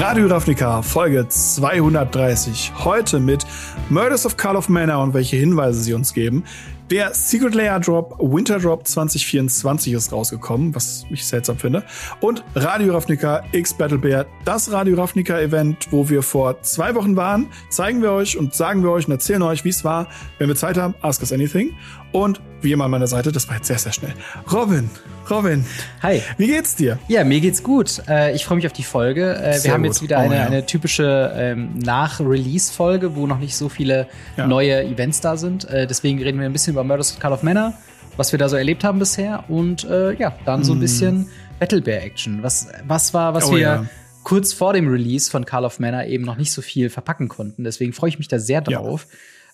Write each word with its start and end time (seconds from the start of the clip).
Radio 0.00 0.28
Ravnica, 0.28 0.80
Folge 0.80 1.26
230. 1.28 2.72
Heute 2.84 3.18
mit 3.18 3.44
Murders 3.88 4.26
of 4.26 4.36
Call 4.36 4.54
of 4.54 4.68
Manor 4.68 5.02
und 5.02 5.12
welche 5.12 5.34
Hinweise 5.34 5.80
sie 5.80 5.92
uns 5.92 6.14
geben. 6.14 6.44
Der 6.88 7.12
Secret 7.12 7.54
Layer 7.54 7.80
Drop 7.80 8.16
Winter 8.18 8.60
Drop 8.60 8.86
2024 8.86 9.92
ist 9.92 10.12
rausgekommen, 10.12 10.72
was 10.72 11.04
ich 11.10 11.26
seltsam 11.26 11.58
finde. 11.58 11.82
Und 12.20 12.44
Radio 12.54 12.94
Ravnica 12.94 13.42
X 13.50 13.74
Battle 13.74 13.98
Bear, 13.98 14.24
das 14.44 14.70
Radio 14.70 14.94
Ravnica 14.94 15.38
Event, 15.40 15.88
wo 15.90 16.08
wir 16.08 16.22
vor 16.22 16.62
zwei 16.62 16.94
Wochen 16.94 17.16
waren, 17.16 17.48
zeigen 17.68 18.00
wir 18.00 18.12
euch 18.12 18.38
und 18.38 18.54
sagen 18.54 18.84
wir 18.84 18.92
euch 18.92 19.06
und 19.06 19.12
erzählen 19.12 19.42
euch, 19.42 19.64
wie 19.64 19.70
es 19.70 19.84
war. 19.84 20.06
Wenn 20.38 20.48
wir 20.48 20.56
Zeit 20.56 20.78
haben, 20.78 20.94
ask 21.02 21.20
us 21.20 21.32
anything. 21.32 21.72
Und 22.12 22.40
wie 22.62 22.72
immer 22.72 22.84
an 22.84 22.90
meiner 22.90 23.06
Seite, 23.06 23.32
das 23.32 23.48
war 23.48 23.56
jetzt 23.56 23.66
sehr, 23.66 23.78
sehr 23.78 23.92
schnell. 23.92 24.14
Robin, 24.52 24.90
Robin. 25.30 25.64
Hi. 26.02 26.22
Wie 26.38 26.46
geht's 26.46 26.74
dir? 26.74 26.98
Ja, 27.06 27.22
mir 27.22 27.40
geht's 27.40 27.62
gut. 27.62 28.02
Äh, 28.08 28.34
ich 28.34 28.44
freue 28.44 28.56
mich 28.56 28.66
auf 28.66 28.72
die 28.72 28.82
Folge. 28.82 29.36
Äh, 29.36 29.62
wir 29.62 29.72
haben 29.72 29.82
gut. 29.82 29.92
jetzt 29.92 30.02
wieder 30.02 30.18
oh, 30.18 30.22
eine, 30.22 30.36
ja. 30.36 30.46
eine 30.46 30.66
typische 30.66 31.32
ähm, 31.36 31.78
Nach-Release-Folge, 31.78 33.14
wo 33.14 33.26
noch 33.26 33.38
nicht 33.38 33.56
so 33.56 33.68
viele 33.68 34.08
ja. 34.36 34.46
neue 34.46 34.82
Events 34.84 35.20
da 35.20 35.36
sind. 35.36 35.66
Äh, 35.66 35.86
deswegen 35.86 36.20
reden 36.22 36.40
wir 36.40 36.46
ein 36.46 36.52
bisschen 36.52 36.72
über 36.72 36.82
Murders 36.82 37.12
of 37.12 37.20
Call 37.20 37.32
of 37.32 37.42
Manor, 37.42 37.74
was 38.16 38.32
wir 38.32 38.38
da 38.38 38.48
so 38.48 38.56
erlebt 38.56 38.82
haben 38.84 38.98
bisher. 38.98 39.44
Und 39.48 39.84
ja, 39.84 40.34
dann 40.44 40.64
so 40.64 40.72
ein 40.72 40.78
mm. 40.78 40.80
bisschen 40.80 41.28
Battle 41.60 41.82
Bear 41.82 42.02
Action. 42.02 42.42
Was, 42.42 42.68
was 42.86 43.14
war, 43.14 43.34
was 43.34 43.46
oh, 43.46 43.52
wir 43.52 43.58
ja. 43.58 43.84
kurz 44.24 44.52
vor 44.52 44.72
dem 44.72 44.88
Release 44.88 45.30
von 45.30 45.44
Call 45.44 45.64
of 45.64 45.78
Manor 45.78 46.04
eben 46.04 46.24
noch 46.24 46.36
nicht 46.36 46.52
so 46.52 46.62
viel 46.62 46.90
verpacken 46.90 47.28
konnten. 47.28 47.64
Deswegen 47.64 47.92
freue 47.92 48.08
ich 48.08 48.18
mich 48.18 48.28
da 48.28 48.38
sehr 48.38 48.60
drauf. 48.60 49.06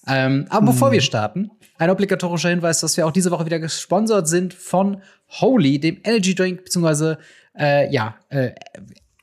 Ähm, 0.07 0.47
aber 0.51 0.62
mm. 0.62 0.67
bevor 0.67 0.93
wir 0.93 1.01
starten, 1.01 1.51
ein 1.84 1.91
obligatorischer 1.91 2.48
Hinweis, 2.48 2.80
dass 2.80 2.97
wir 2.97 3.06
auch 3.06 3.12
diese 3.12 3.30
Woche 3.30 3.47
wieder 3.47 3.59
gesponsert 3.59 4.29
sind 4.29 4.55
von 4.55 5.02
Holy, 5.41 5.79
dem 5.79 5.98
Energy 6.05 6.34
Drink, 6.34 6.65
beziehungsweise 6.65 7.19
äh, 7.59 7.92
ja, 7.92 8.17
äh, 8.31 8.53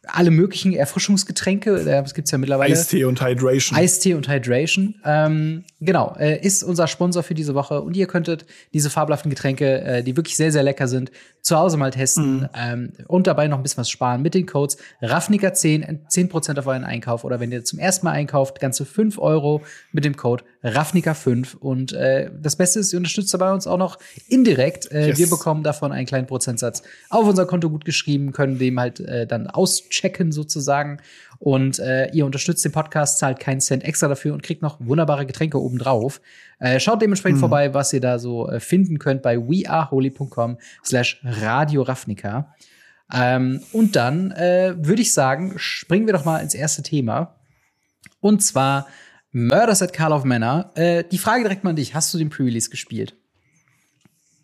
alle 0.05 0.31
möglichen 0.31 0.73
Erfrischungsgetränke. 0.73 1.83
Das 1.83 2.13
gibt's 2.13 2.31
ja 2.31 2.37
mittlerweile. 2.37 2.73
Eistee 2.73 3.05
und 3.05 3.21
Hydration. 3.21 3.77
Eistee 3.77 4.13
und 4.13 4.27
Hydration. 4.27 4.95
Ähm, 5.05 5.63
genau, 5.81 6.15
äh, 6.17 6.39
ist 6.39 6.63
unser 6.63 6.87
Sponsor 6.87 7.23
für 7.23 7.33
diese 7.33 7.55
Woche. 7.55 7.81
Und 7.81 7.97
ihr 7.97 8.07
könntet 8.07 8.45
diese 8.73 8.89
fabelhaften 8.89 9.29
Getränke, 9.29 9.81
äh, 9.81 10.03
die 10.03 10.15
wirklich 10.15 10.37
sehr, 10.37 10.51
sehr 10.51 10.63
lecker 10.63 10.87
sind, 10.87 11.11
zu 11.41 11.57
Hause 11.57 11.77
mal 11.77 11.91
testen 11.91 12.41
mhm. 12.41 12.49
ähm, 12.55 12.93
und 13.07 13.27
dabei 13.27 13.47
noch 13.47 13.57
ein 13.57 13.63
bisschen 13.63 13.79
was 13.79 13.89
sparen 13.89 14.21
mit 14.21 14.35
den 14.35 14.45
Codes 14.45 14.77
Raffnicker10, 15.01 16.07
10% 16.07 16.59
auf 16.59 16.67
euren 16.67 16.83
Einkauf. 16.83 17.23
Oder 17.23 17.39
wenn 17.39 17.51
ihr 17.51 17.63
zum 17.63 17.79
ersten 17.79 18.05
Mal 18.05 18.13
einkauft, 18.13 18.59
ganze 18.59 18.85
5 18.85 19.17
Euro 19.17 19.61
mit 19.91 20.05
dem 20.05 20.15
Code 20.15 20.43
Raffnicker5. 20.63 21.57
Und 21.57 21.93
äh, 21.93 22.29
das 22.39 22.55
Beste 22.55 22.79
ist, 22.79 22.93
ihr 22.93 22.97
unterstützt 22.97 23.33
dabei 23.33 23.51
uns 23.51 23.65
auch 23.65 23.77
noch 23.77 23.97
indirekt. 24.27 24.91
Äh, 24.91 25.07
yes. 25.07 25.17
Wir 25.17 25.29
bekommen 25.29 25.63
davon 25.63 25.91
einen 25.91 26.05
kleinen 26.05 26.27
Prozentsatz 26.27 26.83
auf 27.09 27.27
unser 27.27 27.45
Konto 27.47 27.69
gut 27.69 27.85
geschrieben, 27.85 28.31
können 28.31 28.59
dem 28.59 28.79
halt 28.79 28.99
äh, 28.99 29.25
dann 29.25 29.47
auschecken 29.47 30.31
sozusagen. 30.31 30.99
Und 31.41 31.79
äh, 31.79 32.05
ihr 32.11 32.27
unterstützt 32.27 32.63
den 32.63 32.71
Podcast, 32.71 33.17
zahlt 33.17 33.39
keinen 33.39 33.61
Cent 33.61 33.83
extra 33.83 34.07
dafür 34.07 34.35
und 34.35 34.43
kriegt 34.43 34.61
noch 34.61 34.79
wunderbare 34.79 35.25
Getränke 35.25 35.59
obendrauf. 35.59 36.21
Äh, 36.59 36.79
schaut 36.79 37.01
dementsprechend 37.01 37.37
mhm. 37.37 37.41
vorbei, 37.41 37.73
was 37.73 37.91
ihr 37.93 37.99
da 37.99 38.19
so 38.19 38.47
äh, 38.47 38.59
finden 38.59 38.99
könnt 38.99 39.23
bei 39.23 39.39
weareholy.com 39.39 40.59
slash 40.85 41.19
Radio 41.23 41.81
Ravnica. 41.81 42.53
Ähm, 43.11 43.59
und 43.71 43.95
dann 43.95 44.29
äh, 44.33 44.75
würde 44.77 45.01
ich 45.01 45.15
sagen, 45.15 45.55
springen 45.57 46.05
wir 46.05 46.13
doch 46.13 46.25
mal 46.25 46.37
ins 46.37 46.53
erste 46.53 46.83
Thema. 46.83 47.39
Und 48.19 48.43
zwar 48.43 48.87
Murders 49.31 49.81
at 49.81 49.93
Call 49.93 50.11
of 50.11 50.23
Manor. 50.25 50.69
Äh, 50.75 51.05
die 51.11 51.17
Frage 51.17 51.41
direkt 51.41 51.63
mal 51.63 51.71
an 51.71 51.75
dich. 51.75 51.95
Hast 51.95 52.13
du 52.13 52.19
den 52.19 52.29
Pre-Release 52.29 52.69
gespielt? 52.69 53.15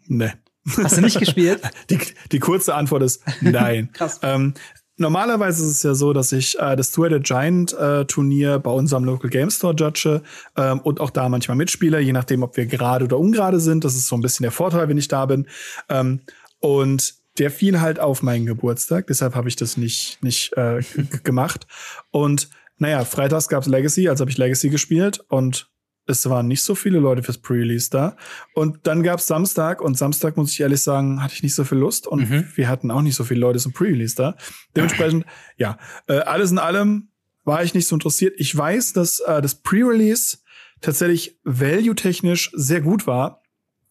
Nee. 0.07 0.31
Hast 0.75 0.97
du 0.97 1.01
nicht 1.01 1.19
gespielt? 1.19 1.61
Die, 1.89 1.99
die 2.31 2.39
kurze 2.39 2.75
Antwort 2.75 3.01
ist 3.01 3.23
nein. 3.39 3.89
Krass. 3.93 4.19
Ähm, 4.21 4.53
Normalerweise 4.99 5.63
ist 5.63 5.69
es 5.69 5.83
ja 5.83 5.93
so, 5.93 6.11
dass 6.11 6.31
ich 6.31 6.57
äh, 6.57 6.75
das 6.75 6.89
Two-Headed 6.89 7.23
Giant 7.23 7.73
äh, 7.73 8.05
Turnier 8.05 8.57
bei 8.57 8.71
unserem 8.71 9.03
Local 9.03 9.29
Game 9.29 9.51
Store 9.51 9.75
judge 9.75 10.23
ähm, 10.55 10.79
und 10.79 10.99
auch 10.99 11.11
da 11.11 11.29
manchmal 11.29 11.55
mitspiele, 11.55 11.99
je 11.99 12.13
nachdem, 12.13 12.41
ob 12.41 12.57
wir 12.57 12.65
gerade 12.65 13.05
oder 13.05 13.19
ungerade 13.19 13.59
sind. 13.59 13.83
Das 13.83 13.95
ist 13.95 14.07
so 14.07 14.15
ein 14.15 14.21
bisschen 14.21 14.43
der 14.43 14.51
Vorteil, 14.51 14.89
wenn 14.89 14.97
ich 14.97 15.07
da 15.07 15.27
bin. 15.27 15.47
Ähm, 15.87 16.21
und 16.59 17.13
der 17.37 17.51
fiel 17.51 17.79
halt 17.79 17.99
auf 17.99 18.23
meinen 18.23 18.47
Geburtstag, 18.47 19.05
deshalb 19.05 19.35
habe 19.35 19.47
ich 19.47 19.55
das 19.55 19.77
nicht, 19.77 20.17
nicht 20.23 20.57
äh, 20.57 20.81
gemacht. 21.23 21.67
Und 22.09 22.49
naja, 22.79 23.05
freitags 23.05 23.47
gab's 23.49 23.67
Legacy, 23.67 24.09
also 24.09 24.23
habe 24.23 24.31
ich 24.31 24.37
Legacy 24.37 24.69
gespielt 24.69 25.23
und 25.29 25.69
es 26.07 26.27
waren 26.29 26.47
nicht 26.47 26.63
so 26.63 26.73
viele 26.73 26.99
Leute 26.99 27.21
fürs 27.21 27.37
Pre-Release 27.37 27.89
da. 27.89 28.15
Und 28.53 28.87
dann 28.87 29.03
gab's 29.03 29.27
Samstag 29.27 29.81
und 29.81 29.97
Samstag, 29.97 30.37
muss 30.37 30.51
ich 30.51 30.59
ehrlich 30.59 30.81
sagen, 30.81 31.21
hatte 31.21 31.33
ich 31.35 31.43
nicht 31.43 31.55
so 31.55 31.63
viel 31.63 31.77
Lust 31.77 32.07
und 32.07 32.29
mhm. 32.29 32.45
wir 32.55 32.69
hatten 32.69 32.89
auch 32.91 33.01
nicht 33.01 33.15
so 33.15 33.23
viele 33.23 33.41
Leute 33.41 33.59
zum 33.59 33.73
Pre-Release 33.73 34.15
da. 34.15 34.35
Dementsprechend, 34.75 35.25
ja, 35.57 35.77
äh, 36.07 36.19
alles 36.19 36.51
in 36.51 36.57
allem 36.57 37.09
war 37.43 37.63
ich 37.63 37.73
nicht 37.73 37.87
so 37.87 37.95
interessiert. 37.95 38.33
Ich 38.37 38.55
weiß, 38.55 38.93
dass 38.93 39.19
äh, 39.19 39.41
das 39.41 39.55
Pre-Release 39.55 40.37
tatsächlich 40.81 41.39
value-technisch 41.43 42.51
sehr 42.53 42.81
gut 42.81 43.07
war, 43.07 43.41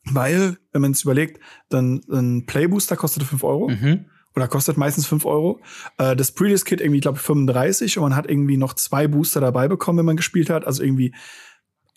weil, 0.04 0.56
wenn 0.72 0.82
man 0.82 0.92
es 0.92 1.02
überlegt, 1.02 1.40
dann 1.68 2.00
ein 2.10 2.46
Playbooster 2.46 2.96
kostete 2.96 3.26
fünf 3.26 3.44
Euro. 3.44 3.68
Mhm 3.68 4.06
oder 4.36 4.48
kostet 4.48 4.76
meistens 4.76 5.06
fünf 5.06 5.24
Euro. 5.24 5.60
Äh, 5.96 6.14
das 6.14 6.30
Pre-Release-Kit 6.30 6.80
irgendwie, 6.80 6.98
ich 6.98 7.02
glaube, 7.02 7.18
35 7.18 7.96
und 7.96 8.02
man 8.02 8.16
hat 8.16 8.28
irgendwie 8.28 8.58
noch 8.58 8.74
zwei 8.74 9.08
Booster 9.08 9.40
dabei 9.40 9.66
bekommen, 9.66 9.98
wenn 9.98 10.06
man 10.06 10.16
gespielt 10.16 10.50
hat. 10.50 10.66
Also 10.66 10.82
irgendwie 10.82 11.14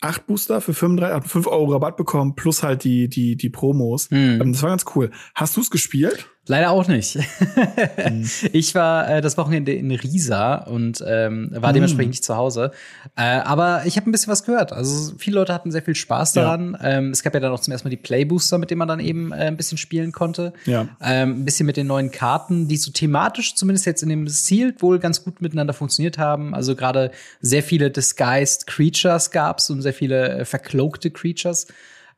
acht 0.00 0.26
Booster 0.26 0.60
für 0.60 0.74
35, 0.74 1.30
5 1.30 1.46
Euro 1.46 1.72
Rabatt 1.72 1.96
bekommen, 1.96 2.34
plus 2.34 2.62
halt 2.62 2.84
die, 2.84 3.08
die, 3.08 3.36
die 3.36 3.50
Promos. 3.50 4.10
Mhm. 4.10 4.52
Das 4.52 4.62
war 4.62 4.70
ganz 4.70 4.84
cool. 4.94 5.10
Hast 5.34 5.56
du 5.56 5.60
es 5.60 5.70
gespielt? 5.70 6.28
Leider 6.46 6.70
auch 6.70 6.88
nicht. 6.88 7.16
mhm. 7.16 8.28
Ich 8.52 8.74
war 8.74 9.08
äh, 9.08 9.20
das 9.20 9.36
Wochenende 9.36 9.72
in 9.72 9.90
Riesa 9.90 10.54
und 10.56 11.04
ähm, 11.06 11.50
war 11.52 11.70
mhm. 11.70 11.74
dementsprechend 11.74 12.10
nicht 12.10 12.24
zu 12.24 12.36
Hause. 12.36 12.72
Äh, 13.16 13.22
aber 13.22 13.82
ich 13.84 13.96
habe 13.96 14.08
ein 14.08 14.12
bisschen 14.12 14.32
was 14.32 14.44
gehört. 14.44 14.72
Also 14.72 15.12
viele 15.18 15.36
Leute 15.36 15.52
hatten 15.52 15.70
sehr 15.70 15.82
viel 15.82 15.94
Spaß 15.94 16.32
daran. 16.32 16.76
Ja. 16.80 16.88
Ähm, 16.88 17.10
es 17.10 17.22
gab 17.22 17.34
ja 17.34 17.40
dann 17.40 17.52
auch 17.52 17.60
zum 17.60 17.72
ersten 17.72 17.86
Mal 17.86 17.90
die 17.90 17.96
Playbooster, 17.96 18.58
mit 18.58 18.70
denen 18.70 18.78
man 18.78 18.88
dann 18.88 19.00
eben 19.00 19.32
äh, 19.32 19.46
ein 19.46 19.56
bisschen 19.56 19.78
spielen 19.78 20.12
konnte. 20.12 20.52
Ja. 20.64 20.88
Ähm, 21.00 21.42
ein 21.42 21.44
bisschen 21.44 21.66
mit 21.66 21.76
den 21.76 21.86
neuen 21.86 22.10
Karten, 22.10 22.68
die 22.68 22.78
so 22.78 22.90
thematisch 22.90 23.54
zumindest 23.54 23.86
jetzt 23.86 24.02
in 24.02 24.08
dem 24.08 24.26
Sealed 24.26 24.82
wohl 24.82 24.98
ganz 24.98 25.22
gut 25.22 25.42
miteinander 25.42 25.74
funktioniert 25.74 26.18
haben. 26.18 26.54
Also 26.54 26.74
gerade 26.74 27.10
sehr 27.40 27.62
viele 27.62 27.90
Disguised 27.90 28.66
Creatures 28.66 29.30
gab's 29.30 29.70
und 29.70 29.82
sehr 29.82 29.94
viele 29.94 30.40
äh, 30.40 30.44
vercloakte 30.44 31.10
Creatures. 31.10 31.66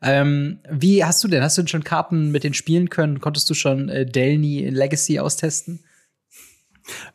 Ähm, 0.03 0.59
wie 0.69 1.05
hast 1.05 1.23
du 1.23 1.29
denn? 1.29 1.43
Hast 1.43 1.57
du 1.57 1.63
denn 1.63 1.69
schon 1.69 1.85
Karten 1.85 2.31
mit 2.31 2.45
den 2.45 2.55
spielen 2.55 2.91
können? 2.91 3.21
Konntest 3.21 3.49
du 3.49 3.55
schon 3.55 3.89
äh, 3.89 4.05
Delny 4.05 4.69
Legacy 4.69 5.21
austesten? 5.21 5.85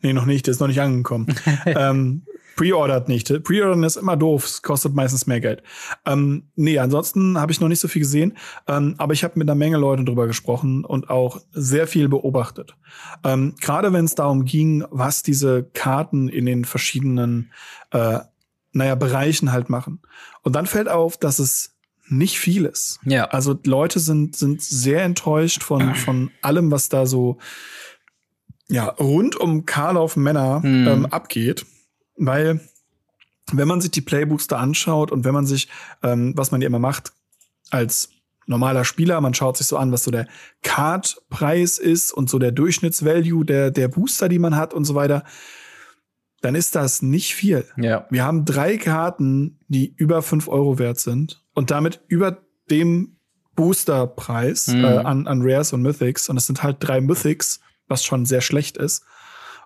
Nee, 0.00 0.12
noch 0.12 0.24
nicht. 0.24 0.46
Der 0.46 0.52
ist 0.52 0.60
noch 0.60 0.68
nicht 0.68 0.80
angekommen. 0.80 1.26
ähm, 1.66 2.22
Pre-ordert 2.58 3.08
nicht. 3.08 3.44
Pre-ordern 3.44 3.84
ist 3.84 3.94
immer 3.94 4.16
doof. 4.16 4.44
Es 4.44 4.62
kostet 4.62 4.92
meistens 4.92 5.28
mehr 5.28 5.40
Geld. 5.40 5.62
Ähm, 6.04 6.48
nee, 6.56 6.76
ansonsten 6.80 7.38
habe 7.38 7.52
ich 7.52 7.60
noch 7.60 7.68
nicht 7.68 7.78
so 7.78 7.86
viel 7.86 8.02
gesehen. 8.02 8.36
Ähm, 8.66 8.96
aber 8.98 9.12
ich 9.12 9.22
habe 9.22 9.38
mit 9.38 9.48
einer 9.48 9.54
Menge 9.54 9.76
Leuten 9.76 10.04
drüber 10.04 10.26
gesprochen 10.26 10.84
und 10.84 11.08
auch 11.08 11.40
sehr 11.52 11.86
viel 11.86 12.08
beobachtet. 12.08 12.74
Ähm, 13.22 13.54
Gerade 13.60 13.92
wenn 13.92 14.06
es 14.06 14.16
darum 14.16 14.44
ging, 14.44 14.84
was 14.90 15.22
diese 15.22 15.70
Karten 15.72 16.28
in 16.28 16.46
den 16.46 16.64
verschiedenen, 16.64 17.52
äh, 17.92 18.18
naja, 18.72 18.96
Bereichen 18.96 19.52
halt 19.52 19.70
machen. 19.70 20.02
Und 20.42 20.56
dann 20.56 20.66
fällt 20.66 20.88
auf, 20.88 21.16
dass 21.16 21.38
es 21.38 21.77
nicht 22.10 22.38
vieles. 22.38 22.98
Ja. 23.04 23.24
Also 23.26 23.58
Leute 23.64 24.00
sind, 24.00 24.36
sind 24.36 24.62
sehr 24.62 25.02
enttäuscht 25.02 25.62
von, 25.62 25.94
von 25.94 26.30
allem, 26.42 26.70
was 26.70 26.88
da 26.88 27.06
so 27.06 27.38
ja, 28.68 28.84
rund 28.84 29.36
um 29.36 29.66
Karlauf 29.66 30.16
Männer 30.16 30.60
mhm. 30.60 30.88
ähm, 30.88 31.06
abgeht. 31.06 31.66
Weil, 32.16 32.60
wenn 33.52 33.68
man 33.68 33.80
sich 33.80 33.90
die 33.90 34.00
Playbooks 34.00 34.46
da 34.46 34.58
anschaut 34.58 35.10
und 35.10 35.24
wenn 35.24 35.34
man 35.34 35.46
sich, 35.46 35.68
ähm, 36.02 36.34
was 36.36 36.50
man 36.50 36.60
ja 36.60 36.66
immer 36.66 36.78
macht, 36.78 37.12
als 37.70 38.10
normaler 38.46 38.84
Spieler, 38.84 39.20
man 39.20 39.34
schaut 39.34 39.56
sich 39.56 39.66
so 39.66 39.76
an, 39.76 39.92
was 39.92 40.04
so 40.04 40.10
der 40.10 40.26
Card-Preis 40.62 41.78
ist 41.78 42.12
und 42.12 42.28
so 42.30 42.38
der 42.38 42.52
Durchschnittsvalue 42.52 43.44
der, 43.44 43.70
der 43.70 43.88
Booster, 43.88 44.28
die 44.28 44.38
man 44.38 44.56
hat 44.56 44.74
und 44.74 44.84
so 44.84 44.94
weiter, 44.94 45.24
dann 46.40 46.54
ist 46.54 46.74
das 46.74 47.02
nicht 47.02 47.34
viel. 47.34 47.64
Ja. 47.76 48.06
Wir 48.10 48.24
haben 48.24 48.44
drei 48.44 48.76
Karten, 48.78 49.58
die 49.68 49.94
über 49.96 50.22
fünf 50.22 50.48
Euro 50.48 50.78
wert 50.78 50.98
sind 50.98 51.44
und 51.58 51.72
damit 51.72 52.00
über 52.06 52.38
dem 52.70 53.16
Boosterpreis 53.56 54.68
mhm. 54.68 54.84
äh, 54.84 54.98
an, 54.98 55.26
an 55.26 55.40
Rares 55.42 55.72
und 55.72 55.82
Mythics. 55.82 56.28
Und 56.28 56.36
es 56.36 56.46
sind 56.46 56.62
halt 56.62 56.76
drei 56.78 57.00
Mythics, 57.00 57.58
was 57.88 58.04
schon 58.04 58.26
sehr 58.26 58.42
schlecht 58.42 58.76
ist. 58.76 59.04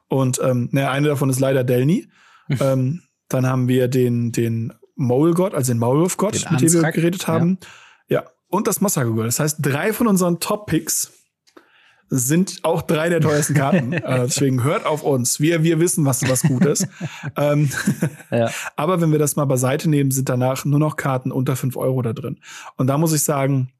Und 0.09 0.41
ähm, 0.43 0.71
ne, 0.73 0.89
eine 0.89 1.09
davon 1.09 1.29
ist 1.29 1.39
leider 1.39 1.65
Delny. 1.65 2.09
ähm, 2.49 3.03
dann 3.29 3.47
haben 3.47 3.69
wir 3.69 3.89
den, 3.89 4.33
den 4.33 4.73
Mole-Gott, 4.97 5.53
also 5.55 5.71
den 5.71 5.81
Maulwurf-Gott, 5.81 6.50
mit 6.50 6.62
dem 6.62 6.73
wir 6.73 6.93
geredet 6.93 7.29
haben. 7.29 7.59
Ja. 8.09 8.23
ja. 8.23 8.31
Und 8.49 8.69
das 8.69 8.81
Massaker-Gott. 8.81 9.27
Das 9.27 9.39
heißt, 9.39 9.59
drei 9.61 9.93
von 9.93 10.06
unseren 10.06 10.41
Top-Picks 10.41 11.12
sind 12.09 12.61
auch 12.63 12.83
drei 12.83 13.09
der 13.09 13.21
teuersten 13.21 13.55
Karten. 13.55 13.93
äh, 13.93 14.25
deswegen 14.25 14.65
hört 14.65 14.87
auf 14.87 15.03
uns. 15.03 15.41
Wir, 15.41 15.63
wir 15.63 15.81
wissen, 15.81 16.05
was, 16.05 16.29
was 16.29 16.43
gut 16.43 16.65
ist. 16.67 16.87
ähm, 17.37 17.71
ja. 18.31 18.51
Aber 18.77 19.01
wenn 19.01 19.13
wir 19.13 19.19
das 19.19 19.37
mal 19.37 19.45
beiseite 19.45 19.89
nehmen, 19.89 20.11
sind 20.11 20.29
danach 20.29 20.65
nur 20.65 20.79
noch 20.79 20.97
Karten 20.97 21.33
unter 21.33 21.57
fünf 21.57 21.77
Euro 21.77 22.03
da 22.03 22.13
drin. 22.13 22.39
Und 22.77 22.87
da 22.87 22.99
muss 22.99 23.13
ich 23.13 23.23
sagen, 23.23 23.73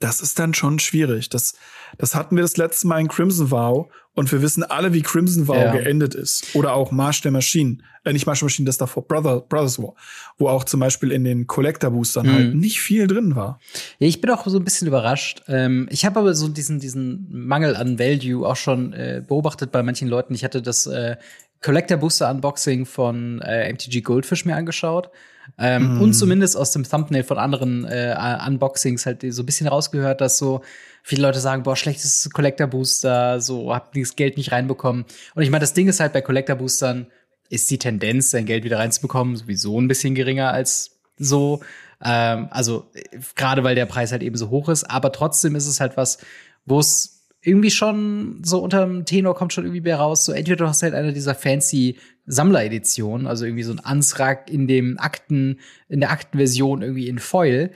das 0.00 0.20
ist 0.20 0.38
dann 0.38 0.54
schon 0.54 0.78
schwierig. 0.78 1.28
Das, 1.28 1.54
das 1.98 2.14
hatten 2.14 2.36
wir 2.36 2.42
das 2.42 2.56
letzte 2.56 2.86
Mal 2.86 3.00
in 3.00 3.08
Crimson 3.08 3.50
Vow 3.50 3.88
und 4.14 4.32
wir 4.32 4.42
wissen 4.42 4.64
alle, 4.64 4.92
wie 4.92 5.02
Crimson 5.02 5.46
Vow 5.46 5.56
ja. 5.56 5.72
geendet 5.72 6.14
ist. 6.14 6.54
Oder 6.54 6.74
auch 6.74 6.90
Marsch 6.90 7.22
der 7.22 7.30
Maschinen. 7.30 7.84
Äh, 8.04 8.12
nicht 8.12 8.26
Marsch 8.26 8.40
der 8.40 8.46
Maschinen, 8.46 8.66
das 8.66 8.78
davor, 8.78 9.06
Brother, 9.06 9.40
Brothers 9.40 9.80
War. 9.80 9.94
Wo 10.36 10.48
auch 10.48 10.64
zum 10.64 10.80
Beispiel 10.80 11.12
in 11.12 11.22
den 11.22 11.46
Collector-Boostern 11.46 12.26
mhm. 12.26 12.32
halt 12.32 12.54
nicht 12.54 12.80
viel 12.80 13.06
drin 13.06 13.36
war. 13.36 13.60
Ja, 13.98 14.08
ich 14.08 14.20
bin 14.20 14.30
auch 14.30 14.44
so 14.46 14.58
ein 14.58 14.64
bisschen 14.64 14.88
überrascht. 14.88 15.42
Ähm, 15.46 15.88
ich 15.90 16.04
habe 16.04 16.18
aber 16.18 16.34
so 16.34 16.48
diesen, 16.48 16.80
diesen 16.80 17.28
Mangel 17.30 17.76
an 17.76 17.98
Value 17.98 18.46
auch 18.46 18.56
schon 18.56 18.92
äh, 18.92 19.22
beobachtet 19.26 19.70
bei 19.70 19.82
manchen 19.84 20.08
Leuten. 20.08 20.34
Ich 20.34 20.42
hatte 20.42 20.62
das 20.62 20.86
äh, 20.86 21.16
Collector 21.62 21.98
Booster 21.98 22.30
Unboxing 22.30 22.86
von 22.86 23.40
äh, 23.42 23.72
MTG 23.72 24.00
Goldfish 24.00 24.44
mir 24.44 24.56
angeschaut. 24.56 25.10
Ähm, 25.56 25.96
mm. 25.96 26.02
Und 26.02 26.14
zumindest 26.14 26.56
aus 26.56 26.72
dem 26.72 26.84
Thumbnail 26.84 27.24
von 27.24 27.38
anderen 27.38 27.84
äh, 27.84 28.14
Unboxings 28.46 29.06
halt 29.06 29.24
so 29.28 29.42
ein 29.42 29.46
bisschen 29.46 29.66
rausgehört, 29.68 30.20
dass 30.20 30.38
so 30.38 30.62
viele 31.02 31.22
Leute 31.22 31.40
sagen, 31.40 31.62
boah, 31.62 31.76
schlechtes 31.76 32.28
Collector 32.32 32.66
Booster, 32.66 33.40
so 33.40 33.74
hab 33.74 33.92
das 33.94 34.16
Geld 34.16 34.36
nicht 34.36 34.52
reinbekommen. 34.52 35.04
Und 35.34 35.42
ich 35.42 35.50
meine, 35.50 35.62
das 35.62 35.74
Ding 35.74 35.88
ist 35.88 36.00
halt 36.00 36.12
bei 36.12 36.20
Collector 36.20 36.56
Boostern 36.56 37.06
ist 37.48 37.70
die 37.70 37.78
Tendenz, 37.78 38.30
sein 38.30 38.44
Geld 38.44 38.64
wieder 38.64 38.78
reinzubekommen, 38.78 39.36
sowieso 39.36 39.80
ein 39.80 39.88
bisschen 39.88 40.14
geringer 40.14 40.52
als 40.52 40.98
so. 41.16 41.60
Ähm, 42.04 42.48
also 42.50 42.90
gerade 43.34 43.64
weil 43.64 43.74
der 43.74 43.86
Preis 43.86 44.12
halt 44.12 44.22
eben 44.22 44.36
so 44.36 44.50
hoch 44.50 44.68
ist, 44.68 44.84
aber 44.84 45.12
trotzdem 45.12 45.56
ist 45.56 45.66
es 45.66 45.80
halt 45.80 45.96
was, 45.96 46.18
wo 46.66 46.78
es 46.78 47.26
irgendwie 47.40 47.70
schon 47.70 48.42
so 48.44 48.58
unter 48.60 48.84
dem 48.84 49.04
Tenor 49.04 49.34
kommt 49.34 49.52
schon 49.52 49.64
irgendwie 49.64 49.80
mehr 49.80 49.98
raus. 49.98 50.24
So 50.24 50.32
entweder 50.32 50.56
du 50.56 50.68
hast 50.68 50.82
halt 50.82 50.94
eine 50.94 51.12
dieser 51.12 51.34
fancy 51.34 51.96
Sammlereditionen, 52.28 53.26
also 53.26 53.44
irgendwie 53.44 53.62
so 53.64 53.72
ein 53.72 53.80
Ansrag 53.80 54.50
in 54.50 54.66
dem 54.68 54.98
Akten, 54.98 55.58
in 55.88 56.00
der 56.00 56.10
Aktenversion 56.10 56.82
irgendwie 56.82 57.08
in 57.08 57.18
Foil. 57.18 57.70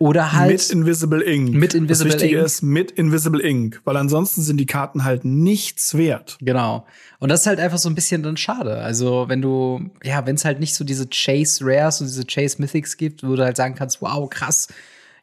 Oder 0.00 0.32
halt. 0.32 0.52
Mit 0.52 0.70
Invisible 0.70 1.22
Ink. 1.22 1.54
Mit 1.54 1.74
Invisible 1.74 2.12
das 2.12 2.20
Wichtige 2.20 2.38
Ink. 2.38 2.46
ist 2.46 2.62
mit 2.62 2.92
Invisible 2.92 3.44
Ink, 3.44 3.80
weil 3.84 3.96
ansonsten 3.96 4.42
sind 4.42 4.58
die 4.58 4.66
Karten 4.66 5.02
halt 5.02 5.24
nichts 5.24 5.96
wert. 5.96 6.38
Genau. 6.40 6.86
Und 7.18 7.30
das 7.30 7.40
ist 7.40 7.46
halt 7.48 7.58
einfach 7.58 7.78
so 7.78 7.88
ein 7.88 7.96
bisschen 7.96 8.22
dann 8.22 8.36
schade. 8.36 8.78
Also, 8.78 9.24
wenn 9.28 9.42
du, 9.42 9.90
ja, 10.04 10.24
wenn 10.24 10.36
es 10.36 10.44
halt 10.44 10.60
nicht 10.60 10.74
so 10.74 10.84
diese 10.84 11.08
Chase 11.08 11.64
Rares 11.64 12.00
und 12.00 12.06
diese 12.06 12.24
Chase 12.24 12.56
Mythics 12.60 12.96
gibt, 12.96 13.24
wo 13.24 13.34
du 13.34 13.42
halt 13.42 13.56
sagen 13.56 13.74
kannst, 13.74 14.00
wow, 14.00 14.30
krass, 14.30 14.68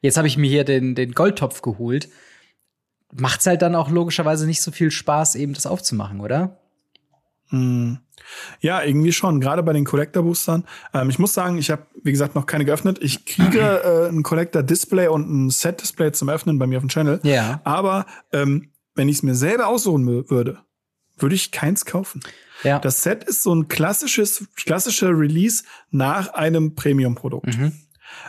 jetzt 0.01 0.17
habe 0.17 0.27
ich 0.27 0.37
mir 0.37 0.49
hier 0.49 0.65
den, 0.65 0.93
den 0.93 1.13
Goldtopf 1.13 1.61
geholt 1.61 2.09
macht's 3.13 3.47
halt 3.47 3.61
dann 3.61 3.75
auch 3.75 3.89
logischerweise 3.89 4.45
nicht 4.45 4.61
so 4.61 4.71
viel 4.71 4.91
Spaß, 4.91 5.35
eben 5.35 5.53
das 5.53 5.65
aufzumachen, 5.65 6.19
oder? 6.19 6.59
Hm. 7.55 7.97
Ja, 8.59 8.83
irgendwie 8.83 9.11
schon. 9.11 9.39
Gerade 9.39 9.63
bei 9.63 9.73
den 9.73 9.85
Collector 9.85 10.23
Boostern. 10.23 10.65
Ähm, 10.93 11.09
ich 11.09 11.19
muss 11.19 11.33
sagen, 11.33 11.57
ich 11.57 11.69
habe, 11.69 11.85
wie 12.03 12.11
gesagt, 12.11 12.35
noch 12.35 12.45
keine 12.45 12.65
geöffnet. 12.65 12.99
Ich 13.01 13.25
kriege 13.25 13.59
äh, 14.09 14.09
ein 14.09 14.23
Collector 14.23 14.63
Display 14.63 15.07
und 15.07 15.29
ein 15.29 15.49
Set 15.49 15.81
Display 15.81 16.11
zum 16.11 16.29
Öffnen 16.29 16.57
bei 16.57 16.67
mir 16.67 16.77
auf 16.77 16.83
dem 16.83 16.89
Channel. 16.89 17.19
Ja. 17.23 17.61
Aber 17.63 18.05
ähm, 18.31 18.71
wenn 18.95 19.09
ich 19.09 19.17
es 19.17 19.23
mir 19.23 19.35
selber 19.35 19.67
aussuchen 19.67 20.05
würde, 20.29 20.59
würde 21.17 21.35
ich 21.35 21.51
keins 21.51 21.85
kaufen. 21.85 22.21
Ja. 22.63 22.79
Das 22.79 23.03
Set 23.03 23.23
ist 23.23 23.43
so 23.43 23.53
ein 23.53 23.67
klassisches, 23.67 24.45
klassischer 24.55 25.09
Release 25.09 25.63
nach 25.91 26.33
einem 26.33 26.75
Premium-Produkt. 26.75 27.57
Mhm. 27.57 27.73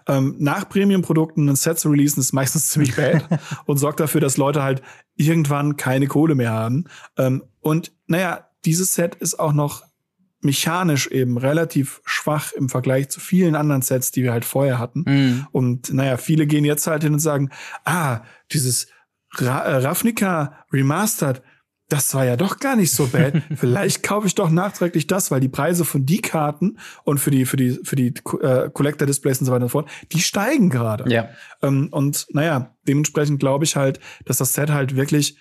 Ähm, 0.09 0.37
nach 0.39 0.69
Premium-Produkten 0.69 1.49
ein 1.49 1.57
Set 1.57 1.79
zu 1.79 1.91
releasen 1.91 2.21
ist 2.21 2.33
meistens 2.33 2.69
ziemlich 2.71 2.97
bad 2.97 3.25
und 3.67 3.79
sorgt 3.79 4.01
dafür, 4.01 4.21
dass 4.21 4.37
Leute 4.37 4.63
halt 4.63 4.83
irgendwann 5.15 5.77
keine 5.77 6.07
Kohle 6.07 6.35
mehr 6.35 6.53
haben. 6.53 6.85
Ähm, 7.17 7.45
und 7.61 7.93
naja, 8.07 8.49
dieses 8.67 8.95
Set 8.95 9.15
ist 9.15 9.39
auch 9.41 9.53
noch 9.53 9.85
mechanisch 10.43 11.07
eben 11.09 11.39
relativ 11.39 12.01
schwach 12.05 12.53
im 12.53 12.69
Vergleich 12.69 13.09
zu 13.09 13.21
vielen 13.21 13.55
anderen 13.55 13.83
Sets, 13.83 14.11
die 14.13 14.23
wir 14.23 14.33
halt 14.33 14.45
vorher 14.45 14.79
hatten. 14.79 15.05
Mhm. 15.07 15.47
Und 15.51 15.93
naja, 15.93 16.17
viele 16.17 16.47
gehen 16.47 16.65
jetzt 16.65 16.87
halt 16.87 17.03
hin 17.03 17.15
und 17.15 17.19
sagen, 17.19 17.51
ah, 17.85 18.21
dieses 18.53 18.89
Ra 19.35 19.61
äh, 19.63 19.77
Ravnica 19.79 20.65
Remastered, 20.73 21.43
das 21.89 22.13
war 22.15 22.25
ja 22.25 22.37
doch 22.37 22.59
gar 22.59 22.77
nicht 22.77 22.93
so 22.93 23.07
bad. 23.07 23.43
Vielleicht 23.55 24.03
kaufe 24.03 24.27
ich 24.27 24.35
doch 24.35 24.51
nachträglich 24.51 25.07
das, 25.07 25.31
weil 25.31 25.41
die 25.41 25.49
Preise 25.49 25.85
von 25.85 26.05
die 26.05 26.21
Karten 26.21 26.79
und 27.05 27.19
für 27.19 27.31
die 27.31 27.47
für 27.47 27.57
die 27.57 27.79
für 27.83 27.97
die 27.97 28.13
äh, 28.41 28.71
Collector 28.71 29.07
Displays 29.07 29.41
und 29.41 29.47
so 29.47 29.53
weiter 29.53 29.65
und 29.65 29.71
so 29.71 29.81
fort, 29.81 29.91
die 30.13 30.21
steigen 30.21 30.69
gerade. 30.69 31.11
Ja. 31.13 31.29
Ähm, 31.63 31.89
und 31.93 32.27
naja, 32.31 32.77
dementsprechend 32.87 33.41
glaube 33.41 33.65
ich 33.65 33.77
halt, 33.77 34.01
dass 34.25 34.39
das 34.39 34.55
Set 34.55 34.71
halt 34.71 34.97
wirklich 34.97 35.39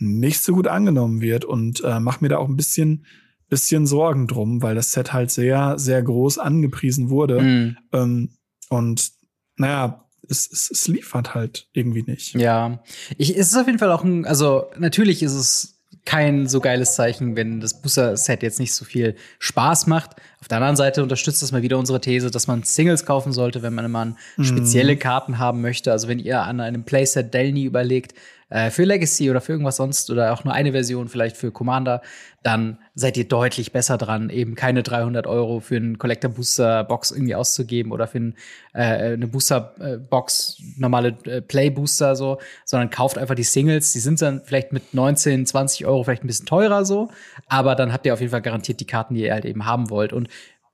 nicht 0.00 0.40
so 0.42 0.54
gut 0.54 0.66
angenommen 0.66 1.20
wird 1.20 1.44
und 1.44 1.82
äh, 1.84 2.00
mache 2.00 2.18
mir 2.22 2.28
da 2.28 2.38
auch 2.38 2.48
ein 2.48 2.56
bisschen 2.56 3.06
bisschen 3.48 3.84
Sorgen 3.84 4.28
drum, 4.28 4.62
weil 4.62 4.76
das 4.76 4.92
Set 4.92 5.12
halt 5.12 5.30
sehr 5.30 5.78
sehr 5.78 6.02
groß 6.02 6.38
angepriesen 6.38 7.10
wurde. 7.10 7.40
Mhm. 7.40 7.76
Ähm, 7.92 8.30
und 8.68 9.10
naja, 9.56 10.04
es, 10.28 10.48
es, 10.50 10.70
es 10.70 10.88
liefert 10.88 11.34
halt 11.34 11.66
irgendwie 11.72 12.04
nicht. 12.04 12.34
Ja, 12.34 12.82
ich, 13.18 13.36
es 13.36 13.48
ist 13.48 13.56
auf 13.56 13.66
jeden 13.66 13.78
Fall 13.78 13.90
auch 13.90 14.04
ein, 14.04 14.24
also 14.24 14.66
natürlich 14.78 15.22
ist 15.22 15.34
es 15.34 15.80
kein 16.04 16.46
so 16.46 16.60
geiles 16.60 16.94
Zeichen, 16.94 17.36
wenn 17.36 17.60
das 17.60 17.82
Booster-Set 17.82 18.42
jetzt 18.42 18.58
nicht 18.58 18.72
so 18.72 18.84
viel 18.84 19.16
Spaß 19.38 19.86
macht. 19.86 20.16
Auf 20.40 20.48
der 20.48 20.58
anderen 20.58 20.76
Seite 20.76 21.02
unterstützt 21.02 21.42
das 21.42 21.52
mal 21.52 21.62
wieder 21.62 21.78
unsere 21.78 22.00
These, 22.00 22.30
dass 22.30 22.46
man 22.46 22.62
Singles 22.62 23.04
kaufen 23.04 23.32
sollte, 23.32 23.62
wenn 23.62 23.74
man 23.74 23.90
mal 23.90 24.16
spezielle 24.40 24.96
Karten 24.96 25.38
haben 25.38 25.60
möchte. 25.60 25.92
Also 25.92 26.08
wenn 26.08 26.18
ihr 26.18 26.42
an 26.42 26.60
einem 26.60 26.84
Playset 26.84 27.34
Delny 27.34 27.64
überlegt, 27.64 28.14
äh, 28.50 28.70
für 28.70 28.84
Legacy 28.84 29.30
oder 29.30 29.40
für 29.40 29.52
irgendwas 29.52 29.76
sonst 29.76 30.10
oder 30.10 30.32
auch 30.32 30.44
nur 30.44 30.52
eine 30.52 30.72
Version 30.72 31.08
vielleicht 31.08 31.36
für 31.36 31.50
Commander, 31.50 32.02
dann 32.42 32.78
seid 32.94 33.16
ihr 33.16 33.26
deutlich 33.28 33.72
besser 33.72 33.96
dran, 33.96 34.30
eben 34.30 34.54
keine 34.54 34.82
300 34.82 35.26
Euro 35.26 35.60
für 35.60 35.76
einen 35.76 35.98
Collector 35.98 36.30
Booster 36.30 36.84
Box 36.84 37.10
irgendwie 37.10 37.34
auszugeben 37.34 37.92
oder 37.92 38.06
für 38.06 38.18
ein, 38.18 38.34
äh, 38.72 39.12
eine 39.12 39.26
Booster 39.26 39.74
äh, 39.78 39.96
Box, 39.96 40.60
normale 40.76 41.16
äh, 41.24 41.40
Play 41.40 41.70
Booster 41.70 42.16
so, 42.16 42.38
sondern 42.64 42.90
kauft 42.90 43.18
einfach 43.18 43.34
die 43.34 43.44
Singles. 43.44 43.92
Die 43.92 44.00
sind 44.00 44.20
dann 44.20 44.42
vielleicht 44.44 44.72
mit 44.72 44.94
19, 44.94 45.46
20 45.46 45.86
Euro 45.86 46.02
vielleicht 46.02 46.24
ein 46.24 46.26
bisschen 46.26 46.46
teurer 46.46 46.84
so, 46.84 47.10
aber 47.46 47.74
dann 47.74 47.92
habt 47.92 48.04
ihr 48.06 48.12
auf 48.12 48.20
jeden 48.20 48.32
Fall 48.32 48.42
garantiert 48.42 48.80
die 48.80 48.86
Karten, 48.86 49.14
die 49.14 49.22
ihr 49.22 49.32
halt 49.32 49.44
eben 49.44 49.64
haben 49.64 49.90
wollt. 49.90 50.12
Und 50.12 50.28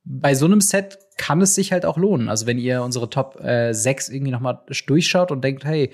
bei 0.05 0.35
so 0.35 0.47
einem 0.47 0.61
Set 0.61 0.99
kann 1.17 1.41
es 1.41 1.55
sich 1.55 1.73
halt 1.73 1.85
auch 1.85 1.97
lohnen. 1.97 2.29
Also 2.29 2.47
wenn 2.47 2.59
ihr 2.59 2.83
unsere 2.83 3.11
Top 3.11 3.41
äh, 3.43 3.73
6 3.73 4.09
irgendwie 4.09 4.31
noch 4.31 4.41
mal 4.41 4.63
durchschaut 4.87 5.33
und 5.33 5.43
denkt, 5.43 5.65
hey, 5.65 5.91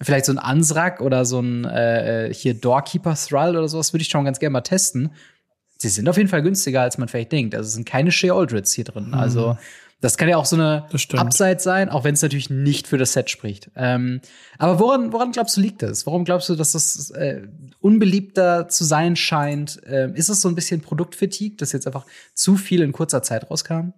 vielleicht 0.00 0.26
so 0.26 0.32
ein 0.32 0.38
Ansrak 0.38 1.00
oder 1.00 1.24
so 1.24 1.40
ein 1.40 1.64
äh, 1.64 2.32
hier 2.32 2.54
Doorkeeper 2.54 3.14
Thrall 3.14 3.56
oder 3.56 3.68
sowas 3.68 3.92
würde 3.92 4.02
ich 4.02 4.08
schon 4.08 4.24
ganz 4.24 4.38
gerne 4.38 4.52
mal 4.52 4.60
testen. 4.60 5.10
Sie 5.76 5.88
sind 5.88 6.08
auf 6.08 6.16
jeden 6.16 6.28
Fall 6.28 6.42
günstiger, 6.42 6.82
als 6.82 6.98
man 6.98 7.08
vielleicht 7.08 7.32
denkt. 7.32 7.54
Also 7.54 7.68
es 7.68 7.74
sind 7.74 7.86
keine 7.86 8.10
Shea 8.10 8.32
Aldrids 8.32 8.72
hier 8.72 8.84
drin. 8.84 9.08
Mhm. 9.08 9.14
Also 9.14 9.56
das 10.00 10.16
kann 10.16 10.28
ja 10.28 10.36
auch 10.36 10.46
so 10.46 10.54
eine 10.54 10.86
Upside 11.14 11.58
sein, 11.58 11.88
auch 11.88 12.04
wenn 12.04 12.14
es 12.14 12.22
natürlich 12.22 12.50
nicht 12.50 12.86
für 12.86 12.98
das 12.98 13.12
Set 13.12 13.30
spricht. 13.30 13.70
Ähm, 13.74 14.20
aber 14.56 14.78
woran, 14.78 15.12
woran 15.12 15.32
glaubst 15.32 15.56
du, 15.56 15.60
liegt 15.60 15.82
das? 15.82 16.06
Warum 16.06 16.24
glaubst 16.24 16.48
du, 16.48 16.54
dass 16.54 16.72
das 16.72 17.10
äh, 17.10 17.42
unbeliebter 17.80 18.68
zu 18.68 18.84
sein 18.84 19.16
scheint? 19.16 19.80
Ähm, 19.86 20.14
ist 20.14 20.28
es 20.28 20.40
so 20.40 20.48
ein 20.48 20.54
bisschen 20.54 20.82
Produktfatigue, 20.82 21.56
dass 21.56 21.72
jetzt 21.72 21.88
einfach 21.88 22.06
zu 22.34 22.56
viel 22.56 22.82
in 22.82 22.92
kurzer 22.92 23.22
Zeit 23.22 23.50
rauskam? 23.50 23.92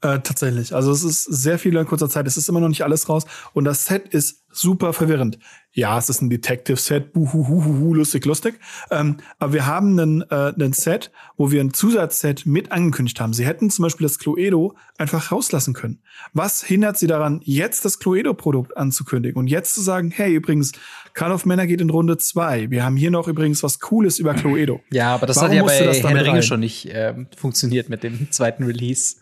Äh, 0.00 0.20
tatsächlich. 0.20 0.74
Also 0.74 0.92
es 0.92 1.02
ist 1.02 1.24
sehr 1.24 1.58
viel 1.58 1.76
in 1.76 1.86
kurzer 1.86 2.08
Zeit. 2.08 2.26
Es 2.26 2.36
ist 2.36 2.48
immer 2.48 2.60
noch 2.60 2.68
nicht 2.68 2.82
alles 2.82 3.08
raus. 3.08 3.24
Und 3.54 3.64
das 3.64 3.86
Set 3.86 4.08
ist 4.08 4.44
super 4.50 4.92
verwirrend. 4.92 5.38
Ja, 5.72 5.96
es 5.96 6.08
ist 6.08 6.22
ein 6.22 6.30
Detective-Set, 6.30 7.12
buhuhuhu, 7.12 7.94
lustig, 7.94 8.24
lustig. 8.24 8.58
Ähm, 8.90 9.18
aber 9.38 9.52
wir 9.52 9.66
haben 9.66 9.98
einen, 9.98 10.22
äh, 10.22 10.52
einen 10.54 10.72
Set, 10.72 11.12
wo 11.36 11.52
wir 11.52 11.60
ein 11.60 11.72
Zusatzset 11.72 12.46
mit 12.46 12.72
angekündigt 12.72 13.20
haben. 13.20 13.32
Sie 13.32 13.46
hätten 13.46 13.70
zum 13.70 13.84
Beispiel 13.84 14.04
das 14.04 14.18
Cluedo 14.18 14.74
einfach 14.96 15.30
rauslassen 15.30 15.74
können. 15.74 16.00
Was 16.32 16.64
hindert 16.64 16.98
sie 16.98 17.06
daran, 17.06 17.40
jetzt 17.44 17.84
das 17.84 18.00
Cluedo-Produkt 18.00 18.76
anzukündigen 18.76 19.38
und 19.38 19.46
jetzt 19.46 19.74
zu 19.74 19.80
sagen, 19.80 20.10
hey, 20.10 20.34
übrigens, 20.34 20.72
Call 21.12 21.30
of 21.30 21.46
Männer 21.46 21.66
geht 21.66 21.80
in 21.80 21.90
Runde 21.90 22.16
zwei. 22.16 22.70
Wir 22.70 22.82
haben 22.82 22.96
hier 22.96 23.10
noch 23.10 23.28
übrigens 23.28 23.62
was 23.62 23.78
Cooles 23.78 24.18
über 24.18 24.34
Cluedo. 24.34 24.80
Ja, 24.90 25.14
aber 25.14 25.26
das 25.26 25.36
Warum 25.36 25.50
hat 25.50 25.56
ja 25.56 25.62
bei 25.62 25.74
Herr 25.74 26.14
der 26.14 26.26
Ringe 26.26 26.42
schon 26.42 26.60
nicht 26.60 26.86
äh, 26.86 27.14
funktioniert 27.36 27.88
mit 27.88 28.02
dem 28.02 28.28
zweiten 28.32 28.64
Release. 28.64 29.16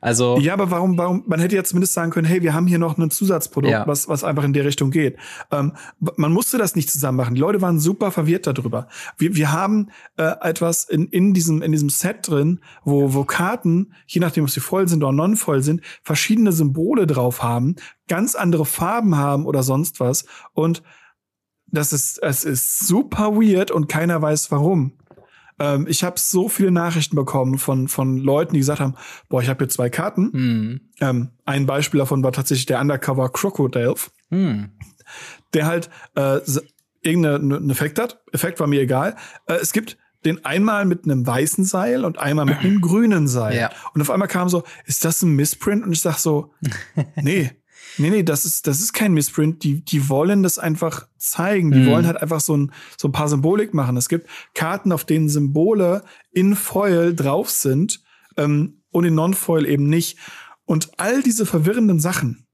Also 0.00 0.38
ja, 0.38 0.52
aber 0.52 0.70
warum, 0.70 0.96
warum? 0.96 1.24
Man 1.26 1.40
hätte 1.40 1.56
ja 1.56 1.64
zumindest 1.64 1.92
sagen 1.92 2.12
können, 2.12 2.26
hey, 2.26 2.42
wir 2.42 2.54
haben 2.54 2.68
hier 2.68 2.78
noch 2.78 2.96
ein 2.96 3.10
Zusatzprodukt, 3.10 3.72
ja. 3.72 3.86
was 3.86 4.08
was 4.08 4.22
einfach 4.22 4.44
in 4.44 4.52
der 4.52 4.64
Richtung 4.64 4.90
geht. 4.92 5.16
Ähm, 5.50 5.72
man 6.16 6.32
musste 6.32 6.56
das 6.56 6.76
nicht 6.76 6.90
zusammen 6.90 7.16
machen. 7.16 7.34
Die 7.34 7.40
Leute 7.40 7.60
waren 7.62 7.80
super 7.80 8.12
verwirrt 8.12 8.46
darüber. 8.46 8.86
Wir, 9.16 9.34
wir 9.34 9.50
haben 9.50 9.88
äh, 10.16 10.34
etwas 10.42 10.84
in, 10.84 11.08
in 11.08 11.34
diesem 11.34 11.62
in 11.62 11.72
diesem 11.72 11.90
Set 11.90 12.28
drin, 12.28 12.60
wo 12.84 13.12
wo 13.12 13.24
Karten, 13.24 13.92
je 14.06 14.20
nachdem, 14.20 14.44
ob 14.44 14.50
sie 14.50 14.60
voll 14.60 14.86
sind 14.86 15.02
oder 15.02 15.12
non 15.12 15.36
voll 15.36 15.62
sind, 15.62 15.82
verschiedene 16.02 16.52
Symbole 16.52 17.06
drauf 17.06 17.42
haben, 17.42 17.74
ganz 18.06 18.36
andere 18.36 18.66
Farben 18.66 19.16
haben 19.16 19.46
oder 19.46 19.64
sonst 19.64 19.98
was 19.98 20.26
und 20.52 20.82
das 21.66 21.92
ist 21.92 22.18
es 22.22 22.44
ist 22.44 22.86
super 22.86 23.34
weird 23.34 23.72
und 23.72 23.88
keiner 23.88 24.22
weiß 24.22 24.50
warum. 24.52 24.92
Ähm, 25.58 25.86
ich 25.88 26.04
habe 26.04 26.18
so 26.18 26.48
viele 26.48 26.70
Nachrichten 26.70 27.16
bekommen 27.16 27.58
von, 27.58 27.88
von 27.88 28.16
Leuten, 28.16 28.54
die 28.54 28.60
gesagt 28.60 28.80
haben, 28.80 28.94
boah, 29.28 29.42
ich 29.42 29.48
habe 29.48 29.64
hier 29.64 29.68
zwei 29.68 29.90
Karten. 29.90 30.30
Mhm. 30.32 30.80
Ähm, 31.00 31.30
ein 31.44 31.66
Beispiel 31.66 31.98
davon 31.98 32.22
war 32.22 32.32
tatsächlich 32.32 32.66
der 32.66 32.80
Undercover 32.80 33.30
Crocodile, 33.30 33.94
mhm. 34.30 34.70
der 35.54 35.66
halt 35.66 35.90
äh, 36.14 36.40
irgendeinen 37.02 37.70
Effekt 37.70 37.98
hat. 37.98 38.20
Effekt 38.32 38.60
war 38.60 38.66
mir 38.66 38.80
egal. 38.80 39.16
Äh, 39.46 39.54
es 39.54 39.72
gibt 39.72 39.96
den 40.24 40.44
einmal 40.44 40.84
mit 40.84 41.04
einem 41.04 41.26
weißen 41.26 41.64
Seil 41.64 42.04
und 42.04 42.18
einmal 42.18 42.44
mit 42.44 42.58
einem 42.58 42.80
grünen 42.80 43.28
Seil. 43.28 43.56
Ja. 43.56 43.70
Und 43.94 44.00
auf 44.00 44.10
einmal 44.10 44.28
kam 44.28 44.48
so, 44.48 44.64
ist 44.84 45.04
das 45.04 45.22
ein 45.22 45.36
Missprint? 45.36 45.84
Und 45.84 45.92
ich 45.92 46.00
sag 46.00 46.18
so, 46.18 46.52
nee, 47.16 47.50
Nee, 47.98 48.10
nee, 48.10 48.22
das 48.22 48.44
ist, 48.44 48.66
das 48.66 48.80
ist 48.80 48.92
kein 48.92 49.12
Missprint. 49.12 49.62
Die, 49.64 49.84
die 49.84 50.08
wollen 50.08 50.42
das 50.42 50.58
einfach 50.58 51.06
zeigen. 51.16 51.70
Die 51.70 51.80
mhm. 51.80 51.86
wollen 51.86 52.06
halt 52.06 52.22
einfach 52.22 52.40
so 52.40 52.56
ein, 52.56 52.72
so 52.96 53.08
ein 53.08 53.12
paar 53.12 53.28
Symbolik 53.28 53.74
machen. 53.74 53.96
Es 53.96 54.08
gibt 54.08 54.28
Karten, 54.54 54.92
auf 54.92 55.04
denen 55.04 55.28
Symbole 55.28 56.04
in 56.30 56.54
Foil 56.54 57.14
drauf 57.14 57.50
sind 57.50 58.02
ähm, 58.36 58.82
und 58.90 59.04
in 59.04 59.14
Non-Foil 59.14 59.66
eben 59.66 59.88
nicht. 59.88 60.18
Und 60.64 60.90
all 60.98 61.22
diese 61.22 61.46
verwirrenden 61.46 62.00
Sachen 62.00 62.46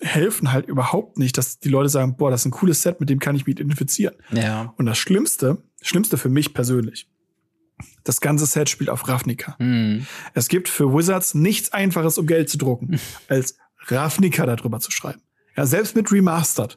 helfen 0.00 0.52
halt 0.52 0.68
überhaupt 0.68 1.18
nicht, 1.18 1.36
dass 1.38 1.58
die 1.58 1.68
Leute 1.68 1.88
sagen, 1.88 2.16
boah, 2.16 2.30
das 2.30 2.42
ist 2.42 2.46
ein 2.46 2.50
cooles 2.52 2.82
Set, 2.82 3.00
mit 3.00 3.10
dem 3.10 3.18
kann 3.18 3.34
ich 3.34 3.46
mich 3.46 3.56
identifizieren. 3.56 4.14
Ja. 4.30 4.72
Und 4.76 4.86
das 4.86 4.98
Schlimmste, 4.98 5.62
Schlimmste 5.82 6.16
für 6.16 6.28
mich 6.28 6.54
persönlich, 6.54 7.08
das 8.04 8.20
ganze 8.20 8.46
Set 8.46 8.68
spielt 8.68 8.90
auf 8.90 9.08
Ravnica. 9.08 9.56
Mhm. 9.58 10.06
Es 10.34 10.48
gibt 10.48 10.68
für 10.68 10.92
Wizards 10.94 11.34
nichts 11.34 11.72
einfaches, 11.72 12.18
um 12.18 12.26
Geld 12.26 12.48
zu 12.48 12.58
drucken, 12.58 13.00
als 13.28 13.58
Ravnica 13.90 14.46
darüber 14.46 14.80
zu 14.80 14.90
schreiben. 14.90 15.20
Ja, 15.56 15.66
selbst 15.66 15.96
mit 15.96 16.12
Remastered. 16.12 16.76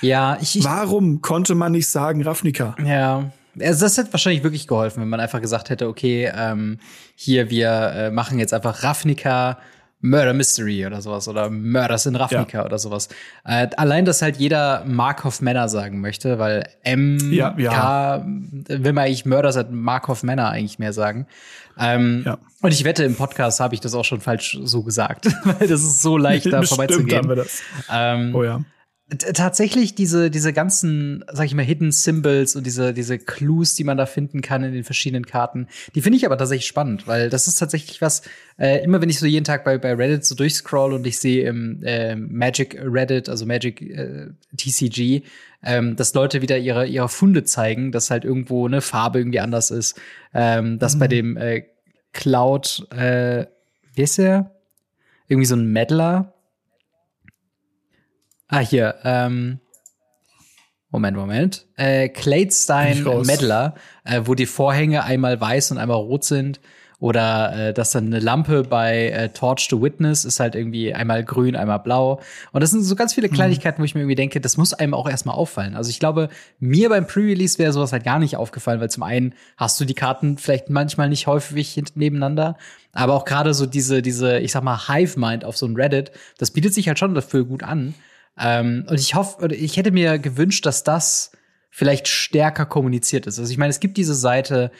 Ja, 0.00 0.38
ich, 0.40 0.58
ich 0.58 0.64
Warum 0.64 1.20
konnte 1.22 1.54
man 1.54 1.72
nicht 1.72 1.88
sagen 1.88 2.22
Ravnica? 2.22 2.76
Ja. 2.84 3.30
Also 3.58 3.86
das 3.86 3.96
hätte 3.96 4.12
wahrscheinlich 4.12 4.42
wirklich 4.42 4.66
geholfen, 4.66 5.00
wenn 5.00 5.08
man 5.08 5.20
einfach 5.20 5.40
gesagt 5.40 5.70
hätte, 5.70 5.88
okay, 5.88 6.30
ähm, 6.34 6.78
hier, 7.14 7.48
wir 7.48 7.70
äh, 7.70 8.10
machen 8.10 8.38
jetzt 8.38 8.52
einfach 8.52 8.82
Ravnica 8.82 9.58
Murder 10.00 10.34
Mystery 10.34 10.86
oder 10.86 11.00
sowas 11.00 11.26
oder 11.26 11.50
Murders 11.50 12.06
in 12.06 12.16
Ravnica 12.16 12.58
ja. 12.58 12.64
oder 12.64 12.78
sowas. 12.78 13.08
Äh, 13.44 13.68
allein, 13.76 14.04
dass 14.04 14.22
halt 14.22 14.36
jeder 14.36 14.84
Markov 14.84 15.40
Männer 15.40 15.68
sagen 15.68 16.00
möchte, 16.00 16.38
weil 16.38 16.68
M, 16.82 17.32
ja, 17.32 17.54
ja. 17.58 17.70
K, 17.70 18.24
will 18.26 18.92
man 18.92 19.04
eigentlich 19.04 19.26
Murders 19.26 19.56
at 19.56 19.72
Markov 19.72 20.22
Männer 20.22 20.50
eigentlich 20.50 20.78
mehr 20.78 20.92
sagen. 20.92 21.26
Ähm, 21.78 22.22
ja. 22.24 22.38
Und 22.62 22.72
ich 22.72 22.84
wette, 22.84 23.04
im 23.04 23.16
Podcast 23.16 23.60
habe 23.60 23.74
ich 23.74 23.80
das 23.80 23.94
auch 23.94 24.04
schon 24.04 24.20
falsch 24.20 24.58
so 24.62 24.82
gesagt, 24.82 25.26
weil 25.44 25.68
das 25.68 25.82
ist 25.82 26.02
so 26.02 26.16
leicht, 26.16 26.52
da 26.52 26.62
vorbeizugehen. 26.62 27.18
Haben 27.18 27.28
wir 27.28 27.36
das. 27.36 27.62
Ähm, 27.90 28.34
oh 28.34 28.44
ja 28.44 28.60
tatsächlich 29.08 29.94
diese, 29.94 30.32
diese 30.32 30.52
ganzen, 30.52 31.24
sag 31.32 31.46
ich 31.46 31.54
mal, 31.54 31.64
Hidden 31.64 31.92
Symbols 31.92 32.56
und 32.56 32.66
diese, 32.66 32.92
diese 32.92 33.18
Clues, 33.18 33.76
die 33.76 33.84
man 33.84 33.96
da 33.96 34.04
finden 34.04 34.40
kann 34.40 34.64
in 34.64 34.72
den 34.72 34.82
verschiedenen 34.82 35.26
Karten, 35.26 35.68
die 35.94 36.02
finde 36.02 36.16
ich 36.16 36.26
aber 36.26 36.36
tatsächlich 36.36 36.66
spannend, 36.66 37.06
weil 37.06 37.30
das 37.30 37.46
ist 37.46 37.56
tatsächlich 37.56 38.02
was, 38.02 38.22
äh, 38.58 38.82
immer 38.82 39.00
wenn 39.00 39.08
ich 39.08 39.20
so 39.20 39.26
jeden 39.26 39.44
Tag 39.44 39.62
bei, 39.62 39.78
bei 39.78 39.94
Reddit 39.94 40.24
so 40.24 40.34
durchscroll 40.34 40.92
und 40.92 41.06
ich 41.06 41.20
sehe 41.20 41.48
im 41.48 41.84
äh, 41.84 42.16
Magic 42.16 42.76
Reddit, 42.82 43.28
also 43.28 43.46
Magic 43.46 43.80
äh, 43.80 44.26
TCG, 44.56 45.22
ähm, 45.62 45.94
dass 45.94 46.12
Leute 46.14 46.42
wieder 46.42 46.58
ihre, 46.58 46.86
ihre 46.86 47.08
Funde 47.08 47.44
zeigen, 47.44 47.92
dass 47.92 48.10
halt 48.10 48.24
irgendwo 48.24 48.66
eine 48.66 48.80
Farbe 48.80 49.20
irgendwie 49.20 49.40
anders 49.40 49.70
ist, 49.70 50.00
ähm, 50.34 50.80
dass 50.80 50.96
mhm. 50.96 50.98
bei 50.98 51.08
dem 51.08 51.36
äh, 51.36 51.62
Cloud, 52.12 52.88
äh, 52.90 53.46
wie 53.94 54.02
ist 54.02 54.18
der? 54.18 54.50
Irgendwie 55.28 55.46
so 55.46 55.54
ein 55.54 55.66
Meddler, 55.66 56.35
Ah, 58.48 58.60
hier, 58.60 58.94
ähm, 59.04 59.60
Moment, 60.90 61.16
Moment. 61.16 61.66
Äh, 61.76 62.08
Cladestein 62.08 63.02
Meddler, 63.24 63.74
äh, 64.04 64.22
wo 64.24 64.34
die 64.34 64.46
Vorhänge 64.46 65.04
einmal 65.04 65.40
weiß 65.40 65.72
und 65.72 65.78
einmal 65.78 65.96
rot 65.96 66.24
sind. 66.24 66.60
Oder 66.98 67.52
äh, 67.52 67.74
dass 67.74 67.90
dann 67.90 68.06
eine 68.06 68.20
Lampe 68.20 68.62
bei 68.62 69.10
äh, 69.10 69.28
Torch 69.28 69.68
to 69.68 69.82
Witness 69.82 70.24
ist 70.24 70.40
halt 70.40 70.54
irgendwie 70.54 70.94
einmal 70.94 71.24
grün, 71.24 71.54
einmal 71.54 71.80
blau. 71.80 72.20
Und 72.52 72.62
das 72.62 72.70
sind 72.70 72.84
so 72.84 72.94
ganz 72.96 73.12
viele 73.12 73.28
mhm. 73.28 73.34
Kleinigkeiten, 73.34 73.78
mhm. 73.78 73.82
wo 73.82 73.84
ich 73.84 73.94
mir 73.94 74.00
irgendwie 74.00 74.14
denke, 74.14 74.40
das 74.40 74.56
muss 74.56 74.72
einem 74.72 74.94
auch 74.94 75.06
erstmal 75.06 75.36
auffallen. 75.36 75.76
Also 75.76 75.90
ich 75.90 76.00
glaube, 76.00 76.30
mir 76.58 76.88
beim 76.88 77.06
Pre-Release 77.06 77.58
wäre 77.58 77.72
sowas 77.72 77.92
halt 77.92 78.04
gar 78.04 78.18
nicht 78.18 78.36
aufgefallen, 78.36 78.80
weil 78.80 78.88
zum 78.88 79.02
einen 79.02 79.34
hast 79.58 79.78
du 79.78 79.84
die 79.84 79.92
Karten 79.92 80.38
vielleicht 80.38 80.70
manchmal 80.70 81.10
nicht 81.10 81.26
häufig 81.26 81.82
nebeneinander. 81.94 82.56
Aber 82.92 83.12
auch 83.12 83.26
gerade 83.26 83.52
so 83.52 83.66
diese, 83.66 84.00
diese, 84.00 84.38
ich 84.38 84.52
sag 84.52 84.62
mal, 84.62 84.88
Hive-Mind 84.88 85.44
auf 85.44 85.58
so 85.58 85.66
einem 85.66 85.76
Reddit, 85.76 86.12
das 86.38 86.52
bietet 86.52 86.72
sich 86.72 86.88
halt 86.88 86.98
schon 86.98 87.14
dafür 87.14 87.44
gut 87.44 87.62
an. 87.62 87.94
Ähm, 88.38 88.84
und 88.88 88.98
ich 88.98 89.14
hoffe, 89.14 89.54
ich 89.54 89.76
hätte 89.76 89.90
mir 89.90 90.18
gewünscht, 90.18 90.66
dass 90.66 90.84
das 90.84 91.32
vielleicht 91.70 92.08
stärker 92.08 92.66
kommuniziert 92.66 93.26
ist. 93.26 93.38
Also 93.38 93.50
ich 93.50 93.58
meine, 93.58 93.70
es 93.70 93.80
gibt 93.80 93.96
diese 93.96 94.14
Seite, 94.14 94.70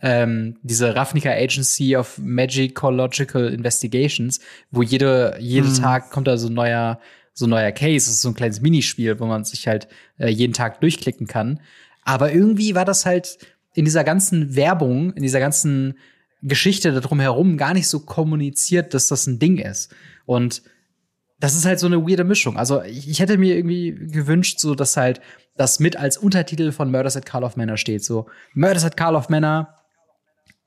ähm, 0.00 0.56
diese 0.62 0.94
Ravnica 0.94 1.30
Agency 1.30 1.96
of 1.96 2.18
Magicological 2.18 3.52
Investigations, 3.52 4.40
wo 4.70 4.82
jede, 4.82 5.36
jeden 5.40 5.70
mhm. 5.70 5.76
Tag 5.76 6.10
kommt 6.10 6.26
da 6.26 6.36
so 6.36 6.48
ein 6.48 6.54
neuer, 6.54 7.00
so 7.32 7.46
ein 7.46 7.50
neuer 7.50 7.72
Case. 7.72 8.06
Das 8.06 8.14
ist 8.14 8.22
so 8.22 8.28
ein 8.28 8.34
kleines 8.34 8.60
Minispiel, 8.60 9.18
wo 9.20 9.26
man 9.26 9.44
sich 9.44 9.66
halt 9.66 9.88
äh, 10.18 10.28
jeden 10.28 10.52
Tag 10.52 10.80
durchklicken 10.80 11.26
kann. 11.26 11.60
Aber 12.02 12.32
irgendwie 12.32 12.74
war 12.74 12.84
das 12.84 13.06
halt 13.06 13.38
in 13.74 13.84
dieser 13.84 14.04
ganzen 14.04 14.54
Werbung, 14.54 15.12
in 15.14 15.22
dieser 15.22 15.40
ganzen 15.40 15.98
Geschichte 16.42 16.92
darum 16.92 17.20
herum 17.20 17.56
gar 17.56 17.74
nicht 17.74 17.88
so 17.88 18.00
kommuniziert, 18.00 18.94
dass 18.94 19.08
das 19.08 19.26
ein 19.26 19.38
Ding 19.38 19.58
ist. 19.58 19.94
Und 20.26 20.62
das 21.38 21.54
ist 21.54 21.64
halt 21.64 21.78
so 21.78 21.86
eine 21.86 22.06
weirde 22.06 22.24
Mischung. 22.24 22.56
Also 22.56 22.82
ich, 22.82 23.08
ich, 23.08 23.20
hätte 23.20 23.38
mir 23.38 23.56
irgendwie 23.56 23.94
gewünscht, 23.94 24.60
so 24.60 24.74
dass 24.74 24.96
halt 24.96 25.20
das 25.56 25.80
mit 25.80 25.96
als 25.96 26.16
Untertitel 26.16 26.72
von 26.72 26.90
Murders 26.90 27.16
at 27.16 27.26
Carl 27.26 27.44
of 27.44 27.56
Manor 27.56 27.76
steht. 27.76 28.04
So 28.04 28.26
Murders 28.54 28.84
at 28.84 28.96
Carl 28.96 29.16
of 29.16 29.28
Manor 29.28 29.68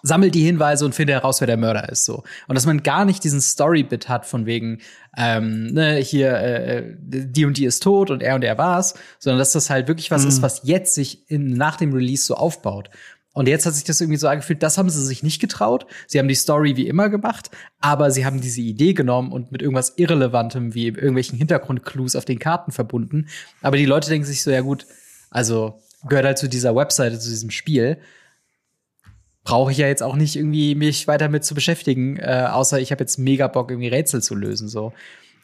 sammelt 0.03 0.35
die 0.35 0.43
Hinweise 0.43 0.85
und 0.85 0.93
findet 0.93 1.15
heraus, 1.15 1.41
wer 1.41 1.47
der 1.47 1.57
Mörder 1.57 1.89
ist. 1.89 2.05
So 2.05 2.23
und 2.47 2.55
dass 2.55 2.65
man 2.65 2.83
gar 2.83 3.05
nicht 3.05 3.23
diesen 3.23 3.41
Story-Bit 3.41 4.09
hat 4.09 4.25
von 4.25 4.45
wegen 4.45 4.79
ähm, 5.17 5.73
ne, 5.73 5.95
hier 5.95 6.33
äh, 6.37 6.95
die 6.99 7.45
und 7.45 7.57
die 7.57 7.65
ist 7.65 7.81
tot 7.81 8.11
und 8.11 8.21
er 8.21 8.35
und 8.35 8.43
er 8.43 8.57
war's, 8.57 8.93
sondern 9.19 9.39
dass 9.39 9.53
das 9.53 9.69
halt 9.69 9.87
wirklich 9.87 10.11
was 10.11 10.23
mhm. 10.23 10.29
ist, 10.29 10.41
was 10.41 10.61
jetzt 10.63 10.93
sich 10.93 11.29
in, 11.29 11.53
nach 11.53 11.77
dem 11.77 11.93
Release 11.93 12.25
so 12.25 12.35
aufbaut. 12.35 12.89
Und 13.37 13.47
jetzt 13.47 13.67
hat 13.67 13.75
sich 13.75 13.83
das 13.83 14.01
irgendwie 14.01 14.17
so 14.17 14.27
angefühlt, 14.27 14.63
das 14.63 14.79
haben 14.79 14.89
sie 14.89 15.05
sich 15.05 15.21
nicht 15.21 15.39
getraut. 15.39 15.85
Sie 16.07 16.17
haben 16.17 16.27
die 16.27 16.33
Story 16.33 16.75
wie 16.75 16.87
immer 16.87 17.07
gemacht, 17.07 17.51
aber 17.79 18.09
sie 18.09 18.25
haben 18.25 18.41
diese 18.41 18.61
Idee 18.61 18.93
genommen 18.93 19.31
und 19.31 19.51
mit 19.51 19.61
irgendwas 19.61 19.93
Irrelevantem 19.95 20.73
wie 20.73 20.87
irgendwelchen 20.87 21.37
Hintergrundclues 21.37 22.15
auf 22.15 22.25
den 22.25 22.39
Karten 22.39 22.71
verbunden. 22.71 23.27
Aber 23.61 23.77
die 23.77 23.85
Leute 23.85 24.09
denken 24.09 24.25
sich 24.25 24.41
so, 24.41 24.49
ja 24.49 24.61
gut, 24.61 24.87
also 25.29 25.79
gehört 26.09 26.25
halt 26.25 26.39
zu 26.39 26.49
dieser 26.49 26.75
Webseite, 26.75 27.19
zu 27.19 27.29
diesem 27.29 27.51
Spiel. 27.51 27.99
Brauche 29.43 29.71
ich 29.71 29.77
ja 29.77 29.85
jetzt 29.85 30.01
auch 30.01 30.15
nicht 30.15 30.35
irgendwie 30.35 30.73
mich 30.73 31.07
weiter 31.07 31.29
mit 31.29 31.45
zu 31.45 31.53
beschäftigen, 31.53 32.17
äh, 32.17 32.47
außer 32.49 32.79
ich 32.79 32.91
habe 32.91 33.03
jetzt 33.03 33.19
mega 33.19 33.47
Bock, 33.47 33.69
irgendwie 33.69 33.89
Rätsel 33.89 34.23
zu 34.23 34.33
lösen. 34.33 34.67
so. 34.67 34.93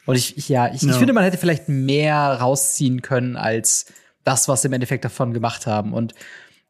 Und 0.04 0.16
ich, 0.16 0.36
ich 0.36 0.48
ja, 0.48 0.66
ich, 0.74 0.82
no. 0.82 0.90
ich 0.90 0.98
finde, 0.98 1.12
man 1.12 1.22
hätte 1.22 1.38
vielleicht 1.38 1.68
mehr 1.68 2.16
rausziehen 2.16 3.02
können 3.02 3.36
als 3.36 3.86
das, 4.24 4.48
was 4.48 4.62
sie 4.62 4.68
im 4.68 4.72
Endeffekt 4.72 5.04
davon 5.04 5.32
gemacht 5.32 5.68
haben. 5.68 5.92
Und 5.92 6.12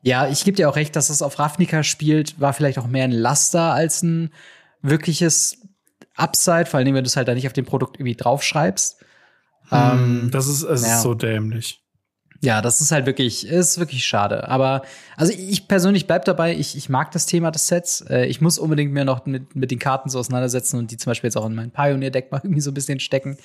ja, 0.05 0.29
ich 0.29 0.45
gebe 0.45 0.55
dir 0.55 0.69
auch 0.69 0.77
recht, 0.77 0.95
dass 0.97 1.09
es 1.09 1.23
auf 1.23 1.39
Ravnica 1.39 1.83
spielt, 1.83 2.39
war 2.39 2.53
vielleicht 2.53 2.79
auch 2.79 2.87
mehr 2.87 3.05
ein 3.05 3.11
Laster 3.11 3.73
als 3.73 4.03
ein 4.03 4.31
wirkliches 4.83 5.63
Upside, 6.15 6.67
vor 6.67 6.79
allem 6.79 6.95
wenn 6.95 7.05
du 7.05 7.09
es 7.09 7.17
halt 7.17 7.27
da 7.27 7.35
nicht 7.35 7.47
auf 7.47 7.55
dem 7.55 7.65
Produkt 7.65 7.97
irgendwie 7.97 8.15
draufschreibst. 8.15 9.01
Hm, 9.71 9.79
ähm, 9.79 10.31
das 10.31 10.47
ist, 10.47 10.63
es 10.63 10.87
ja. 10.87 10.97
ist 10.97 11.03
so 11.03 11.15
dämlich. 11.15 11.81
Ja, 12.43 12.61
das 12.61 12.83
ist 12.83 12.93
halt 12.93 13.07
wirklich, 13.07 13.47
ist 13.47 13.79
wirklich 13.79 14.05
schade. 14.05 14.47
Aber 14.47 14.83
also 15.17 15.33
ich 15.33 15.67
persönlich 15.69 16.07
bleib 16.07 16.27
dabei, 16.27 16.55
ich, 16.55 16.77
ich 16.77 16.91
mag 16.91 17.11
das 17.13 17.25
Thema 17.25 17.51
des 17.51 17.67
Sets. 17.69 18.03
Äh, 18.03 18.27
ich 18.27 18.43
muss 18.43 18.59
unbedingt 18.59 18.93
mir 18.93 19.07
noch 19.07 19.25
mit, 19.25 19.57
mit 19.57 19.71
den 19.71 19.79
Karten 19.79 20.11
so 20.11 20.19
auseinandersetzen 20.19 20.79
und 20.79 20.91
die 20.91 20.99
zum 20.99 21.13
Beispiel 21.13 21.29
jetzt 21.29 21.37
auch 21.39 21.47
in 21.47 21.55
mein 21.55 21.71
Pioneer-Deck 21.71 22.31
mal 22.31 22.41
irgendwie 22.45 22.61
so 22.61 22.73
ein 22.73 22.75
bisschen 22.75 23.01
stecken. 23.01 23.39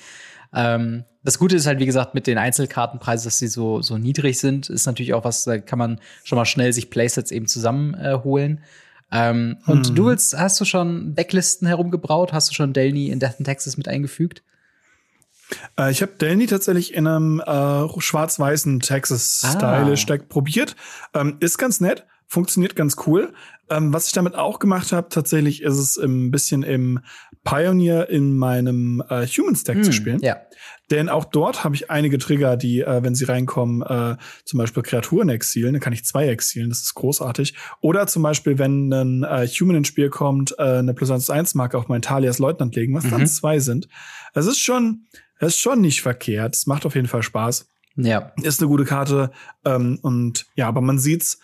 Ähm, 0.54 1.04
das 1.22 1.38
Gute 1.38 1.56
ist 1.56 1.66
halt, 1.66 1.78
wie 1.80 1.86
gesagt, 1.86 2.14
mit 2.14 2.26
den 2.26 2.38
Einzelkartenpreisen, 2.38 3.26
dass 3.26 3.38
sie 3.38 3.48
so, 3.48 3.82
so 3.82 3.98
niedrig 3.98 4.38
sind, 4.38 4.70
ist 4.70 4.86
natürlich 4.86 5.12
auch 5.12 5.24
was, 5.24 5.44
da 5.44 5.58
kann 5.58 5.78
man 5.78 6.00
schon 6.24 6.36
mal 6.36 6.46
schnell 6.46 6.72
sich 6.72 6.90
Playsets 6.90 7.30
eben 7.30 7.46
zusammenholen. 7.46 8.58
Äh, 8.58 9.30
ähm, 9.30 9.58
hm. 9.64 9.72
Und 9.72 9.98
du 9.98 10.06
willst, 10.06 10.38
hast 10.38 10.60
du 10.60 10.64
schon 10.64 11.14
Decklisten 11.14 11.66
herumgebraut? 11.66 12.32
Hast 12.32 12.50
du 12.50 12.54
schon 12.54 12.72
Delny 12.72 13.08
in 13.08 13.18
Death 13.18 13.36
in 13.38 13.44
Texas 13.44 13.76
mit 13.76 13.88
eingefügt? 13.88 14.42
Äh, 15.78 15.90
ich 15.90 16.02
habe 16.02 16.12
Delny 16.12 16.46
tatsächlich 16.46 16.94
in 16.94 17.06
einem 17.06 17.40
äh, 17.40 18.00
schwarz-weißen 18.00 18.80
Texas-Stylish-Deck 18.80 20.22
ah. 20.22 20.26
probiert. 20.28 20.76
Ähm, 21.14 21.36
ist 21.40 21.58
ganz 21.58 21.80
nett, 21.80 22.06
funktioniert 22.26 22.76
ganz 22.76 22.96
cool. 23.06 23.32
Ähm, 23.68 23.92
was 23.92 24.06
ich 24.06 24.12
damit 24.12 24.34
auch 24.34 24.58
gemacht 24.58 24.92
habe, 24.92 25.08
tatsächlich 25.08 25.62
ist 25.62 25.78
es 25.78 25.96
ein 25.96 26.30
bisschen 26.30 26.62
im 26.62 27.00
Pioneer 27.44 28.08
in 28.10 28.36
meinem 28.36 29.02
äh, 29.08 29.26
Human 29.26 29.56
Stack 29.56 29.76
hm, 29.76 29.84
zu 29.84 29.92
spielen. 29.92 30.20
Ja. 30.20 30.42
Denn 30.90 31.08
auch 31.08 31.24
dort 31.24 31.64
habe 31.64 31.74
ich 31.74 31.90
einige 31.90 32.18
Trigger, 32.18 32.56
die, 32.56 32.80
äh, 32.80 33.02
wenn 33.02 33.14
sie 33.14 33.24
reinkommen, 33.24 33.82
äh, 33.82 34.16
zum 34.44 34.58
Beispiel 34.58 34.82
Kreaturen 34.82 35.28
exilen, 35.28 35.72
dann 35.72 35.80
kann 35.80 35.92
ich 35.92 36.04
zwei 36.04 36.28
exilen, 36.28 36.68
das 36.68 36.80
ist 36.80 36.94
großartig. 36.94 37.54
Oder 37.80 38.06
zum 38.06 38.22
Beispiel, 38.22 38.58
wenn 38.58 38.92
ein 38.92 39.22
äh, 39.22 39.46
Human 39.46 39.76
ins 39.76 39.88
Spiel 39.88 40.10
kommt, 40.10 40.54
äh, 40.58 40.78
eine 40.78 40.92
plus 40.92 41.10
1 41.10 41.30
1 41.30 41.54
Marke 41.54 41.78
auf 41.78 41.88
mein 41.88 42.02
Talias 42.02 42.38
Leutnant 42.38 42.76
legen, 42.76 42.94
was 42.94 43.04
mhm. 43.04 43.10
dann 43.10 43.26
zwei 43.26 43.58
sind. 43.58 43.88
Es 44.34 44.46
ist 44.46 44.58
schon, 44.58 45.06
es 45.38 45.54
ist 45.54 45.60
schon 45.60 45.80
nicht 45.80 46.02
verkehrt. 46.02 46.54
Es 46.54 46.66
macht 46.66 46.84
auf 46.84 46.94
jeden 46.94 47.08
Fall 47.08 47.22
Spaß. 47.22 47.70
Ja. 47.96 48.32
Ist 48.42 48.60
eine 48.60 48.68
gute 48.68 48.84
Karte. 48.84 49.30
Ähm, 49.64 49.98
und 50.02 50.46
ja, 50.56 50.68
aber 50.68 50.80
man 50.80 50.98
sieht's, 50.98 51.38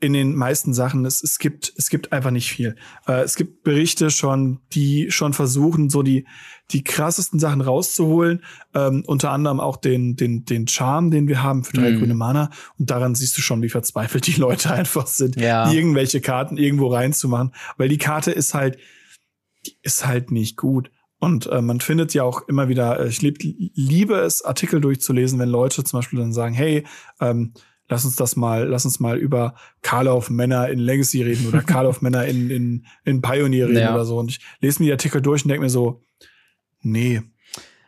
in 0.00 0.14
den 0.14 0.34
meisten 0.34 0.72
Sachen, 0.72 1.04
es, 1.04 1.22
es 1.22 1.38
gibt, 1.38 1.72
es 1.76 1.90
gibt 1.90 2.12
einfach 2.12 2.30
nicht 2.30 2.50
viel. 2.50 2.74
Äh, 3.06 3.20
es 3.20 3.36
gibt 3.36 3.62
Berichte 3.62 4.10
schon, 4.10 4.60
die 4.72 5.10
schon 5.10 5.34
versuchen, 5.34 5.90
so 5.90 6.02
die, 6.02 6.26
die 6.70 6.82
krassesten 6.82 7.38
Sachen 7.38 7.60
rauszuholen. 7.60 8.42
Ähm, 8.74 9.04
unter 9.06 9.30
anderem 9.30 9.60
auch 9.60 9.76
den, 9.76 10.16
den, 10.16 10.46
den 10.46 10.66
Charme, 10.66 11.10
den 11.10 11.28
wir 11.28 11.42
haben 11.42 11.64
für 11.64 11.74
drei 11.74 11.92
mm. 11.92 11.98
grüne 11.98 12.14
Mana. 12.14 12.50
Und 12.78 12.90
daran 12.90 13.14
siehst 13.14 13.36
du 13.36 13.42
schon, 13.42 13.62
wie 13.62 13.68
verzweifelt 13.68 14.26
die 14.26 14.40
Leute 14.40 14.72
einfach 14.72 15.06
sind, 15.06 15.38
ja. 15.38 15.70
irgendwelche 15.70 16.22
Karten 16.22 16.56
irgendwo 16.56 16.88
reinzumachen. 16.88 17.52
Weil 17.76 17.90
die 17.90 17.98
Karte 17.98 18.30
ist 18.30 18.54
halt, 18.54 18.78
die 19.66 19.76
ist 19.82 20.06
halt 20.06 20.30
nicht 20.30 20.56
gut. 20.56 20.90
Und 21.18 21.46
äh, 21.48 21.60
man 21.60 21.80
findet 21.80 22.14
ja 22.14 22.22
auch 22.22 22.48
immer 22.48 22.68
wieder, 22.68 23.00
äh, 23.00 23.08
ich 23.08 23.20
lieb, 23.20 23.38
liebe 23.42 24.14
es, 24.14 24.42
Artikel 24.42 24.80
durchzulesen, 24.80 25.38
wenn 25.38 25.50
Leute 25.50 25.84
zum 25.84 25.98
Beispiel 25.98 26.18
dann 26.18 26.32
sagen, 26.32 26.54
hey, 26.54 26.84
ähm, 27.20 27.52
lass 27.90 28.04
uns 28.06 28.16
das 28.16 28.36
mal, 28.36 28.66
lass 28.66 28.86
uns 28.86 29.00
mal 29.00 29.18
über 29.18 29.54
Karlauf 29.82 30.30
Männer 30.30 30.68
in 30.68 30.78
Legacy 30.78 31.22
reden 31.22 31.46
oder 31.48 31.60
Karlauf 31.66 32.00
Männer 32.00 32.24
in, 32.24 32.50
in, 32.50 32.86
in 33.04 33.20
Pioneer 33.20 33.68
reden 33.68 33.78
ja. 33.78 33.94
oder 33.94 34.06
so. 34.06 34.18
Und 34.18 34.30
ich 34.30 34.40
lese 34.60 34.80
mir 34.80 34.86
die 34.86 34.92
Artikel 34.92 35.20
durch 35.20 35.44
und 35.44 35.48
denke 35.48 35.64
mir 35.64 35.70
so, 35.70 36.02
nee, 36.80 37.20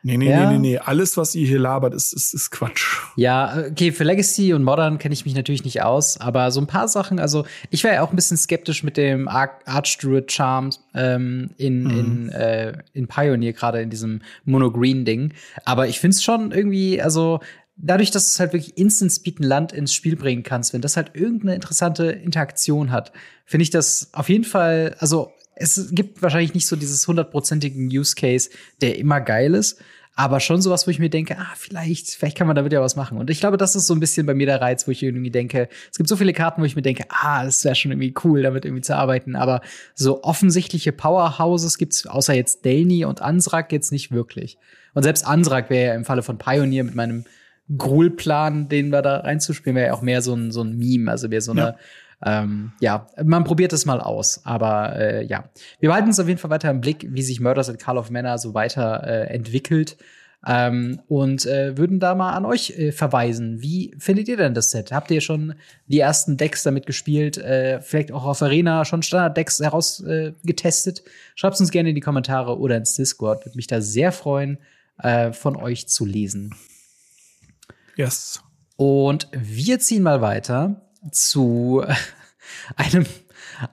Nee, 0.05 0.17
nee, 0.17 0.31
ja. 0.31 0.51
nee, 0.51 0.59
nee, 0.59 0.71
nee. 0.71 0.79
Alles, 0.79 1.17
was 1.17 1.37
ihr 1.37 1.47
hier 1.47 1.61
labert, 1.61 1.95
ist, 1.95 2.13
ist, 2.13 2.35
ist 2.35 2.51
Quatsch. 2.51 2.99
Ja, 3.15 3.67
okay, 3.71 3.93
für 3.93 4.03
Legacy 4.03 4.53
und 4.53 4.65
Modern 4.65 4.99
kenne 4.99 5.13
ich 5.13 5.25
mich 5.25 5.37
natürlich 5.37 5.65
nicht 5.65 5.83
aus, 5.83 6.21
aber 6.21 6.51
so 6.51 6.61
ein 6.61 6.67
paar 6.67 6.89
Sachen, 6.89 7.21
also 7.21 7.47
ich 7.71 7.85
wäre 7.85 7.95
ja 7.95 8.03
auch 8.03 8.11
ein 8.11 8.17
bisschen 8.17 8.37
skeptisch 8.37 8.83
mit 8.83 8.97
dem 8.97 9.29
Ar 9.29 9.61
Archdruid 9.65 10.33
Charm 10.33 10.71
ähm, 10.95 11.51
in, 11.57 11.85
mhm. 11.85 11.91
in, 11.91 12.29
äh, 12.31 12.79
in 12.95 13.07
Pioneer, 13.07 13.53
gerade 13.53 13.81
in 13.81 13.91
diesem 13.91 14.23
Mono-Green-Ding. 14.45 15.35
Aber 15.65 15.87
ich 15.87 16.01
finde 16.01 16.17
es 16.17 16.25
schon 16.25 16.51
irgendwie, 16.51 17.01
also 17.01 17.39
dadurch, 17.77 18.11
dass 18.11 18.29
es 18.33 18.41
halt 18.41 18.53
wirklich 18.53 18.77
Instant 18.77 19.13
Speed 19.13 19.41
ein 19.41 19.45
Land 19.45 19.73
ins 19.73 19.95
Spiel 19.95 20.17
bringen 20.17 20.43
kannst, 20.43 20.73
wenn 20.73 20.81
das 20.81 20.97
halt 20.97 21.13
irgendeine 21.15 21.55
interessante 21.55 22.07
Interaktion 22.07 22.91
hat, 22.91 23.13
finde 23.47 23.63
ich 23.63 23.71
das 23.71 24.11
auf 24.13 24.29
jeden 24.29 24.45
Fall, 24.45 24.97
also 24.99 25.33
es 25.55 25.89
gibt 25.93 26.23
wahrscheinlich 26.23 26.55
nicht 26.55 26.67
so 26.67 26.77
dieses 26.77 27.07
hundertprozentigen 27.07 27.87
Use 27.87 28.15
Case, 28.15 28.51
der 28.81 28.99
immer 28.99 29.21
geil 29.21 29.55
ist, 29.55 29.81
aber 30.15 30.41
schon 30.41 30.61
sowas, 30.61 30.87
wo 30.87 30.91
ich 30.91 30.99
mir 30.99 31.09
denke, 31.09 31.39
ah, 31.39 31.53
vielleicht, 31.57 32.11
vielleicht 32.11 32.37
kann 32.37 32.47
man 32.47 32.55
damit 32.55 32.73
ja 32.73 32.83
was 32.83 32.97
machen. 32.97 33.17
Und 33.17 33.31
ich 33.31 33.41
glaube, 33.41 33.57
das 33.57 33.75
ist 33.75 33.87
so 33.87 33.95
ein 33.95 34.01
bisschen 34.01 34.27
bei 34.27 34.35
mir 34.35 34.45
der 34.45 34.61
Reiz, 34.61 34.87
wo 34.87 34.91
ich 34.91 35.03
irgendwie 35.03 35.31
denke, 35.31 35.69
es 35.91 35.97
gibt 35.97 36.09
so 36.09 36.17
viele 36.17 36.35
Karten, 36.35 36.61
wo 36.61 36.67
ich 36.67 36.77
mir 36.77 36.83
denke, 36.83 37.05
ah, 37.09 37.45
das 37.45 37.65
wäre 37.65 37.75
schon 37.75 37.93
irgendwie 37.93 38.15
cool, 38.23 38.43
damit 38.43 38.67
irgendwie 38.67 38.83
zu 38.83 38.95
arbeiten. 38.95 39.37
Aber 39.37 39.63
so 39.95 40.23
offensichtliche 40.23 40.93
Powerhouses 40.93 41.79
gibt's 41.79 42.07
außer 42.07 42.35
jetzt 42.35 42.65
Delny 42.67 43.07
und 43.07 43.23
Ansrak 43.23 43.73
jetzt 43.73 43.91
nicht 43.91 44.13
wirklich. 44.13 44.59
Und 44.93 45.03
selbst 45.03 45.27
Ansrak 45.27 45.71
wäre 45.71 45.89
ja 45.89 45.95
im 45.95 46.05
Falle 46.05 46.23
von 46.23 46.37
Pioneer 46.37 46.85
mit 46.85 46.95
meinem 46.95 47.25
Gruhl-Plan, 47.77 48.69
den 48.69 48.91
wir 48.91 49.03
da 49.03 49.19
reinzuspielen, 49.19 49.77
wäre 49.77 49.89
ja 49.89 49.95
auch 49.95 50.03
mehr 50.03 50.23
so 50.23 50.35
ein, 50.35 50.51
so 50.51 50.63
ein 50.63 50.77
Meme, 50.77 51.11
also 51.11 51.31
wäre 51.31 51.43
so 51.43 51.53
eine 51.53 51.61
ja 51.61 51.77
ähm, 52.25 52.73
ja, 52.81 53.09
man 53.25 53.45
probiert 53.45 53.73
es 53.73 53.85
mal 53.85 54.01
aus. 54.01 54.43
Aber 54.45 54.97
äh, 54.97 55.25
ja, 55.25 55.45
wir 55.81 55.89
behalten 55.89 56.09
uns 56.09 56.21
auf 56.21 56.29
jeden 56.29 56.39
Fall 56.39 56.51
weiter 56.51 56.71
im 56.71 56.81
Blick, 56.81 57.07
wie 57.11 57.23
sich 57.23 57.41
Murders 57.41 57.69
at 57.69 57.79
Call 57.79 57.99
of 57.99 58.11
Manor 58.11 58.39
so 58.39 58.55
weiter 58.55 59.03
äh, 59.05 59.35
entwickelt. 59.35 59.97
Ähm, 60.45 61.01
und 61.07 61.47
äh, 61.47 61.79
würden 61.79 62.01
da 62.01 62.17
mal 62.17 62.33
an 62.33 62.45
euch 62.45 62.71
äh, 62.71 62.91
verweisen. 62.91 63.63
Wie 63.63 63.95
findet 63.99 64.27
ihr 64.27 64.37
denn 64.37 64.55
das 64.55 64.73
Set? 64.73 64.91
Habt 64.91 65.11
ihr 65.13 65.21
schon 65.21 65.55
die 65.87 66.01
ersten 66.01 66.37
Decks 66.37 66.65
damit 66.65 66.87
gespielt? 66.87 67.39
Äh, 67.39 67.81
vielleicht 67.81 68.11
auch 68.11 68.25
auf 68.25 68.43
Arena 68.43 68.85
schon 68.85 69.05
Standard-Decks 69.05 69.61
herausgetestet? 69.61 71.01
Äh, 71.01 71.11
Schreibt 71.37 71.61
uns 71.61 71.71
gerne 71.71 71.91
in 71.91 71.95
die 71.95 72.01
Kommentare 72.01 72.59
oder 72.59 72.77
ins 72.77 72.95
Discord. 72.95 73.45
Würde 73.47 73.57
mich 73.57 73.69
da 73.69 73.81
sehr 73.81 74.11
freuen, 74.11 74.59
äh, 74.99 75.33
von 75.33 75.57
euch 75.57 75.87
zu 75.87 76.05
lesen. 76.05 76.55
Yes. 77.97 78.41
Und 78.77 79.29
wir 79.33 79.79
ziehen 79.79 80.03
mal 80.03 80.21
weiter 80.21 80.83
zu 81.11 81.85
einem, 82.77 83.07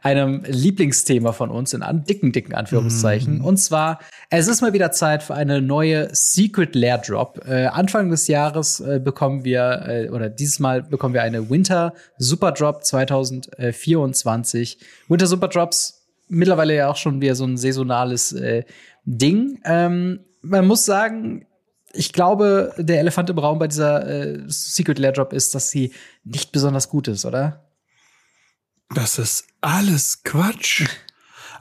einem 0.02 0.44
Lieblingsthema 0.46 1.32
von 1.32 1.50
uns 1.50 1.74
in 1.74 1.82
an, 1.82 2.04
dicken, 2.04 2.32
dicken 2.32 2.54
Anführungszeichen. 2.54 3.40
Mm. 3.40 3.46
Und 3.46 3.58
zwar, 3.58 4.00
es 4.30 4.48
ist 4.48 4.62
mal 4.62 4.74
wieder 4.74 4.92
Zeit 4.92 5.24
für 5.24 5.36
eine 5.36 5.62
neue 5.62 6.10
Secret 6.14 6.76
Lair 6.76 6.98
Drop. 7.00 7.42
Äh, 7.48 7.68
Anfang 7.68 8.10
des 8.10 8.28
Jahres 8.28 8.80
äh, 8.80 9.00
bekommen 9.04 9.44
wir, 9.44 9.84
äh, 9.88 10.10
oder 10.10 10.30
dieses 10.30 10.60
Mal 10.60 10.84
bekommen 10.84 11.14
wir 11.14 11.24
eine 11.24 11.50
Winter 11.50 11.94
Super 12.18 12.52
Drop 12.52 12.84
2024. 12.84 14.80
Winter 15.08 15.28
Super 15.28 15.48
Drops 15.48 16.00
mittlerweile 16.30 16.76
ja 16.76 16.90
auch 16.90 16.96
schon 16.96 17.22
wieder 17.22 17.36
so 17.36 17.46
ein 17.46 17.58
saisonales 17.58 18.32
äh, 18.32 18.64
Ding. 19.04 19.60
Ähm, 19.66 20.20
man 20.42 20.68
muss 20.68 20.86
sagen, 20.86 21.46
ich 21.94 22.14
glaube, 22.14 22.74
der 22.78 23.00
Elefant 23.00 23.30
im 23.30 23.40
Raum 23.40 23.60
bei 23.60 23.68
dieser 23.68 24.08
äh, 24.08 24.44
Secret 24.48 25.00
Lair 25.00 25.12
Drop 25.12 25.34
ist, 25.34 25.56
dass 25.56 25.70
sie 25.70 25.94
nicht 26.24 26.52
besonders 26.52 26.90
gut 26.90 27.08
ist, 27.08 27.26
oder? 27.26 27.66
Das 28.94 29.20
ist 29.20 29.48
alles 29.62 30.24
Quatsch. 30.24 30.88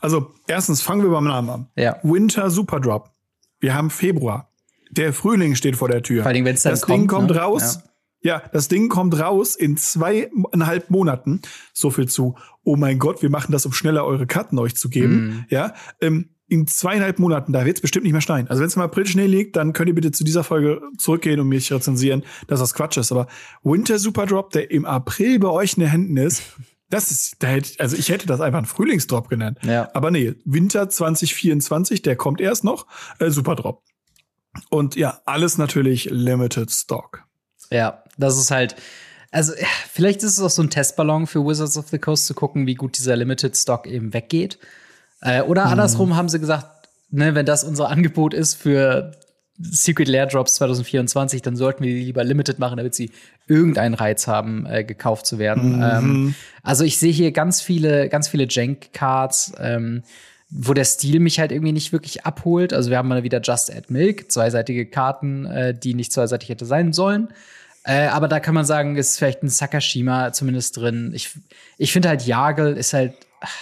Also, 0.00 0.32
erstens 0.46 0.80
fangen 0.80 1.02
wir 1.02 1.10
beim 1.10 1.24
Namen 1.24 1.50
an. 1.50 1.66
Ja. 1.74 1.98
Winter 2.04 2.50
Super 2.50 2.78
Drop. 2.78 3.10
Wir 3.58 3.74
haben 3.74 3.90
Februar. 3.90 4.52
Der 4.92 5.12
Frühling 5.12 5.56
steht 5.56 5.74
vor 5.74 5.88
der 5.88 6.04
Tür. 6.04 6.22
Vor 6.22 6.30
allem, 6.30 6.44
wenn 6.44 6.54
es 6.54 6.62
dann 6.62 6.72
das 6.72 6.82
kommt. 6.82 7.00
Ding 7.00 7.06
kommt 7.08 7.30
ne? 7.30 7.36
raus. 7.36 7.80
Ja. 8.22 8.36
ja. 8.36 8.42
das 8.52 8.68
Ding 8.68 8.88
kommt 8.88 9.18
raus 9.18 9.56
in 9.56 9.76
zweieinhalb 9.76 10.90
Monaten. 10.90 11.42
So 11.72 11.90
viel 11.90 12.06
zu, 12.06 12.36
oh 12.62 12.76
mein 12.76 13.00
Gott, 13.00 13.22
wir 13.22 13.30
machen 13.30 13.50
das, 13.50 13.66
um 13.66 13.72
schneller 13.72 14.04
eure 14.04 14.28
Karten 14.28 14.56
euch 14.60 14.76
zu 14.76 14.88
geben. 14.88 15.26
Mm. 15.26 15.46
Ja, 15.48 15.74
ähm, 16.00 16.30
in 16.48 16.66
zweieinhalb 16.66 17.18
Monaten, 17.18 17.52
da 17.52 17.64
wird 17.64 17.76
es 17.76 17.82
bestimmt 17.82 18.04
nicht 18.04 18.12
mehr 18.12 18.22
schneien. 18.22 18.48
Also 18.48 18.61
wenn 18.61 18.68
es 18.68 18.76
im 18.76 18.82
April 18.82 19.06
Schnee 19.06 19.26
liegt, 19.26 19.56
dann 19.56 19.72
könnt 19.72 19.88
ihr 19.88 19.94
bitte 19.94 20.12
zu 20.12 20.24
dieser 20.24 20.44
Folge 20.44 20.80
zurückgehen 20.96 21.40
und 21.40 21.48
mich 21.48 21.70
rezensieren, 21.72 22.24
dass 22.46 22.61
das 22.61 22.74
Quatsch 22.74 22.96
ist. 22.96 23.12
Aber 23.12 23.26
Winter 23.62 23.98
Super 23.98 24.26
Drop, 24.26 24.50
der 24.50 24.70
im 24.70 24.87
April 24.87 25.38
bei 25.38 25.48
euch 25.48 25.74
in 25.74 25.80
den 25.80 25.90
Händen 25.90 26.16
ist, 26.16 26.42
das 26.90 27.11
ist, 27.11 27.37
da 27.40 27.48
hätte, 27.48 27.78
also 27.80 27.96
ich 27.96 28.08
hätte 28.08 28.26
das 28.26 28.40
einfach 28.40 28.58
einen 28.58 28.66
Frühlingsdrop 28.66 29.28
genannt. 29.28 29.58
Ja. 29.62 29.90
Aber 29.92 30.11
nee, 30.11 30.34
Winter 30.44 30.88
2024, 30.88 32.00
der 32.00 32.16
kommt 32.16 32.40
erst 32.40 32.64
noch, 32.64 32.87
äh, 33.18 33.30
Super 33.30 33.54
Drop. 33.54 33.82
Und 34.70 34.96
ja, 34.96 35.20
alles 35.26 35.58
natürlich 35.58 36.08
Limited 36.11 36.70
Stock. 36.70 37.24
Ja, 37.70 38.02
das 38.16 38.38
ist 38.38 38.50
halt, 38.50 38.76
also 39.30 39.52
vielleicht 39.92 40.22
ist 40.22 40.38
es 40.38 40.40
auch 40.40 40.50
so 40.50 40.62
ein 40.62 40.70
Testballon 40.70 41.26
für 41.26 41.44
Wizards 41.44 41.76
of 41.76 41.88
the 41.88 41.98
Coast 41.98 42.26
zu 42.26 42.32
gucken, 42.32 42.66
wie 42.66 42.74
gut 42.74 42.96
dieser 42.96 43.16
Limited 43.16 43.54
Stock 43.54 43.87
eben 43.87 44.14
weggeht. 44.14 44.58
Äh, 45.20 45.42
oder 45.42 45.66
mhm. 45.66 45.72
andersrum 45.72 46.16
haben 46.16 46.28
sie 46.28 46.38
gesagt, 46.38 46.66
ne, 47.11 47.35
wenn 47.35 47.46
das 47.46 47.64
unser 47.64 47.88
Angebot 47.88 48.35
ist 48.35 48.54
für 48.54 49.12
Secret 49.61 50.09
Lair 50.09 50.26
Drops 50.26 50.54
2024, 50.54 51.42
dann 51.42 51.57
sollten 51.57 51.83
wir 51.83 51.92
die 51.92 52.04
lieber 52.04 52.22
limited 52.22 52.59
machen, 52.59 52.76
damit 52.76 52.94
sie 52.94 53.11
irgendeinen 53.48 53.94
Reiz 53.94 54.28
haben, 54.28 54.66
äh, 54.66 54.85
gekauft 54.85 55.26
zu 55.26 55.38
werden. 55.38 55.76
Mhm. 55.76 55.83
Ähm, 55.83 56.35
also 56.62 56.85
ich 56.85 56.98
sehe 56.98 57.12
hier 57.12 57.33
ganz 57.33 57.61
viele, 57.61 58.09
ganz 58.09 58.28
viele 58.28 58.46
Jank-Cards, 58.48 59.54
ähm, 59.59 60.04
wo 60.50 60.74
der 60.74 60.85
Stil 60.85 61.18
mich 61.20 61.40
halt 61.40 61.50
irgendwie 61.50 61.72
nicht 61.72 61.92
wirklich 61.92 62.24
abholt. 62.24 62.72
Also 62.72 62.90
wir 62.90 62.98
haben 62.98 63.09
mal 63.09 63.24
wieder 63.24 63.40
Just 63.40 63.74
Add 63.74 63.92
Milk, 63.92 64.31
zweiseitige 64.31 64.87
Karten, 64.87 65.44
äh, 65.46 65.74
die 65.74 65.94
nicht 65.94 66.12
zweiseitig 66.12 66.48
hätte 66.48 66.64
sein 66.64 66.92
sollen. 66.92 67.28
Äh, 67.85 68.07
aber 68.07 68.28
da 68.28 68.38
kann 68.38 68.54
man 68.54 68.64
sagen, 68.64 68.96
ist 68.96 69.18
vielleicht 69.18 69.42
ein 69.42 69.48
Sakashima 69.48 70.33
zumindest 70.33 70.76
drin. 70.76 71.12
Ich, 71.14 71.31
ich 71.78 71.92
finde 71.92 72.09
halt 72.09 72.26
Jagel 72.26 72.76
ist 72.76 72.92
halt, 72.92 73.14
ach, 73.40 73.54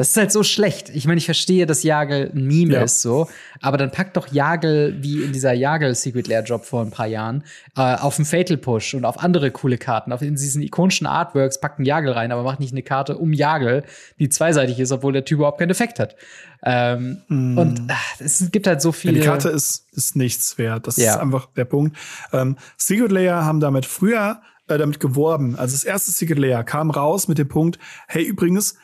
das 0.00 0.08
ist 0.08 0.16
halt 0.16 0.32
so 0.32 0.42
schlecht. 0.42 0.88
Ich 0.88 1.06
meine, 1.06 1.18
ich 1.18 1.26
verstehe, 1.26 1.66
dass 1.66 1.82
Jagel 1.82 2.32
ein 2.34 2.46
Meme 2.46 2.72
ja. 2.72 2.82
ist, 2.84 3.02
so. 3.02 3.28
Aber 3.60 3.76
dann 3.76 3.90
packt 3.90 4.16
doch 4.16 4.28
Jagel, 4.28 4.96
wie 5.02 5.22
in 5.22 5.32
dieser 5.34 5.52
Jagel 5.52 5.94
Secret 5.94 6.26
Lair 6.26 6.40
Drop 6.40 6.64
vor 6.64 6.80
ein 6.80 6.90
paar 6.90 7.06
Jahren, 7.06 7.44
äh, 7.76 7.96
auf 7.96 8.16
den 8.16 8.24
Fatal 8.24 8.56
Push 8.56 8.94
und 8.94 9.04
auf 9.04 9.22
andere 9.22 9.50
coole 9.50 9.76
Karten. 9.76 10.10
Auf 10.14 10.20
diesen 10.20 10.62
ikonischen 10.62 11.06
Artworks 11.06 11.60
packt 11.60 11.80
einen 11.80 11.84
Jagel 11.84 12.14
rein, 12.14 12.32
aber 12.32 12.44
macht 12.44 12.60
nicht 12.60 12.72
eine 12.72 12.82
Karte 12.82 13.18
um 13.18 13.34
Jagel, 13.34 13.84
die 14.18 14.30
zweiseitig 14.30 14.80
ist, 14.80 14.90
obwohl 14.90 15.12
der 15.12 15.26
Typ 15.26 15.40
überhaupt 15.40 15.58
keinen 15.58 15.68
Effekt 15.68 15.98
hat. 15.98 16.16
Ähm, 16.62 17.20
mm. 17.28 17.58
Und 17.58 17.82
ach, 17.88 18.20
es 18.20 18.50
gibt 18.50 18.66
halt 18.66 18.80
so 18.80 18.92
viele. 18.92 19.18
Ja, 19.18 19.20
die 19.20 19.26
Karte 19.26 19.50
ist, 19.50 19.84
ist 19.92 20.16
nichts 20.16 20.56
wert. 20.56 20.86
Das 20.86 20.96
ja. 20.96 21.10
ist 21.12 21.20
einfach 21.20 21.44
der 21.56 21.66
Punkt. 21.66 21.94
Ähm, 22.32 22.56
Secret 22.78 23.12
Layer 23.12 23.44
haben 23.44 23.60
damit 23.60 23.84
früher 23.84 24.40
äh, 24.68 24.78
damit 24.78 24.98
geworben. 24.98 25.56
Also 25.56 25.74
das 25.74 25.84
erste 25.84 26.10
Secret 26.10 26.38
Layer 26.38 26.64
kam 26.64 26.90
raus 26.90 27.28
mit 27.28 27.36
dem 27.36 27.48
Punkt, 27.48 27.78
hey, 28.08 28.24
übrigens, 28.24 28.76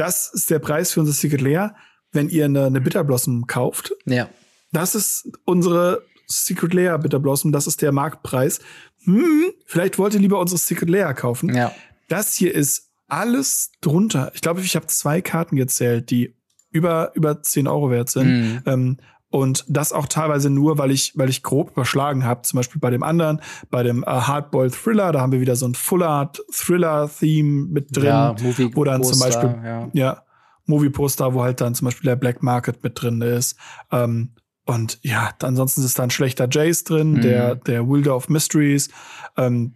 das 0.00 0.32
ist 0.32 0.48
der 0.48 0.60
Preis 0.60 0.92
für 0.92 1.00
unser 1.00 1.12
Secret 1.12 1.42
Lair, 1.42 1.74
wenn 2.10 2.30
ihr 2.30 2.46
eine, 2.46 2.64
eine 2.64 2.80
Bitter 2.80 3.04
Blossom 3.04 3.46
kauft. 3.46 3.92
Ja. 4.06 4.30
Das 4.72 4.94
ist 4.94 5.30
unsere 5.44 6.02
Secret 6.26 6.72
Lair 6.72 6.96
Bitter 6.96 7.20
Blossom, 7.20 7.52
das 7.52 7.66
ist 7.66 7.82
der 7.82 7.92
Marktpreis. 7.92 8.60
Hm, 9.04 9.52
vielleicht 9.66 9.98
wollt 9.98 10.14
ihr 10.14 10.20
lieber 10.20 10.40
unsere 10.40 10.58
Secret 10.58 10.88
Lair 10.88 11.12
kaufen. 11.12 11.54
Ja. 11.54 11.74
Das 12.08 12.34
hier 12.34 12.54
ist 12.54 12.88
alles 13.08 13.72
drunter. 13.82 14.32
Ich 14.34 14.40
glaube, 14.40 14.62
ich 14.62 14.74
habe 14.74 14.86
zwei 14.86 15.20
Karten 15.20 15.56
gezählt, 15.56 16.10
die 16.10 16.34
über 16.70 17.12
über 17.14 17.42
10 17.42 17.66
Euro 17.66 17.90
wert 17.90 18.08
sind. 18.08 18.28
Mhm. 18.28 18.62
Ähm, 18.64 18.96
und 19.30 19.64
das 19.68 19.92
auch 19.92 20.06
teilweise 20.06 20.50
nur, 20.50 20.76
weil 20.78 20.90
ich, 20.90 21.12
weil 21.16 21.30
ich 21.30 21.42
grob 21.42 21.70
überschlagen 21.70 22.24
habe. 22.24 22.42
Zum 22.42 22.56
Beispiel 22.58 22.80
bei 22.80 22.90
dem 22.90 23.02
anderen, 23.02 23.40
bei 23.70 23.82
dem 23.82 24.02
äh, 24.02 24.06
Hardboiled 24.06 24.74
Thriller, 24.74 25.12
da 25.12 25.20
haben 25.20 25.32
wir 25.32 25.40
wieder 25.40 25.56
so 25.56 25.66
ein 25.66 25.74
Full 25.74 26.02
Art 26.02 26.42
Thriller 26.52 27.08
Theme 27.08 27.68
mit 27.68 27.96
drin, 27.96 28.06
ja, 28.06 28.34
Movie 28.42 28.70
wo 28.74 28.84
dann 28.84 29.00
Poster, 29.00 29.16
zum 29.16 29.26
Beispiel 29.28 29.64
ja, 29.64 29.88
ja 29.92 30.22
Movie 30.66 30.90
Poster, 30.90 31.32
wo 31.32 31.42
halt 31.42 31.60
dann 31.60 31.74
zum 31.74 31.86
Beispiel 31.86 32.08
der 32.08 32.16
Black 32.16 32.42
Market 32.42 32.82
mit 32.82 33.00
drin 33.00 33.22
ist. 33.22 33.56
Ähm, 33.92 34.30
und 34.66 34.98
ja, 35.02 35.30
ansonsten 35.42 35.84
ist 35.84 35.98
da 35.98 36.04
ein 36.04 36.10
schlechter 36.10 36.48
Jace 36.50 36.84
drin, 36.84 37.12
mhm. 37.12 37.20
der 37.22 37.54
der 37.54 37.88
Wilder 37.88 38.16
of 38.16 38.28
Mysteries. 38.28 38.88
Ähm, 39.36 39.74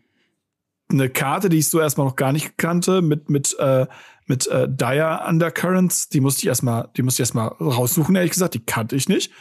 eine 0.91 1.09
Karte, 1.09 1.49
die 1.49 1.59
ich 1.59 1.69
so 1.69 1.81
erstmal 1.81 2.07
noch 2.07 2.17
gar 2.17 2.33
nicht 2.33 2.59
kannte, 2.59 3.03
mit 3.03 3.31
mit 3.31 3.57
äh, 3.59 3.87
mit 4.27 4.47
äh, 4.47 4.69
Dire 4.69 5.25
Undercurrents. 5.29 6.09
Die 6.09 6.21
musste 6.21 6.41
ich 6.41 6.47
erstmal, 6.47 6.89
die 6.97 7.03
musste 7.03 7.23
ich 7.23 7.27
erstmal 7.27 7.49
raussuchen, 7.49 8.15
ehrlich 8.17 8.33
gesagt. 8.33 8.55
Die 8.55 8.65
kannte 8.65 8.97
ich 8.97 9.09
nicht. 9.09 9.33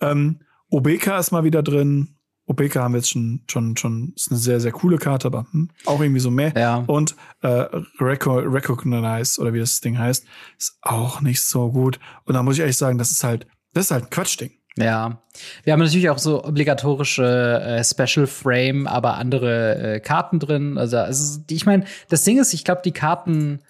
Ähm, 0.00 0.40
Obeka 0.68 1.18
ist 1.18 1.32
mal 1.32 1.44
wieder 1.44 1.62
drin. 1.62 2.16
Obeka 2.46 2.82
haben 2.82 2.92
wir 2.92 2.98
jetzt 2.98 3.10
schon, 3.10 3.44
schon, 3.48 3.76
schon, 3.76 4.12
ist 4.16 4.30
eine 4.30 4.38
sehr, 4.38 4.58
sehr 4.58 4.72
coole 4.72 4.98
Karte, 4.98 5.28
aber 5.28 5.46
hm, 5.52 5.70
auch 5.86 6.00
irgendwie 6.00 6.20
so 6.20 6.30
mehr. 6.30 6.52
Ja. 6.56 6.82
Und 6.86 7.14
äh, 7.42 7.66
Recognize, 8.00 9.40
oder 9.40 9.52
wie 9.52 9.60
das 9.60 9.80
Ding 9.80 9.96
heißt, 9.96 10.26
ist 10.58 10.78
auch 10.82 11.20
nicht 11.20 11.40
so 11.42 11.70
gut. 11.70 12.00
Und 12.24 12.34
da 12.34 12.42
muss 12.42 12.54
ich 12.54 12.60
ehrlich 12.60 12.76
sagen, 12.76 12.98
das 12.98 13.12
ist 13.12 13.22
halt, 13.22 13.46
Das 13.74 13.86
ist 13.86 13.90
halt 13.92 14.04
ein 14.04 14.10
Quatschding. 14.10 14.50
Ja, 14.76 15.22
wir 15.64 15.72
haben 15.74 15.80
natürlich 15.80 16.08
auch 16.08 16.18
so 16.18 16.44
obligatorische 16.44 17.60
äh, 17.60 17.84
Special 17.84 18.26
Frame, 18.26 18.86
aber 18.86 19.18
andere 19.18 19.96
äh, 19.96 20.00
Karten 20.00 20.38
drin. 20.38 20.78
Also, 20.78 20.96
also 20.96 21.40
ich 21.50 21.66
meine, 21.66 21.84
das 22.08 22.24
Ding 22.24 22.40
ist, 22.40 22.54
ich 22.54 22.64
glaube, 22.64 22.80
die 22.82 22.92
Karten, 22.92 23.60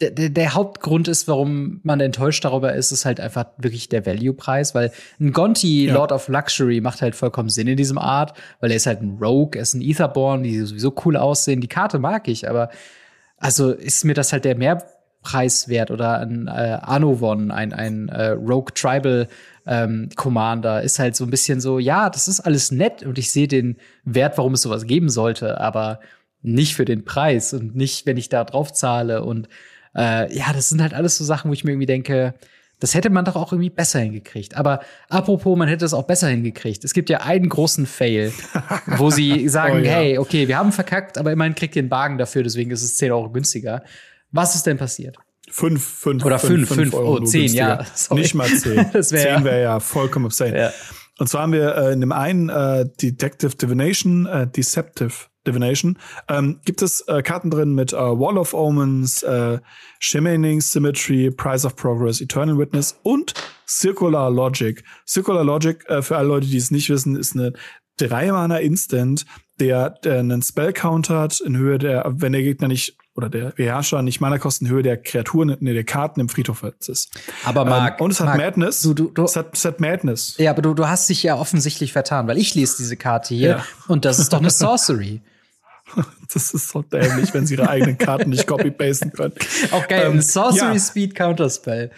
der, 0.00 0.30
der 0.30 0.54
Hauptgrund 0.54 1.08
ist, 1.08 1.28
warum 1.28 1.80
man 1.82 2.00
enttäuscht 2.00 2.44
darüber 2.44 2.72
ist, 2.74 2.90
ist 2.90 3.04
halt 3.04 3.20
einfach 3.20 3.46
wirklich 3.58 3.90
der 3.90 4.06
Value-Preis, 4.06 4.74
weil 4.74 4.92
ein 5.20 5.32
Gonti 5.32 5.86
ja. 5.86 5.94
Lord 5.94 6.12
of 6.12 6.28
Luxury 6.28 6.80
macht 6.80 7.02
halt 7.02 7.14
vollkommen 7.14 7.50
Sinn 7.50 7.68
in 7.68 7.76
diesem 7.76 7.98
Art, 7.98 8.32
weil 8.60 8.70
er 8.70 8.76
ist 8.76 8.86
halt 8.86 9.02
ein 9.02 9.18
Rogue, 9.20 9.56
er 9.56 9.62
ist 9.62 9.74
ein 9.74 9.82
Etherborn, 9.82 10.42
die 10.42 10.58
sowieso 10.60 10.94
cool 11.04 11.18
aussehen. 11.18 11.60
Die 11.60 11.68
Karte 11.68 11.98
mag 11.98 12.28
ich, 12.28 12.48
aber 12.48 12.70
also 13.36 13.72
ist 13.72 14.04
mir 14.04 14.14
das 14.14 14.32
halt 14.32 14.46
der 14.46 14.56
Mehrpreis 14.56 15.68
wert 15.68 15.90
oder 15.90 16.20
ein 16.20 16.46
äh, 16.46 16.78
Anovon, 16.80 17.50
ein, 17.50 17.74
ein 17.74 18.08
äh, 18.08 18.28
Rogue 18.28 18.72
Tribal 18.74 19.28
ähm, 19.66 20.08
Commander 20.14 20.82
ist 20.82 20.98
halt 20.98 21.16
so 21.16 21.24
ein 21.24 21.30
bisschen 21.30 21.60
so, 21.60 21.78
ja, 21.78 22.08
das 22.08 22.28
ist 22.28 22.40
alles 22.40 22.70
nett 22.70 23.02
und 23.02 23.18
ich 23.18 23.32
sehe 23.32 23.48
den 23.48 23.76
Wert, 24.04 24.38
warum 24.38 24.54
es 24.54 24.62
sowas 24.62 24.86
geben 24.86 25.08
sollte, 25.08 25.60
aber 25.60 26.00
nicht 26.42 26.76
für 26.76 26.84
den 26.84 27.04
Preis 27.04 27.52
und 27.52 27.74
nicht, 27.74 28.06
wenn 28.06 28.16
ich 28.16 28.28
da 28.28 28.44
drauf 28.44 28.72
zahle. 28.72 29.24
Und 29.24 29.48
äh, 29.96 30.32
ja, 30.34 30.52
das 30.52 30.68
sind 30.68 30.80
halt 30.80 30.94
alles 30.94 31.16
so 31.16 31.24
Sachen, 31.24 31.50
wo 31.50 31.54
ich 31.54 31.64
mir 31.64 31.72
irgendwie 31.72 31.86
denke, 31.86 32.34
das 32.78 32.94
hätte 32.94 33.10
man 33.10 33.24
doch 33.24 33.36
auch 33.36 33.52
irgendwie 33.52 33.70
besser 33.70 34.00
hingekriegt. 34.00 34.56
Aber 34.56 34.80
apropos, 35.08 35.56
man 35.56 35.66
hätte 35.66 35.84
es 35.84 35.94
auch 35.94 36.06
besser 36.06 36.28
hingekriegt. 36.28 36.84
Es 36.84 36.92
gibt 36.92 37.08
ja 37.08 37.22
einen 37.22 37.48
großen 37.48 37.86
Fail, 37.86 38.32
wo 38.86 39.10
sie 39.10 39.48
sagen, 39.48 39.78
oh, 39.78 39.84
ja. 39.84 39.92
hey, 39.92 40.18
okay, 40.18 40.46
wir 40.46 40.58
haben 40.58 40.72
verkackt, 40.72 41.18
aber 41.18 41.32
immerhin 41.32 41.54
kriegt 41.54 41.74
ihr 41.74 41.82
einen 41.82 41.90
Wagen 41.90 42.18
dafür, 42.18 42.42
deswegen 42.42 42.70
ist 42.70 42.82
es 42.82 42.96
10 42.98 43.12
Euro 43.12 43.30
günstiger. 43.30 43.82
Was 44.30 44.54
ist 44.54 44.66
denn 44.66 44.76
passiert? 44.76 45.16
Fünf, 45.56 45.82
fünf, 45.82 46.22
Oder 46.22 46.38
fünf, 46.38 46.68
fünf, 46.68 46.80
fünf 46.82 46.94
Euro. 46.94 47.16
Oh, 47.16 47.24
zehn, 47.24 47.50
ja. 47.54 47.82
Sorry. 47.94 48.20
Nicht 48.20 48.34
mal 48.34 48.46
zehn. 48.46 48.90
das 48.92 49.10
wär, 49.10 49.36
zehn 49.36 49.44
wäre 49.44 49.62
ja 49.62 49.80
vollkommen 49.80 50.26
obscene. 50.26 50.58
Ja. 50.58 50.72
Und 51.18 51.30
zwar 51.30 51.44
haben 51.44 51.52
wir 51.52 51.74
äh, 51.74 51.92
in 51.94 52.00
dem 52.02 52.12
einen 52.12 52.50
äh, 52.50 52.84
Detective 53.00 53.56
Divination, 53.56 54.26
äh, 54.26 54.46
Deceptive 54.46 55.14
Divination, 55.46 55.98
ähm, 56.28 56.60
gibt 56.66 56.82
es 56.82 57.00
äh, 57.08 57.22
Karten 57.22 57.48
drin 57.48 57.74
mit 57.74 57.94
äh, 57.94 57.96
Wall 57.96 58.36
of 58.36 58.52
Omens, 58.52 59.22
äh, 59.22 59.58
Shimmering 59.98 60.60
Symmetry, 60.60 61.30
Price 61.30 61.64
of 61.64 61.74
Progress, 61.74 62.20
Eternal 62.20 62.58
Witness 62.58 62.98
und 63.02 63.32
Circular 63.66 64.30
Logic. 64.30 64.84
Circular 65.08 65.42
Logic, 65.42 65.82
äh, 65.88 66.02
für 66.02 66.18
alle 66.18 66.28
Leute, 66.28 66.48
die 66.48 66.58
es 66.58 66.70
nicht 66.70 66.90
wissen, 66.90 67.16
ist 67.16 67.34
eine 67.34 67.54
Drei-Mana 67.96 68.58
Instant, 68.58 69.24
der, 69.58 69.88
der 69.88 70.18
einen 70.18 70.42
Spell 70.42 70.74
countert 70.74 71.40
in 71.40 71.56
Höhe 71.56 71.78
der, 71.78 72.04
wenn 72.14 72.32
der 72.32 72.42
Gegner 72.42 72.68
nicht 72.68 72.98
oder 73.16 73.30
der 73.30 73.50
Beherrscher 73.50 74.02
nicht 74.02 74.20
Mana-Kostenhöhe 74.20 74.82
der 74.82 74.96
Kreaturen, 74.98 75.56
nee, 75.60 75.72
der 75.72 75.84
Karten 75.84 76.20
im 76.20 76.28
Friedhof 76.28 76.62
ist. 76.86 77.10
Aber 77.44 77.64
Marc, 77.64 77.98
ähm, 77.98 78.04
und 78.04 78.10
es 78.12 78.20
hat 78.20 78.26
Marc, 78.26 78.38
Madness. 78.38 78.82
Du, 78.82 78.94
du, 78.94 79.10
du, 79.10 79.24
es, 79.24 79.36
hat, 79.36 79.54
es 79.54 79.64
hat 79.64 79.80
Madness. 79.80 80.36
Ja, 80.38 80.50
aber 80.50 80.62
du, 80.62 80.74
du 80.74 80.86
hast 80.86 81.08
dich 81.08 81.22
ja 81.22 81.36
offensichtlich 81.36 81.92
vertan, 81.92 82.26
weil 82.26 82.38
ich 82.38 82.54
lese 82.54 82.76
diese 82.78 82.96
Karte 82.96 83.34
hier 83.34 83.48
ja. 83.48 83.64
und 83.88 84.04
das 84.04 84.18
ist 84.18 84.32
doch 84.32 84.38
eine 84.38 84.50
Sorcery. 84.50 85.22
Das 86.34 86.52
ist 86.52 86.70
so 86.70 86.82
dämlich, 86.82 87.32
wenn 87.32 87.46
sie 87.46 87.54
ihre 87.54 87.68
eigenen 87.68 87.96
Karten 87.96 88.30
nicht 88.30 88.46
copy-pasten 88.48 89.12
können. 89.12 89.32
Auch 89.70 89.86
geil, 89.86 90.10
ähm, 90.10 90.20
Sorcery 90.20 90.74
ja. 90.74 90.80
Speed 90.80 91.14
Counterspell. 91.14 91.92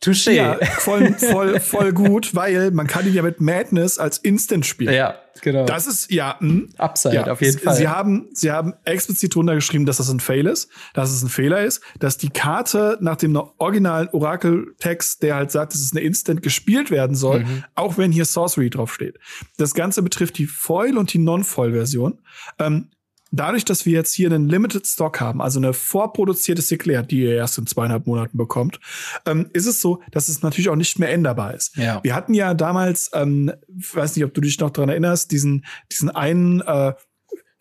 Touché. 0.00 0.32
Ja, 0.32 0.58
voll, 0.78 1.14
voll, 1.18 1.60
voll 1.60 1.92
gut, 1.92 2.34
weil 2.34 2.70
man 2.72 2.86
kann 2.86 3.06
ihn 3.06 3.14
ja 3.14 3.22
mit 3.22 3.40
Madness 3.40 3.98
als 3.98 4.18
Instant 4.18 4.66
spielen. 4.66 4.92
Ja, 4.92 5.18
genau. 5.40 5.64
Das 5.64 5.86
ist 5.86 6.10
ja 6.10 6.36
mh, 6.40 6.48
hm, 6.48 6.68
Upside 6.76 7.14
ja, 7.14 7.26
auf 7.26 7.40
jeden 7.40 7.58
Fall. 7.58 7.74
Sie 7.74 7.88
haben, 7.88 8.28
sie 8.34 8.50
haben 8.50 8.74
explizit 8.84 9.34
drunter 9.34 9.54
geschrieben, 9.54 9.86
dass 9.86 9.96
das 9.96 10.10
ein 10.10 10.20
Fail 10.20 10.46
ist, 10.46 10.68
dass 10.92 11.10
es 11.10 11.22
ein 11.22 11.28
Fehler 11.28 11.62
ist, 11.64 11.80
dass 11.98 12.18
die 12.18 12.28
Karte 12.28 12.98
nach 13.00 13.16
dem 13.16 13.34
originalen 13.58 14.08
Orakel-Text, 14.08 15.22
der 15.22 15.36
halt 15.36 15.50
sagt, 15.50 15.72
dass 15.72 15.80
es 15.80 15.92
eine 15.92 16.02
Instant 16.02 16.42
gespielt 16.42 16.90
werden 16.90 17.16
soll, 17.16 17.40
mhm. 17.40 17.64
auch 17.74 17.96
wenn 17.96 18.12
hier 18.12 18.26
Sorcery 18.26 18.68
draufsteht. 18.68 19.18
Das 19.56 19.74
Ganze 19.74 20.02
betrifft 20.02 20.36
die 20.38 20.46
Foil 20.46 20.98
und 20.98 21.12
die 21.12 21.18
Non-Foil-Version. 21.18 22.18
Ähm, 22.58 22.90
dadurch, 23.36 23.64
dass 23.64 23.86
wir 23.86 23.92
jetzt 23.92 24.14
hier 24.14 24.30
einen 24.30 24.48
Limited 24.48 24.86
Stock 24.86 25.20
haben, 25.20 25.40
also 25.40 25.58
eine 25.58 25.72
vorproduzierte 25.72 26.62
Sinclair, 26.62 27.02
die 27.02 27.20
ihr 27.20 27.36
erst 27.36 27.58
in 27.58 27.66
zweieinhalb 27.66 28.06
Monaten 28.06 28.36
bekommt, 28.36 28.80
ähm, 29.26 29.48
ist 29.52 29.66
es 29.66 29.80
so, 29.80 30.02
dass 30.10 30.28
es 30.28 30.42
natürlich 30.42 30.68
auch 30.68 30.76
nicht 30.76 30.98
mehr 30.98 31.12
änderbar 31.12 31.54
ist. 31.54 31.76
Ja. 31.76 32.02
Wir 32.02 32.14
hatten 32.14 32.34
ja 32.34 32.54
damals, 32.54 33.10
ähm, 33.14 33.52
weiß 33.68 34.16
nicht, 34.16 34.24
ob 34.24 34.34
du 34.34 34.40
dich 34.40 34.58
noch 34.60 34.70
dran 34.70 34.88
erinnerst, 34.88 35.32
diesen, 35.32 35.64
diesen 35.90 36.10
einen 36.10 36.60
äh, 36.62 36.92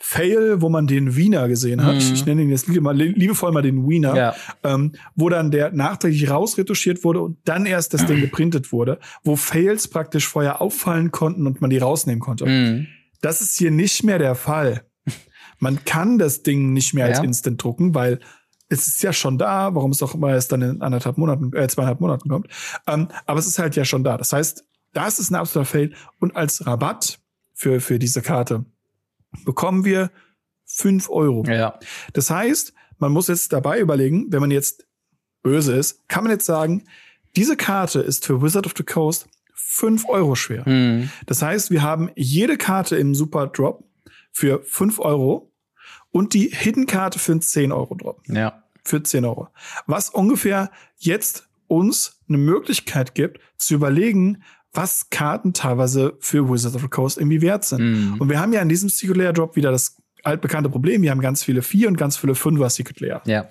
Fail, 0.05 0.61
wo 0.61 0.67
man 0.67 0.85
den 0.85 1.15
Wiener 1.15 1.47
gesehen 1.47 1.85
hat. 1.85 1.95
Mhm. 1.95 2.13
Ich 2.13 2.25
nenne 2.25 2.41
ihn 2.41 2.49
jetzt 2.49 2.67
liebevoll 2.67 3.53
mal 3.53 3.61
den 3.61 3.87
Wiener, 3.87 4.15
ja. 4.15 4.35
ähm, 4.61 4.91
wo 5.15 5.29
dann 5.29 5.49
der 5.49 5.71
nachträglich 5.71 6.29
rausretuschiert 6.29 7.05
wurde 7.05 7.21
und 7.21 7.37
dann 7.45 7.65
erst 7.65 7.93
das 7.93 8.05
Ding 8.05 8.19
geprintet 8.21 8.73
wurde, 8.73 8.99
wo 9.23 9.37
Fails 9.37 9.87
praktisch 9.87 10.27
vorher 10.27 10.61
auffallen 10.61 11.11
konnten 11.11 11.47
und 11.47 11.61
man 11.61 11.69
die 11.69 11.77
rausnehmen 11.77 12.19
konnte. 12.19 12.45
Mhm. 12.45 12.87
Das 13.21 13.39
ist 13.39 13.57
hier 13.57 13.71
nicht 13.71 14.03
mehr 14.03 14.19
der 14.19 14.35
Fall. 14.35 14.83
Man 15.63 15.85
kann 15.85 16.17
das 16.17 16.43
Ding 16.43 16.73
nicht 16.73 16.93
mehr 16.93 17.05
als 17.05 17.19
ja. 17.19 17.23
Instant 17.23 17.63
drucken, 17.63 17.95
weil 17.95 18.19
es 18.69 18.87
ist 18.87 19.01
ja 19.01 19.13
schon 19.13 19.37
da, 19.37 19.73
warum 19.73 19.91
es 19.91 20.03
auch 20.03 20.13
immer 20.13 20.31
erst 20.31 20.51
dann 20.51 20.61
in 20.61 20.81
anderthalb 20.81 21.17
Monaten, 21.17 21.53
äh, 21.55 21.67
zweieinhalb 21.67 22.01
Monaten 22.01 22.27
kommt. 22.27 22.47
Ähm, 22.85 23.07
aber 23.25 23.39
es 23.39 23.47
ist 23.47 23.59
halt 23.59 23.75
ja 23.75 23.85
schon 23.85 24.03
da. 24.03 24.17
Das 24.17 24.33
heißt, 24.33 24.65
das 24.91 25.19
ist 25.19 25.31
ein 25.31 25.35
absoluter 25.35 25.65
Fail. 25.65 25.93
Und 26.19 26.35
als 26.35 26.65
Rabatt 26.67 27.19
für, 27.53 27.79
für 27.79 27.97
diese 27.97 28.21
Karte 28.21 28.65
bekommen 29.45 29.85
wir 29.85 30.11
fünf 30.65 31.09
Euro. 31.09 31.45
Ja. 31.45 31.79
Das 32.11 32.29
heißt, 32.29 32.73
man 32.97 33.11
muss 33.11 33.27
jetzt 33.27 33.53
dabei 33.53 33.79
überlegen, 33.79 34.27
wenn 34.31 34.41
man 34.41 34.51
jetzt 34.51 34.85
böse 35.43 35.75
ist, 35.75 36.07
kann 36.09 36.23
man 36.23 36.31
jetzt 36.31 36.45
sagen, 36.45 36.83
diese 37.35 37.55
Karte 37.55 37.99
ist 37.99 38.25
für 38.25 38.41
Wizard 38.41 38.65
of 38.65 38.73
the 38.75 38.83
Coast 38.83 39.27
fünf 39.53 40.07
Euro 40.09 40.35
schwer. 40.35 40.67
Mhm. 40.67 41.09
Das 41.25 41.41
heißt, 41.41 41.71
wir 41.71 41.81
haben 41.81 42.09
jede 42.15 42.57
Karte 42.57 42.95
im 42.97 43.15
Super 43.15 43.47
Drop 43.47 43.83
für 44.31 44.61
fünf 44.63 44.99
Euro 44.99 45.52
und 46.13 46.33
die 46.33 46.49
Hidden-Karte 46.53 47.19
für 47.19 47.33
einen 47.33 47.41
10-Euro-Drop. 47.41 48.21
Ja. 48.27 48.63
Für 48.85 49.01
10 49.01 49.25
Euro. 49.25 49.49
Was 49.87 50.09
ungefähr 50.09 50.71
jetzt 50.97 51.47
uns 51.67 52.19
eine 52.29 52.37
Möglichkeit 52.37 53.15
gibt, 53.15 53.39
zu 53.57 53.73
überlegen, 53.73 54.43
was 54.73 55.09
Karten 55.09 55.53
teilweise 55.53 56.13
für 56.19 56.49
Wizards 56.49 56.75
of 56.75 56.83
the 56.83 56.87
Coast 56.87 57.17
irgendwie 57.17 57.41
wert 57.41 57.65
sind. 57.65 57.81
Mm. 58.15 58.21
Und 58.21 58.29
wir 58.29 58.39
haben 58.39 58.53
ja 58.53 58.61
in 58.61 58.69
diesem 58.69 58.89
Secret 58.89 59.17
Layer 59.17 59.33
Drop 59.33 59.55
wieder 59.55 59.71
das 59.71 59.97
altbekannte 60.23 60.69
Problem. 60.69 61.01
Wir 61.01 61.11
haben 61.11 61.21
ganz 61.21 61.43
viele 61.43 61.61
vier 61.61 61.87
und 61.87 61.97
ganz 61.97 62.17
viele 62.17 62.35
fünfer 62.35 62.69
Secret 62.69 62.99
Layer. 62.99 63.21
Ja. 63.25 63.47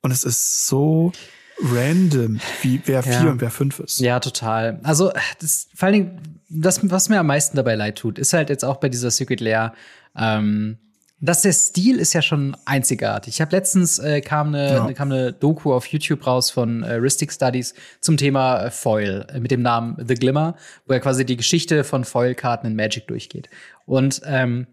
Und 0.00 0.10
es 0.10 0.24
ist 0.24 0.66
so 0.66 1.12
random, 1.60 2.40
wie 2.62 2.80
wer 2.86 3.02
vier 3.02 3.12
ja. 3.12 3.30
und 3.30 3.40
wer 3.40 3.50
fünf 3.50 3.80
ist. 3.80 4.00
Ja, 4.00 4.20
total. 4.20 4.80
Also, 4.82 5.12
das, 5.40 5.68
vor 5.74 5.86
allen 5.86 5.92
Dingen, 5.92 6.40
das, 6.48 6.88
was 6.90 7.08
mir 7.08 7.20
am 7.20 7.26
meisten 7.26 7.56
dabei 7.56 7.74
leid 7.74 7.98
tut, 7.98 8.18
ist 8.18 8.32
halt 8.32 8.50
jetzt 8.50 8.64
auch 8.64 8.76
bei 8.76 8.88
dieser 8.88 9.10
Secret 9.10 9.40
Layer, 9.40 9.74
ähm, 10.16 10.78
dass 11.20 11.42
der 11.42 11.52
Stil 11.52 11.98
ist 11.98 12.12
ja 12.12 12.20
schon 12.20 12.56
einzigartig. 12.66 13.34
Ich 13.34 13.40
habe 13.40 13.52
letztens 13.56 13.98
äh, 13.98 14.20
kam 14.20 14.48
eine 14.48 14.68
ja. 14.68 14.92
kam 14.92 15.10
eine 15.10 15.32
Doku 15.32 15.72
auf 15.72 15.86
YouTube 15.86 16.26
raus 16.26 16.50
von 16.50 16.82
äh, 16.82 16.94
Ristic 16.94 17.32
Studies 17.32 17.74
zum 18.00 18.16
Thema 18.16 18.64
äh, 18.64 18.70
Foil 18.70 19.26
äh, 19.32 19.40
mit 19.40 19.50
dem 19.50 19.62
Namen 19.62 19.96
The 20.06 20.14
Glimmer, 20.14 20.56
wo 20.86 20.92
er 20.92 21.00
quasi 21.00 21.24
die 21.24 21.36
Geschichte 21.36 21.84
von 21.84 22.04
Foil-Karten 22.04 22.66
in 22.66 22.76
Magic 22.76 23.06
durchgeht. 23.06 23.48
Und 23.86 24.20
ähm, 24.26 24.66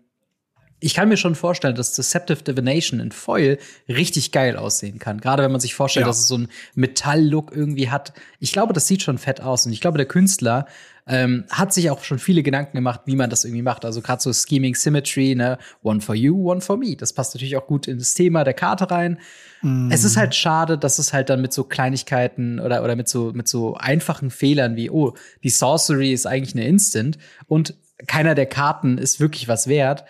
ich 0.83 0.93
kann 0.93 1.07
mir 1.07 1.15
schon 1.15 1.35
vorstellen, 1.35 1.75
dass 1.75 1.93
Deceptive 1.93 2.43
Divination 2.43 2.99
in 2.99 3.13
Foil 3.13 3.57
richtig 3.87 4.33
geil 4.33 4.57
aussehen 4.57 4.99
kann. 4.99 5.21
Gerade 5.21 5.41
wenn 5.41 5.51
man 5.51 5.61
sich 5.61 5.75
vorstellt, 5.75 6.03
ja. 6.03 6.07
dass 6.07 6.19
es 6.19 6.27
so 6.27 6.35
einen 6.35 6.49
Metall-Look 6.75 7.55
irgendwie 7.55 7.89
hat. 7.89 8.11
Ich 8.39 8.51
glaube, 8.51 8.73
das 8.73 8.85
sieht 8.85 9.01
schon 9.01 9.17
fett 9.17 9.39
aus. 9.39 9.65
Und 9.65 9.71
ich 9.71 9.79
glaube, 9.79 9.97
der 9.97 10.07
Künstler 10.07 10.65
ähm, 11.07 11.45
hat 11.49 11.73
sich 11.73 11.89
auch 11.89 12.03
schon 12.03 12.19
viele 12.19 12.43
Gedanken 12.43 12.75
gemacht, 12.75 13.01
wie 13.05 13.15
man 13.15 13.29
das 13.29 13.45
irgendwie 13.45 13.61
macht. 13.61 13.85
Also 13.85 14.01
gerade 14.01 14.21
so 14.21 14.33
Scheming 14.33 14.75
Symmetry, 14.75 15.35
ne, 15.35 15.57
one 15.83 16.01
for 16.01 16.15
you, 16.15 16.51
one 16.51 16.59
for 16.59 16.75
me. 16.75 16.97
Das 16.97 17.13
passt 17.13 17.33
natürlich 17.33 17.55
auch 17.55 17.65
gut 17.65 17.87
in 17.87 17.97
das 17.97 18.13
Thema 18.13 18.43
der 18.43 18.53
Karte 18.53 18.91
rein. 18.91 19.19
Mm. 19.61 19.89
Es 19.89 20.03
ist 20.03 20.17
halt 20.17 20.35
schade, 20.35 20.77
dass 20.77 20.99
es 20.99 21.13
halt 21.13 21.29
dann 21.29 21.41
mit 21.41 21.53
so 21.53 21.63
Kleinigkeiten 21.63 22.59
oder, 22.59 22.83
oder 22.83 22.97
mit 22.97 23.07
so, 23.07 23.31
mit 23.33 23.47
so 23.47 23.75
einfachen 23.75 24.29
Fehlern 24.29 24.75
wie, 24.75 24.89
oh, 24.89 25.13
die 25.43 25.49
Sorcery 25.49 26.11
ist 26.11 26.25
eigentlich 26.25 26.55
eine 26.55 26.67
Instant 26.67 27.17
und 27.47 27.73
keiner 28.05 28.35
der 28.35 28.47
Karten 28.47 28.97
ist 28.97 29.21
wirklich 29.21 29.47
was 29.47 29.67
wert 29.67 30.03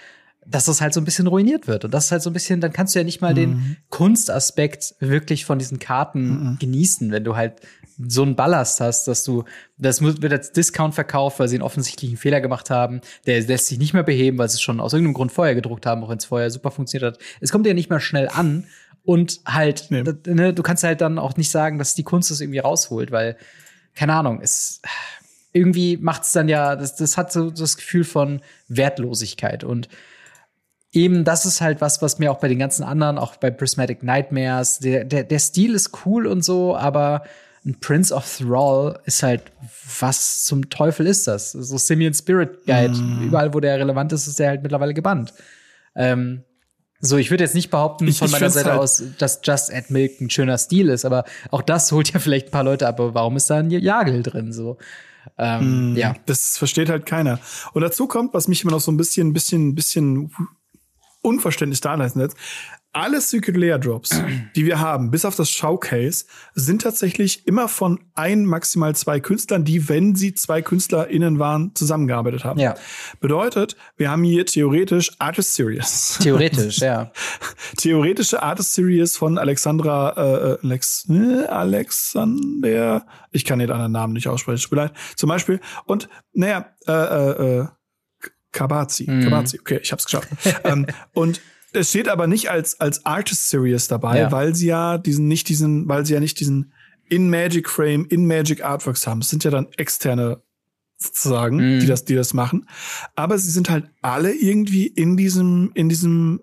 dass 0.45 0.65
das 0.65 0.81
halt 0.81 0.93
so 0.93 1.01
ein 1.01 1.05
bisschen 1.05 1.27
ruiniert 1.27 1.67
wird. 1.67 1.85
Und 1.85 1.93
das 1.93 2.05
ist 2.05 2.11
halt 2.11 2.21
so 2.21 2.29
ein 2.29 2.33
bisschen, 2.33 2.61
dann 2.61 2.73
kannst 2.73 2.95
du 2.95 2.99
ja 2.99 3.05
nicht 3.05 3.21
mal 3.21 3.31
mhm. 3.31 3.35
den 3.35 3.77
Kunstaspekt 3.89 4.95
wirklich 4.99 5.45
von 5.45 5.59
diesen 5.59 5.79
Karten 5.79 6.51
mhm. 6.51 6.57
genießen, 6.59 7.11
wenn 7.11 7.23
du 7.23 7.35
halt 7.35 7.61
so 8.07 8.23
einen 8.23 8.35
Ballast 8.35 8.81
hast, 8.81 9.07
dass 9.07 9.23
du, 9.23 9.43
das 9.77 10.01
wird 10.01 10.33
als 10.33 10.51
Discount 10.51 10.95
verkauft, 10.95 11.39
weil 11.39 11.47
sie 11.47 11.55
einen 11.55 11.63
offensichtlichen 11.63 12.17
Fehler 12.17 12.41
gemacht 12.41 12.69
haben. 12.69 13.01
Der 13.25 13.41
lässt 13.41 13.67
sich 13.67 13.77
nicht 13.77 13.93
mehr 13.93 14.03
beheben, 14.03 14.37
weil 14.37 14.49
sie 14.49 14.55
es 14.55 14.61
schon 14.61 14.79
aus 14.79 14.93
irgendeinem 14.93 15.13
Grund 15.13 15.31
vorher 15.31 15.55
gedruckt 15.55 15.85
haben, 15.85 16.03
auch 16.03 16.09
wenn 16.09 16.17
es 16.17 16.25
vorher 16.25 16.49
super 16.49 16.71
funktioniert 16.71 17.13
hat. 17.13 17.23
Es 17.39 17.51
kommt 17.51 17.67
ja 17.67 17.73
nicht 17.73 17.89
mehr 17.89 17.99
schnell 17.99 18.27
an 18.27 18.65
und 19.03 19.41
halt, 19.45 19.87
nee. 19.89 20.03
ne, 20.03 20.53
du 20.53 20.63
kannst 20.63 20.83
halt 20.83 21.01
dann 21.01 21.19
auch 21.19 21.37
nicht 21.37 21.51
sagen, 21.51 21.77
dass 21.77 21.95
die 21.95 22.03
Kunst 22.03 22.31
es 22.31 22.41
irgendwie 22.41 22.59
rausholt, 22.59 23.11
weil, 23.11 23.37
keine 23.95 24.13
Ahnung, 24.13 24.39
es 24.41 24.81
irgendwie 25.51 25.97
macht 25.97 26.23
es 26.23 26.31
dann 26.31 26.49
ja, 26.49 26.75
das, 26.75 26.95
das 26.95 27.15
hat 27.15 27.31
so 27.31 27.51
das 27.51 27.77
Gefühl 27.77 28.03
von 28.03 28.41
Wertlosigkeit 28.67 29.63
und 29.63 29.87
eben, 30.93 31.23
das 31.23 31.45
ist 31.45 31.59
halt 31.59 31.81
was, 31.81 32.01
was 32.01 32.19
mir 32.19 32.31
auch 32.31 32.39
bei 32.39 32.47
den 32.47 32.59
ganzen 32.59 32.83
anderen, 32.83 33.17
auch 33.17 33.35
bei 33.35 33.51
Prismatic 33.51 34.03
Nightmares, 34.03 34.79
der, 34.79 35.03
der, 35.03 35.23
der 35.23 35.39
Stil 35.39 35.73
ist 35.73 36.05
cool 36.05 36.27
und 36.27 36.45
so, 36.45 36.77
aber 36.77 37.23
ein 37.65 37.79
Prince 37.79 38.13
of 38.13 38.37
Thrall 38.37 38.99
ist 39.05 39.23
halt, 39.23 39.41
was 39.99 40.43
zum 40.43 40.69
Teufel 40.69 41.07
ist 41.07 41.27
das? 41.27 41.51
So 41.51 41.77
Simeon 41.77 42.13
Spirit 42.13 42.65
Guide, 42.65 42.93
mm. 42.93 43.27
überall, 43.27 43.53
wo 43.53 43.59
der 43.59 43.79
relevant 43.79 44.11
ist, 44.11 44.27
ist 44.27 44.37
der 44.37 44.49
halt 44.49 44.63
mittlerweile 44.63 44.93
gebannt. 44.93 45.33
Ähm, 45.95 46.43
so, 46.99 47.17
ich 47.17 47.31
würde 47.31 47.43
jetzt 47.43 47.55
nicht 47.55 47.69
behaupten 47.69 48.07
ich, 48.07 48.17
von 48.17 48.31
meiner 48.31 48.49
Seite 48.49 48.71
halt 48.71 48.79
aus, 48.79 49.03
dass 49.17 49.41
Just 49.43 49.73
Add 49.73 49.87
Milk 49.89 50.21
ein 50.21 50.29
schöner 50.29 50.57
Stil 50.57 50.89
ist, 50.89 51.05
aber 51.05 51.25
auch 51.51 51.61
das 51.61 51.91
holt 51.91 52.13
ja 52.13 52.19
vielleicht 52.19 52.47
ein 52.47 52.51
paar 52.51 52.63
Leute 52.63 52.87
ab. 52.87 52.99
Aber 52.99 53.13
warum 53.13 53.35
ist 53.35 53.49
da 53.49 53.57
ein 53.57 53.69
Jagel 53.71 54.23
drin? 54.23 54.53
So, 54.53 54.77
ähm, 55.37 55.93
mm, 55.93 55.97
ja. 55.97 56.15
Das 56.25 56.57
versteht 56.57 56.89
halt 56.89 57.05
keiner. 57.05 57.39
Und 57.73 57.81
dazu 57.81 58.07
kommt, 58.07 58.33
was 58.33 58.47
mich 58.47 58.63
immer 58.63 58.71
noch 58.71 58.79
so 58.79 58.91
ein 58.91 58.97
bisschen, 58.97 59.33
bisschen, 59.33 59.75
bisschen 59.75 60.31
unverständlich 61.23 61.81
da 61.81 61.95
lässt 61.95 62.35
alle 62.93 63.19
Secret 63.21 63.57
Layer 63.57 63.79
Drops, 63.79 64.21
die 64.55 64.67
wir 64.67 64.79
haben, 64.79 65.09
bis 65.09 65.25
auf 65.25 65.35
das 65.35 65.49
Showcase, 65.49 66.25
sind 66.53 66.83
tatsächlich 66.83 67.47
immer 67.47 67.67
von 67.67 67.99
ein, 68.13 68.45
maximal 68.45 68.95
zwei 68.95 69.19
Künstlern, 69.19 69.65
die, 69.65 69.89
wenn 69.89 70.15
sie 70.15 70.35
zwei 70.35 70.61
KünstlerInnen 70.61 71.39
waren, 71.39 71.73
zusammengearbeitet 71.73 72.45
haben. 72.45 72.59
Ja. 72.59 72.75
Bedeutet, 73.19 73.75
wir 73.97 74.11
haben 74.11 74.23
hier 74.23 74.45
theoretisch 74.45 75.11
Artist 75.17 75.55
Series. 75.55 76.19
Theoretisch, 76.21 76.77
ja. 76.79 77.11
Theoretische 77.77 78.43
Artist 78.43 78.73
Series 78.73 79.17
von 79.17 79.39
Alexandra, 79.39 80.11
äh, 80.11 80.51
äh, 80.51 80.57
Alex, 80.61 81.07
äh, 81.09 81.45
Alexander, 81.45 83.07
ich 83.31 83.43
kann 83.43 83.57
den 83.57 83.71
anderen 83.71 83.91
Namen 83.91 84.13
nicht 84.13 84.27
aussprechen, 84.27 84.61
tut 84.61 84.71
mir 84.71 84.83
leid. 84.83 84.93
Zum 85.15 85.29
Beispiel. 85.29 85.59
Und, 85.85 86.09
naja, 86.33 86.67
äh, 86.87 86.91
äh, 86.91 87.59
äh 87.61 87.67
Kabazi. 88.53 89.09
Mhm. 89.09 89.23
Kabazi, 89.23 89.59
okay, 89.59 89.79
ich 89.83 89.91
hab's 89.91 90.05
geschafft. 90.05 90.29
ähm, 90.63 90.87
und 91.13 91.41
es 91.73 91.89
steht 91.89 92.07
aber 92.07 92.27
nicht 92.27 92.49
als, 92.49 92.79
als 92.79 93.05
Artist 93.05 93.49
Series 93.49 93.87
dabei, 93.87 94.19
ja. 94.19 94.31
weil 94.31 94.55
sie 94.55 94.67
ja 94.67 94.97
diesen, 94.97 95.27
nicht 95.27 95.49
diesen, 95.49 95.87
weil 95.89 96.05
sie 96.05 96.13
ja 96.13 96.19
nicht 96.19 96.39
diesen 96.39 96.71
in 97.09 97.29
Magic 97.29 97.69
Frame, 97.69 98.05
in 98.09 98.27
Magic 98.27 98.63
Artworks 98.63 99.05
haben. 99.05 99.19
Es 99.19 99.29
sind 99.29 99.43
ja 99.43 99.51
dann 99.51 99.67
externe 99.77 100.41
sozusagen, 100.97 101.57
mm. 101.57 101.79
die 101.81 101.87
das, 101.87 102.05
die 102.05 102.15
das 102.15 102.33
machen. 102.33 102.67
Aber 103.15 103.37
sie 103.37 103.51
sind 103.51 103.69
halt 103.69 103.89
alle 104.01 104.33
irgendwie 104.33 104.87
in 104.87 105.17
diesem, 105.17 105.71
in 105.73 105.89
diesem 105.89 106.41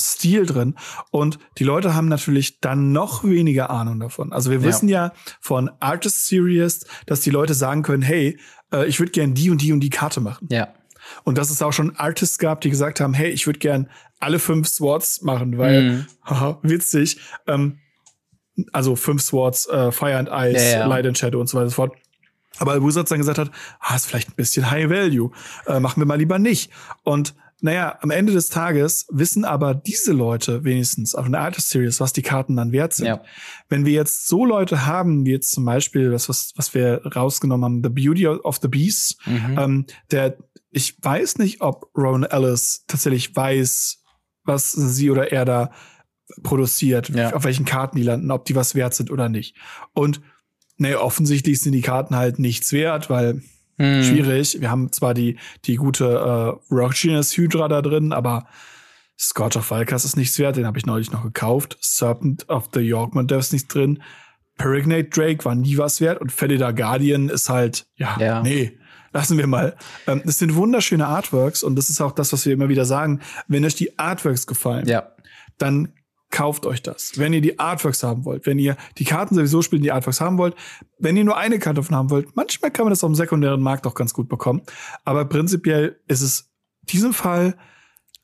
Stil 0.00 0.46
drin. 0.46 0.74
Und 1.10 1.38
die 1.58 1.64
Leute 1.64 1.94
haben 1.94 2.08
natürlich 2.08 2.60
dann 2.60 2.92
noch 2.92 3.22
weniger 3.22 3.70
Ahnung 3.70 4.00
davon. 4.00 4.32
Also 4.32 4.50
wir 4.50 4.58
ja. 4.58 4.64
wissen 4.64 4.88
ja 4.88 5.12
von 5.40 5.70
Artist 5.80 6.26
Series, 6.26 6.84
dass 7.06 7.20
die 7.20 7.30
Leute 7.30 7.54
sagen 7.54 7.82
können, 7.82 8.02
hey, 8.02 8.38
äh, 8.72 8.86
ich 8.86 8.98
würde 8.98 9.12
gern 9.12 9.34
die 9.34 9.50
und 9.50 9.62
die 9.62 9.72
und 9.72 9.80
die 9.80 9.90
Karte 9.90 10.20
machen. 10.20 10.48
Ja. 10.50 10.74
Und 11.22 11.38
dass 11.38 11.50
es 11.50 11.62
auch 11.62 11.72
schon 11.72 11.96
Artists 11.96 12.38
gab, 12.38 12.60
die 12.60 12.70
gesagt 12.70 13.00
haben, 13.00 13.14
hey, 13.14 13.30
ich 13.30 13.46
würde 13.46 13.58
gern 13.58 13.88
alle 14.20 14.38
fünf 14.38 14.68
Swords 14.68 15.22
machen, 15.22 15.58
weil, 15.58 15.82
mhm. 15.82 16.06
haha, 16.24 16.58
witzig, 16.62 17.20
ähm, 17.46 17.78
also 18.72 18.96
fünf 18.96 19.22
Swords, 19.22 19.68
äh, 19.68 19.92
Fire 19.92 20.16
and 20.16 20.28
Ice, 20.28 20.72
ja, 20.72 20.78
ja. 20.80 20.86
Light 20.86 21.06
and 21.06 21.18
Shadow 21.18 21.40
und 21.40 21.48
so 21.48 21.56
weiter 21.56 21.64
und 21.64 21.70
so 21.70 21.76
fort. 21.76 21.96
Aber 22.58 22.84
Wizards 22.84 23.08
dann 23.08 23.18
gesagt 23.18 23.38
hat, 23.38 23.50
ah, 23.80 23.96
ist 23.96 24.06
vielleicht 24.06 24.28
ein 24.28 24.36
bisschen 24.36 24.70
High 24.70 24.88
Value, 24.88 25.30
äh, 25.66 25.80
machen 25.80 26.00
wir 26.00 26.06
mal 26.06 26.18
lieber 26.18 26.38
nicht. 26.38 26.70
Und 27.02 27.34
naja, 27.60 27.98
am 28.02 28.10
Ende 28.10 28.32
des 28.32 28.50
Tages 28.50 29.06
wissen 29.10 29.44
aber 29.44 29.74
diese 29.74 30.12
Leute 30.12 30.64
wenigstens 30.64 31.14
auf 31.14 31.24
einer 31.24 31.40
Artist 31.40 31.70
Series, 31.70 31.98
was 31.98 32.12
die 32.12 32.20
Karten 32.22 32.56
dann 32.56 32.72
wert 32.72 32.92
sind. 32.92 33.06
Ja. 33.06 33.22
Wenn 33.70 33.86
wir 33.86 33.92
jetzt 33.92 34.28
so 34.28 34.44
Leute 34.44 34.84
haben, 34.86 35.24
wie 35.24 35.30
jetzt 35.30 35.52
zum 35.52 35.64
Beispiel 35.64 36.10
das, 36.10 36.28
was, 36.28 36.52
was 36.56 36.74
wir 36.74 37.00
rausgenommen 37.16 37.64
haben, 37.64 37.82
The 37.82 37.88
Beauty 37.88 38.26
of 38.26 38.58
the 38.60 38.68
Beast, 38.68 39.16
mhm. 39.24 39.58
ähm, 39.58 39.86
der, 40.10 40.36
ich 40.74 40.96
weiß 41.00 41.38
nicht, 41.38 41.60
ob 41.60 41.90
Ron 41.96 42.24
Ellis 42.24 42.84
tatsächlich 42.88 43.34
weiß, 43.34 44.02
was 44.44 44.72
sie 44.72 45.10
oder 45.10 45.30
er 45.30 45.44
da 45.44 45.70
produziert, 46.42 47.10
ja. 47.10 47.32
auf 47.32 47.44
welchen 47.44 47.64
Karten 47.64 47.96
die 47.96 48.02
landen, 48.02 48.30
ob 48.30 48.44
die 48.44 48.56
was 48.56 48.74
wert 48.74 48.92
sind 48.94 49.10
oder 49.10 49.28
nicht. 49.28 49.56
Und 49.92 50.20
nee, 50.76 50.94
offensichtlich 50.94 51.60
sind 51.60 51.72
die 51.72 51.80
Karten 51.80 52.16
halt 52.16 52.40
nichts 52.40 52.72
wert, 52.72 53.08
weil 53.08 53.42
hm. 53.78 54.02
schwierig. 54.02 54.60
Wir 54.60 54.70
haben 54.70 54.90
zwar 54.90 55.14
die, 55.14 55.38
die 55.64 55.76
gute 55.76 56.06
äh, 56.06 56.74
Rockiness 56.74 57.36
Hydra 57.36 57.68
da 57.68 57.80
drin, 57.80 58.12
aber 58.12 58.46
Scourge 59.18 59.60
of 59.60 59.70
Valkas 59.70 60.04
ist 60.04 60.16
nichts 60.16 60.38
wert, 60.40 60.56
den 60.56 60.66
habe 60.66 60.78
ich 60.78 60.86
neulich 60.86 61.12
noch 61.12 61.22
gekauft. 61.22 61.78
Serpent 61.80 62.48
of 62.48 62.70
the 62.74 62.80
Yorkman, 62.80 63.28
der 63.28 63.38
ist 63.38 63.52
nichts 63.52 63.68
drin. 63.68 64.02
Perignate 64.56 65.04
Drake 65.04 65.44
war 65.44 65.54
nie 65.54 65.78
was 65.78 66.00
wert 66.00 66.20
und 66.20 66.32
Felida 66.32 66.72
Guardian 66.72 67.28
ist 67.28 67.48
halt, 67.48 67.86
ja, 67.96 68.16
ja. 68.18 68.42
nee, 68.42 68.78
lassen 69.14 69.38
wir 69.38 69.46
mal. 69.46 69.76
Ähm, 70.06 70.20
das 70.26 70.38
sind 70.38 70.54
wunderschöne 70.54 71.06
Artworks 71.06 71.62
und 71.62 71.76
das 71.76 71.88
ist 71.88 72.02
auch 72.02 72.12
das, 72.12 72.32
was 72.34 72.44
wir 72.44 72.52
immer 72.52 72.68
wieder 72.68 72.84
sagen. 72.84 73.20
Wenn 73.48 73.64
euch 73.64 73.76
die 73.76 73.98
Artworks 73.98 74.46
gefallen, 74.46 74.86
ja. 74.86 75.14
dann 75.56 75.94
kauft 76.30 76.66
euch 76.66 76.82
das. 76.82 77.12
Wenn 77.16 77.32
ihr 77.32 77.40
die 77.40 77.60
Artworks 77.60 78.02
haben 78.02 78.24
wollt, 78.24 78.44
wenn 78.44 78.58
ihr 78.58 78.76
die 78.98 79.04
Karten 79.04 79.36
sowieso 79.36 79.62
spielen, 79.62 79.82
die 79.82 79.92
Artworks 79.92 80.20
haben 80.20 80.36
wollt, 80.36 80.56
wenn 80.98 81.16
ihr 81.16 81.24
nur 81.24 81.36
eine 81.36 81.60
Karte 81.60 81.80
davon 81.80 81.96
haben 81.96 82.10
wollt, 82.10 82.34
manchmal 82.34 82.72
kann 82.72 82.86
man 82.86 82.90
das 82.90 83.04
auf 83.04 83.10
dem 83.10 83.14
sekundären 83.14 83.62
Markt 83.62 83.86
auch 83.86 83.94
ganz 83.94 84.12
gut 84.12 84.28
bekommen. 84.28 84.62
Aber 85.04 85.24
prinzipiell 85.24 86.00
ist 86.08 86.22
es 86.22 86.50
in 86.82 86.86
diesem 86.88 87.14
Fall 87.14 87.56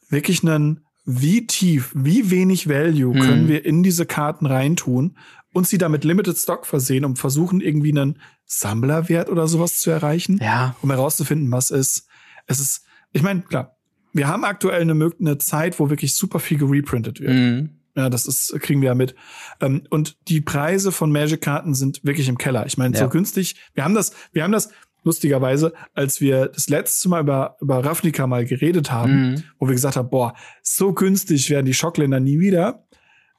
wirklich 0.09 0.42
ein, 0.42 0.85
wie 1.18 1.46
tief, 1.46 1.92
wie 1.94 2.31
wenig 2.31 2.68
Value 2.68 3.14
hm. 3.14 3.20
können 3.20 3.49
wir 3.49 3.64
in 3.64 3.83
diese 3.83 4.07
Karten 4.07 4.46
reintun 4.46 5.16
und 5.53 5.66
sie 5.66 5.79
damit 5.79 6.05
Limited 6.05 6.37
Stock 6.38 6.66
versehen, 6.66 7.05
um 7.05 7.16
versuchen, 7.16 7.61
irgendwie 7.61 7.90
einen 7.90 8.18
Sammlerwert 8.46 9.29
oder 9.29 9.46
sowas 9.49 9.81
zu 9.81 9.90
erreichen. 9.90 10.38
Ja. 10.42 10.77
Um 10.83 10.90
herauszufinden, 10.90 11.51
was 11.51 11.70
ist. 11.70 12.07
Es 12.46 12.61
ist, 12.61 12.85
ich 13.12 13.23
meine, 13.23 13.42
klar, 13.42 13.77
wir 14.12 14.29
haben 14.29 14.44
aktuell 14.44 14.83
eine, 14.83 15.11
eine 15.20 15.38
Zeit, 15.38 15.79
wo 15.79 15.90
wirklich 15.90 16.14
super 16.14 16.40
viel 16.40 16.59
gereprintet 16.59 17.20
wird. 17.20 17.33
Mhm. 17.33 17.70
Ja, 17.96 18.09
das 18.09 18.27
ist, 18.27 18.55
kriegen 18.61 18.81
wir 18.81 18.88
ja 18.88 18.94
mit. 18.94 19.14
Ähm, 19.61 19.83
und 19.90 20.16
die 20.29 20.40
Preise 20.40 20.92
von 20.92 21.11
Magic-Karten 21.11 21.75
sind 21.75 22.05
wirklich 22.05 22.29
im 22.29 22.38
Keller. 22.38 22.66
Ich 22.66 22.79
meine, 22.79 22.94
ja. 22.94 23.03
so 23.03 23.09
günstig. 23.09 23.57
Wir 23.75 23.85
haben 23.85 23.94
das, 23.94 24.12
wir 24.33 24.44
haben 24.44 24.53
das 24.53 24.70
lustigerweise, 25.02 25.72
als 25.94 26.20
wir 26.20 26.46
das 26.46 26.68
letzte 26.68 27.08
Mal 27.08 27.22
über, 27.22 27.56
über 27.60 27.84
Ravnica 27.84 28.26
mal 28.26 28.44
geredet 28.44 28.90
haben, 28.90 29.30
mhm. 29.30 29.42
wo 29.58 29.66
wir 29.66 29.74
gesagt 29.74 29.96
haben, 29.96 30.10
boah, 30.10 30.34
so 30.62 30.92
günstig 30.92 31.48
werden 31.50 31.66
die 31.66 31.74
Schockländer 31.74 32.20
nie 32.20 32.40
wieder. 32.40 32.84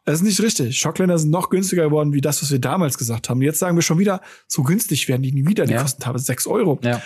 Das 0.05 0.15
ist 0.15 0.23
nicht 0.23 0.41
richtig. 0.41 0.77
Schockländer 0.77 1.17
sind 1.19 1.29
noch 1.29 1.49
günstiger 1.49 1.85
geworden, 1.85 2.13
wie 2.13 2.21
das, 2.21 2.41
was 2.41 2.51
wir 2.51 2.59
damals 2.59 2.97
gesagt 2.97 3.29
haben. 3.29 3.41
Jetzt 3.41 3.59
sagen 3.59 3.77
wir 3.77 3.83
schon 3.83 3.99
wieder, 3.99 4.21
so 4.47 4.63
günstig 4.63 5.07
werden 5.07 5.21
die 5.21 5.31
nie 5.31 5.45
wieder. 5.45 5.65
Die 5.65 5.73
ja. 5.73 5.81
kosten 5.81 6.01
teilweise 6.01 6.25
sechs 6.25 6.47
Euro. 6.47 6.79
Ja. 6.83 7.01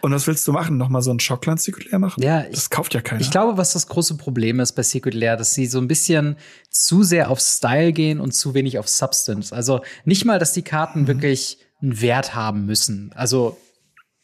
Und 0.00 0.12
was 0.12 0.28
willst 0.28 0.46
du 0.46 0.52
machen? 0.52 0.76
Nochmal 0.76 1.02
so 1.02 1.10
ein 1.10 1.18
Schockland 1.18 1.60
Secret 1.60 1.90
Lair 1.90 1.98
machen? 1.98 2.22
Ja, 2.22 2.42
das 2.42 2.64
ich, 2.64 2.70
kauft 2.70 2.94
ja 2.94 3.00
keiner. 3.00 3.20
Ich 3.20 3.32
glaube, 3.32 3.58
was 3.58 3.72
das 3.72 3.88
große 3.88 4.16
Problem 4.16 4.60
ist 4.60 4.72
bei 4.72 4.82
Lair, 5.10 5.36
dass 5.36 5.54
sie 5.54 5.66
so 5.66 5.78
ein 5.78 5.88
bisschen 5.88 6.36
zu 6.70 7.02
sehr 7.02 7.30
auf 7.30 7.40
Style 7.40 7.92
gehen 7.92 8.20
und 8.20 8.32
zu 8.32 8.54
wenig 8.54 8.78
auf 8.78 8.88
Substance. 8.88 9.52
Also 9.52 9.80
nicht 10.04 10.24
mal, 10.24 10.38
dass 10.38 10.52
die 10.52 10.62
Karten 10.62 11.02
mhm. 11.02 11.06
wirklich 11.08 11.58
einen 11.82 12.00
Wert 12.00 12.34
haben 12.34 12.66
müssen. 12.66 13.12
Also 13.14 13.56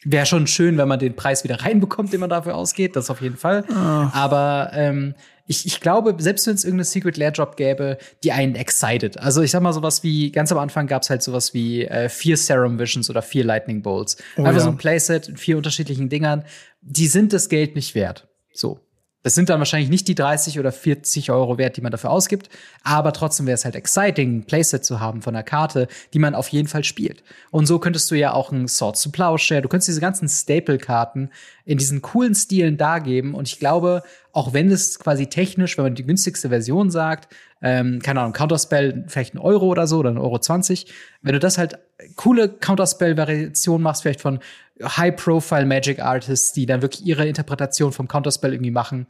wäre 0.03 0.25
schon 0.25 0.47
schön, 0.47 0.77
wenn 0.77 0.87
man 0.87 0.99
den 0.99 1.15
Preis 1.15 1.43
wieder 1.43 1.55
reinbekommt, 1.61 2.13
den 2.13 2.19
man 2.19 2.29
dafür 2.29 2.55
ausgeht. 2.55 2.95
Das 2.95 3.09
auf 3.09 3.21
jeden 3.21 3.37
Fall. 3.37 3.63
Oh. 3.69 3.73
Aber 3.73 4.71
ähm, 4.73 5.15
ich, 5.45 5.65
ich 5.65 5.81
glaube, 5.81 6.15
selbst 6.19 6.47
wenn 6.47 6.55
es 6.55 6.63
irgendeine 6.63 6.85
Secret 6.85 7.17
Lair 7.17 7.31
Drop 7.31 7.57
gäbe, 7.57 7.97
die 8.23 8.31
einen 8.31 8.55
excited. 8.55 9.17
Also 9.19 9.41
ich 9.41 9.51
sag 9.51 9.61
mal 9.61 9.73
sowas 9.73 10.03
wie, 10.03 10.31
ganz 10.31 10.51
am 10.51 10.57
Anfang 10.57 10.87
gab 10.87 11.01
es 11.01 11.09
halt 11.09 11.21
sowas 11.21 11.53
wie 11.53 11.85
äh, 11.85 12.09
vier 12.09 12.37
Serum 12.37 12.79
Visions 12.79 13.09
oder 13.09 13.21
vier 13.21 13.43
Lightning 13.43 13.81
Bolts. 13.81 14.17
Oh, 14.37 14.43
Einfach 14.43 14.53
ja. 14.53 14.59
so 14.61 14.69
ein 14.69 14.77
Playset 14.77 15.27
in 15.29 15.37
vier 15.37 15.57
unterschiedlichen 15.57 16.09
Dingern. 16.09 16.45
Die 16.81 17.07
sind 17.07 17.33
das 17.33 17.49
Geld 17.49 17.75
nicht 17.75 17.95
wert. 17.95 18.27
So. 18.53 18.79
Das 19.23 19.35
sind 19.35 19.49
dann 19.49 19.59
wahrscheinlich 19.59 19.89
nicht 19.89 20.07
die 20.09 20.15
30 20.15 20.59
oder 20.59 20.71
40 20.71 21.31
Euro 21.31 21.57
wert, 21.57 21.77
die 21.77 21.81
man 21.81 21.91
dafür 21.91 22.11
ausgibt, 22.11 22.49
aber 22.83 23.13
trotzdem 23.13 23.45
wäre 23.45 23.55
es 23.55 23.63
halt 23.63 23.75
exciting, 23.75 24.37
ein 24.37 24.43
Playset 24.43 24.83
zu 24.83 24.99
haben 24.99 25.21
von 25.21 25.33
einer 25.33 25.43
Karte, 25.43 25.87
die 26.13 26.19
man 26.19 26.35
auf 26.35 26.49
jeden 26.49 26.67
Fall 26.67 26.83
spielt. 26.83 27.23
Und 27.49 27.65
so 27.65 27.79
könntest 27.79 28.11
du 28.11 28.15
ja 28.15 28.33
auch 28.33 28.51
ein 28.51 28.67
Swords 28.67 29.01
to 29.01 29.11
Plowshare, 29.11 29.61
du 29.61 29.69
könntest 29.69 29.87
diese 29.87 30.01
ganzen 30.01 30.27
Staple-Karten 30.27 31.29
in 31.65 31.77
diesen 31.77 32.01
coolen 32.01 32.35
Stilen 32.35 32.77
dargeben. 32.77 33.33
Und 33.33 33.47
ich 33.47 33.59
glaube, 33.59 34.03
auch 34.33 34.53
wenn 34.53 34.69
es 34.71 34.99
quasi 34.99 35.27
technisch, 35.27 35.77
wenn 35.77 35.85
man 35.85 35.95
die 35.95 36.05
günstigste 36.05 36.49
Version 36.49 36.91
sagt, 36.91 37.33
ähm, 37.61 38.01
keine 38.01 38.19
Ahnung, 38.19 38.33
Counterspell 38.33 39.05
vielleicht 39.07 39.35
ein 39.35 39.37
Euro 39.37 39.67
oder 39.67 39.87
so 39.87 39.99
oder 39.99 40.09
ein 40.09 40.17
Euro 40.17 40.37
20, 40.37 40.87
wenn 41.21 41.33
du 41.33 41.39
das 41.39 41.57
halt 41.57 41.79
coole 42.17 42.49
Counterspell-Variation 42.49 43.81
machst, 43.81 44.01
vielleicht 44.01 44.19
von 44.19 44.39
High-Profile 44.81 45.65
Magic 45.65 45.99
Artists, 45.99 46.53
die 46.53 46.65
dann 46.65 46.81
wirklich 46.81 47.05
ihre 47.05 47.27
Interpretation 47.27 47.91
vom 47.91 48.07
Counterspell 48.07 48.53
irgendwie 48.53 48.71
machen. 48.71 49.07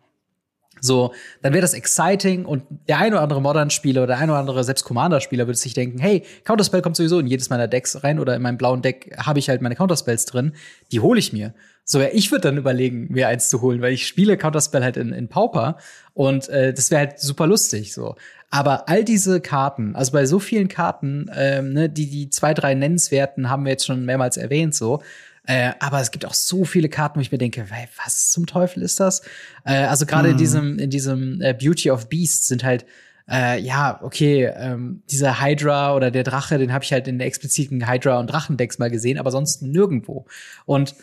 So, 0.82 1.14
dann 1.42 1.54
wäre 1.54 1.62
das 1.62 1.74
exciting 1.74 2.46
und 2.46 2.64
der 2.90 2.98
ein 2.98 3.14
oder 3.14 3.22
andere 3.22 3.42
Modern-Spieler 3.42 4.02
oder 4.02 4.16
der 4.16 4.18
ein 4.18 4.30
oder 4.30 4.40
andere 4.40 4.64
selbst 4.66 4.84
Commander-Spieler 4.84 5.48
würde 5.48 5.58
sich 5.58 5.74
denken, 5.74 5.98
hey, 6.00 6.24
Counterspell 6.44 6.82
kommt 6.82 6.98
sowieso 6.98 7.20
in 7.20 7.28
jedes 7.28 7.50
meiner 7.50 7.70
Decks 7.70 8.04
rein 8.04 8.20
oder 8.20 8.36
in 8.36 8.42
meinem 8.42 8.58
blauen 8.58 8.82
Deck 8.82 9.16
habe 9.18 9.40
ich 9.40 9.48
halt 9.48 9.62
meine 9.62 9.76
Counterspells 9.76 10.26
drin, 10.26 10.54
die 10.92 11.00
hole 11.00 11.20
ich 11.20 11.32
mir. 11.32 11.54
So, 11.86 12.02
ja, 12.02 12.08
ich 12.12 12.32
würde 12.32 12.50
dann 12.50 12.58
überlegen, 12.58 13.08
mir 13.10 13.28
eins 13.28 13.50
zu 13.50 13.62
holen, 13.62 13.82
weil 13.82 13.94
ich 13.94 14.08
spiele 14.08 14.36
Counterspell 14.36 14.84
halt 14.84 14.98
in, 14.98 15.14
in 15.14 15.30
Pauper 15.30 15.78
und 16.14 16.50
äh, 16.50 16.74
das 16.74 16.92
wäre 16.92 17.08
halt 17.08 17.20
super 17.20 17.48
lustig 17.48 17.94
so. 17.94 18.16
Aber 18.50 18.90
all 18.90 19.04
diese 19.04 19.42
Karten, 19.42 19.96
also 19.96 20.12
bei 20.12 20.26
so 20.26 20.40
vielen 20.40 20.68
Karten, 20.68 21.30
ähm, 21.34 21.74
ne, 21.74 21.90
die 21.90 22.10
die 22.10 22.30
zwei, 22.30 22.54
drei 22.54 22.74
nennenswerten 22.74 23.50
haben 23.50 23.64
wir 23.64 23.72
jetzt 23.72 23.86
schon 23.86 24.06
mehrmals 24.06 24.38
erwähnt 24.38 24.76
so, 24.76 25.02
äh, 25.46 25.74
aber 25.80 26.00
es 26.00 26.12
gibt 26.12 26.26
auch 26.26 26.34
so 26.34 26.66
viele 26.66 26.90
Karten, 26.90 27.18
wo 27.18 27.22
ich 27.22 27.32
mir 27.32 27.38
denke, 27.38 27.66
hey, 27.70 27.88
was 28.04 28.32
zum 28.32 28.46
Teufel 28.46 28.82
ist 28.82 29.00
das? 29.00 29.22
Äh, 29.66 29.84
also 29.84 30.06
gerade 30.06 30.30
mhm. 30.30 30.32
in 30.34 30.38
diesem, 30.38 30.80
in 30.80 30.90
diesem 30.90 31.42
äh, 31.42 31.54
Beauty 31.54 31.92
of 31.92 32.10
Beasts 32.10 32.48
sind 32.48 32.64
halt 32.64 32.86
äh, 33.30 33.60
ja, 33.60 34.00
okay, 34.04 34.52
ähm, 34.56 35.04
dieser 35.10 35.42
Hydra 35.42 35.96
oder 35.96 36.12
der 36.12 36.24
Drache, 36.24 36.58
den 36.58 36.74
habe 36.74 36.84
ich 36.84 36.92
halt 36.92 37.08
in 37.08 37.20
der 37.20 37.28
expliziten 37.28 37.90
Hydra- 37.90 38.20
und 38.20 38.28
Drachendecks 38.28 38.80
mal 38.80 38.90
gesehen, 38.90 39.18
aber 39.18 39.32
sonst 39.32 39.62
nirgendwo. 39.62 40.26
Und 40.66 40.96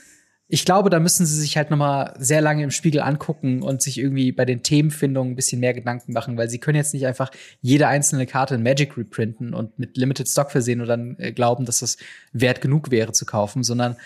ich 0.53 0.65
glaube, 0.65 0.91
da 0.91 0.99
müssen 0.99 1.27
sie 1.27 1.41
sich 1.41 1.57
halt 1.57 1.71
noch 1.71 1.77
mal 1.79 2.13
sehr 2.19 2.41
lange 2.41 2.65
im 2.65 2.73
Spiegel 2.73 3.01
angucken 3.01 3.63
und 3.63 3.81
sich 3.83 3.99
irgendwie 3.99 4.33
bei 4.33 4.45
den 4.45 4.65
Themenfindungen 4.65 5.33
ein 5.33 5.37
bisschen 5.37 5.61
mehr 5.61 5.73
Gedanken 5.75 6.13
machen, 6.13 6.37
weil 6.37 6.51
sie 6.51 6.59
können 6.59 6.77
jetzt 6.77 6.93
nicht 6.93 7.07
einfach 7.07 7.31
jede 7.61 7.87
einzelne 7.87 8.27
Karte 8.27 8.57
in 8.57 8.63
Magic 8.65 8.99
reprinten 8.99 9.55
und 9.55 9.79
mit 9.79 9.97
Limited 9.97 10.29
Stock 10.29 10.51
versehen 10.51 10.81
und 10.81 10.89
dann 10.89 11.17
äh, 11.19 11.31
glauben, 11.33 11.67
dass 11.67 11.79
das 11.79 11.99
wert 12.33 12.61
genug 12.61 12.91
wäre 12.91 13.13
zu 13.13 13.27
kaufen, 13.27 13.63
sondern 13.63 13.97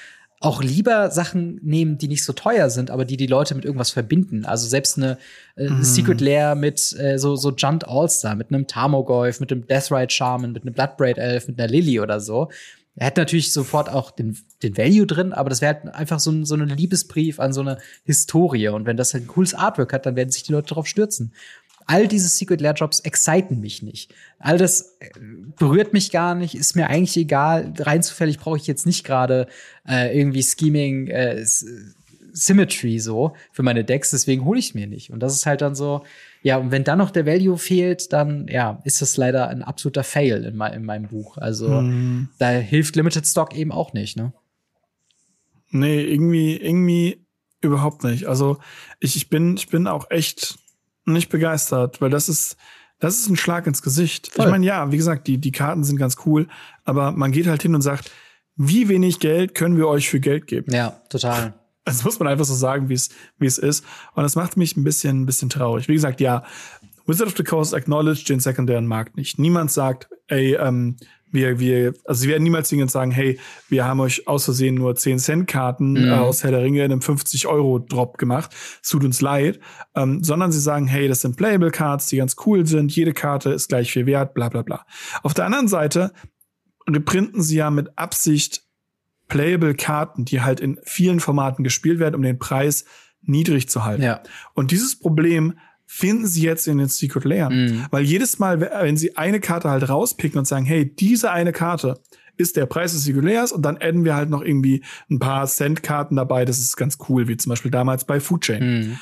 auch 0.41 0.63
lieber 0.63 1.11
Sachen 1.11 1.59
nehmen, 1.63 1.97
die 1.97 2.09
nicht 2.09 2.25
so 2.25 2.33
teuer 2.33 2.69
sind, 2.69 2.91
aber 2.91 3.05
die 3.05 3.17
die 3.17 3.27
Leute 3.27 3.55
mit 3.55 3.65
irgendwas 3.65 3.91
verbinden. 3.91 4.45
Also 4.45 4.69
selbst 4.69 4.99
eine 4.99 5.17
äh, 5.57 5.71
mm. 5.71 5.83
Secret 5.83 6.21
Lair 6.21 6.55
mit 6.55 6.95
äh, 6.99 7.19
so 7.19 7.35
so 7.37 7.51
Junt 7.51 7.89
All-Star, 7.89 8.35
mit 8.35 8.51
einem 8.51 8.67
Tarmogoyf, 8.67 9.41
mit 9.41 9.51
einem 9.51 9.67
Deathrite 9.67 10.13
Shaman, 10.13 10.53
mit 10.53 10.63
einem 10.63 10.75
Bloodbraid 10.75 11.19
Elf, 11.19 11.49
mit 11.49 11.59
einer 11.59 11.69
Lily 11.69 12.01
oder 12.01 12.21
so. 12.21 12.51
Er 12.97 13.07
hätte 13.07 13.21
natürlich 13.21 13.53
sofort 13.53 13.89
auch 13.89 14.13
den, 14.13 14.39
den 14.63 14.77
Value 14.77 15.07
drin, 15.07 15.33
aber 15.33 15.51
das 15.51 15.61
wäre 15.61 15.75
halt 15.75 15.95
einfach 15.95 16.21
so 16.21 16.31
ein, 16.31 16.45
so 16.45 16.55
ein 16.55 16.69
Liebesbrief 16.69 17.41
an 17.41 17.53
so 17.53 17.61
eine 17.61 17.79
Historie. 18.05 18.69
Und 18.69 18.87
wenn 18.87 18.97
das 18.97 19.15
halt 19.15 19.25
ein 19.25 19.29
cooles 19.29 19.53
Artwork 19.53 19.93
hat, 19.93 20.07
dann 20.07 20.15
werden 20.15 20.31
sich 20.31 20.45
die 20.45 20.53
Leute 20.53 20.69
darauf 20.69 20.87
stürzen. 20.87 21.33
All 21.87 22.09
diese 22.09 22.29
Secret 22.29 22.61
Lair 22.61 22.75
Drops 22.75 23.01
exciten 23.01 23.61
mich 23.61 23.83
nicht. 23.83 24.15
All 24.39 24.59
das 24.59 24.97
äh, 25.01 25.11
berührt 25.59 25.93
mich 25.93 26.11
gar 26.11 26.35
nicht, 26.35 26.55
ist 26.55 26.77
mir 26.77 26.89
eigentlich 26.89 27.17
egal. 27.17 27.73
Rein 27.79 28.03
zufällig 28.03 28.39
brauche 28.39 28.57
ich 28.57 28.67
jetzt 28.67 28.87
nicht 28.87 29.05
gerade 29.05 29.47
äh, 29.87 30.19
irgendwie 30.19 30.43
Scheming 30.43 31.09
äh, 31.09 31.45
Symmetry 32.35 32.99
so 32.99 33.35
für 33.53 33.63
meine 33.63 33.85
Decks, 33.85 34.11
deswegen 34.11 34.45
hole 34.45 34.59
ich 34.59 34.75
mir 34.75 34.87
nicht. 34.87 35.11
Und 35.11 35.21
das 35.21 35.35
ist 35.35 35.47
halt 35.47 35.63
dann 35.63 35.75
so, 35.75 36.05
ja, 36.43 36.59
und 36.59 36.73
wenn 36.73 36.85
dann 36.85 36.99
noch 36.99 37.11
der 37.11 37.27
Value 37.27 37.57
fehlt, 37.57 38.13
dann 38.13 38.49
ja, 38.49 38.81
ist 38.85 39.01
das 39.01 39.17
leider 39.17 39.49
ein 39.49 39.63
absoluter 39.63 40.05
Fail 40.05 40.45
in, 40.45 40.61
in 40.61 40.85
meinem 40.85 41.09
Buch. 41.09 41.39
Also 41.39 41.69
hm. 41.69 42.29
da 42.39 42.51
hilft 42.51 42.97
Limited 42.97 43.27
Stock 43.27 43.57
eben 43.57 43.73
auch 43.73 43.93
nicht, 43.93 44.17
ne? 44.17 44.33
Nee, 45.71 46.03
irgendwie, 46.03 46.57
irgendwie 46.57 47.25
überhaupt 47.61 48.05
nicht. 48.05 48.27
Also 48.27 48.59
ich, 49.01 49.17
ich 49.17 49.29
bin, 49.29 49.57
ich 49.57 49.69
bin 49.69 49.87
auch 49.87 50.11
echt 50.11 50.59
nicht 51.05 51.29
begeistert, 51.29 52.01
weil 52.01 52.11
das 52.11 52.29
ist, 52.29 52.57
das 52.99 53.19
ist 53.19 53.29
ein 53.29 53.37
Schlag 53.37 53.67
ins 53.67 53.83
Gesicht. 53.83 54.33
Voll. 54.33 54.47
Ich 54.47 54.51
meine, 54.51 54.65
ja, 54.65 54.91
wie 54.91 54.97
gesagt, 54.97 55.27
die, 55.27 55.39
die 55.39 55.53
Karten 55.53 55.85
sind 55.85 55.97
ganz 55.97 56.17
cool, 56.25 56.49
aber 56.85 57.13
man 57.13 57.33
geht 57.33 57.47
halt 57.47 57.63
hin 57.63 57.75
und 57.75 57.83
sagt, 57.83 58.11
wie 58.57 58.89
wenig 58.89 59.19
Geld 59.19 59.55
können 59.55 59.77
wir 59.77 59.89
euch 59.89 60.09
für 60.09 60.21
Geld 60.21 60.47
geben? 60.47 60.73
Ja, 60.73 61.01
total. 61.09 61.55
Das 61.85 62.05
muss 62.05 62.19
man 62.19 62.29
einfach 62.29 62.45
so 62.45 62.55
sagen, 62.55 62.89
wie 62.89 62.95
es 62.95 63.11
wie 63.39 63.47
es 63.47 63.59
ist. 63.59 63.85
Und 64.15 64.23
das 64.23 64.37
macht 64.37 64.57
mich 64.57 64.77
ein 64.77 64.85
bisschen 64.85 65.23
ein 65.23 65.27
bisschen 65.27 65.51
traurig. 65.51 65.87
Wie 65.89 65.95
gesagt, 65.95 66.21
ja, 66.21 66.45
Wizard 67.07 67.29
of 67.29 67.37
the 67.37 67.45
Coast 67.45 67.75
acknowledged 67.75 68.29
den 68.29 68.41
sekundären 68.41 68.87
Markt 68.87 69.17
nicht. 69.17 69.39
Niemand 69.39 69.71
sagt, 69.71 70.09
ey, 70.29 70.55
ähm, 70.55 70.97
wir, 71.35 71.59
wir, 71.59 71.95
also 72.05 72.23
sie 72.23 72.29
werden 72.29 72.45
niemals 72.45 72.69
zwingend 72.69 72.91
sagen, 72.91 73.11
hey, 73.11 73.39
wir 73.69 73.85
haben 73.85 74.01
euch 74.01 74.27
aus 74.29 74.45
Versehen 74.45 74.77
nur 74.77 74.95
10 74.95 75.19
Cent 75.19 75.47
Karten 75.49 75.93
mhm. 75.93 76.09
äh, 76.09 76.13
aus 76.13 76.45
Herr 76.45 76.53
der 76.53 76.63
Ringe 76.63 76.85
in 76.85 76.93
einem 76.93 77.03
50 77.03 77.47
Euro 77.49 77.81
Drop 77.81 78.19
gemacht. 78.19 78.55
Es 78.83 78.89
tut 78.89 79.05
uns 79.05 79.21
leid. 79.21 79.59
Ähm, 79.97 80.23
sondern 80.23 80.53
sie 80.53 80.61
sagen, 80.61 80.87
hey, 80.87 81.09
das 81.09 81.21
sind 81.21 81.37
Playable 81.37 81.71
Cards, 81.73 82.07
die 82.07 82.17
ganz 82.17 82.37
cool 82.47 82.67
sind. 82.67 82.95
Jede 82.95 83.13
Karte 83.13 83.51
ist 83.51 83.69
gleich 83.69 83.93
viel 83.93 84.07
wert, 84.07 84.33
bla, 84.35 84.49
bla, 84.49 84.63
bla. 84.63 84.87
Auf 85.23 85.35
der 85.35 85.45
anderen 85.45 85.69
Seite 85.69 86.13
reprinten 86.89 87.43
sie 87.43 87.57
ja 87.57 87.71
mit 87.71 87.99
Absicht 87.99 88.63
playable 89.29 89.75
Karten, 89.75 90.25
die 90.25 90.43
halt 90.43 90.61
in 90.61 90.79
vielen 90.85 91.19
Formaten 91.19 91.65
gespielt 91.65 91.99
werden, 91.99 92.15
um 92.15 92.23
den 92.23 92.39
Preis 92.39 92.85
niedrig 93.23 93.69
zu 93.69 93.85
halten. 93.85 94.03
Ja. 94.03 94.23
Und 94.55 94.71
dieses 94.71 94.99
Problem 94.99 95.59
finden 95.87 96.27
sie 96.27 96.43
jetzt 96.43 96.67
in 96.67 96.79
den 96.79 96.89
Secret 96.89 97.25
Layer. 97.25 97.51
Mhm. 97.51 97.87
Weil 97.91 98.05
jedes 98.05 98.39
Mal, 98.39 98.61
wenn 98.61 98.97
sie 98.97 99.17
eine 99.17 99.41
Karte 99.41 99.71
halt 99.71 99.89
rauspicken 99.89 100.39
und 100.39 100.47
sagen, 100.47 100.65
hey, 100.65 100.95
diese 100.95 101.31
eine 101.31 101.53
Karte 101.53 102.01
ist 102.37 102.57
der 102.57 102.67
Preis 102.67 102.93
des 102.93 103.05
Secret 103.05 103.25
Layers 103.25 103.53
und 103.53 103.63
dann 103.63 103.77
adden 103.77 104.05
wir 104.05 104.15
halt 104.15 104.31
noch 104.31 104.43
irgendwie 104.43 104.83
ein 105.11 105.19
paar 105.19 105.47
Cent-Karten 105.47 106.17
dabei, 106.17 106.45
das 106.45 106.59
ist 106.59 106.77
ganz 106.77 106.99
cool, 107.09 107.29
wie 107.29 107.37
zum 107.37 107.51
Beispiel 107.51 107.71
damals 107.71 108.05
bei 108.05 108.19
Food 108.19 108.43
Chain. 108.43 108.63
Mhm. 108.63 108.99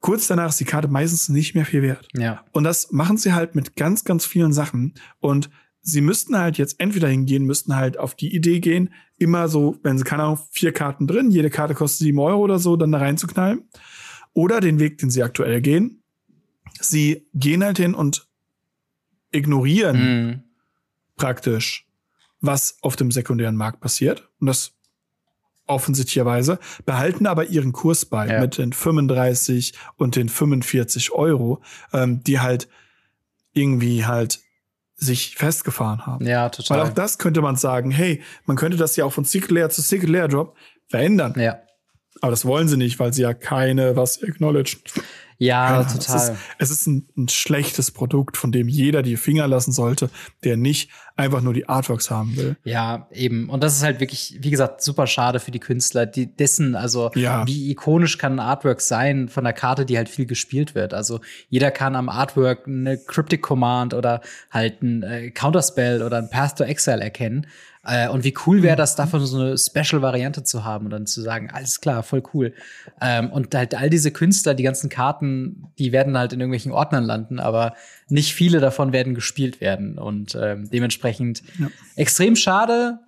Kurz 0.00 0.26
danach 0.26 0.48
ist 0.48 0.58
die 0.58 0.64
Karte 0.64 0.88
meistens 0.88 1.28
nicht 1.28 1.54
mehr 1.54 1.66
viel 1.66 1.82
wert. 1.82 2.08
Ja. 2.16 2.44
Und 2.52 2.64
das 2.64 2.90
machen 2.90 3.18
sie 3.18 3.34
halt 3.34 3.54
mit 3.54 3.76
ganz, 3.76 4.04
ganz 4.04 4.24
vielen 4.24 4.52
Sachen. 4.52 4.94
Und 5.20 5.50
sie 5.82 6.00
müssten 6.00 6.36
halt 6.36 6.56
jetzt 6.56 6.80
entweder 6.80 7.08
hingehen, 7.08 7.44
müssten 7.44 7.76
halt 7.76 7.98
auf 7.98 8.14
die 8.14 8.34
Idee 8.34 8.60
gehen, 8.60 8.92
immer 9.18 9.48
so, 9.48 9.76
wenn 9.82 9.98
sie, 9.98 10.04
keine 10.04 10.22
Ahnung, 10.22 10.38
vier 10.50 10.72
Karten 10.72 11.06
drin, 11.06 11.30
jede 11.30 11.50
Karte 11.50 11.74
kostet 11.74 12.00
sieben 12.00 12.18
Euro 12.18 12.40
oder 12.40 12.58
so, 12.58 12.76
dann 12.76 12.92
da 12.92 12.98
reinzuknallen. 12.98 13.68
Oder 14.32 14.60
den 14.60 14.78
Weg, 14.78 14.98
den 14.98 15.10
sie 15.10 15.22
aktuell 15.22 15.60
gehen. 15.60 16.02
Sie 16.80 17.26
gehen 17.34 17.64
halt 17.64 17.78
hin 17.78 17.94
und 17.94 18.28
ignorieren 19.32 20.28
mm. 20.28 20.44
praktisch, 21.16 21.86
was 22.40 22.78
auf 22.80 22.96
dem 22.96 23.10
sekundären 23.10 23.56
Markt 23.56 23.80
passiert. 23.80 24.28
Und 24.40 24.46
das 24.46 24.72
offensichtlicherweise, 25.70 26.58
behalten 26.84 27.26
aber 27.26 27.46
ihren 27.46 27.72
Kurs 27.72 28.04
bei 28.04 28.26
ja. 28.26 28.40
mit 28.40 28.58
den 28.58 28.72
35 28.72 29.74
und 29.96 30.16
den 30.16 30.28
45 30.28 31.12
Euro, 31.12 31.62
ähm, 31.92 32.22
die 32.24 32.40
halt 32.40 32.68
irgendwie 33.52 34.04
halt 34.04 34.40
sich 34.96 35.36
festgefahren 35.36 36.04
haben. 36.06 36.26
Ja, 36.26 36.50
total. 36.50 36.78
Weil 36.78 36.86
auch 36.86 36.92
das 36.92 37.18
könnte 37.18 37.40
man 37.40 37.56
sagen, 37.56 37.90
hey, 37.90 38.22
man 38.44 38.56
könnte 38.56 38.76
das 38.76 38.96
ja 38.96 39.04
auch 39.04 39.12
von 39.12 39.24
Secret 39.24 39.50
Layer 39.52 39.70
zu 39.70 39.80
Secret 39.80 40.10
Layer 40.10 40.28
Drop 40.28 40.56
verändern. 40.88 41.34
Ja. 41.38 41.60
Aber 42.20 42.30
das 42.30 42.44
wollen 42.44 42.68
sie 42.68 42.76
nicht, 42.76 42.98
weil 42.98 43.12
sie 43.12 43.22
ja 43.22 43.34
keine 43.34 43.96
was 43.96 44.22
acknowledgen. 44.22 44.80
Ja, 45.40 45.80
ja 45.80 45.84
total. 45.84 46.16
Es 46.16 46.28
ist, 46.28 46.32
es 46.58 46.70
ist 46.70 46.86
ein, 46.86 47.08
ein, 47.16 47.28
schlechtes 47.28 47.90
Produkt, 47.90 48.36
von 48.36 48.52
dem 48.52 48.68
jeder 48.68 49.00
die 49.02 49.16
Finger 49.16 49.48
lassen 49.48 49.72
sollte, 49.72 50.10
der 50.44 50.58
nicht 50.58 50.90
einfach 51.16 51.40
nur 51.40 51.54
die 51.54 51.66
Artworks 51.66 52.10
haben 52.10 52.36
will. 52.36 52.56
Ja, 52.62 53.08
eben. 53.10 53.48
Und 53.48 53.62
das 53.64 53.74
ist 53.74 53.82
halt 53.82 54.00
wirklich, 54.00 54.36
wie 54.40 54.50
gesagt, 54.50 54.82
super 54.82 55.06
schade 55.06 55.40
für 55.40 55.50
die 55.50 55.58
Künstler, 55.58 56.04
die 56.04 56.26
dessen, 56.26 56.74
also 56.74 57.10
ja. 57.14 57.46
wie 57.46 57.70
ikonisch 57.70 58.18
kann 58.18 58.34
ein 58.34 58.40
Artwork 58.40 58.82
sein 58.82 59.30
von 59.30 59.44
der 59.44 59.54
Karte, 59.54 59.86
die 59.86 59.96
halt 59.96 60.10
viel 60.10 60.26
gespielt 60.26 60.74
wird. 60.74 60.92
Also 60.92 61.20
jeder 61.48 61.70
kann 61.70 61.96
am 61.96 62.10
Artwork 62.10 62.66
eine 62.66 62.98
Cryptic 62.98 63.40
Command 63.40 63.94
oder 63.94 64.20
halt 64.50 64.82
ein 64.82 65.02
äh, 65.02 65.30
Counterspell 65.30 66.02
oder 66.02 66.18
ein 66.18 66.28
Path 66.28 66.58
to 66.58 66.64
Exile 66.64 67.00
erkennen. 67.00 67.46
Äh, 67.82 68.08
und 68.08 68.24
wie 68.24 68.34
cool 68.46 68.62
wäre 68.62 68.76
das, 68.76 68.94
davon 68.94 69.24
so 69.24 69.38
eine 69.38 69.56
Special-Variante 69.56 70.44
zu 70.44 70.64
haben 70.64 70.86
und 70.86 70.90
dann 70.90 71.06
zu 71.06 71.22
sagen, 71.22 71.50
alles 71.50 71.80
klar, 71.80 72.02
voll 72.02 72.22
cool. 72.34 72.52
Ähm, 73.00 73.30
und 73.30 73.54
halt 73.54 73.74
all 73.74 73.88
diese 73.88 74.10
Künstler, 74.10 74.54
die 74.54 74.62
ganzen 74.62 74.90
Karten, 74.90 75.68
die 75.78 75.92
werden 75.92 76.18
halt 76.18 76.32
in 76.32 76.40
irgendwelchen 76.40 76.72
Ordnern 76.72 77.04
landen, 77.04 77.40
aber 77.40 77.74
nicht 78.08 78.34
viele 78.34 78.60
davon 78.60 78.92
werden 78.92 79.14
gespielt 79.14 79.60
werden. 79.60 79.98
Und 79.98 80.36
ähm, 80.40 80.68
dementsprechend 80.70 81.42
ja. 81.58 81.68
extrem 81.96 82.36
schade. 82.36 82.98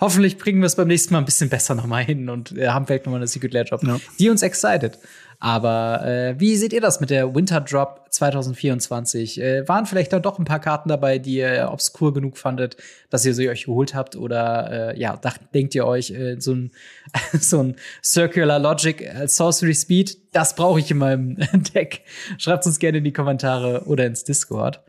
Hoffentlich 0.00 0.38
bringen 0.38 0.60
wir 0.60 0.66
es 0.66 0.76
beim 0.76 0.88
nächsten 0.88 1.12
Mal 1.12 1.20
ein 1.20 1.24
bisschen 1.24 1.50
besser 1.50 1.74
nochmal 1.74 2.04
hin 2.04 2.28
und 2.28 2.56
äh, 2.56 2.68
haben 2.68 2.86
vielleicht 2.86 3.06
nochmal 3.06 3.20
eine 3.20 3.26
Secret 3.26 3.52
Lair 3.52 3.64
Drop, 3.64 3.82
ja. 3.84 3.98
die 4.18 4.30
uns 4.30 4.42
excited. 4.42 4.98
Aber 5.40 6.04
äh, 6.04 6.40
wie 6.40 6.56
seht 6.56 6.72
ihr 6.72 6.80
das 6.80 6.98
mit 7.00 7.10
der 7.10 7.32
Winter 7.32 7.60
Drop 7.60 8.06
2024? 8.10 9.40
Äh, 9.40 9.68
waren 9.68 9.86
vielleicht 9.86 10.12
da 10.12 10.18
doch 10.18 10.38
ein 10.38 10.44
paar 10.44 10.58
Karten 10.58 10.88
dabei, 10.88 11.18
die 11.18 11.36
ihr 11.36 11.68
obskur 11.72 12.12
genug 12.12 12.36
fandet, 12.38 12.76
dass 13.08 13.24
ihr 13.24 13.34
sie 13.34 13.48
euch 13.48 13.66
geholt 13.66 13.94
habt? 13.94 14.16
Oder 14.16 14.94
äh, 14.94 15.00
ja, 15.00 15.16
dacht, 15.16 15.40
denkt 15.54 15.76
ihr 15.76 15.86
euch, 15.86 16.10
äh, 16.10 16.40
so, 16.40 16.54
ein, 16.54 16.72
so 17.32 17.62
ein 17.62 17.76
Circular 18.02 18.58
Logic 18.58 19.08
als 19.14 19.36
Sorcery 19.36 19.74
Speed, 19.74 20.18
das 20.32 20.56
brauche 20.56 20.80
ich 20.80 20.90
in 20.90 20.98
meinem 20.98 21.36
Deck? 21.74 22.02
Schreibt 22.38 22.66
uns 22.66 22.80
gerne 22.80 22.98
in 22.98 23.04
die 23.04 23.12
Kommentare 23.12 23.84
oder 23.86 24.06
ins 24.06 24.24
Discord. 24.24 24.80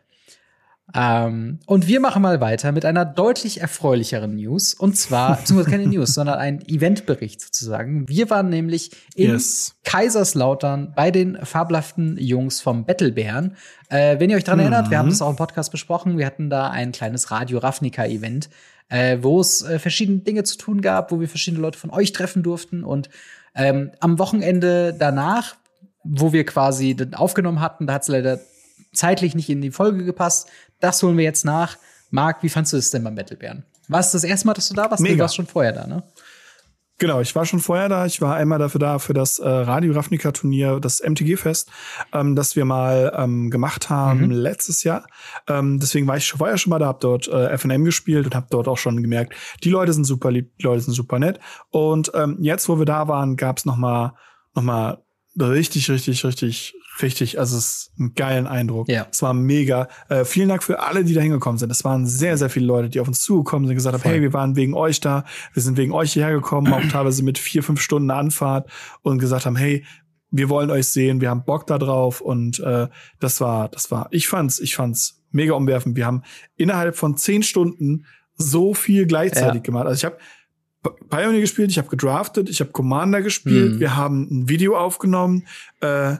Ähm, 0.96 1.60
und 1.68 1.88
wir 1.88 2.00
machen 2.00 2.22
mal 2.22 2.42
weiter 2.42 2.72
mit 2.72 2.84
einer 2.84 3.06
deutlich 3.06 3.62
erfreulicheren 3.62 4.36
News. 4.36 4.74
Und 4.74 4.98
zwar, 4.98 5.36
beziehungsweise 5.38 5.70
keine 5.70 5.88
News, 5.88 6.14
sondern 6.14 6.40
ein 6.40 6.68
Eventbericht 6.68 7.42
sozusagen. 7.42 8.08
Wir 8.08 8.30
waren 8.30 8.50
nämlich 8.50 8.92
in 9.16 9.32
yes. 9.32 9.76
Kaiserslautern 9.84 10.94
bei 10.96 11.12
den 11.12 11.38
fabelhaften 11.44 12.18
Jungs 12.18 12.62
vom 12.62 12.86
Battlebären. 12.86 13.56
Äh, 13.90 14.20
wenn 14.20 14.30
ihr 14.30 14.38
euch 14.38 14.44
dran 14.44 14.58
mhm. 14.58 14.64
erinnert, 14.64 14.90
wir 14.90 14.98
haben 14.98 15.10
das 15.10 15.22
auch 15.22 15.30
im 15.30 15.36
Podcast 15.36 15.72
besprochen. 15.72 16.18
Wir 16.18 16.26
hatten 16.26 16.50
da 16.50 16.70
ein 16.70 16.92
kleines 16.92 17.30
Radio 17.30 17.60
Ravnica 17.60 18.06
Event, 18.06 18.50
äh, 18.90 19.18
wo 19.22 19.40
es 19.40 19.62
äh, 19.62 19.78
verschiedene 19.78 20.20
Dinge 20.20 20.44
zu 20.44 20.58
tun 20.58 20.82
gab, 20.82 21.12
wo 21.12 21.20
wir 21.20 21.30
verschiedene 21.30 21.62
Leute 21.62 21.78
von 21.78 21.92
euch 21.92 22.14
treffen 22.14 22.42
durften. 22.42 22.84
Und 22.84 23.10
ähm, 23.54 23.92
am 24.00 24.18
Wochenende 24.18 24.96
danach, 24.98 25.56
wo 26.04 26.34
wir 26.34 26.46
quasi 26.46 26.96
aufgenommen 27.14 27.62
hatten, 27.62 27.86
da 27.86 27.94
hat 27.94 28.04
es 28.04 28.08
leider 28.08 28.40
zeitlich 28.92 29.36
nicht 29.36 29.50
in 29.50 29.62
die 29.62 29.72
Folge 29.72 30.04
gepasst. 30.04 30.48
Das 30.80 31.02
holen 31.04 31.18
wir 31.18 31.24
jetzt 31.24 31.46
nach. 31.46 31.78
Marc, 32.12 32.44
wie 32.44 32.50
fandst 32.50 32.74
du 32.74 32.78
es 32.78 32.92
denn 32.92 33.04
beim 33.04 33.16
Battlebären? 33.16 33.66
War 33.88 34.00
es 34.00 34.12
das 34.12 34.24
erste 34.24 34.48
Mal, 34.48 34.54
dass 34.54 34.70
du 34.70 34.76
da 34.76 34.90
warst? 34.90 35.02
Mega. 35.02 35.16
Du 35.16 35.22
warst 35.22 35.36
schon 35.36 35.48
vorher 35.48 35.74
da, 35.74 35.88
ne? 35.88 36.04
Genau, 37.00 37.22
ich 37.22 37.34
war 37.34 37.46
schon 37.46 37.62
vorher 37.62 37.88
da. 37.88 38.06
Ich 38.06 38.20
war 38.20 38.36
einmal 38.36 38.60
dafür 38.60 38.80
da 38.80 39.00
für 39.00 39.14
das 39.14 39.40
äh, 39.40 39.48
Radio 39.48 39.94
Ravnica 39.94 40.32
Turnier, 40.34 40.82
das 40.82 41.02
MTG-Fest, 41.02 41.72
ähm, 42.12 42.36
das 42.36 42.58
wir 42.58 42.66
mal 42.66 43.14
ähm, 43.16 43.50
gemacht 43.50 43.90
haben 43.90 44.26
mhm. 44.26 44.32
letztes 44.32 44.84
Jahr. 44.84 45.08
Ähm, 45.48 45.80
deswegen 45.80 46.08
war 46.08 46.18
ich 46.18 46.26
schon, 46.26 46.40
vorher 46.40 46.58
schon 46.58 46.72
mal 46.72 46.80
da, 46.80 46.88
hab 46.88 47.00
dort 47.00 47.30
äh, 47.30 47.58
FNM 47.58 47.86
gespielt 47.86 48.26
und 48.26 48.36
habe 48.36 48.48
dort 48.50 48.68
auch 48.68 48.78
schon 48.78 49.02
gemerkt, 49.02 49.34
die 49.64 49.70
Leute 49.70 49.94
sind 49.94 50.04
super 50.04 50.30
lieb, 50.30 50.52
die 50.58 50.64
Leute 50.64 50.82
sind 50.82 50.94
super 50.94 51.20
nett. 51.20 51.40
Und 51.70 52.12
ähm, 52.16 52.38
jetzt, 52.42 52.68
wo 52.68 52.80
wir 52.80 52.86
da 52.86 53.08
waren, 53.08 53.38
gab's 53.38 53.64
noch 53.64 53.78
mal 53.78 54.14
noch 54.54 54.64
mal 54.64 55.02
richtig, 55.40 55.90
richtig, 55.90 56.26
richtig 56.26 56.76
richtig, 57.02 57.40
also 57.40 57.58
es 57.58 57.64
ist 57.66 57.92
ein 58.00 58.14
geilen 58.16 58.48
Eindruck. 58.48 58.88
Ja. 58.90 59.08
Es 59.12 59.22
war 59.22 59.34
mega. 59.34 59.88
Äh, 60.10 60.26
vielen 60.26 60.50
Dank 60.50 60.64
für 60.64 60.80
alle, 60.82 61.04
die 61.04 61.14
da 61.14 61.22
hingekommen 61.22 61.58
sind. 61.58 61.72
Es 61.72 61.84
waren 61.84 62.06
sehr, 62.08 62.38
sehr 62.38 62.50
viele 62.50 62.66
Leute, 62.66 62.90
die 62.90 63.00
auf 63.00 63.08
uns 63.08 63.22
zugekommen 63.22 63.68
sind, 63.68 63.76
gesagt 63.76 63.94
haben, 63.94 64.02
Voll. 64.02 64.12
hey, 64.14 64.22
wir 64.22 64.34
waren 64.34 64.56
wegen 64.56 64.74
euch 64.74 65.00
da, 65.00 65.26
wir 65.54 65.62
sind 65.64 65.78
wegen 65.78 65.92
euch 65.92 66.14
hierher 66.14 66.34
gekommen, 66.34 66.72
auch 66.74 66.82
teilweise 66.92 67.24
mit 67.24 67.38
vier, 67.38 67.64
fünf 67.64 67.82
Stunden 67.82 68.12
Anfahrt 68.12 68.70
und 69.02 69.20
gesagt 69.20 69.46
haben, 69.46 69.56
hey, 69.56 69.86
wir 70.32 70.50
wollen 70.50 70.70
euch 70.70 70.88
sehen, 70.88 71.22
wir 71.22 71.30
haben 71.30 71.44
Bock 71.44 71.66
da 71.68 71.78
drauf 71.80 72.22
und 72.22 72.60
äh, 72.60 72.88
das 73.20 73.42
war, 73.42 73.68
das 73.70 73.90
war, 73.90 74.08
ich 74.12 74.28
fand's, 74.28 74.60
ich 74.60 74.76
fand's 74.76 75.24
mega 75.32 75.54
umwerfend. 75.54 75.96
Wir 75.96 76.06
haben 76.06 76.22
innerhalb 76.56 76.96
von 76.96 77.18
zehn 77.18 77.42
Stunden 77.44 78.06
so 78.36 78.74
viel 78.74 79.06
gleichzeitig 79.08 79.56
Ja. 79.56 79.62
gemacht. 79.62 79.88
Also 79.88 79.98
ich 79.98 80.06
habe 80.06 80.18
Pioneer 81.10 81.42
gespielt, 81.42 81.72
ich 81.72 81.78
habe 81.78 81.90
gedraftet, 81.90 82.50
ich 82.50 82.62
habe 82.62 82.72
Commander 82.72 83.22
gespielt, 83.22 83.76
Mhm. 83.76 83.80
wir 83.80 83.96
haben 83.98 84.28
ein 84.32 84.50
Video 84.50 84.78
aufgenommen 84.78 85.46
äh, 85.82 86.16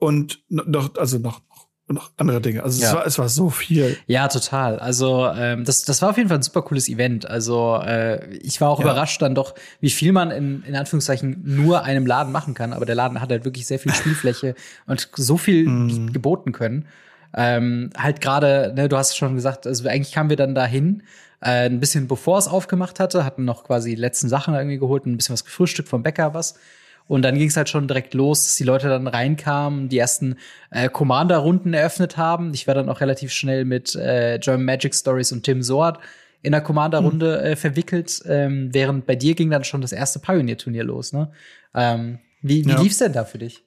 und 0.00 0.40
no- 0.48 0.64
noch, 0.66 0.96
also 0.96 1.18
noch, 1.18 1.40
noch 1.88 2.10
andere 2.16 2.40
Dinge. 2.40 2.62
Also 2.62 2.78
es, 2.78 2.90
Ja. 2.90 2.96
war, 2.98 3.06
es 3.06 3.18
war 3.18 3.28
so 3.28 3.50
viel. 3.50 3.96
Ja, 4.06 4.28
total. 4.28 4.78
Also 4.78 5.26
ähm, 5.36 5.64
das, 5.64 5.82
das 5.84 6.02
war 6.02 6.10
auf 6.10 6.16
jeden 6.16 6.28
Fall 6.28 6.38
ein 6.38 6.42
super 6.42 6.62
cooles 6.62 6.88
Event. 6.88 7.26
Also 7.28 7.76
äh, 7.84 8.32
ich 8.36 8.60
war 8.60 8.70
auch 8.70 8.78
Ja. 8.78 8.84
überrascht 8.86 9.20
dann 9.22 9.34
doch, 9.34 9.54
wie 9.80 9.90
viel 9.90 10.12
man 10.12 10.30
in, 10.30 10.62
in 10.64 10.76
Anführungszeichen 10.76 11.42
nur 11.44 11.82
einem 11.84 12.06
Laden 12.06 12.32
machen 12.32 12.54
kann. 12.54 12.72
Aber 12.72 12.86
der 12.86 12.94
Laden 12.94 13.20
hat 13.20 13.30
halt 13.30 13.44
wirklich 13.44 13.66
sehr 13.66 13.78
viel 13.78 13.92
Spielfläche 13.92 14.54
und 14.86 15.08
so 15.16 15.36
viel 15.36 15.66
Mhm. 15.68 16.12
geboten 16.12 16.52
können. 16.52 16.86
Ähm, 17.34 17.90
halt 17.96 18.20
gerade, 18.20 18.72
ne, 18.74 18.88
du 18.88 18.96
hast 18.96 19.16
schon 19.16 19.34
gesagt, 19.36 19.66
also 19.66 19.88
eigentlich 19.88 20.12
kamen 20.12 20.30
wir 20.30 20.36
dann 20.36 20.54
dahin, 20.54 21.02
äh, 21.40 21.66
ein 21.66 21.78
bisschen 21.80 22.08
bevor 22.08 22.38
es 22.38 22.48
aufgemacht 22.48 22.98
hatte, 23.00 23.24
hatten 23.24 23.44
noch 23.44 23.64
quasi 23.64 23.90
die 23.90 24.00
letzten 24.00 24.28
Sachen 24.28 24.54
irgendwie 24.54 24.78
geholt, 24.78 25.06
ein 25.06 25.16
bisschen 25.16 25.32
was 25.32 25.44
gefrühstückt 25.44 25.88
vom 25.88 26.02
Bäcker 26.02 26.34
was. 26.34 26.54
Und 27.10 27.22
dann 27.22 27.34
ging 27.36 27.48
es 27.48 27.56
halt 27.56 27.68
schon 27.68 27.88
direkt 27.88 28.14
los, 28.14 28.44
dass 28.44 28.54
die 28.54 28.62
Leute 28.62 28.88
dann 28.88 29.08
reinkamen, 29.08 29.88
die 29.88 29.98
ersten 29.98 30.36
äh, 30.70 30.88
Commander-Runden 30.88 31.74
eröffnet 31.74 32.16
haben. 32.16 32.54
Ich 32.54 32.68
war 32.68 32.74
dann 32.76 32.88
auch 32.88 33.00
relativ 33.00 33.32
schnell 33.32 33.64
mit 33.64 33.96
äh, 33.96 34.38
German 34.40 34.64
Magic 34.64 34.94
Stories 34.94 35.32
und 35.32 35.42
Tim 35.42 35.60
Soard 35.60 35.98
in 36.42 36.52
der 36.52 36.60
Commander-Runde 36.60 37.42
äh, 37.42 37.56
verwickelt, 37.56 38.22
ähm, 38.28 38.68
während 38.72 39.06
bei 39.06 39.16
dir 39.16 39.34
ging 39.34 39.50
dann 39.50 39.64
schon 39.64 39.80
das 39.80 39.90
erste 39.90 40.20
Pioneer-Turnier 40.20 40.84
los. 40.84 41.12
Ne? 41.12 41.32
Ähm, 41.74 42.20
wie 42.42 42.64
wie 42.64 42.70
Ja. 42.70 42.80
lief's 42.80 42.98
denn 42.98 43.12
da 43.12 43.24
für 43.24 43.38
dich? 43.38 43.64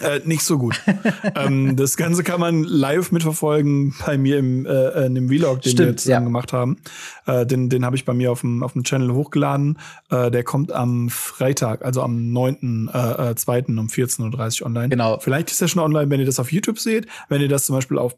Äh, 0.00 0.20
nicht 0.24 0.42
so 0.42 0.58
gut. 0.58 0.80
ähm, 1.34 1.76
das 1.76 1.96
Ganze 1.96 2.22
kann 2.22 2.40
man 2.40 2.64
live 2.64 3.12
mitverfolgen 3.12 3.94
bei 4.04 4.18
mir 4.18 4.38
im, 4.38 4.66
äh, 4.66 5.06
in 5.06 5.14
dem 5.14 5.28
Vlog, 5.28 5.62
den 5.62 5.64
wir 5.64 5.70
Stimmt, 5.70 6.00
zusammen 6.00 6.22
ja. 6.22 6.28
gemacht 6.28 6.52
haben. 6.52 6.76
Äh, 7.26 7.46
den 7.46 7.68
den 7.68 7.84
habe 7.84 7.96
ich 7.96 8.04
bei 8.04 8.12
mir 8.12 8.32
auf 8.32 8.40
dem, 8.40 8.62
auf 8.62 8.72
dem 8.72 8.84
Channel 8.84 9.12
hochgeladen. 9.12 9.78
Äh, 10.10 10.30
der 10.30 10.44
kommt 10.44 10.72
am 10.72 11.08
Freitag, 11.08 11.84
also 11.84 12.02
am 12.02 12.32
9. 12.32 12.90
Äh, 12.92 13.30
äh, 13.30 13.34
2. 13.34 13.64
um 13.68 13.86
14.30 13.86 14.60
Uhr 14.60 14.66
online. 14.66 14.88
Genau. 14.88 15.18
Vielleicht 15.20 15.50
ist 15.50 15.62
er 15.62 15.68
schon 15.68 15.82
online, 15.82 16.10
wenn 16.10 16.20
ihr 16.20 16.26
das 16.26 16.38
auf 16.38 16.52
YouTube 16.52 16.78
seht. 16.78 17.06
Wenn 17.28 17.40
ihr 17.40 17.48
das 17.48 17.66
zum 17.66 17.74
Beispiel 17.74 17.98
auf 17.98 18.16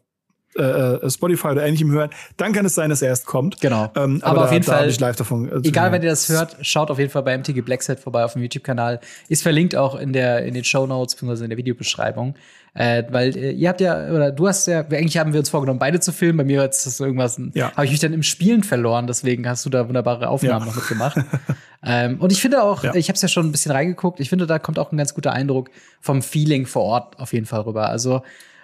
äh, 0.55 0.61
äh, 0.61 1.09
Spotify 1.09 1.49
oder 1.49 1.63
ähnlichem 1.65 1.91
hört, 1.91 2.13
dann 2.37 2.53
kann 2.53 2.65
es 2.65 2.75
sein, 2.75 2.89
dass 2.89 3.01
er 3.01 3.09
erst 3.09 3.25
kommt. 3.25 3.61
Genau. 3.61 3.91
Ähm, 3.95 4.19
Aber 4.23 4.39
da, 4.39 4.45
auf 4.45 4.51
jeden 4.51 4.65
da 4.65 4.73
Fall- 4.77 4.89
live 4.99 5.15
davon. 5.15 5.47
Äh, 5.47 5.67
Egal, 5.67 5.83
hören. 5.85 5.93
wenn 5.93 6.03
ihr 6.03 6.09
das 6.09 6.27
hört, 6.29 6.57
schaut 6.61 6.89
auf 6.89 6.97
jeden 6.99 7.11
Fall 7.11 7.23
bei 7.23 7.37
MTG 7.37 7.61
Blackset 7.61 7.99
vorbei 7.99 8.23
auf 8.23 8.33
dem 8.33 8.41
YouTube-Kanal. 8.41 8.99
Ist 9.27 9.43
verlinkt 9.43 9.75
auch 9.75 9.99
in 9.99 10.11
der 10.13 10.45
in 10.45 10.53
den 10.55 10.63
Show 10.63 10.87
Notes 10.87 11.15
bzw. 11.15 11.43
in 11.43 11.49
der 11.49 11.57
Videobeschreibung. 11.57 12.35
Äh, 12.75 13.03
weil 13.09 13.35
äh, 13.35 13.51
ihr 13.51 13.67
habt 13.69 13.81
ja, 13.81 14.09
oder 14.11 14.31
du 14.31 14.47
hast 14.47 14.67
ja, 14.67 14.81
eigentlich 14.81 15.17
haben 15.17 15.33
wir 15.33 15.39
uns 15.39 15.49
vorgenommen, 15.49 15.79
beide 15.79 15.99
zu 15.99 16.11
filmen. 16.11 16.37
Bei 16.37 16.43
mir 16.43 16.69
ist 16.69 16.85
das 16.85 16.99
irgendwas, 16.99 17.39
Ja. 17.53 17.71
habe 17.73 17.85
ich 17.85 17.91
mich 17.91 17.99
dann 17.99 18.13
im 18.13 18.21
Spielen 18.23 18.63
verloren, 18.63 19.07
deswegen 19.07 19.47
hast 19.49 19.65
du 19.65 19.69
da 19.71 19.87
wunderbare 19.87 20.29
Aufnahmen 20.29 20.59
Ja. 20.61 20.65
noch 20.65 20.75
mitgemacht. 20.75 21.17
ähm, 21.83 22.19
und 22.19 22.31
ich 22.31 22.41
finde 22.41 22.61
auch, 22.61 22.83
Ja. 22.83 22.93
ich 22.93 23.07
habe 23.09 23.15
es 23.15 23.21
ja 23.23 23.27
schon 23.27 23.47
ein 23.47 23.51
bisschen 23.51 23.71
reingeguckt, 23.71 24.19
ich 24.19 24.29
finde, 24.29 24.45
da 24.45 24.59
kommt 24.59 24.77
auch 24.77 24.91
ein 24.91 24.97
ganz 24.97 25.13
guter 25.15 25.33
Eindruck 25.33 25.69
vom 25.99 26.21
Feeling 26.21 26.67
vor 26.67 26.83
Ort 26.83 27.19
auf 27.19 27.33
jeden 27.33 27.45
Fall 27.47 27.61
rüber. 27.61 27.89
Also 27.89 28.21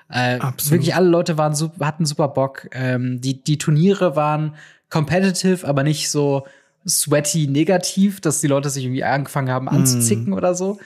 äh, 0.10 0.40
Absolut. 0.40 0.72
wirklich 0.72 0.96
alle 0.96 1.10
Leute 1.10 1.38
waren 1.38 1.56
hatten 1.82 2.06
super 2.06 2.28
Bock. 2.28 2.68
Ähm, 2.72 3.22
die, 3.22 3.44
die 3.44 3.58
Turniere 3.58 4.16
waren 4.16 4.56
competitive, 4.90 5.68
aber 5.68 5.84
nicht 5.84 6.10
so 6.10 6.46
sweaty 6.88 7.48
negativ, 7.48 8.22
dass 8.22 8.42
die 8.42 8.48
Leute 8.48 8.70
sich 8.70 8.86
irgendwie 8.86 9.04
angefangen 9.04 9.50
haben 9.50 9.68
anzuzicken 9.68 10.34
oder 10.34 10.54
so. 10.54 10.78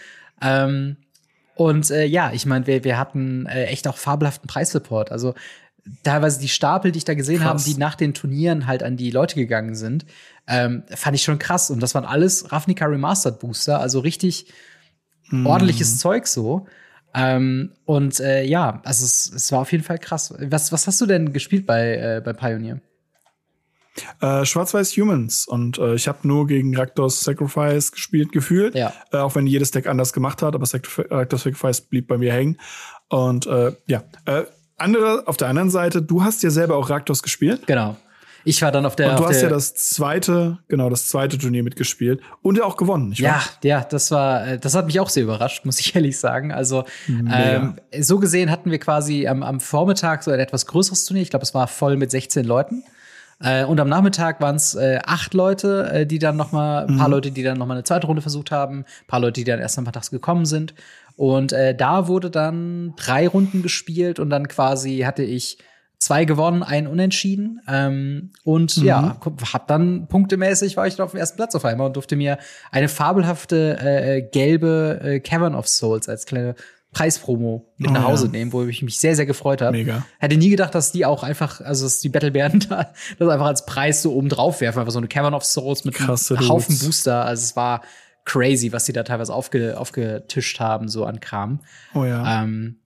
Ähm, 0.41 0.97
und 1.55 1.91
äh, 1.91 2.05
ja, 2.05 2.31
ich 2.31 2.45
meine, 2.45 2.67
wir, 2.67 2.85
wir 2.85 2.97
hatten 2.97 3.45
äh, 3.45 3.65
echt 3.65 3.87
auch 3.87 3.97
fabelhaften 3.97 4.47
Preissupport. 4.47 5.11
Also 5.11 5.35
teilweise 6.03 6.39
die 6.39 6.47
Stapel, 6.47 6.93
die 6.93 6.99
ich 6.99 7.05
da 7.05 7.15
gesehen 7.15 7.43
habe, 7.43 7.61
die 7.61 7.75
nach 7.75 7.95
den 7.95 8.13
Turnieren 8.13 8.67
halt 8.67 8.83
an 8.83 8.95
die 8.95 9.11
Leute 9.11 9.35
gegangen 9.35 9.75
sind, 9.75 10.05
ähm, 10.47 10.83
fand 10.89 11.15
ich 11.15 11.23
schon 11.23 11.39
krass. 11.39 11.69
Und 11.69 11.81
das 11.81 11.95
waren 11.95 12.05
alles 12.05 12.51
Ravnica 12.51 12.85
Remastered 12.85 13.39
Booster, 13.39 13.79
also 13.81 13.99
richtig 13.99 14.47
ordentliches 15.45 15.97
Zeug 15.99 16.27
so. 16.27 16.65
Ähm, 17.13 17.71
und 17.85 18.19
äh, 18.19 18.43
ja, 18.43 18.81
also 18.83 19.05
es, 19.05 19.31
es 19.33 19.51
war 19.51 19.61
auf 19.61 19.71
jeden 19.71 19.83
Fall 19.83 19.97
krass. 19.97 20.33
Was, 20.39 20.71
was 20.71 20.87
hast 20.87 21.01
du 21.01 21.05
denn 21.05 21.33
gespielt 21.33 21.65
bei, 21.65 21.95
äh, 21.95 22.21
bei 22.23 22.33
Pioneer? 22.33 22.81
Äh, 24.21 24.45
Schwarz-Weiß 24.45 24.95
Humans 24.97 25.45
und 25.45 25.77
äh, 25.77 25.95
ich 25.95 26.07
habe 26.07 26.27
nur 26.27 26.47
gegen 26.47 26.75
Raktos 26.75 27.21
Sacrifice 27.21 27.91
gespielt, 27.91 28.31
gefühlt. 28.31 28.75
Ja. 28.75 28.93
Äh, 29.11 29.17
auch 29.17 29.35
wenn 29.35 29.47
jedes 29.47 29.71
Deck 29.71 29.87
anders 29.87 30.13
gemacht 30.13 30.41
hat, 30.41 30.55
aber 30.55 30.67
Raktos 30.71 31.43
Sacrifice 31.43 31.81
blieb 31.81 32.07
bei 32.07 32.17
mir 32.17 32.31
hängen. 32.31 32.59
Und 33.09 33.47
äh, 33.47 33.73
ja, 33.87 34.03
äh, 34.25 34.43
andere 34.77 35.27
auf 35.27 35.37
der 35.37 35.49
anderen 35.49 35.69
Seite, 35.69 36.01
du 36.01 36.23
hast 36.23 36.43
ja 36.43 36.49
selber 36.49 36.77
auch 36.77 36.89
Raktos 36.89 37.23
gespielt. 37.23 37.67
Genau. 37.67 37.97
Ich 38.45 38.61
war 38.61 38.71
dann 38.71 38.85
auf 38.85 38.95
der. 38.95 39.11
Und 39.11 39.19
du 39.19 39.25
hast 39.25 39.41
ja 39.41 39.49
das 39.49 39.75
zweite, 39.75 40.59
genau, 40.67 40.89
das 40.89 41.07
zweite 41.07 41.37
Turnier 41.37 41.63
mitgespielt 41.63 42.21
und 42.41 42.57
ja 42.57 42.63
auch 42.63 42.77
gewonnen, 42.77 43.09
nicht 43.09 43.19
Ja, 43.19 43.31
wahr? 43.33 43.43
ja, 43.63 43.81
das 43.89 44.11
war, 44.11 44.47
äh, 44.47 44.59
das 44.59 44.75
hat 44.75 44.85
mich 44.85 44.99
auch 44.99 45.09
sehr 45.09 45.23
überrascht, 45.23 45.65
muss 45.65 45.79
ich 45.79 45.95
ehrlich 45.95 46.19
sagen. 46.19 46.51
Also 46.51 46.85
ähm, 47.07 47.75
so 47.99 48.19
gesehen 48.19 48.49
hatten 48.51 48.71
wir 48.71 48.79
quasi 48.79 49.27
am, 49.27 49.43
am 49.43 49.59
Vormittag 49.59 50.23
so 50.23 50.31
ein 50.31 50.39
etwas 50.39 50.65
größeres 50.65 51.05
Turnier. 51.05 51.23
Ich 51.23 51.29
glaube, 51.29 51.43
es 51.43 51.53
war 51.53 51.67
voll 51.67 51.97
mit 51.97 52.11
16 52.11 52.45
Leuten. 52.45 52.83
Äh, 53.41 53.63
und 53.63 53.79
am 53.79 53.87
Nachmittag 53.87 54.41
waren 54.41 54.55
es 54.57 54.75
äh, 54.75 54.99
acht 55.05 55.33
Leute, 55.33 55.89
äh, 55.91 56.05
die 56.05 56.19
dann 56.19 56.35
noch 56.35 56.51
mal, 56.51 56.85
ein 56.87 56.97
paar 56.97 57.07
Leute, 57.09 57.31
die 57.31 57.43
dann 57.43 57.57
noch 57.57 57.65
mal 57.65 57.75
eine 57.75 57.83
zweite 57.83 58.07
Runde 58.07 58.21
versucht 58.21 58.51
haben, 58.51 58.79
ein 58.79 59.07
paar 59.07 59.21
Leute, 59.21 59.39
die 59.39 59.45
dann 59.45 59.59
erst 59.59 59.77
am 59.77 59.85
Tags 59.85 60.11
gekommen 60.11 60.45
sind. 60.45 60.73
Und 61.15 61.53
äh, 61.53 61.75
da 61.75 62.07
wurde 62.07 62.29
dann 62.29 62.93
drei 62.97 63.27
Runden 63.27 63.61
gespielt 63.61 64.19
und 64.19 64.29
dann 64.29 64.47
quasi 64.47 64.99
hatte 64.99 65.23
ich 65.23 65.57
zwei 65.99 66.25
gewonnen, 66.25 66.63
einen 66.63 66.87
unentschieden. 66.87 67.61
Ähm, 67.67 68.31
und 68.43 68.77
ja, 68.77 69.17
hab 69.53 69.67
dann 69.67 70.07
punktemäßig 70.07 70.77
war 70.77 70.87
ich 70.87 70.95
dann 70.95 71.05
auf 71.05 71.11
dem 71.11 71.19
ersten 71.19 71.35
Platz 71.35 71.53
auf 71.55 71.65
einmal 71.65 71.87
und 71.87 71.95
durfte 71.95 72.15
mir 72.15 72.37
eine 72.71 72.87
fabelhafte 72.87 73.77
äh, 73.79 74.21
gelbe 74.21 74.99
äh, 75.03 75.19
Cavern 75.19 75.55
of 75.55 75.67
Souls 75.67 76.07
als 76.07 76.25
kleine 76.25 76.55
Preispromo 76.91 77.71
mit 77.77 77.91
Oh, 77.91 77.93
nach 77.93 78.05
Hause 78.05 78.25
ja. 78.25 78.31
nehmen, 78.31 78.51
wo 78.51 78.63
ich 78.63 78.81
mich 78.81 78.97
sehr, 78.97 79.15
sehr 79.15 79.27
gefreut 79.27 79.61
habe. 79.61 79.77
Mega. 79.77 80.05
Hätte 80.17 80.37
nie 80.37 80.49
gedacht, 80.49 80.73
dass 80.73 80.91
die 80.91 81.05
auch 81.05 81.21
einfach, 81.21 81.61
also 81.61 81.85
dass 81.85 81.99
die 81.99 82.09
Battlebären 82.09 82.59
da 82.69 82.93
das 83.19 83.29
einfach 83.29 83.45
als 83.45 83.65
Preis 83.65 84.01
so 84.01 84.13
oben 84.13 84.29
drauf 84.29 84.61
werfen. 84.61 84.79
Einfach 84.79 84.93
so 84.93 84.97
eine 84.99 85.07
Cavern 85.07 85.33
of 85.33 85.45
Souls 85.45 85.85
mit 85.85 85.93
Krasse 85.93 86.37
einem 86.37 86.49
Haufen 86.49 86.73
Dudes. 86.73 86.85
Booster. 86.85 87.25
Also 87.25 87.43
es 87.43 87.55
war 87.55 87.83
crazy, 88.25 88.71
was 88.71 88.85
die 88.85 88.93
da 88.93 89.03
teilweise 89.03 89.33
aufge, 89.33 89.77
aufgetischt 89.77 90.59
haben, 90.59 90.87
so 90.87 91.05
an 91.05 91.19
Kram. 91.19 91.59
Oh 91.93 92.05
ja. 92.05 92.43
Ähm, 92.43 92.77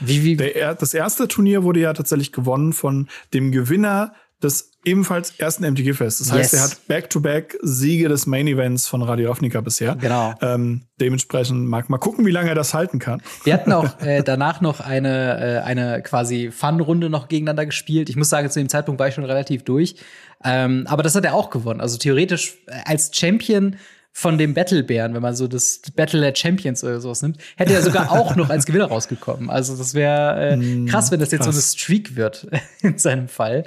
wie, 0.00 0.22
wie, 0.24 0.36
Der, 0.36 0.56
er- 0.56 0.74
das 0.74 0.94
erste 0.94 1.28
Turnier 1.28 1.62
wurde 1.62 1.80
ja 1.80 1.92
tatsächlich 1.92 2.32
gewonnen 2.32 2.72
von 2.72 3.08
dem 3.34 3.52
Gewinner 3.52 4.14
des 4.42 4.72
ebenfalls 4.84 5.38
ersten 5.38 5.62
MTG-Fests. 5.64 6.18
Das 6.18 6.32
heißt, 6.32 6.52
Yes. 6.52 6.60
er 6.60 6.64
hat 6.68 6.86
Back-to-Back 6.88 7.56
Siege 7.62 8.08
des 8.08 8.26
Main 8.26 8.48
Events 8.48 8.88
von 8.88 9.00
Radio 9.02 9.30
Ravnica 9.30 9.60
bisher. 9.60 9.94
Genau. 9.94 10.34
Ähm, 10.42 10.86
dementsprechend 11.00 11.68
mag 11.68 11.88
mal 11.88 11.98
gucken, 11.98 12.26
wie 12.26 12.32
lange 12.32 12.48
er 12.48 12.56
das 12.56 12.74
halten 12.74 12.98
kann. 12.98 13.22
Wir 13.44 13.54
hatten 13.54 13.72
auch 13.72 14.00
äh, 14.00 14.24
danach 14.24 14.60
noch 14.60 14.80
eine, 14.80 15.38
äh, 15.38 15.62
eine 15.62 16.02
quasi 16.02 16.50
Fun-Runde 16.50 17.08
noch 17.10 17.28
gegeneinander 17.28 17.66
gespielt. 17.66 18.08
Ich 18.10 18.16
muss 18.16 18.30
sagen, 18.30 18.50
zu 18.50 18.58
dem 18.58 18.68
Zeitpunkt 18.68 18.98
war 18.98 19.06
ich 19.06 19.14
schon 19.14 19.24
relativ 19.24 19.62
durch. 19.62 19.94
Ähm, 20.42 20.86
aber 20.88 21.04
das 21.04 21.14
hat 21.14 21.24
er 21.24 21.34
auch 21.34 21.50
gewonnen. 21.50 21.80
Also 21.80 21.96
theoretisch 21.98 22.54
äh, 22.66 22.72
als 22.84 23.12
Champion 23.14 23.76
von 24.14 24.36
dem 24.36 24.52
Battlebären, 24.52 25.14
wenn 25.14 25.22
man 25.22 25.34
so 25.34 25.48
das 25.48 25.80
Battle 25.96 26.20
der 26.20 26.34
Champions 26.34 26.84
oder 26.84 27.00
sowas 27.00 27.22
nimmt, 27.22 27.38
hätte 27.56 27.72
er 27.72 27.82
sogar 27.82 28.12
auch 28.12 28.36
noch 28.36 28.50
als 28.50 28.66
Gewinner 28.66 28.84
rausgekommen. 28.84 29.48
Also 29.48 29.74
das 29.76 29.94
wäre 29.94 30.54
äh, 30.54 30.86
krass, 30.86 31.10
wenn 31.10 31.18
das 31.18 31.30
jetzt 31.32 31.44
so 31.44 31.50
eine 31.50 31.58
krass. 31.58 31.72
Streak 31.72 32.14
wird 32.14 32.46
in 32.82 32.98
seinem 32.98 33.28
Fall. 33.28 33.64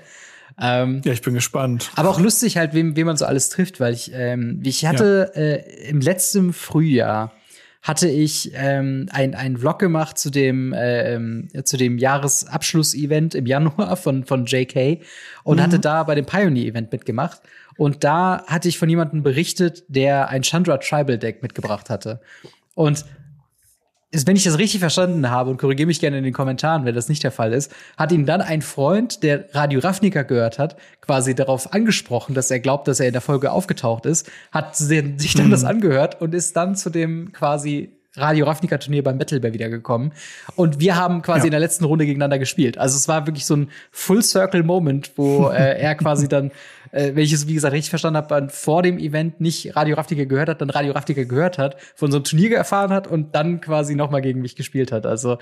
Ähm, 0.62 1.02
Ja, 1.04 1.12
ich 1.12 1.24
bin 1.24 1.34
gespannt. 1.34 1.92
aber 1.96 2.10
auch 2.10 2.20
lustig 2.20 2.58
halt, 2.58 2.74
wem, 2.74 2.96
wem 2.96 3.08
man 3.08 3.18
so 3.18 3.26
alles 3.26 3.50
trifft, 3.50 3.80
weil 3.80 3.94
ich, 3.94 4.12
ähm, 4.14 4.62
ich 4.64 4.86
hatte 4.86 5.32
äh, 5.36 5.90
im 5.90 6.00
letzten 6.00 6.54
Frühjahr 6.54 7.34
hatte 7.82 8.08
ich 8.10 8.52
ähm, 8.56 9.08
ein, 9.12 9.36
ein 9.36 9.58
Vlog 9.58 9.78
gemacht 9.78 10.18
zu 10.18 10.32
dem, 10.32 10.74
äh, 10.74 11.20
zu 11.64 11.78
dem 11.78 12.00
Jahresabschluss-Event 12.00 13.36
im 13.36 13.46
Januar 13.46 13.96
von, 13.96 14.26
von 14.26 14.46
JK 14.46 15.04
und 15.44 15.62
hatte 15.62 15.80
da 15.80 16.02
bei 16.04 16.16
dem 16.16 16.26
Pioneer-Event 16.26 16.92
mitgemacht. 16.92 17.42
Und 17.78 18.04
da 18.04 18.44
hatte 18.48 18.70
ich 18.70 18.78
von 18.78 18.90
jemandem 18.90 19.24
berichtet, 19.24 19.84
der 19.88 20.30
ein 20.30 20.44
Chandra 20.44 20.78
Tribal 20.78 21.18
Deck 21.18 21.42
mitgebracht 21.42 21.90
hatte. 21.90 22.22
Und 22.74 23.06
wenn 24.26 24.38
ich 24.38 24.46
das 24.46 24.58
richtig 24.58 24.80
verstanden 24.80 25.30
habe, 25.30 25.50
und 25.50 25.58
korrigiere 25.58 25.88
mich 25.88 26.00
gerne 26.00 26.18
in 26.18 26.24
den 26.24 26.32
Kommentaren, 26.32 26.86
wenn 26.86 26.96
das 26.96 27.10
nicht 27.10 27.22
der 27.24 27.32
Fall 27.32 27.52
ist, 27.52 27.74
hat 27.98 28.14
ihn 28.14 28.26
dann 28.26 28.40
ein 28.40 28.62
Freund, 28.62 29.24
der 29.24 29.54
Radio 29.54 29.82
Ravnica 29.82 30.22
gehört 30.24 30.58
hat, 30.58 30.78
quasi 31.02 31.36
darauf 31.36 31.74
angesprochen, 31.74 32.34
dass 32.34 32.50
er 32.50 32.62
glaubt, 32.62 32.88
dass 32.88 33.02
er 33.02 33.08
in 33.08 33.14
der 33.14 33.22
Folge 33.22 33.52
aufgetaucht 33.52 34.06
ist, 34.06 34.32
hat 34.54 34.78
si- 34.78 35.16
sich 35.18 35.34
dann 35.34 35.52
das 35.52 35.66
angehört 35.66 36.22
und 36.22 36.34
ist 36.34 36.56
dann 36.56 36.78
zu 36.78 36.90
dem 36.90 37.34
quasi 37.34 37.92
Radio 38.16 38.46
Ravnica 38.46 38.78
Turnier 38.78 39.04
beim 39.04 39.18
Battle 39.18 39.42
Bear 39.42 39.54
wiedergekommen. 39.54 40.14
Und 40.56 40.80
wir 40.80 40.96
haben 40.96 41.22
quasi 41.22 41.40
ja. 41.42 41.46
in 41.48 41.52
der 41.52 41.60
letzten 41.60 41.84
Runde 41.84 42.06
gegeneinander 42.06 42.40
gespielt. 42.40 42.78
Also 42.78 42.96
es 42.96 43.10
war 43.10 43.28
wirklich 43.28 43.46
so 43.46 43.58
ein 43.58 43.70
Full 43.92 44.24
Circle 44.24 44.64
Moment, 44.64 45.12
wo 45.18 45.50
äh, 45.50 45.78
er 45.78 45.96
quasi 45.96 46.30
dann, 46.30 46.52
äh, 46.96 47.16
wenn 47.16 47.24
ich 47.24 47.34
es 47.34 47.48
wie 47.48 47.54
gesagt 47.54 47.74
richtig 47.74 47.90
verstanden 47.90 48.18
habe, 48.18 48.48
vor 48.50 48.82
dem 48.82 48.98
Event 48.98 49.42
nicht 49.42 49.76
Radio 49.76 49.96
Ravnica 49.96 50.24
gehört 50.24 50.50
hat, 50.50 50.62
dann 50.62 50.70
Radio 50.70 50.94
Ravnica 50.94 51.24
gehört 51.24 51.58
hat, 51.58 51.76
von 51.94 52.12
so 52.12 52.18
einem 52.18 52.24
Turnier 52.24 52.56
erfahren 52.56 52.92
hat 52.92 53.08
und 53.08 53.36
dann 53.36 53.60
quasi 53.60 53.96
noch 53.96 54.12
mal 54.12 54.22
gegen 54.22 54.42
mich 54.42 54.56
gespielt 54.56 54.92
hat. 54.92 55.06
Also 55.06 55.38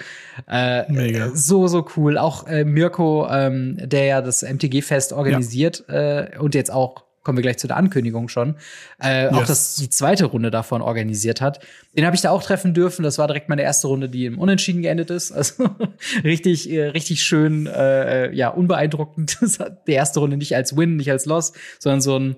äh, 0.50 0.92
Mega. 0.92 1.30
so 1.34 1.68
so 1.68 1.86
cool. 1.96 2.18
Auch 2.18 2.48
äh, 2.48 2.66
Mirko, 2.66 3.28
ähm, 3.30 3.78
der 3.80 4.06
ja 4.06 4.22
das 4.22 4.42
MTG 4.42 4.82
Fest 4.82 5.14
organisiert 5.14 5.84
ja. 5.88 6.22
äh, 6.22 6.38
und 6.40 6.56
jetzt 6.56 6.72
auch 6.72 7.06
kommen 7.24 7.38
wir 7.38 7.42
gleich 7.42 7.58
zu 7.58 7.68
der 7.68 7.78
Ankündigung 7.78 8.28
schon, 8.28 8.56
äh, 9.02 9.24
yes. 9.24 9.34
auch 9.34 9.46
das 9.46 9.76
die 9.76 9.90
zweite 9.90 10.26
Runde 10.26 10.52
davon 10.52 10.82
organisiert 10.82 11.42
hat. 11.42 11.60
Den 11.96 12.06
habe 12.06 12.16
ich 12.16 12.22
da 12.22 12.32
auch 12.32 12.44
treffen 12.44 12.74
dürfen. 12.74 13.04
Das 13.04 13.18
war 13.18 13.28
direkt 13.28 13.50
meine 13.50 13.64
erste 13.64 13.88
Runde, 13.88 14.10
die 14.10 14.26
im 14.26 14.38
Unentschieden 14.38 14.82
geendet 14.82 15.10
ist. 15.10 15.32
Also 15.32 15.70
richtig, 16.24 16.70
äh, 16.70 16.88
richtig 16.88 17.24
schön, 17.24 17.68
äh, 17.68 18.34
ja, 18.34 18.50
unbeeindruckend. 18.50 19.40
die 19.88 19.94
erste 19.94 20.20
Runde 20.20 20.38
nicht 20.38 20.56
als 20.56 20.76
Win, 20.76 20.98
nicht 20.98 21.12
als 21.12 21.26
Loss, 21.26 21.54
sondern 21.80 22.02
so 22.02 22.18
ein 22.20 22.36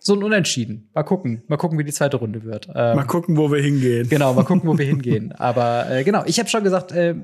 so 0.00 0.14
ein 0.14 0.22
Unentschieden. 0.22 0.88
Mal 0.94 1.02
gucken. 1.02 1.42
Mal 1.48 1.56
gucken, 1.56 1.78
wie 1.78 1.84
die 1.84 1.92
zweite 1.92 2.16
Runde 2.16 2.44
wird. 2.44 2.68
Ähm, 2.74 2.96
mal 2.96 3.04
gucken, 3.04 3.36
wo 3.36 3.50
wir 3.50 3.60
hingehen. 3.60 4.08
Genau, 4.08 4.32
mal 4.32 4.44
gucken, 4.44 4.68
wo 4.68 4.78
wir 4.78 4.86
hingehen. 4.86 5.32
Aber 5.32 5.90
äh, 5.90 6.04
genau, 6.04 6.22
ich 6.24 6.38
habe 6.38 6.48
schon 6.48 6.64
gesagt, 6.64 6.92
äh, 6.92 7.14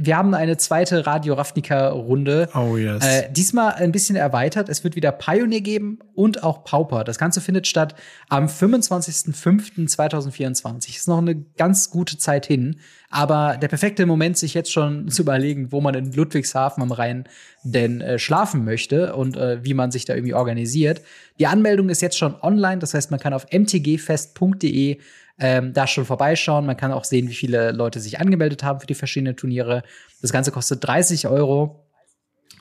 wir 0.00 0.16
haben 0.16 0.34
eine 0.34 0.56
zweite 0.56 1.06
Radio 1.06 1.34
Ravnica-Runde. 1.34 2.48
Oh 2.54 2.76
yes. 2.76 3.04
Äh, 3.04 3.30
diesmal 3.30 3.74
ein 3.74 3.92
bisschen 3.92 4.16
erweitert. 4.16 4.68
Es 4.68 4.82
wird 4.84 4.96
wieder 4.96 5.12
Pioneer 5.12 5.60
geben 5.60 6.00
und 6.14 6.42
auch 6.42 6.64
Pauper. 6.64 7.04
Das 7.04 7.18
Ganze 7.18 7.40
findet 7.40 7.66
statt 7.66 7.94
am 8.28 8.46
25.05.2024. 8.46 10.96
Ist 10.96 11.08
noch 11.08 11.18
eine 11.18 11.36
ganz 11.56 11.90
gute 11.90 12.18
Zeit 12.18 12.46
hin. 12.46 12.80
Aber 13.10 13.58
der 13.60 13.68
perfekte 13.68 14.06
Moment, 14.06 14.38
sich 14.38 14.54
jetzt 14.54 14.72
schon 14.72 15.08
zu 15.08 15.20
überlegen, 15.22 15.70
wo 15.70 15.82
man 15.82 15.94
in 15.94 16.12
Ludwigshafen 16.12 16.82
am 16.82 16.92
Rhein 16.92 17.24
denn 17.62 18.00
äh, 18.00 18.18
schlafen 18.18 18.64
möchte 18.64 19.14
und 19.14 19.36
äh, 19.36 19.62
wie 19.64 19.74
man 19.74 19.90
sich 19.90 20.06
da 20.06 20.14
irgendwie 20.14 20.32
organisiert. 20.34 21.02
Die 21.38 21.46
Anmeldung 21.46 21.90
ist 21.90 22.02
jetzt 22.02 22.16
schon 22.16 22.34
online. 22.40 22.78
Das 22.78 22.94
heißt, 22.94 23.10
man 23.10 23.20
kann 23.20 23.34
auf 23.34 23.46
mtgfest.de 23.52 24.98
ähm, 25.42 25.72
da 25.72 25.86
schon 25.86 26.04
vorbeischauen. 26.04 26.64
Man 26.64 26.76
kann 26.76 26.92
auch 26.92 27.04
sehen, 27.04 27.28
wie 27.28 27.34
viele 27.34 27.72
Leute 27.72 27.98
sich 27.98 28.20
angemeldet 28.20 28.62
haben 28.62 28.80
für 28.80 28.86
die 28.86 28.94
verschiedenen 28.94 29.36
Turniere. 29.36 29.82
Das 30.22 30.32
Ganze 30.32 30.52
kostet 30.52 30.86
30 30.86 31.26
Euro. 31.26 31.84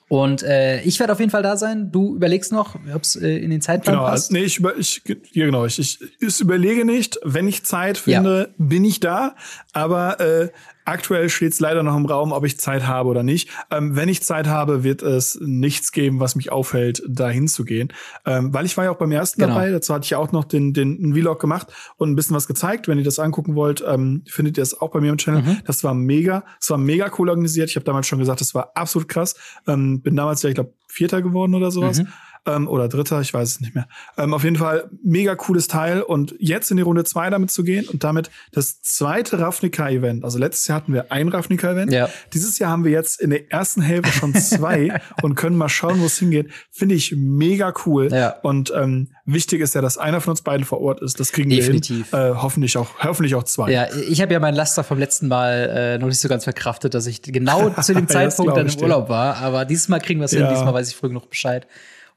Und 0.10 0.44
äh, 0.44 0.82
ich 0.82 1.00
werde 1.00 1.14
auf 1.14 1.20
jeden 1.20 1.32
Fall 1.32 1.44
da 1.44 1.56
sein. 1.56 1.92
Du 1.92 2.16
überlegst 2.16 2.52
noch, 2.52 2.76
ob 2.94 3.04
es 3.04 3.16
äh, 3.16 3.38
in 3.38 3.50
den 3.50 3.62
Zeitplan 3.62 3.96
genau, 3.96 4.08
passt. 4.08 4.32
Nee, 4.32 4.44
ich, 4.44 4.58
über, 4.58 4.76
ich, 4.76 5.02
ja, 5.32 5.46
genau, 5.46 5.66
ich, 5.66 5.80
ich, 5.80 6.00
ich 6.20 6.42
überlege 6.42 6.84
nicht. 6.84 7.18
Wenn 7.24 7.48
ich 7.48 7.64
Zeit 7.64 7.98
finde, 7.98 8.50
ja. 8.50 8.66
bin 8.66 8.84
ich 8.84 9.00
da. 9.00 9.36
Aber 9.72 10.20
äh, 10.20 10.50
Aktuell 10.86 11.30
steht 11.30 11.54
es 11.54 11.60
leider 11.60 11.84
noch 11.84 11.96
im 11.96 12.06
Raum, 12.06 12.32
ob 12.32 12.46
ich 12.46 12.60
Zeit 12.60 12.88
habe 12.88 13.10
oder 13.10 13.24
nicht. 13.24 13.50
Ähm, 13.70 13.96
wenn 13.96 14.10
ich 14.10 14.24
Zeit 14.24 14.48
habe, 14.48 14.84
wird 14.84 15.02
es 15.02 15.38
nichts 15.42 15.92
geben, 15.92 16.20
was 16.20 16.36
mich 16.36 16.52
aufhält, 16.52 17.04
da 17.08 17.30
hinzugehen. 17.30 17.94
Ähm, 18.26 18.54
weil 18.54 18.66
ich 18.66 18.78
war 18.78 18.86
ja 18.86 18.92
auch 18.92 18.98
beim 18.98 19.12
ersten 19.12 19.42
genau. 19.42 19.54
dabei. 19.54 19.72
Dazu 19.72 19.94
hatte 19.94 20.06
ich 20.06 20.12
ja 20.12 20.18
auch 20.18 20.32
noch 20.32 20.46
den, 20.46 20.74
den 20.74 21.14
Vlog 21.14 21.40
gemacht 21.40 21.68
und 21.98 22.12
ein 22.12 22.16
bisschen 22.16 22.36
was 22.36 22.48
gezeigt. 22.48 22.88
Wenn 22.88 22.98
ihr 22.98 23.04
das 23.04 23.20
angucken 23.20 23.56
wollt, 23.56 23.84
ähm, 23.88 24.24
findet 24.28 24.58
ihr 24.58 24.64
es 24.64 24.80
auch 24.80 24.92
bei 24.92 25.00
mir 25.00 25.12
im 25.12 25.18
Channel. 25.18 25.44
Mhm. 25.44 25.58
Das 25.66 25.84
war 25.84 25.94
mega. 25.94 26.44
Es 26.60 26.70
war 26.70 26.78
mega 26.78 27.12
cool 27.18 27.30
organisiert. 27.30 27.70
Ich 27.70 27.76
habe 27.76 27.86
damals 27.86 28.08
schon 28.08 28.20
gesagt, 28.20 28.42
das 28.42 28.56
war 28.56 28.72
absolut 28.76 29.08
krass. 29.08 29.36
Ähm, 29.68 30.02
bin 30.02 30.16
damals 30.16 30.42
ja, 30.42 30.50
ich 30.50 30.56
glaube, 30.56 30.74
Vierter 30.88 31.22
geworden 31.22 31.54
oder 31.54 31.72
sowas. 31.72 32.00
Mhm 32.00 32.08
ähm, 32.48 32.68
oder 32.68 32.88
Dritter, 32.88 33.22
ich 33.22 33.34
weiß 33.34 33.50
es 33.50 33.62
nicht 33.62 33.76
mehr. 33.76 33.88
Ähm, 34.18 34.34
auf 34.34 34.44
jeden 34.44 34.56
Fall 34.56 34.90
mega 35.04 35.36
cooles 35.36 35.68
Teil 35.68 36.02
und 36.02 36.34
jetzt 36.40 36.72
in 36.72 36.78
die 36.78 36.84
Runde 36.84 37.04
zwei 37.04 37.30
damit 37.30 37.52
zu 37.52 37.64
gehen 37.64 37.88
und 37.88 38.04
damit 38.04 38.32
das 38.52 38.82
zweite 38.82 39.40
Ravnica-Event. 39.40 40.24
Also 40.24 40.40
letztes 40.40 40.68
Jahr 40.68 40.78
hatten 40.78 40.94
wir 40.94 41.12
ein 41.12 41.28
Ravnica-Event. 41.28 41.92
Ja. 41.92 42.10
Dieses 42.34 42.58
Jahr 42.58 42.72
haben 42.72 42.84
wir 42.84 42.92
jetzt 42.92 43.22
in 43.22 43.30
der 43.30 43.52
ersten 43.52 43.82
Hälfte 43.82 44.12
schon 44.12 44.34
zwei 44.34 45.00
und 45.22 45.36
können 45.36 45.56
mal 45.56 45.70
schauen, 45.70 46.02
wo 46.02 46.06
es 46.06 46.18
hingeht. 46.18 46.50
Finde 46.72 46.96
ich 46.96 47.14
mega 47.16 47.74
cool. 47.86 48.10
Ja. 48.12 48.40
Und 48.42 48.74
ähm, 48.76 49.10
wichtig 49.26 49.62
ist 49.62 49.76
ja, 49.76 49.82
dass 49.82 50.00
einer 50.00 50.20
von 50.20 50.32
uns 50.32 50.42
beiden 50.42 50.66
vor 50.66 50.82
Ort 50.82 51.02
ist. 51.02 51.20
Das 51.20 51.32
kriegen 51.32 51.52
Definitiv. 51.52 52.12
wir 52.12 52.20
hin. 52.20 52.32
Äh, 52.34 52.42
hoffentlich 52.42 52.76
auch, 52.78 52.90
hoffentlich 53.04 53.36
auch 53.36 53.44
zwei. 53.44 53.72
Ja, 53.72 53.88
ich 54.10 54.20
habe 54.20 54.34
ja 54.34 54.40
mein 54.40 54.56
Laster 54.56 54.84
vom 54.84 54.98
letzten 54.98 55.28
Mal 55.28 55.70
äh, 55.70 55.98
noch 56.00 56.08
nicht 56.08 56.20
so 56.20 56.28
ganz 56.28 56.46
verkraftet, 56.46 56.96
dass 56.96 57.06
ich 57.06 57.22
genau 57.22 57.70
zu 57.70 57.94
dem 57.94 58.08
Zeitpunkt 58.08 58.58
dann 58.58 58.68
im 58.68 58.82
Urlaub 58.82 59.10
war. 59.10 59.38
Aber 59.38 59.66
dieses 59.66 59.90
Mal 59.90 60.00
kriegen 60.00 60.20
wir 60.20 60.26
es 60.26 60.32
ja. 60.32 60.40
hin. 60.40 60.50
Diesmal 60.50 60.74
weiß 60.74 60.90
ich 60.90 60.96
früh 60.96 61.10
genug 61.10 61.30
Bescheid. 61.30 61.68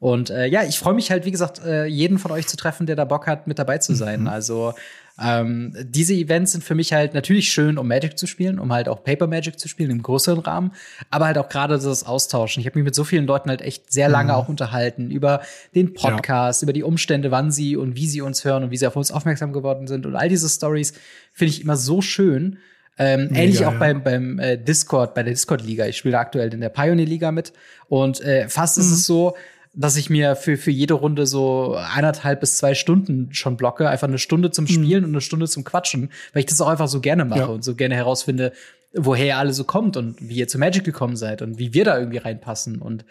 Und 0.05 0.29
äh, 0.29 0.45
ja, 0.45 0.65
ich 0.65 0.79
freue 0.79 0.93
mich 0.93 1.11
halt, 1.11 1.25
wie 1.25 1.31
gesagt, 1.31 1.65
äh, 1.65 1.87
jeden 1.87 2.19
von 2.19 2.31
euch 2.31 2.47
zu 2.47 2.59
treffen, 2.59 2.85
der 2.85 2.95
da 2.95 3.07
Bock 3.07 3.27
hat, 3.27 3.47
mit 3.47 3.59
dabei 3.59 3.79
zu 3.79 3.95
sein. 3.95 4.21
Mhm. 4.21 4.29
Also 4.29 4.75
ähm, 5.19 5.75
diese 5.83 6.13
Events 6.13 6.53
sind 6.53 6.63
für 6.63 6.75
mich 6.75 6.93
halt 6.93 7.15
natürlich 7.15 7.49
schön, 7.51 7.79
um 7.79 7.89
Magic 7.89 8.19
zu 8.19 8.27
spielen, 8.27 8.59
um 8.59 8.71
halt 8.71 8.87
auch 8.87 9.03
Paper 9.03 9.27
Magic 9.29 9.59
zu 9.59 9.67
spielen 9.67 9.91
im 9.91 10.03
größeren 10.03 10.41
Rahmen, 10.41 10.73
aber 11.09 11.25
halt 11.25 11.39
auch 11.39 11.49
gerade 11.49 11.79
das 11.79 12.05
Austauschen. 12.05 12.61
Ich 12.61 12.67
habe 12.67 12.79
mich 12.79 12.85
mit 12.85 12.95
so 12.95 13.03
vielen 13.03 13.25
Leuten 13.25 13.49
halt 13.49 13.63
echt 13.63 13.91
sehr 13.91 14.11
lange 14.11 14.35
mhm. 14.35 14.39
auch 14.39 14.49
unterhalten 14.51 15.11
über 15.11 15.41
den 15.75 15.95
Podcast, 15.95 16.61
ja. 16.61 16.67
über 16.67 16.75
die 16.75 16.83
Umstände, 16.83 17.31
wann 17.31 17.51
sie 17.51 17.75
und 17.75 17.97
wie 17.97 18.07
sie 18.07 18.21
uns 18.21 18.45
hören 18.45 18.63
und 18.63 18.71
wie 18.71 18.77
sie 18.77 18.87
auf 18.87 18.97
uns 18.97 19.11
aufmerksam 19.11 19.55
geworden 19.55 19.87
sind 19.87 20.05
und 20.05 20.17
all 20.17 20.29
diese 20.29 20.51
Stories 20.51 20.93
finde 21.33 21.51
ich 21.55 21.63
immer 21.63 21.79
so 21.79 22.03
schön. 22.03 22.59
Ähm, 22.99 23.29
Mega, 23.31 23.41
ähnlich 23.41 23.65
auch 23.65 23.73
ja. 23.73 23.79
beim, 23.79 24.05
beim 24.05 24.39
äh, 24.39 24.59
Discord, 24.59 25.15
bei 25.15 25.23
der 25.23 25.33
Discord-Liga. 25.33 25.87
Ich 25.87 25.97
spiele 25.97 26.19
aktuell 26.19 26.53
in 26.53 26.61
der 26.61 26.69
Pioneer-Liga 26.69 27.33
mit. 27.33 27.53
Und 27.89 28.21
äh, 28.21 28.49
fast 28.49 28.77
mhm. 28.77 28.85
ist 28.85 28.91
es 28.93 29.07
so, 29.07 29.35
dass 29.75 29.97
ich 29.97 30.09
mir 30.09 30.37
für, 30.37 30.57
für 30.57 30.71
jede 30.71 30.95
Runde 30.95 31.27
so 31.27 31.75
eineinhalb 31.75 32.41
bis 32.41 32.59
zwei 32.59 32.75
Stunden 32.75 33.33
schon 33.33 33.57
blocke. 33.57 33.89
Einfach 33.89 34.09
eine 34.09 34.19
Stunde 34.19 34.51
zum 34.51 34.65
mhm. 34.65 34.69
Spielen 34.69 35.01
mhm. 35.01 35.09
und 35.09 35.15
eine 35.15 35.21
Stunde 35.21 35.49
zum 35.49 35.65
Quatschen, 35.65 36.11
weil 36.33 36.41
ich 36.41 36.47
das 36.47 36.61
auch 36.61 36.69
einfach 36.69 36.89
so 36.89 37.01
gerne 37.01 37.25
mache 37.25 37.41
ja. 37.41 37.47
und 37.47 37.65
so 37.65 37.75
gerne 37.75 37.95
herausfinde, 37.95 38.53
woher 38.93 39.27
ihr 39.27 39.39
alle 39.39 39.53
so 39.53 39.65
kommt 39.65 39.97
und 39.97 40.17
wie 40.21 40.37
ihr 40.37 40.49
zu 40.49 40.59
Magic 40.59 40.85
gekommen 40.85 41.17
seid 41.17 41.43
und 41.43 41.59
wie 41.59 41.75
wir 41.75 41.85
da 41.85 41.99
irgendwie 41.99 42.19
reinpassen. 42.19 42.81
Und 42.81 43.05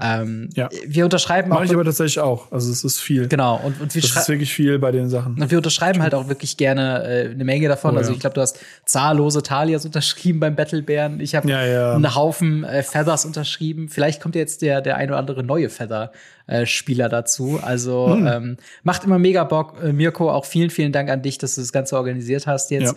ähm, 0.00 0.48
ja. 0.54 0.68
Wir 0.86 1.04
unterschreiben 1.04 1.48
Mach 1.48 1.56
auch. 1.56 1.60
Mache 1.60 1.66
ich 1.66 1.74
aber 1.74 1.84
tatsächlich 1.84 2.20
auch. 2.20 2.52
Also 2.52 2.70
es 2.70 2.84
ist 2.84 3.00
viel. 3.00 3.26
Genau. 3.26 3.60
Und, 3.64 3.80
und 3.80 3.94
wir 3.94 4.02
das 4.02 4.14
ist 4.14 4.28
wirklich 4.28 4.52
viel 4.52 4.78
bei 4.78 4.92
den 4.92 5.08
Sachen. 5.08 5.40
Und 5.40 5.50
wir 5.50 5.58
unterschreiben 5.58 6.02
halt 6.02 6.14
auch 6.14 6.28
wirklich 6.28 6.56
gerne 6.56 7.02
äh, 7.04 7.30
eine 7.30 7.44
Menge 7.44 7.66
davon. 7.66 7.94
Oh, 7.94 7.98
also 7.98 8.12
ich 8.12 8.20
glaube, 8.20 8.34
du 8.34 8.40
hast 8.40 8.60
zahllose 8.84 9.42
Talias 9.42 9.84
unterschrieben 9.84 10.38
beim 10.38 10.54
Battlebären. 10.54 11.18
Ich 11.18 11.34
habe 11.34 11.48
ja, 11.50 11.66
ja. 11.66 11.94
einen 11.94 12.14
Haufen 12.14 12.62
äh, 12.62 12.84
Feathers 12.84 13.24
unterschrieben. 13.24 13.88
Vielleicht 13.88 14.22
kommt 14.22 14.36
jetzt 14.36 14.62
der 14.62 14.80
der 14.80 14.96
ein 14.96 15.08
oder 15.08 15.18
andere 15.18 15.42
neue 15.42 15.68
Feather. 15.68 16.12
Äh, 16.46 16.64
Spieler 16.64 17.08
dazu. 17.08 17.58
Also 17.60 18.14
hm. 18.14 18.26
ähm, 18.26 18.56
macht 18.82 19.04
immer 19.04 19.18
mega 19.18 19.44
Bock. 19.44 19.74
Äh, 19.82 19.92
Mirko, 19.92 20.30
auch 20.30 20.46
vielen, 20.46 20.70
vielen 20.70 20.92
Dank 20.92 21.10
an 21.10 21.22
dich, 21.22 21.38
dass 21.38 21.56
du 21.56 21.60
das 21.60 21.72
Ganze 21.72 21.96
organisiert 21.96 22.46
hast 22.46 22.70
jetzt. 22.70 22.94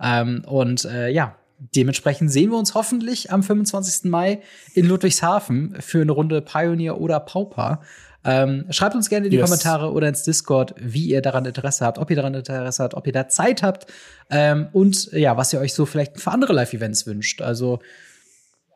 Ja. 0.00 0.20
Ähm, 0.20 0.44
und 0.46 0.84
äh, 0.84 1.08
ja, 1.08 1.34
dementsprechend 1.74 2.30
sehen 2.30 2.50
wir 2.50 2.58
uns 2.58 2.74
hoffentlich 2.74 3.30
am 3.30 3.42
25. 3.42 4.10
Mai 4.10 4.40
in 4.74 4.86
Ludwigshafen 4.86 5.76
für 5.80 6.00
eine 6.00 6.12
Runde 6.12 6.42
Pioneer 6.42 7.00
oder 7.00 7.20
Pauper. 7.20 7.80
Ähm, 8.24 8.66
schreibt 8.70 8.94
uns 8.94 9.08
gerne 9.08 9.26
in 9.26 9.30
die 9.30 9.36
yes. 9.36 9.48
Kommentare 9.48 9.92
oder 9.92 10.08
ins 10.08 10.22
Discord, 10.22 10.74
wie 10.78 11.06
ihr 11.06 11.22
daran 11.22 11.44
Interesse 11.44 11.84
habt, 11.84 11.98
ob 11.98 12.08
ihr 12.10 12.16
daran 12.16 12.34
Interesse 12.34 12.82
habt, 12.82 12.94
ob 12.94 13.06
ihr 13.06 13.12
da 13.12 13.28
Zeit 13.28 13.62
habt 13.62 13.86
ähm, 14.30 14.68
und 14.72 15.10
ja, 15.12 15.36
was 15.36 15.52
ihr 15.52 15.60
euch 15.60 15.74
so 15.74 15.86
vielleicht 15.86 16.20
für 16.20 16.30
andere 16.30 16.52
Live-Events 16.52 17.06
wünscht. 17.06 17.42
Also 17.42 17.80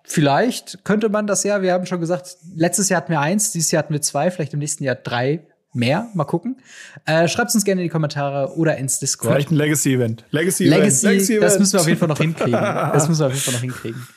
vielleicht 0.03 0.85
könnte 0.85 1.09
man 1.09 1.29
das 1.29 1.45
ja, 1.45 1.63
wir 1.63 1.73
haben 1.73 1.87
schon 1.87 2.01
gesagt, 2.01 2.39
letztes 2.57 2.89
Jahr 2.89 3.03
hatten 3.03 3.13
wir 3.13 3.21
eins, 3.21 3.53
dieses 3.53 3.71
Jahr 3.71 3.85
hatten 3.85 3.93
wir 3.93 4.03
zwei, 4.03 4.33
vielleicht 4.33 4.53
im 4.53 4.59
nächsten 4.59 4.83
Jahr 4.83 4.97
drei 4.97 5.47
mehr. 5.77 6.09
Mal 6.15 6.25
gucken. 6.25 6.57
Äh, 7.05 7.29
Schreibt 7.29 7.55
uns 7.55 7.65
gerne 7.65 7.83
in 7.83 7.87
die 7.87 7.91
Kommentare 7.91 8.57
oder 8.57 8.77
ins 8.77 8.99
Discord. 8.99 9.33
Vielleicht 9.33 9.51
ein 9.51 9.57
Legacy-Event. 9.57 10.25
Legacy-Event. 10.31 10.81
Legacy, 10.81 11.07
Legacy 11.07 11.41
das 11.41 11.59
müssen 11.59 11.75
wir 11.75 11.81
auf 11.81 11.87
jeden 11.87 11.99
Fall 11.99 12.09
noch 12.09 12.19
hinkriegen. 12.19 12.53
Das 12.53 13.09
müssen 13.09 13.21
wir 13.21 13.27
auf 13.27 13.33
jeden 13.33 13.45
Fall 13.45 13.55
noch 13.55 13.61
hinkriegen. 13.61 14.09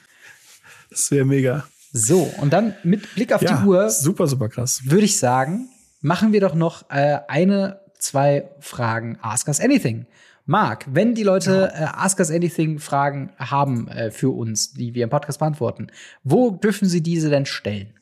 Das 0.91 1.11
wäre 1.11 1.23
mega. 1.23 1.65
So, 1.93 2.33
und 2.41 2.51
dann 2.51 2.73
mit 2.83 3.13
Blick 3.13 3.31
auf 3.31 3.43
ja, 3.43 3.57
die 3.57 3.67
Uhr. 3.67 3.91
Super, 3.91 4.25
super 4.25 4.49
krass. 4.49 4.81
Würde 4.85 5.05
ich 5.05 5.19
sagen, 5.19 5.69
machen 6.01 6.33
wir 6.33 6.41
doch 6.41 6.55
noch 6.55 6.89
äh, 6.89 7.19
eine, 7.27 7.79
zwei 7.99 8.49
Fragen 8.59 9.19
Ask 9.21 9.47
Us 9.47 9.59
Anything. 9.59 10.07
Marc, 10.45 10.85
wenn 10.91 11.13
die 11.13 11.21
Leute 11.21 11.71
äh, 11.75 11.83
Ask 11.83 12.17
Us 12.17 12.31
Anything 12.31 12.79
Fragen 12.79 13.31
haben 13.37 13.87
äh, 13.87 14.09
für 14.09 14.29
uns, 14.29 14.73
die 14.73 14.95
wir 14.95 15.03
im 15.03 15.11
Podcast 15.11 15.37
beantworten, 15.37 15.91
wo 16.23 16.49
dürfen 16.49 16.89
sie 16.89 17.01
diese 17.01 17.29
denn 17.29 17.45
stellen? 17.45 17.93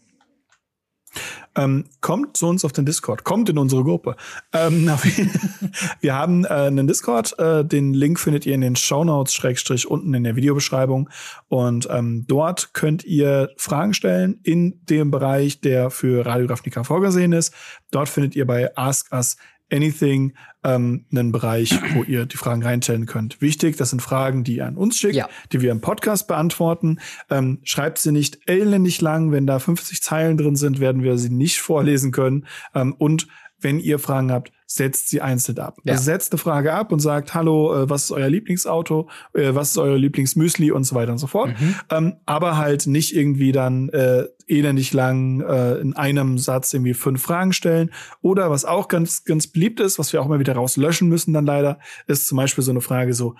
Ähm, 1.55 1.85
kommt 2.01 2.37
zu 2.37 2.47
uns 2.47 2.63
auf 2.63 2.71
den 2.71 2.85
Discord, 2.85 3.23
kommt 3.23 3.49
in 3.49 3.57
unsere 3.57 3.83
Gruppe. 3.83 4.15
Ähm, 4.53 4.89
wir 6.01 6.13
haben 6.13 6.45
äh, 6.45 6.49
einen 6.49 6.87
Discord, 6.87 7.37
äh, 7.39 7.65
den 7.65 7.93
Link 7.93 8.19
findet 8.19 8.45
ihr 8.45 8.53
in 8.53 8.61
den 8.61 8.75
Shownotes, 8.75 9.33
Schrägstrich 9.33 9.87
unten 9.87 10.13
in 10.13 10.23
der 10.23 10.35
Videobeschreibung. 10.35 11.09
Und 11.47 11.87
ähm, 11.89 12.25
dort 12.27 12.73
könnt 12.73 13.03
ihr 13.03 13.49
Fragen 13.57 13.93
stellen 13.93 14.39
in 14.43 14.79
dem 14.85 15.09
Bereich, 15.09 15.61
der 15.61 15.89
für 15.89 16.25
Radiografnika 16.25 16.83
vorgesehen 16.83 17.33
ist. 17.33 17.53
Dort 17.91 18.09
findet 18.09 18.35
ihr 18.35 18.45
bei 18.45 18.75
Ask 18.77 19.11
Us 19.11 19.37
Anything 19.71 20.33
ähm, 20.63 21.05
einen 21.11 21.31
Bereich, 21.31 21.77
wo 21.93 22.03
ihr 22.03 22.25
die 22.25 22.37
Fragen 22.37 22.63
reinstellen 22.63 23.05
könnt. 23.05 23.41
Wichtig, 23.41 23.77
das 23.77 23.89
sind 23.89 24.01
Fragen, 24.01 24.43
die 24.43 24.57
ihr 24.57 24.65
an 24.65 24.77
uns 24.77 24.97
schickt, 24.97 25.15
ja. 25.15 25.29
die 25.51 25.61
wir 25.61 25.71
im 25.71 25.81
Podcast 25.81 26.27
beantworten. 26.27 26.99
Ähm, 27.29 27.59
schreibt 27.63 27.97
sie 27.97 28.11
nicht 28.11 28.39
elendig 28.47 29.01
lang. 29.01 29.31
Wenn 29.31 29.47
da 29.47 29.59
50 29.59 30.01
Zeilen 30.01 30.37
drin 30.37 30.55
sind, 30.55 30.79
werden 30.79 31.03
wir 31.03 31.17
sie 31.17 31.29
nicht 31.29 31.59
vorlesen 31.61 32.11
können. 32.11 32.45
Ähm, 32.73 32.93
und 32.97 33.27
wenn 33.59 33.79
ihr 33.79 33.99
Fragen 33.99 34.31
habt, 34.31 34.51
setzt 34.65 35.09
sie 35.09 35.21
einzeln 35.21 35.59
ab. 35.59 35.77
Ja. 35.83 35.93
Also 35.93 36.03
setzt 36.03 36.33
eine 36.33 36.39
Frage 36.39 36.73
ab 36.73 36.91
und 36.91 36.99
sagt, 36.99 37.33
hallo, 37.33 37.73
äh, 37.73 37.89
was 37.89 38.05
ist 38.05 38.11
euer 38.11 38.29
Lieblingsauto, 38.29 39.09
äh, 39.33 39.55
was 39.55 39.71
ist 39.71 39.77
euer 39.77 39.97
Lieblingsmüsli 39.97 40.71
und 40.71 40.83
so 40.83 40.93
weiter 40.95 41.13
und 41.13 41.17
so 41.17 41.27
fort. 41.27 41.59
Mhm. 41.59 41.75
Ähm, 41.89 42.15
aber 42.25 42.57
halt 42.57 42.85
nicht 42.85 43.15
irgendwie 43.15 43.53
dann 43.53 43.89
äh, 43.89 44.25
elendig 44.47 44.93
lang 44.93 45.41
äh, 45.41 45.75
in 45.75 45.95
einem 45.95 46.37
Satz 46.37 46.73
irgendwie 46.73 46.93
fünf 46.93 47.21
Fragen 47.21 47.53
stellen. 47.53 47.91
Oder 48.21 48.51
was 48.51 48.65
auch 48.65 48.89
ganz, 48.89 49.23
ganz 49.23 49.47
beliebt 49.47 49.79
ist, 49.79 49.99
was 49.99 50.11
wir 50.11 50.21
auch 50.21 50.25
immer 50.25 50.39
wieder 50.39 50.53
rauslöschen 50.53 51.07
müssen 51.07 51.33
dann 51.33 51.45
leider, 51.45 51.79
ist 52.07 52.27
zum 52.27 52.37
Beispiel 52.37 52.63
so 52.63 52.71
eine 52.71 52.81
Frage 52.81 53.13
so, 53.13 53.35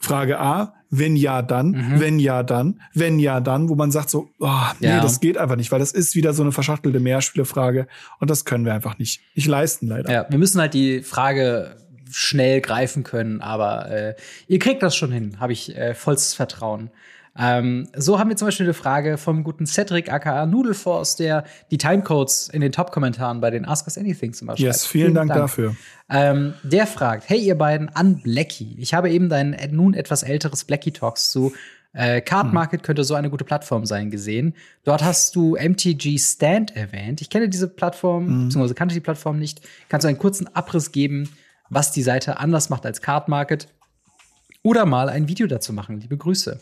Frage 0.00 0.38
A, 0.38 0.74
wenn 0.90 1.16
ja, 1.16 1.42
dann, 1.42 1.70
Mhm. 1.70 2.00
wenn 2.00 2.18
ja, 2.18 2.42
dann, 2.42 2.80
wenn 2.94 3.18
ja, 3.18 3.40
dann, 3.40 3.68
wo 3.68 3.74
man 3.74 3.90
sagt 3.90 4.08
so, 4.10 4.28
oh, 4.38 4.50
nee, 4.80 4.88
Ja. 4.88 5.00
das 5.00 5.20
geht 5.20 5.36
einfach 5.36 5.56
nicht, 5.56 5.72
weil 5.72 5.78
das 5.80 5.92
ist 5.92 6.14
wieder 6.14 6.32
so 6.32 6.42
eine 6.42 6.52
verschachtelte 6.52 7.00
Mehrspielerfrage 7.00 7.88
und 8.20 8.30
das 8.30 8.44
können 8.44 8.64
wir 8.64 8.72
einfach 8.74 8.98
nicht, 8.98 9.20
nicht 9.34 9.48
leisten, 9.48 9.88
leider. 9.88 10.12
Ja, 10.12 10.26
wir 10.28 10.38
müssen 10.38 10.60
halt 10.60 10.74
die 10.74 11.02
Frage 11.02 11.76
schnell 12.10 12.60
greifen 12.60 13.02
können, 13.02 13.40
aber 13.40 13.90
äh, 13.90 14.14
ihr 14.46 14.58
kriegt 14.60 14.82
das 14.82 14.94
schon 14.94 15.10
hin, 15.10 15.40
habe 15.40 15.52
ich 15.52 15.76
äh, 15.76 15.92
vollstes 15.94 16.34
Vertrauen. 16.34 16.90
Ähm, 17.38 17.88
so 17.94 18.18
haben 18.18 18.30
wir 18.30 18.36
zum 18.36 18.48
Beispiel 18.48 18.66
eine 18.66 18.74
Frage 18.74 19.18
vom 19.18 19.44
guten 19.44 19.66
Cedric 19.66 20.10
aka 20.10 20.46
Nudelforce, 20.46 21.16
der 21.16 21.44
die 21.70 21.78
Timecodes 21.78 22.48
in 22.48 22.60
den 22.60 22.72
Top-Kommentaren 22.72 23.40
bei 23.40 23.50
den 23.50 23.64
Ask 23.64 23.86
Us 23.86 23.98
Anything 23.98 24.32
zum 24.32 24.48
Beispiel. 24.48 24.66
Yes, 24.66 24.86
vielen, 24.86 25.14
Dank, 25.14 25.32
dafür. 25.32 25.76
Ähm, 26.08 26.54
der 26.62 26.86
fragt, 26.86 27.28
hey 27.28 27.38
ihr 27.38 27.56
beiden 27.56 27.88
an 27.90 28.20
Blackie. 28.22 28.76
Ich 28.78 28.94
habe 28.94 29.10
eben 29.10 29.28
dein 29.28 29.52
äh, 29.52 29.68
nun 29.68 29.94
etwas 29.94 30.22
älteres 30.22 30.64
Blackie 30.64 30.92
Talks 30.92 31.30
zu 31.30 31.52
äh, 31.96 32.20
Card 32.20 32.52
Market 32.52 32.82
könnte 32.82 33.04
so 33.04 33.14
eine 33.14 33.30
gute 33.30 33.44
Plattform 33.44 33.86
sein 33.86 34.10
gesehen. 34.10 34.54
Dort 34.84 35.02
hast 35.02 35.34
du 35.34 35.56
MTG 35.56 36.18
Stand 36.18 36.76
erwähnt. 36.76 37.22
Ich 37.22 37.30
kenne 37.30 37.48
diese 37.48 37.68
Plattform, 37.68 38.44
beziehungsweise 38.44 38.74
kannte 38.74 38.94
die 38.94 39.00
Plattform 39.00 39.38
nicht. 39.38 39.62
Kannst 39.88 40.04
du 40.04 40.08
einen 40.08 40.18
kurzen 40.18 40.46
Abriss 40.54 40.92
geben, 40.92 41.30
was 41.70 41.92
die 41.92 42.02
Seite 42.02 42.38
anders 42.38 42.68
macht 42.68 42.84
als 42.84 43.00
Card 43.00 43.28
Market? 43.28 43.68
Oder 44.62 44.84
mal 44.84 45.08
ein 45.08 45.26
Video 45.28 45.46
dazu 45.46 45.72
machen. 45.72 45.98
Liebe 46.00 46.18
Grüße. 46.18 46.60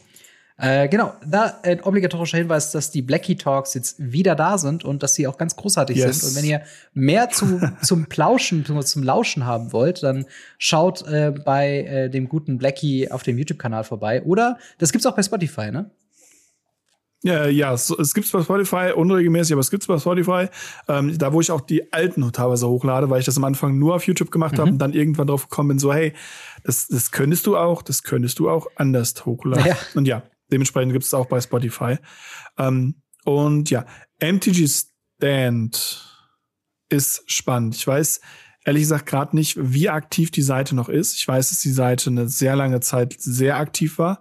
Äh, 0.57 0.89
genau, 0.89 1.13
da 1.27 1.59
ein 1.65 1.81
obligatorischer 1.83 2.39
Hinweis, 2.39 2.71
dass 2.71 2.93
die 2.93 3.03
Blackie 3.03 3.37
Talks 3.37 3.75
jetzt 3.75 3.97
wieder 3.99 4.37
da 4.37 4.57
sind 4.57 4.85
und 4.85 5.03
dass 5.03 5.15
sie 5.15 5.27
auch 5.27 5.37
ganz 5.37 5.57
großartig 5.57 5.97
Yes. 5.97 6.21
sind. 6.21 6.29
Und 6.29 6.37
wenn 6.37 6.45
ihr 6.49 6.63
mehr 6.93 7.29
zu, 7.31 7.61
zum 7.83 8.07
Plauschen, 8.07 8.65
zum 8.65 9.03
Lauschen 9.03 9.47
haben 9.47 9.73
wollt, 9.73 10.05
dann 10.05 10.27
schaut 10.59 11.03
äh, 11.09 11.33
bei 11.45 11.81
äh, 11.81 12.09
dem 12.09 12.29
guten 12.29 12.59
Blackie 12.59 13.11
auf 13.11 13.25
dem 13.25 13.37
YouTube-Kanal 13.37 13.83
vorbei. 13.83 14.23
Oder 14.23 14.59
das 14.79 14.93
gibt's 14.93 15.07
auch 15.07 15.17
bei 15.17 15.23
Spotify, 15.25 15.73
ne? 15.73 15.91
Ja, 17.25 17.47
ja, 17.47 17.75
so, 17.79 17.99
es 17.99 18.13
gibt's 18.13 18.31
bei 18.31 18.43
Spotify, 18.43 18.93
unregelmäßig, 18.95 19.55
aber 19.55 19.61
es 19.61 19.71
gibt's 19.71 19.87
bei 19.87 19.99
Spotify. 19.99 20.49
Ähm, 20.89 21.17
da, 21.17 21.33
wo 21.33 21.41
ich 21.41 21.51
auch 21.51 21.63
die 21.63 21.91
alten 21.91 22.31
teilweise 22.33 22.69
hochlade, 22.69 23.09
weil 23.09 23.19
ich 23.19 23.25
das 23.25 23.39
am 23.39 23.45
Anfang 23.45 23.79
nur 23.79 23.95
auf 23.95 24.07
YouTube 24.07 24.31
gemacht 24.31 24.59
habe 24.59 24.71
und 24.71 24.79
dann 24.79 24.93
irgendwann 24.93 25.27
drauf 25.27 25.49
gekommen 25.49 25.71
bin, 25.71 25.79
so, 25.79 25.93
hey, 25.93 26.13
das, 26.65 26.87
das 26.87 27.13
könntest 27.13 27.47
du 27.47 27.57
auch, 27.57 27.81
das 27.81 28.03
könntest 28.03 28.39
du 28.39 28.51
auch 28.51 28.67
anders 28.77 29.15
hochladen. 29.25 29.65
Ja. 29.65 29.77
Und 29.95 30.07
ja, 30.07 30.23
dementsprechend 30.55 30.93
gibt's 30.93 31.09
es 31.09 31.15
auch 31.15 31.27
bei 31.27 31.41
Spotify. 31.41 31.99
Ähm, 32.57 33.03
und 33.25 33.71
ja, 33.71 33.85
MTG 34.21 34.69
Stand 34.69 36.15
ist 36.89 37.23
spannend. 37.27 37.75
Ich 37.75 37.87
weiß 37.87 38.21
ehrlich 38.65 38.83
gesagt 38.83 39.07
gerade 39.07 39.35
nicht, 39.37 39.57
wie 39.59 39.89
aktiv 39.89 40.31
die 40.31 40.43
Seite 40.43 40.75
noch 40.75 40.89
ist. 40.89 41.15
Ich 41.15 41.27
weiß, 41.27 41.49
dass 41.49 41.61
die 41.61 41.73
Seite 41.73 42.11
eine 42.11 42.29
sehr 42.29 42.55
lange 42.57 42.81
Zeit 42.81 43.15
sehr 43.19 43.57
aktiv 43.57 43.99
war 43.99 44.21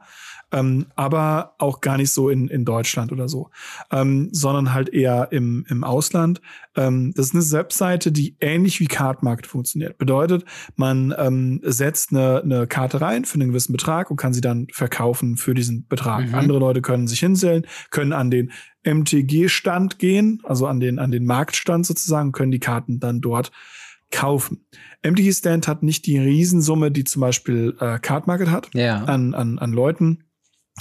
ähm, 0.54 0.86
aber 0.96 1.56
auch 1.58 1.82
gar 1.82 1.98
nicht 1.98 2.12
so 2.12 2.30
in, 2.30 2.48
in 2.48 2.64
Deutschland 2.64 3.12
oder 3.12 3.28
so, 3.28 3.50
ähm, 3.92 4.30
sondern 4.32 4.74
halt 4.74 4.90
eher 4.90 5.30
im, 5.32 5.66
im 5.68 5.84
Ausland. 5.84 6.42
Ähm, 6.76 7.14
das 7.16 7.28
ist 7.28 7.36
eine 7.36 7.60
Webseite, 7.60 8.12
die 8.12 8.38
ähnlich 8.40 8.80
wie 8.80 8.86
Cardmarket 8.86 9.48
funktioniert. 9.48 9.98
Bedeutet, 9.98 10.46
man 10.76 11.14
ähm, 11.18 11.60
setzt 11.64 12.12
eine, 12.12 12.42
eine 12.44 12.68
Karte 12.68 13.02
rein 13.02 13.26
für 13.26 13.36
einen 13.36 13.50
gewissen 13.50 13.74
Betrag 13.74 14.12
und 14.12 14.18
kann 14.18 14.34
sie 14.34 14.42
dann 14.42 14.68
verkaufen 14.72 15.38
für 15.38 15.54
diesen 15.54 15.88
Betrag. 15.88 16.28
Mhm. 16.28 16.36
Andere 16.36 16.60
Leute 16.60 16.82
können 16.82 17.08
sich 17.08 17.20
hinstellen, 17.20 17.66
können 17.90 18.14
an 18.14 18.30
den 18.32 18.52
MTG-Stand 18.86 19.98
gehen, 20.00 20.42
also 20.44 20.68
an 20.68 20.80
den, 20.80 21.00
an 21.00 21.12
den 21.12 21.26
Marktstand 21.26 21.86
sozusagen, 21.86 22.32
können 22.32 22.52
die 22.52 22.60
Karten 22.60 23.00
dann 23.00 23.22
dort 23.22 23.52
kaufen. 24.12 24.66
MTG 25.04 25.34
Stand 25.34 25.68
hat 25.68 25.84
nicht 25.84 26.06
die 26.06 26.20
Riesensumme, 26.20 26.92
die 26.92 27.04
zum 27.04 27.22
Beispiel 27.22 27.76
äh, 27.80 28.00
Card 28.00 28.28
Market 28.28 28.52
hat 28.52 28.70
Ja. 28.74 29.04
an, 29.04 29.34
an, 29.34 29.60
an 29.60 29.74
Leuten. 29.74 30.24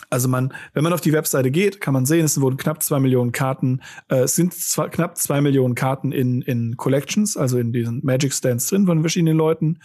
Also 0.09 0.28
man, 0.28 0.55
wenn 0.72 0.84
man 0.84 0.93
auf 0.93 1.03
die 1.03 1.12
Webseite 1.12 1.51
geht, 1.51 1.80
kann 1.80 1.93
man 1.93 2.07
sehen, 2.07 2.24
es 2.24 2.40
wurden 2.40 2.57
knapp 2.57 2.82
zwei 2.82 2.99
Millionen 2.99 3.32
Karten, 3.32 3.82
äh, 4.09 4.20
es 4.20 4.34
sind 4.34 4.55
zwar 4.55 4.88
knapp 4.88 5.18
zwei 5.18 5.40
Millionen 5.40 5.74
Karten 5.74 6.12
in, 6.12 6.40
in 6.43 6.76
Collections, 6.76 7.36
also 7.36 7.59
in 7.59 7.72
diesen 7.72 8.01
Magic 8.03 8.32
Stands 8.32 8.68
drin 8.68 8.86
von 8.86 9.01
verschiedenen 9.01 9.36
Leuten. 9.36 9.80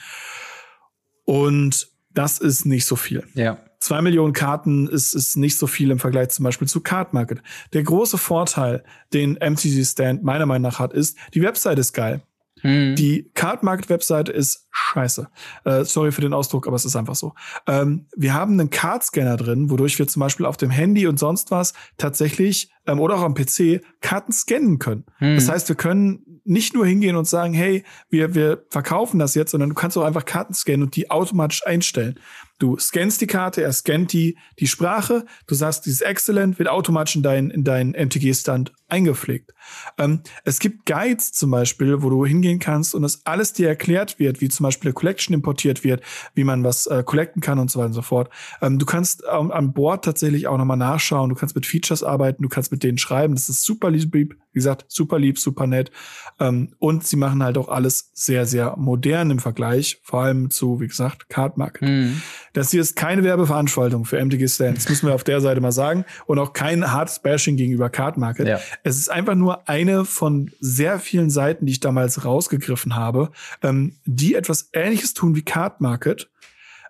Und 1.26 1.90
das 2.14 2.40
ist 2.40 2.66
nicht 2.66 2.86
so 2.86 2.96
viel. 2.96 3.24
Ja. 3.34 3.60
Zwei 3.80 4.02
Millionen 4.02 4.34
Karten 4.34 4.88
ist, 4.88 5.14
ist 5.14 5.36
nicht 5.36 5.58
so 5.58 5.68
viel 5.68 5.92
im 5.92 6.00
Vergleich 6.00 6.30
zum 6.30 6.44
Beispiel 6.44 6.68
zu 6.68 6.82
Card 6.82 7.14
Market. 7.14 7.44
Der 7.74 7.84
große 7.84 8.18
Vorteil, 8.18 8.84
den 9.14 9.34
MTG 9.34 9.84
Stand 9.84 10.24
meiner 10.24 10.46
Meinung 10.46 10.72
nach 10.72 10.80
hat, 10.80 10.94
ist, 10.94 11.18
die 11.34 11.42
Webseite 11.42 11.82
ist 11.82 11.94
geil. 11.94 12.22
Hm. 12.62 12.96
Die 12.96 13.30
Card 13.34 13.64
Market 13.64 13.90
Webseite 13.90 14.32
ist 14.32 14.68
scheiße. 14.72 15.28
Äh, 15.66 15.84
sorry 15.86 16.12
für 16.12 16.22
den 16.22 16.34
Ausdruck, 16.34 16.68
aber 16.68 16.76
es 16.76 16.86
ist 16.86 16.96
einfach 16.96 17.16
so. 17.16 17.34
Ähm, 17.68 18.08
wir 18.16 18.34
haben 18.34 18.54
einen 18.54 18.70
Card 18.70 19.04
Scanner 19.04 19.38
drin, 19.38 19.70
wodurch 19.70 19.98
wir 20.00 20.08
zum 20.08 20.20
Beispiel 20.20 20.46
auf 20.46 20.58
dem 20.58 20.70
Handy 20.70 21.08
und 21.08 21.20
sonst 21.20 21.52
was 21.52 21.74
tatsächlich 21.98 22.72
ähm, 22.86 23.00
oder 23.00 23.16
auch 23.16 23.22
am 23.22 23.34
PC 23.34 23.82
Karten 24.02 24.32
scannen 24.32 24.80
können. 24.80 25.06
Hm. 25.18 25.36
Das 25.36 25.50
heißt, 25.50 25.70
wir 25.70 25.76
können 25.76 26.42
nicht 26.44 26.74
nur 26.74 26.86
hingehen 26.86 27.18
und 27.18 27.28
sagen, 27.28 27.54
hey, 27.54 27.84
wir, 28.10 28.34
wir 28.34 28.64
verkaufen 28.70 29.20
das 29.20 29.36
jetzt, 29.36 29.52
sondern 29.52 29.70
du 29.70 29.76
kannst 29.76 29.98
auch 29.98 30.04
einfach 30.04 30.26
Karten 30.26 30.54
scannen 30.54 30.84
und 30.84 30.96
die 30.96 31.12
automatisch 31.12 31.66
einstellen. 31.66 32.20
Du 32.60 32.78
scannst 32.78 33.22
die 33.22 33.28
Karte, 33.28 33.62
er 33.62 33.72
scannt 33.72 34.14
die, 34.14 34.38
die 34.60 34.68
Sprache, 34.68 35.26
du 35.46 35.56
sagst, 35.56 35.86
dieses 35.86 36.02
Excellent 36.02 36.58
wird 36.58 36.70
automatisch 36.70 37.16
in 37.16 37.24
deinen 37.24 37.52
in 37.52 37.64
deinen 37.64 37.92
MTG-Stand 37.92 38.74
eingepflegt. 38.90 39.54
Ähm, 39.98 40.22
es 40.46 40.60
gibt 40.60 40.86
Guides 40.86 41.34
zum 41.34 41.52
Beispiel, 41.52 42.02
wo 42.02 42.10
du 42.10 42.26
hingehen 42.26 42.60
kannst 42.60 42.96
und 42.96 43.02
das 43.02 43.26
alles 43.26 43.54
dir 43.54 43.68
erklärt 43.68 44.18
wird, 44.18 44.40
wie 44.42 44.50
zum 44.50 44.64
Beispiel 44.64 44.90
eine 44.90 44.94
Collection 44.94 45.34
importiert 45.34 45.84
wird, 45.84 46.02
wie 46.36 46.44
man 46.44 46.64
was 46.64 46.88
äh, 46.88 47.04
collecten 47.04 47.42
kann 47.42 47.60
und 47.60 47.70
so 47.70 47.80
weiter 47.80 47.88
und 47.88 47.94
so 47.94 48.02
fort. 48.02 48.30
Ähm, 48.62 48.80
du 48.80 48.86
kannst 48.86 49.24
ähm, 49.30 49.52
an 49.52 49.74
Bord 49.74 50.06
tatsächlich 50.06 50.48
auch 50.48 50.58
nochmal 50.58 50.78
nachschauen, 50.78 51.30
du 51.30 51.36
kannst 51.36 51.56
mit 51.56 51.66
Features 51.66 52.04
arbeiten, 52.04 52.44
du 52.44 52.50
kannst 52.50 52.72
mit 52.72 52.84
denen 52.84 52.98
schreiben, 52.98 53.36
das 53.36 53.50
ist 53.50 53.64
super 53.64 53.92
lieb, 53.92 54.14
wie 54.14 54.30
gesagt, 54.54 54.86
super 54.88 55.20
lieb, 55.20 55.38
super 55.38 55.68
nett. 55.68 55.92
Ähm, 56.40 56.74
und 56.80 57.06
sie 57.06 57.18
machen 57.18 57.44
halt 57.44 57.58
auch 57.58 57.68
alles 57.68 58.12
sehr, 58.14 58.46
sehr 58.46 58.76
modern 58.78 59.32
im 59.32 59.40
Vergleich, 59.40 60.00
vor 60.04 60.24
allem 60.24 60.50
zu, 60.50 60.80
wie 60.80 60.88
gesagt, 60.88 61.30
Card 61.30 61.58
Market. 61.58 61.88
Hm. 61.88 62.22
Das 62.54 62.72
hier 62.72 62.82
ist 62.82 62.96
keine 62.96 63.24
Werbeveranstaltung 63.24 64.06
für 64.06 64.24
MTG 64.24 64.48
Stand. 64.48 64.78
Das 64.78 64.90
müssen 64.90 65.08
wir 65.08 65.16
auf 65.16 65.24
der 65.24 65.42
Seite 65.42 65.62
mal 65.62 65.72
sagen. 65.72 66.06
Und 66.26 66.40
auch 66.40 66.54
kein 66.54 66.92
hartes 66.92 67.20
Bashing 67.20 67.58
gegenüber 67.58 67.90
Card 67.90 68.18
Market. 68.18 68.48
Ja. 68.48 68.60
Es 68.84 68.98
ist 68.98 69.10
einfach 69.10 69.36
nur 69.36 69.68
eine 69.70 70.06
von 70.06 70.52
sehr 70.60 71.00
vielen 71.00 71.30
Seiten, 71.30 71.66
die 71.66 71.74
ich 71.74 71.80
damals 71.80 72.26
rausgegriffen 72.26 72.96
habe, 72.96 73.32
ähm, 73.62 73.96
die 74.06 74.36
etwas 74.36 74.70
Ähnliches 74.74 75.14
tun 75.14 75.36
wie 75.36 75.42
Card 75.44 75.82
Market. 75.82 76.30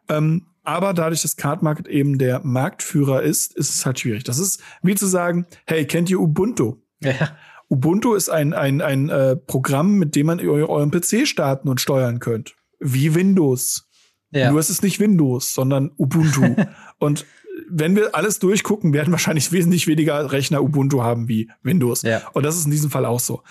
Ähm, 0.10 0.45
aber 0.64 0.93
dadurch, 0.93 1.22
dass 1.22 1.38
Card 1.38 1.64
Market 1.64 1.88
eben 1.88 2.18
der 2.18 2.41
Marktführer 2.43 3.22
ist, 3.24 3.55
ist 3.55 3.70
es 3.70 3.86
halt 3.86 3.99
schwierig. 3.99 4.24
Das 4.26 4.38
ist 4.38 4.62
wie 4.82 4.95
zu 4.95 5.08
sagen, 5.08 5.45
hey, 5.66 5.86
kennt 5.86 6.10
ihr 6.10 6.20
Ubuntu? 6.20 6.78
Ja. 7.01 7.14
Ubuntu 7.70 8.16
ist 8.16 8.30
ein, 8.30 8.53
ein, 8.53 8.82
ein 8.82 9.10
äh, 9.10 9.36
Programm, 9.36 9.93
mit 9.95 10.16
dem 10.16 10.28
man 10.28 10.39
eu- 10.39 10.66
euren 10.68 10.91
PC 10.91 11.28
starten 11.28 11.68
und 11.70 11.82
steuern 11.82 12.20
könnt. 12.20 12.55
Wie 12.80 13.16
Windows. 13.16 13.86
Ja. 14.38 14.51
Nur 14.51 14.59
es 14.59 14.69
ist 14.69 14.83
nicht 14.83 14.99
Windows, 14.99 15.53
sondern 15.53 15.91
Ubuntu. 15.97 16.55
und 16.99 17.25
wenn 17.69 17.95
wir 17.95 18.15
alles 18.15 18.39
durchgucken, 18.39 18.93
werden 18.93 19.11
wahrscheinlich 19.11 19.51
wesentlich 19.51 19.88
weniger 19.88 20.31
Rechner 20.31 20.61
Ubuntu 20.61 21.01
haben 21.01 21.27
wie 21.27 21.49
Windows. 21.63 22.03
Ja. 22.03 22.21
Und 22.33 22.45
das 22.45 22.57
ist 22.57 22.65
in 22.65 22.71
diesem 22.71 22.91
Fall 22.91 23.05
auch 23.05 23.19
so. 23.19 23.43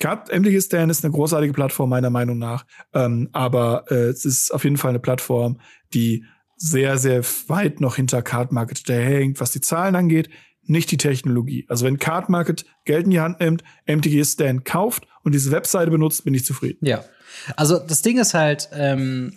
Card 0.00 0.32
MTG 0.32 0.60
Stand 0.60 0.90
ist 0.90 1.04
eine 1.04 1.12
großartige 1.12 1.52
Plattform, 1.52 1.90
meiner 1.90 2.10
Meinung 2.10 2.38
nach. 2.38 2.66
Ähm, 2.92 3.28
aber 3.32 3.84
äh, 3.90 4.08
es 4.08 4.24
ist 4.24 4.52
auf 4.52 4.64
jeden 4.64 4.76
Fall 4.76 4.90
eine 4.90 4.98
Plattform, 4.98 5.60
die 5.94 6.24
sehr, 6.56 6.98
sehr 6.98 7.22
weit 7.48 7.80
noch 7.80 7.96
hinter 7.96 8.22
Card 8.22 8.52
Market 8.52 8.78
hinterherhängt, 8.78 9.40
was 9.40 9.52
die 9.52 9.60
Zahlen 9.60 9.96
angeht, 9.96 10.28
nicht 10.64 10.90
die 10.90 10.96
Technologie. 10.96 11.66
Also 11.68 11.84
wenn 11.84 11.98
Card 11.98 12.28
Market 12.28 12.64
Geld 12.84 13.04
in 13.04 13.10
die 13.10 13.20
Hand 13.20 13.40
nimmt, 13.40 13.64
MTG 13.86 14.24
Stand 14.24 14.64
kauft 14.64 15.06
und 15.24 15.34
diese 15.34 15.50
Webseite 15.50 15.90
benutzt, 15.90 16.24
bin 16.24 16.34
ich 16.34 16.44
zufrieden. 16.44 16.86
Ja. 16.86 17.04
Also 17.56 17.78
das 17.78 18.02
Ding 18.02 18.18
ist 18.18 18.34
halt 18.34 18.68
ähm, 18.72 19.34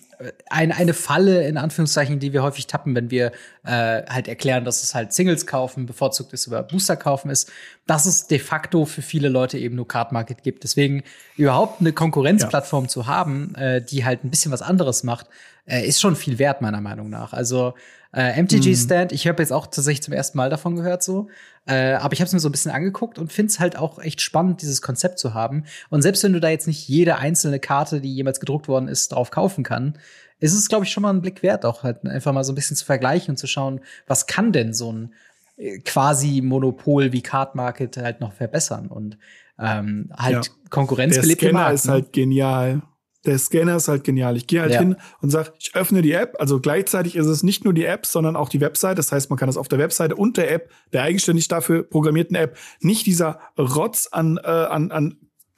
ein, 0.50 0.72
eine 0.72 0.94
Falle 0.94 1.48
in 1.48 1.58
Anführungszeichen, 1.58 2.20
die 2.20 2.34
wir 2.34 2.44
häufig 2.44 2.68
tappen, 2.68 2.96
wenn 2.96 3.10
wir 3.12 3.32
äh, 3.64 4.04
halt 4.08 4.28
erklären, 4.28 4.66
dass 4.66 4.84
es 4.84 4.96
halt 4.96 5.14
Singles 5.14 5.46
kaufen, 5.46 5.86
bevorzugt 5.86 6.34
ist 6.34 6.48
über 6.48 6.64
Booster 6.64 6.96
kaufen 6.96 7.30
ist, 7.30 7.52
dass 7.88 8.06
es 8.06 8.28
de 8.28 8.40
facto 8.40 8.86
für 8.86 9.02
viele 9.02 9.30
Leute 9.30 9.58
eben 9.58 9.76
nur 9.76 9.88
Card 9.88 10.12
Market 10.12 10.44
gibt. 10.44 10.64
Deswegen 10.64 11.04
überhaupt 11.38 11.82
eine 11.82 11.94
Konkurrenzplattform 11.94 12.88
zu 12.88 13.08
haben, 13.08 13.56
äh, 13.56 13.82
die 13.82 14.06
halt 14.06 14.24
ein 14.24 14.30
bisschen 14.30 14.52
was 14.52 14.62
anderes 14.62 15.04
macht, 15.04 15.28
äh, 15.66 15.86
ist 15.88 16.00
schon 16.00 16.16
viel 16.16 16.40
wert 16.40 16.62
meiner 16.62 16.82
Meinung 16.82 17.10
nach. 17.10 17.34
Also 17.34 17.74
Äh, 18.16 18.42
MTG 18.42 18.76
Stand, 18.76 19.12
ich 19.12 19.28
habe 19.28 19.44
jetzt 19.44 19.52
auch 19.52 19.68
tatsächlich 19.68 20.02
zum 20.02 20.14
ersten 20.14 20.38
Mal 20.38 20.50
davon 20.50 20.78
gehört 20.78 21.04
so. 21.04 21.28
Äh, 21.66 21.94
aber 21.94 22.14
ich 22.14 22.22
habe 22.22 22.28
es 22.28 22.34
mir 22.34 22.40
so 22.40 22.48
ein 22.48 22.52
bisschen 22.54 22.72
angeguckt 22.72 23.20
und 23.20 23.34
finde 23.34 23.52
es 23.52 23.60
halt 23.60 23.78
auch 23.78 24.00
echt 24.00 24.22
spannend, 24.22 24.62
dieses 24.62 24.82
Konzept 24.82 25.20
zu 25.20 25.34
haben. 25.34 25.66
Und 25.90 26.02
selbst 26.02 26.24
wenn 26.24 26.32
du 26.32 26.40
da 26.40 26.48
jetzt 26.48 26.66
nicht 26.66 26.88
jede 26.88 27.18
einzelne 27.18 27.60
Karte, 27.60 28.00
die 28.00 28.16
jemals 28.16 28.40
gedruckt 28.40 28.70
worden 28.70 28.88
ist, 28.88 29.12
drauf 29.12 29.32
kaufen 29.32 29.66
kann, 29.66 29.98
ist 30.40 30.54
es, 30.54 30.70
glaube 30.70 30.86
ich, 30.86 30.92
schon 30.92 31.04
mal 31.04 31.10
ein 31.10 31.22
Blick 31.22 31.44
wert, 31.44 31.66
auch 31.66 31.84
halt 31.84 32.06
einfach 32.06 32.32
mal 32.32 32.46
so 32.46 32.54
ein 32.54 32.56
bisschen 32.56 32.78
zu 32.78 32.86
vergleichen 32.86 33.34
und 33.34 33.38
zu 33.38 33.48
schauen, 33.48 33.82
was 34.08 34.28
kann 34.28 34.54
denn 34.54 34.74
so 34.74 34.94
ein 34.94 35.14
äh, 35.58 35.80
quasi 35.80 36.42
Monopol 36.42 37.12
wie 37.12 37.22
Card 37.22 37.56
Market 37.56 37.98
halt 37.98 38.22
noch 38.22 38.32
verbessern 38.32 38.88
und 38.88 39.18
ähm, 39.60 40.12
halt 40.16 40.46
Ja. 40.48 40.54
Konkurrenz 40.70 41.16
Der 41.16 41.24
Scanner 41.24 41.54
Markt, 41.54 41.76
ist 41.76 41.86
ne? 41.86 41.92
halt 41.92 42.14
genial. 42.14 42.82
Der 43.26 43.38
Scanner 43.40 43.76
ist 43.78 43.88
halt 43.88 44.04
genial. 44.04 44.38
Ich 44.38 44.48
gehe 44.48 44.62
halt 44.62 44.74
Ja. 44.74 44.80
hin 44.80 44.96
und 45.22 45.30
sage, 45.30 45.52
ich 45.60 45.76
öffne 45.76 46.02
die 46.02 46.12
App. 46.12 46.36
Also 46.40 46.60
gleichzeitig 46.60 47.16
ist 47.16 47.28
es 47.28 47.44
nicht 47.44 47.64
nur 47.64 47.74
die 47.74 47.86
App, 47.86 48.06
sondern 48.06 48.36
auch 48.36 48.50
die 48.50 48.62
Website. 48.62 48.98
Das 48.98 49.12
heißt, 49.12 49.30
man 49.30 49.38
kann 49.40 49.48
das 49.48 49.58
auf 49.58 49.68
der 49.68 49.80
Webseite 49.80 50.16
und 50.16 50.38
der 50.38 50.52
App, 50.52 50.70
der 50.94 51.04
eigenständig 51.04 51.48
dafür 51.48 51.84
programmierten 51.84 52.36
App, 52.36 52.58
nicht 52.80 53.06
dieser 53.06 53.40
Rotz 53.58 54.08
an, 54.12 54.38
äh, 54.44 54.48
an, 54.48 54.92
an 54.92 55.18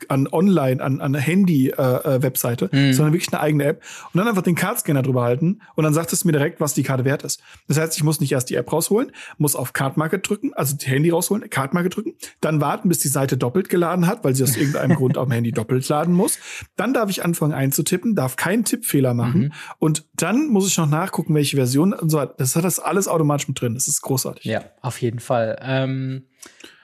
an 0.10 0.28
Online, 0.32 0.82
an, 0.84 1.02
an 1.02 1.14
Handy-Webseite, 1.16 2.70
Mhm. 2.72 2.94
sondern 2.94 3.14
wirklich 3.14 3.32
eine 3.34 3.42
eigene 3.42 3.64
App 3.66 3.84
und 4.14 4.18
dann 4.18 4.28
einfach 4.28 4.42
den 4.42 4.56
Kartscanner 4.56 5.02
drüber 5.02 5.24
halten 5.24 5.62
und 5.76 5.84
dann 5.84 5.94
sagt 5.94 6.14
es 6.14 6.26
mir 6.26 6.32
direkt, 6.32 6.60
was 6.60 6.74
die 6.74 6.84
Karte 6.84 7.06
wert 7.06 7.24
ist. 7.24 7.42
Das 7.68 7.78
heißt, 7.78 7.96
ich 7.98 8.04
muss 8.04 8.20
nicht 8.20 8.32
erst 8.32 8.50
die 8.50 8.56
App 8.56 8.72
rausholen, 8.72 9.12
muss 9.38 9.56
auf 9.56 9.74
Card 9.74 9.98
Market 9.98 10.28
drücken, 10.28 10.54
also 10.54 10.76
die 10.76 10.86
Handy 10.86 11.10
rausholen, 11.10 11.50
Card 11.50 11.74
Market 11.74 11.96
drücken, 11.96 12.14
dann 12.42 12.62
warten, 12.62 12.90
bis 12.90 13.00
die 13.00 13.08
Seite 13.08 13.38
doppelt 13.38 13.70
geladen 13.70 14.08
hat, 14.08 14.24
weil 14.24 14.36
sie 14.36 14.44
aus 14.44 14.56
irgendeinem 14.56 14.96
Grund 14.96 15.18
auf 15.18 15.28
dem 15.28 15.32
Handy 15.32 15.52
doppelt 15.52 15.88
laden 15.90 16.14
muss. 16.14 16.38
Dann 16.76 16.94
darf 16.94 17.10
ich 17.10 17.24
anfangen 17.24 17.54
einzutippen, 17.54 18.16
darf 18.16 18.36
keinen 18.36 18.64
Tippfehler 18.66 19.14
machen 19.14 19.42
Mhm. 19.42 19.54
und 19.80 20.06
dann 20.16 20.48
muss 20.48 20.68
ich 20.68 20.78
noch 20.78 20.90
nachgucken, 20.90 21.34
welche 21.36 21.56
Version 21.58 21.94
und 21.94 22.10
so. 22.10 22.24
Das 22.26 22.56
hat 22.56 22.64
das 22.64 22.80
alles 22.80 23.08
automatisch 23.08 23.48
mit 23.48 23.60
drin. 23.60 23.74
Das 23.74 23.88
ist 23.88 24.02
großartig. 24.02 24.46
Ja, 24.46 24.62
auf 24.82 25.02
jeden 25.02 25.20
Fall. 25.20 25.58
Ähm, 25.62 26.24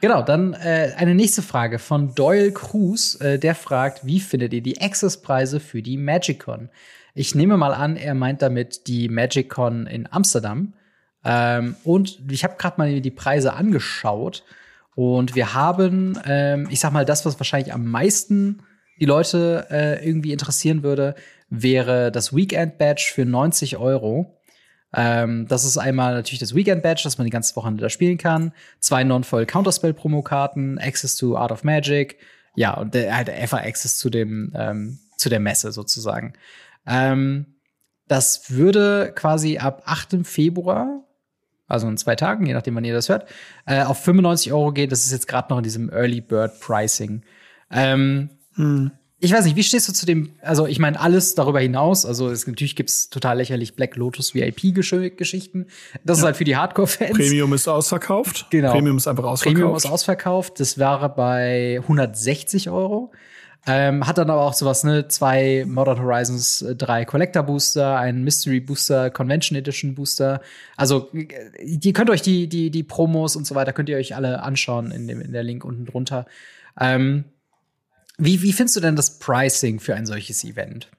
genau, 0.02 0.22
dann 0.22 0.54
äh, 0.54 0.94
eine 0.96 1.16
nächste 1.16 1.42
Frage 1.42 1.80
von 1.80 2.16
Doyle 2.16 2.52
Cruz. 2.52 3.20
Äh, 3.22 3.40
der 3.40 3.56
fragt, 3.56 4.06
wie 4.06 4.20
findet 4.20 4.54
ihr 4.54 4.62
die 4.62 4.82
Access-Preise 4.82 5.60
für 5.60 5.82
die 5.82 5.98
MagicCon? 5.98 6.70
Ich 7.16 7.36
nehme 7.36 7.58
mal 7.58 7.74
an, 7.74 7.96
er 7.96 8.16
meint 8.16 8.42
damit 8.42 8.88
die 8.88 9.10
MagicCon 9.10 9.88
in 9.88 10.12
Amsterdam. 10.12 10.74
Ähm, 11.24 11.76
und 11.84 12.20
ich 12.30 12.44
habe 12.44 12.56
gerade 12.58 12.76
mal 12.78 13.02
die 13.02 13.12
Preise 13.12 13.54
angeschaut. 13.54 14.44
Und 14.96 15.36
wir 15.36 15.54
haben, 15.54 16.20
ähm, 16.26 16.68
ich 16.70 16.80
sag 16.80 16.92
mal, 16.92 17.06
das, 17.06 17.26
was 17.26 17.40
wahrscheinlich 17.40 17.74
am 17.74 17.86
meisten 17.86 18.64
die 19.00 19.06
Leute 19.06 19.68
äh, 19.72 20.08
irgendwie 20.08 20.32
interessieren 20.32 20.84
würde, 20.84 21.16
wäre 21.50 22.12
das 22.12 22.36
Weekend-Badge 22.36 23.12
für 23.14 23.26
90 23.26 23.78
Euro. 23.78 24.38
Ähm, 24.94 25.48
das 25.48 25.64
ist 25.64 25.78
einmal 25.78 26.14
natürlich 26.14 26.40
das 26.40 26.56
Weekend 26.56 26.84
Badge, 26.84 27.02
dass 27.04 27.18
man 27.18 27.26
die 27.26 27.32
ganze 27.32 27.56
Woche 27.56 27.72
da 27.74 27.90
spielen 27.90 28.18
kann. 28.18 28.54
Zwei 28.80 29.04
Non-Foil 29.04 29.46
Counterspell 29.46 29.94
Promokarten, 29.94 30.78
Access 30.80 31.16
to 31.16 31.38
Art 31.38 31.52
of 31.52 31.64
Magic. 31.64 32.18
Ja, 32.56 32.76
und 32.76 32.94
der, 32.94 33.16
halt 33.16 33.30
einfach 33.30 33.64
Access 33.64 33.98
zu 33.98 34.10
dem, 34.10 34.52
ähm, 34.56 35.00
zu 35.18 35.30
der 35.30 35.40
Messe 35.40 35.72
sozusagen. 35.72 36.34
Ähm, 36.86 37.46
das 38.08 38.52
würde 38.52 39.12
quasi 39.16 39.58
ab 39.58 39.84
8. 39.86 40.28
Februar, 40.28 41.04
also 41.68 41.88
in 41.88 41.98
zwei 41.98 42.16
Tagen, 42.16 42.46
je 42.46 42.54
nachdem, 42.54 42.76
wann 42.76 42.84
ihr 42.84 42.94
das 42.94 43.10
hört, 43.10 43.28
äh, 43.66 43.84
auf 43.84 44.04
95 44.04 44.52
Euro 44.52 44.72
gehen. 44.72 44.90
Das 44.90 45.06
ist 45.06 45.12
jetzt 45.12 45.28
gerade 45.28 45.50
noch 45.50 45.58
in 45.58 45.64
diesem 45.64 45.90
Early 45.90 46.22
Bird 46.22 46.60
Pricing. 46.60 47.24
Ähm, 47.72 48.30
Hm. 48.56 48.92
Ich 49.24 49.32
weiß 49.32 49.46
nicht, 49.46 49.56
wie 49.56 49.64
stehst 49.64 49.88
du 49.88 49.94
zu 49.94 50.06
dem, 50.06 50.34
also 50.42 50.68
ich 50.68 50.80
meine, 50.80 51.00
alles 51.00 51.34
darüber 51.34 51.62
hinaus, 51.62 52.06
also 52.06 52.30
es, 52.30 52.46
natürlich 52.46 52.76
gibt's 52.76 53.10
total 53.10 53.38
lächerlich 53.38 53.74
Black 53.74 53.96
Lotus 53.96 54.36
VIP-Geschichten. 54.36 55.68
Das 56.04 56.18
ist 56.18 56.26
halt 56.26 56.36
für 56.36 56.44
die 56.44 56.58
Hardcore-Fans. 56.58 57.18
Premium 57.18 57.54
ist 57.54 57.70
ausverkauft. 57.70 58.48
Genau. 58.50 58.74
Premium 58.74 58.98
ist 58.98 59.08
einfach 59.08 59.24
ausverkauft. 59.24 59.56
Premium 59.56 59.78
ist 59.78 59.86
ausverkauft. 59.86 60.60
Das 60.60 60.78
wäre 60.78 61.08
bei 61.08 61.80
160 61.82 62.70
Euro. 62.70 63.12
Ähm, 63.66 64.06
hat 64.06 64.18
dann 64.18 64.30
aber 64.30 64.42
auch 64.42 64.52
sowas, 64.52 64.84
ne, 64.84 65.08
zwei 65.08 65.64
Modern 65.66 66.02
Horizons, 66.02 66.62
äh, 66.62 66.76
drei 66.76 67.06
Collector 67.06 67.44
Booster, 67.44 67.96
einen 67.96 68.26
Mystery 68.26 68.60
Booster, 68.60 69.10
Convention 69.10 69.58
Edition 69.58 69.96
Booster. 69.96 70.42
Also, 70.76 71.10
äh, 71.14 71.64
ihr 71.64 71.94
könnt 71.94 72.10
euch 72.10 72.22
die, 72.22 72.50
die, 72.50 72.72
die 72.72 72.84
Promos 72.84 73.38
und 73.38 73.48
so 73.48 73.56
weiter, 73.56 73.72
könnt 73.72 73.88
ihr 73.88 73.96
euch 73.96 74.18
alle 74.18 74.44
anschauen 74.44 74.92
in, 74.92 75.08
dem, 75.08 75.22
in 75.22 75.32
der 75.32 75.44
Link 75.44 75.64
unten 75.64 75.86
drunter. 75.86 76.26
Ähm, 76.78 77.24
wie, 78.26 78.42
wie 78.42 78.54
findest 78.54 78.76
du 78.76 78.80
denn 78.80 78.96
das 78.96 79.20
Pricing 79.20 79.80
für 79.80 79.96
ein 79.96 80.06
solches 80.06 80.44
Event? 80.44 80.90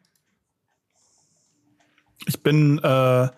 Ich 2.26 2.42
bin 2.42 2.78
äh, 2.82 3.28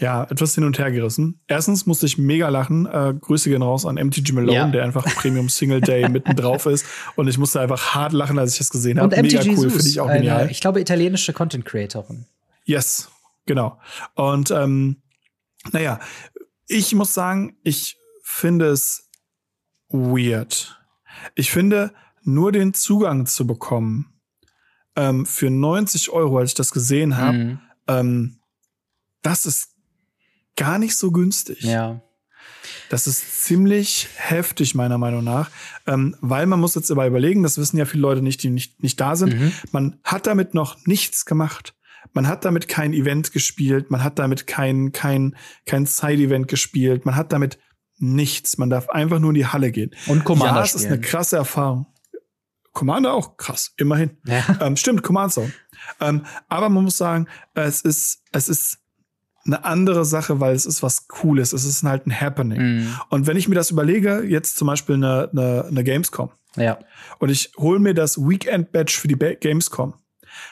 ja 0.00 0.24
etwas 0.24 0.54
hin 0.54 0.64
und 0.64 0.78
her 0.78 0.90
gerissen. 0.92 1.40
Erstens 1.46 1.86
musste 1.86 2.06
ich 2.06 2.18
mega 2.18 2.48
lachen. 2.48 2.86
Äh, 2.86 3.14
Grüße 3.18 3.48
gehen 3.48 3.62
raus 3.62 3.86
an 3.86 3.94
MTG 3.96 4.32
Malone, 4.32 4.52
Ja. 4.54 4.68
der 4.68 4.84
einfach 4.84 5.04
Premium 5.16 5.48
Single 5.48 5.80
Day 5.80 6.08
mitten 6.10 6.36
drauf 6.36 6.66
ist. 6.66 6.84
Und 7.14 7.28
ich 7.28 7.38
musste 7.38 7.60
einfach 7.60 7.94
hart 7.94 8.12
lachen, 8.12 8.38
als 8.38 8.52
ich 8.52 8.58
das 8.58 8.70
gesehen 8.70 9.00
habe. 9.00 9.16
Mega 9.22 9.40
MTG 9.40 9.56
cool, 9.56 9.70
finde 9.70 9.88
ich 9.88 10.00
auch 10.00 10.08
eine, 10.08 10.18
genial. 10.18 10.50
ich 10.50 10.60
glaube, 10.60 10.80
italienische 10.80 11.32
Content 11.32 11.64
Creatorin. 11.64 12.26
Yes, 12.64 13.08
genau. 13.46 13.78
Und 14.14 14.50
ähm, 14.50 14.96
naja, 15.72 16.00
ich 16.68 16.94
muss 16.94 17.14
sagen, 17.14 17.56
ich 17.62 17.96
finde 18.22 18.66
es 18.66 19.08
weird. 19.88 20.78
Ich 21.34 21.50
finde, 21.50 21.92
nur 22.26 22.52
den 22.52 22.74
Zugang 22.74 23.26
zu 23.26 23.46
bekommen 23.46 24.12
ähm, 24.96 25.26
für 25.26 25.50
90 25.50 26.10
Euro, 26.10 26.38
als 26.38 26.50
ich 26.50 26.54
das 26.54 26.70
gesehen 26.72 27.16
habe, 27.16 27.36
Mhm. 27.38 27.58
ähm, 27.88 28.38
das 29.22 29.46
ist 29.46 29.70
gar 30.56 30.78
nicht 30.78 30.96
so 30.96 31.10
günstig. 31.12 31.62
Ja. 31.62 32.00
Das 32.88 33.06
ist 33.06 33.44
ziemlich 33.44 34.08
heftig, 34.16 34.74
meiner 34.74 34.98
Meinung 34.98 35.24
nach. 35.24 35.50
Ähm, 35.86 36.16
weil 36.20 36.46
man 36.46 36.60
muss 36.60 36.74
jetzt 36.74 36.90
aber 36.90 37.06
überlegen, 37.06 37.42
das 37.42 37.58
wissen 37.58 37.76
ja 37.76 37.84
viele 37.84 38.02
Leute 38.02 38.22
nicht, 38.22 38.42
die 38.42 38.50
nicht, 38.50 38.82
nicht 38.82 39.00
da 39.00 39.16
sind. 39.16 39.38
Mhm. 39.38 39.52
Man 39.72 39.98
hat 40.04 40.26
damit 40.26 40.54
noch 40.54 40.76
nichts 40.86 41.24
gemacht. 41.26 41.74
Man 42.12 42.28
hat 42.28 42.44
damit 42.44 42.68
kein 42.68 42.92
Event 42.92 43.32
gespielt, 43.32 43.90
man 43.90 44.02
hat 44.04 44.18
damit 44.20 44.46
kein, 44.46 44.92
kein, 44.92 45.34
kein 45.66 45.86
Side-Event 45.86 46.46
gespielt, 46.46 47.04
man 47.04 47.16
hat 47.16 47.32
damit 47.32 47.58
nichts. 47.98 48.58
Man 48.58 48.70
darf 48.70 48.88
einfach 48.88 49.18
nur 49.18 49.30
in 49.30 49.34
die 49.34 49.46
Halle 49.46 49.72
gehen. 49.72 49.90
Und 50.06 50.24
Commander 50.24 50.54
ja, 50.60 50.62
es 50.62 50.74
ist 50.76 50.86
eine 50.86 50.96
spielen. 50.96 51.10
krasse 51.10 51.36
Erfahrung. 51.36 51.86
Commander 52.76 53.14
auch 53.14 53.38
krass, 53.38 53.72
immerhin. 53.78 54.10
Ja. 54.26 54.44
Ähm, 54.60 54.76
stimmt, 54.76 55.02
Command 55.02 55.32
Zone. 55.32 55.50
Ähm, 55.98 56.26
aber 56.48 56.68
man 56.68 56.84
muss 56.84 56.98
sagen, 56.98 57.26
es 57.54 57.80
ist, 57.80 58.20
es 58.32 58.50
ist 58.50 58.78
eine 59.46 59.64
andere 59.64 60.04
Sache, 60.04 60.40
weil 60.40 60.54
es 60.54 60.66
ist 60.66 60.82
was 60.82 61.08
Cooles. 61.08 61.54
Es 61.54 61.64
ist 61.64 61.82
halt 61.84 62.06
ein 62.06 62.20
Happening. 62.20 62.60
Mhm. 62.60 62.94
Und 63.08 63.26
wenn 63.26 63.36
ich 63.38 63.48
mir 63.48 63.54
das 63.54 63.70
überlege, 63.70 64.22
jetzt 64.24 64.58
zum 64.58 64.66
Beispiel 64.66 64.96
eine, 64.96 65.30
eine, 65.32 65.64
eine 65.68 65.84
Gamescom 65.84 66.30
Ja. 66.56 66.78
und 67.18 67.30
ich 67.30 67.52
hole 67.56 67.78
mir 67.78 67.94
das 67.94 68.18
Weekend 68.18 68.72
Badge 68.72 68.92
für 68.92 69.08
die 69.08 69.16
Gamescom, 69.16 69.94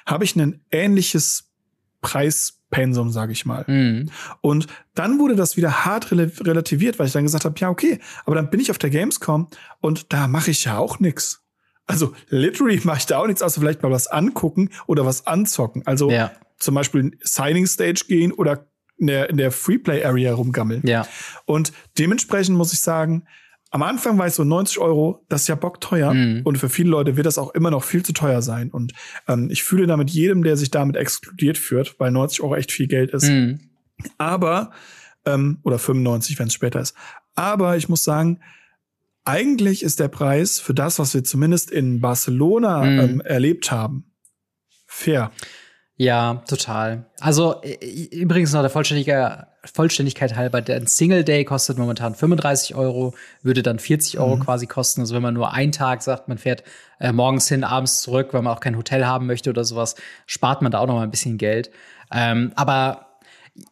habe 0.06 0.24
ich 0.24 0.34
ein 0.34 0.64
ähnliches 0.70 1.50
Preispensum, 2.00 3.10
sage 3.10 3.32
ich 3.32 3.44
mal. 3.44 3.64
Mhm. 3.66 4.10
Und 4.40 4.66
dann 4.94 5.18
wurde 5.18 5.36
das 5.36 5.58
wieder 5.58 5.84
hart 5.84 6.10
rel 6.10 6.32
relativiert, 6.40 6.98
weil 6.98 7.06
ich 7.06 7.12
dann 7.12 7.24
gesagt 7.24 7.44
habe, 7.44 7.54
ja, 7.58 7.68
okay, 7.68 7.98
aber 8.24 8.34
dann 8.36 8.48
bin 8.48 8.60
ich 8.60 8.70
auf 8.70 8.78
der 8.78 8.90
Gamescom 8.90 9.48
und 9.80 10.12
da 10.12 10.26
mache 10.26 10.50
ich 10.52 10.64
ja 10.64 10.78
auch 10.78 11.00
nix. 11.00 11.43
Also 11.86 12.12
literally 12.28 12.80
mache 12.84 12.98
ich 12.98 13.06
da 13.06 13.18
auch 13.18 13.26
nichts, 13.26 13.42
außer 13.42 13.60
vielleicht 13.60 13.82
mal 13.82 13.90
was 13.90 14.06
angucken 14.06 14.70
oder 14.86 15.04
was 15.04 15.26
anzocken. 15.26 15.82
Also 15.86 16.10
Ja. 16.10 16.32
zum 16.58 16.74
Beispiel 16.74 17.00
in 17.00 17.16
Signing 17.22 17.66
Stage 17.66 18.04
gehen 18.08 18.32
oder 18.32 18.66
in 18.96 19.08
der, 19.08 19.28
in 19.28 19.36
der 19.36 19.50
Freeplay 19.50 20.04
Area 20.04 20.32
rumgammeln. 20.34 20.82
Ja. 20.86 21.06
Und 21.46 21.72
dementsprechend 21.98 22.56
muss 22.56 22.72
ich 22.72 22.80
sagen, 22.80 23.24
am 23.70 23.82
Anfang 23.82 24.16
war 24.18 24.28
ich 24.28 24.34
so 24.34 24.44
90 24.44 24.78
Euro, 24.78 25.24
das 25.28 25.42
ist 25.42 25.48
ja 25.48 25.56
bockteuer. 25.56 26.14
Mhm. 26.14 26.42
Und 26.44 26.58
für 26.58 26.68
viele 26.68 26.90
Leute 26.90 27.16
wird 27.16 27.26
das 27.26 27.38
auch 27.38 27.52
immer 27.54 27.72
noch 27.72 27.82
viel 27.82 28.04
zu 28.04 28.12
teuer 28.12 28.40
sein. 28.40 28.70
Und 28.70 28.92
ähm, 29.26 29.48
ich 29.50 29.64
fühle 29.64 29.86
damit 29.88 30.10
jedem, 30.10 30.44
der 30.44 30.56
sich 30.56 30.70
damit 30.70 30.94
exkludiert 30.96 31.58
führt, 31.58 31.96
weil 31.98 32.12
90 32.12 32.40
Euro 32.42 32.54
echt 32.54 32.70
viel 32.70 32.86
Geld 32.86 33.10
ist. 33.10 33.28
Mhm. 33.28 33.58
Aber, 34.16 34.70
ähm, 35.26 35.58
oder 35.64 35.78
95, 35.80 36.38
wenn 36.38 36.46
es 36.46 36.54
später 36.54 36.78
ist. 36.80 36.94
Aber 37.34 37.76
ich 37.76 37.88
muss 37.88 38.04
sagen, 38.04 38.38
eigentlich 39.24 39.82
ist 39.82 40.00
der 40.00 40.08
Preis 40.08 40.60
für 40.60 40.74
das, 40.74 40.98
was 40.98 41.14
wir 41.14 41.24
zumindest 41.24 41.70
in 41.70 42.00
Barcelona 42.00 42.84
Mhm. 42.84 42.98
ähm, 43.00 43.20
erlebt 43.22 43.70
haben, 43.70 44.12
fair. 44.86 45.30
Ja, 45.96 46.42
total. 46.48 47.06
Also 47.20 47.62
übrigens 48.10 48.52
noch 48.52 48.62
der 48.62 48.70
Vollständiger, 48.70 49.46
Vollständigkeit 49.64 50.34
halber, 50.34 50.60
der 50.60 50.84
Single 50.88 51.22
Day 51.22 51.44
kostet 51.44 51.78
momentan 51.78 52.16
35 52.16 52.74
Euro, 52.74 53.14
würde 53.42 53.62
dann 53.62 53.78
40 53.78 54.18
Euro 54.18 54.36
quasi 54.38 54.66
kosten. 54.66 55.02
Also 55.02 55.14
wenn 55.14 55.22
man 55.22 55.34
nur 55.34 55.52
einen 55.52 55.70
Tag 55.70 56.02
sagt, 56.02 56.26
man 56.26 56.36
fährt 56.38 56.64
äh, 56.98 57.12
morgens 57.12 57.48
hin, 57.48 57.62
abends 57.62 58.02
zurück, 58.02 58.30
weil 58.32 58.42
man 58.42 58.52
auch 58.52 58.60
kein 58.60 58.76
Hotel 58.76 59.06
haben 59.06 59.26
möchte 59.26 59.50
oder 59.50 59.64
sowas, 59.64 59.94
spart 60.26 60.62
man 60.62 60.72
da 60.72 60.80
auch 60.80 60.86
noch 60.88 60.96
mal 60.96 61.04
ein 61.04 61.12
bisschen 61.12 61.38
Geld. 61.38 61.70
Ähm, 62.12 62.52
aber 62.56 63.03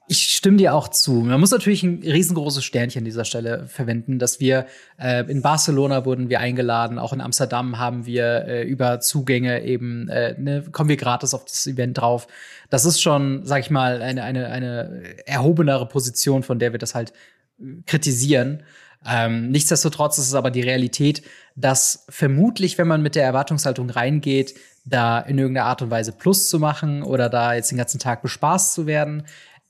Ich 0.07 0.23
stimme 0.35 0.59
dir 0.59 0.75
auch 0.75 0.87
zu. 0.87 1.13
Man 1.13 1.41
muss 1.41 1.51
natürlich 1.51 1.83
ein 1.83 2.03
riesengroßes 2.05 2.63
Sternchen 2.63 3.01
an 3.01 3.05
dieser 3.05 3.25
Stelle 3.25 3.67
verwenden, 3.67 4.21
dass 4.21 4.39
wir 4.39 4.67
äh, 4.97 5.29
in 5.29 5.43
Barcelona 5.43 6.05
wurden 6.05 6.29
wir 6.29 6.39
eingeladen, 6.39 7.01
auch 7.01 7.13
in 7.13 7.21
Amsterdam 7.21 7.79
haben 7.79 8.07
wir 8.07 8.45
äh, 8.47 8.63
über 8.63 9.01
Zugänge 9.01 9.65
eben 9.65 10.09
äh, 10.09 10.39
ne, 10.39 10.63
kommen 10.71 10.89
wir 10.89 10.97
gratis 10.97 11.35
auf 11.35 11.45
das 11.47 11.67
Event 11.67 11.99
drauf. 11.99 12.29
Das 12.71 12.85
ist 12.85 13.03
schon, 13.03 13.45
sag 13.45 13.61
ich 13.61 13.71
mal, 13.71 14.03
eine 14.03 14.23
eine 14.23 14.47
eine 14.51 15.27
erhobenere 15.27 15.89
Position, 15.89 16.45
von 16.45 16.61
der 16.61 16.71
wir 16.71 16.79
das 16.79 16.95
halt 16.95 17.13
äh, 17.61 17.83
kritisieren. 17.85 18.63
Ähm, 19.05 19.51
nichtsdestotrotz 19.51 20.19
ist 20.19 20.29
es 20.29 20.35
aber 20.35 20.53
die 20.53 20.61
Realität, 20.61 21.23
dass 21.57 22.07
vermutlich, 22.09 22.79
wenn 22.79 22.87
man 22.87 23.03
mit 23.03 23.17
der 23.17 23.25
Erwartungshaltung 23.25 23.91
reingeht, 23.91 24.55
da 24.85 25.21
in 25.21 25.39
irgendeiner 25.39 25.67
Art 25.67 25.83
und 25.83 25.91
Weise 25.91 26.13
Plus 26.13 26.49
zu 26.49 26.59
machen 26.59 27.03
oder 27.03 27.29
da 27.29 27.55
jetzt 27.55 27.71
den 27.71 27.79
ganzen 27.79 28.01
Tag 28.01 28.23
bespaßt 28.23 28.75
zu 28.75 28.87
werden, 28.87 29.25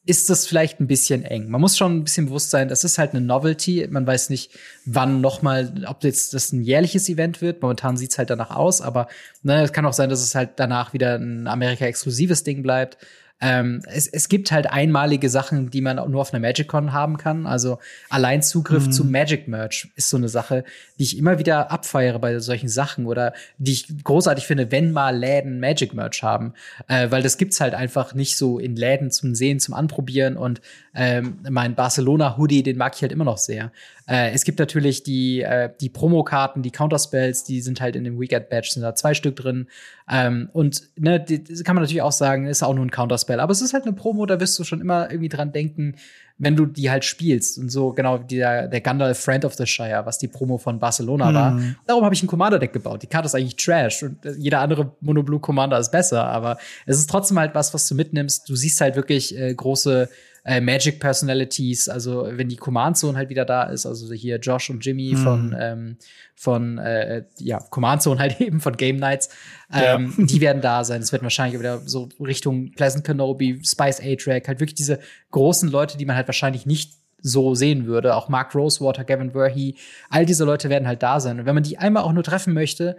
ist 0.05 0.31
das 0.31 0.47
vielleicht 0.47 0.81
ein 0.81 0.89
bisschen 0.89 1.25
eng. 1.25 1.49
Man 1.49 1.61
muss 1.61 1.77
schon 1.77 1.99
ein 1.99 2.05
bisschen 2.05 2.27
bewusst 2.27 2.51
sein, 2.51 2.69
das 2.69 2.83
ist 2.83 2.99
halt 2.99 3.13
eine 3.13 3.21
Novelty. 3.21 3.87
Man 3.89 4.07
weiß 4.07 4.31
nicht, 4.31 4.51
wann 4.85 5.21
noch 5.21 5.43
mal, 5.43 5.85
ob 5.87 6.03
jetzt 6.03 6.35
das 6.35 6.53
ein 6.53 6.63
jährliches 6.63 7.09
Event 7.09 7.41
wird. 7.41 7.63
Momentan 7.63 7.97
sieht's 7.97 8.19
halt 8.19 8.31
danach 8.31 8.51
aus, 8.51 8.81
aber 8.81 9.07
ne, 9.43 9.63
es 9.63 9.73
kann 9.73 9.87
auch 9.87 9.93
sein, 9.93 10.11
dass 10.11 10.21
es 10.21 10.35
halt 10.35 10.53
danach 10.57 10.93
wieder 10.93 11.17
ein 11.17 11.47
Amerika-exklusives 11.47 12.43
Ding 12.43 12.63
bleibt. 12.63 12.99
Ähm, 13.43 13.83
es, 13.87 14.07
es 14.07 14.29
gibt 14.29 14.53
halt 14.53 14.71
einmalige 14.71 15.29
Sachen, 15.29 15.69
die 15.69 15.81
man 15.81 15.97
nur 16.09 16.21
auf 16.21 16.33
einer 16.33 16.41
MagicCon 16.41 16.93
haben 16.93 17.19
kann. 17.19 17.45
Also 17.45 17.81
allein 18.09 18.41
Zugriff 18.41 18.87
mhm. 18.87 18.93
zu 18.93 19.05
Magic 19.05 19.49
Merch 19.49 19.89
ist 19.97 20.11
so 20.11 20.17
eine 20.17 20.29
Sache, 20.29 20.65
die 20.99 21.03
ich 21.03 21.19
immer 21.19 21.41
wieder 21.41 21.73
abfeiere 21.73 22.21
bei 22.21 22.39
solchen 22.39 22.69
Sachen 22.69 23.07
oder 23.07 23.35
die 23.59 23.73
ich 23.73 24.05
großartig 24.05 24.47
finde, 24.47 24.71
wenn 24.71 24.93
mal 24.93 25.17
Läden 25.17 25.59
Magic 25.59 25.93
Merch 25.93 26.23
haben, 26.23 26.55
äh, 26.87 27.11
weil 27.11 27.25
das 27.25 27.37
gibt's 27.37 27.61
halt 27.61 27.75
einfach 27.75 28.15
nicht 28.15 28.37
so 28.37 28.61
in 28.61 28.77
Läden 28.77 29.11
zum 29.11 29.35
Sehen, 29.35 29.59
zum 29.59 29.75
Anprobieren 29.75 30.37
und 30.37 30.61
ähm, 30.95 31.39
mein 31.49 31.75
Barcelona 31.75 32.37
Hoodie, 32.37 32.63
den 32.63 32.77
mag 32.77 32.95
ich 32.95 33.03
halt 33.03 33.13
immer 33.13 33.25
noch 33.25 33.39
sehr. 33.39 33.73
Äh, 34.07 34.33
es 34.33 34.45
gibt 34.45 34.59
natürlich 34.59 35.03
die, 35.03 35.41
äh, 35.41 35.71
die 35.81 35.89
Promokarten, 35.89 36.63
die 36.63 36.71
Counterspells, 36.71 37.45
die 37.45 37.63
sind 37.63 37.81
halt 37.81 37.97
in 37.97 38.05
dem 38.05 38.21
Weekend 38.21 38.51
Badge, 38.51 38.69
sind 38.73 38.83
da 38.83 38.95
zwei 38.95 39.15
Stück 39.15 39.37
drin. 39.37 39.69
Ähm, 40.11 40.51
und 40.53 40.83
ne, 40.97 41.19
die, 41.19 41.43
kann 41.63 41.77
man 41.77 41.83
natürlich 41.83 42.03
auch 42.03 42.13
sagen, 42.13 42.47
ist 42.47 42.63
auch 42.63 42.75
nur 42.75 42.85
ein 42.85 42.91
Counterspell. 42.91 43.41
Aber 43.41 43.53
es 43.53 43.63
ist 43.63 43.73
halt 43.73 43.85
eine 43.85 43.95
Promo, 43.95 44.27
da 44.27 44.39
wirst 44.39 44.59
du 44.59 44.65
schon 44.65 44.81
immer 44.81 45.11
irgendwie 45.11 45.31
dran 45.31 45.53
denken, 45.53 45.95
wenn 46.37 46.57
du 46.57 46.67
die 46.67 46.91
halt 46.91 47.05
spielst. 47.05 47.57
Und 47.59 47.71
so 47.71 47.93
genau 47.93 48.19
der, 48.19 48.69
der 48.69 48.81
Gandalf 48.83 49.19
Friend 49.19 49.45
of 49.47 49.55
the 49.55 49.67
Shire, 49.67 50.03
was 50.05 50.19
die 50.19 50.29
Promo 50.29 50.59
von 50.59 50.79
Barcelona 50.79 51.31
mhm. 51.31 51.35
war. 51.35 51.61
Darum 51.87 52.05
habe 52.05 52.15
ich 52.15 52.23
ein 52.23 52.27
Commander-Deck 52.27 52.73
gebaut. 52.73 53.03
Die 53.03 53.07
Karte 53.07 53.27
ist 53.27 53.35
eigentlich 53.35 53.57
Trash 53.57 54.03
und 54.03 54.19
jeder 54.37 54.61
andere 54.61 54.93
Mono-Blue 55.01 55.41
Commander 55.41 55.79
ist 55.79 55.91
besser. 55.91 56.25
Aber 56.25 56.59
es 56.85 56.99
ist 56.99 57.09
trotzdem 57.09 57.39
halt 57.39 57.55
was, 57.55 57.73
was 57.73 57.89
du 57.89 57.95
mitnimmst. 57.95 58.49
Du 58.49 58.57
siehst 58.57 58.81
halt 58.81 58.97
wirklich 58.97 59.39
äh, 59.39 59.55
große 59.55 60.09
äh, 60.45 60.61
Magic 60.61 60.99
Personalities, 60.99 61.89
also 61.89 62.27
wenn 62.29 62.49
die 62.49 62.57
Command 62.57 62.97
Zone 62.97 63.17
halt 63.17 63.29
wieder 63.29 63.45
da 63.45 63.65
ist, 63.65 63.87
also 63.87 64.13
hier 64.13 64.39
Josh 64.39 64.71
und 64.71 64.85
Jimmy 64.85 65.13
mhm. 65.15 65.23
von 65.23 65.57
ähm, 65.59 65.97
von 66.35 66.79
äh, 66.79 67.25
ja 67.39 67.61
Command 67.71 68.03
Zone 68.03 68.19
halt 68.19 68.41
eben 68.41 68.61
von 68.61 68.77
Game 68.77 68.97
Nights, 68.97 69.29
ähm, 69.73 70.13
ja. 70.17 70.25
die 70.27 70.41
werden 70.41 70.61
da 70.61 70.83
sein. 70.83 71.01
Es 71.01 71.13
wird 71.13 71.23
wahrscheinlich 71.23 71.59
wieder 71.61 71.83
so 71.87 72.09
Richtung 72.19 72.73
Pleasant 72.73 73.05
Kenobi, 73.05 73.61
Spice 73.65 74.01
A-Track, 74.01 74.49
halt 74.49 74.61
wirklich 74.61 74.75
diese 74.75 74.99
großen 75.31 75.69
Leute, 75.69 75.97
die 75.97 76.07
man 76.07 76.17
halt 76.17 76.27
wahrscheinlich 76.27 76.67
nicht 76.67 76.95
so 77.23 77.55
sehen 77.55 77.87
würde. 77.87 78.17
Auch 78.17 78.29
Mark 78.29 78.55
Rosewater, 78.55 79.05
Gavin 79.05 79.31
Verhey, 79.31 79.77
all 80.11 80.27
diese 80.27 80.45
Leute 80.45 80.69
werden 80.71 80.89
halt 80.89 81.05
da 81.05 81.21
sein. 81.21 81.39
Und 81.39 81.47
wenn 81.47 81.55
man 81.55 81.63
die 81.63 81.79
einmal 81.79 82.03
auch 82.03 82.13
nur 82.13 82.25
treffen 82.25 82.53
möchte, 82.53 82.97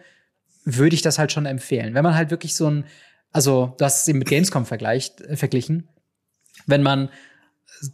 würde 0.63 0.95
ich 0.95 1.01
das 1.01 1.19
halt 1.19 1.33
schon 1.33 1.45
empfehlen. 1.45 1.93
Wenn 1.93 2.03
man 2.03 2.15
halt 2.15 2.31
wirklich 2.31 2.55
so 2.55 2.69
ein, 2.69 2.85
also 3.33 3.75
du 3.77 3.83
hast 3.83 4.03
es 4.03 4.07
eben 4.07 4.19
mit 4.19 4.29
Gamescom 4.29 4.65
vergleicht, 4.65 5.19
äh, 5.21 5.35
verglichen, 5.35 5.89
wenn 6.65 6.83
man 6.83 7.09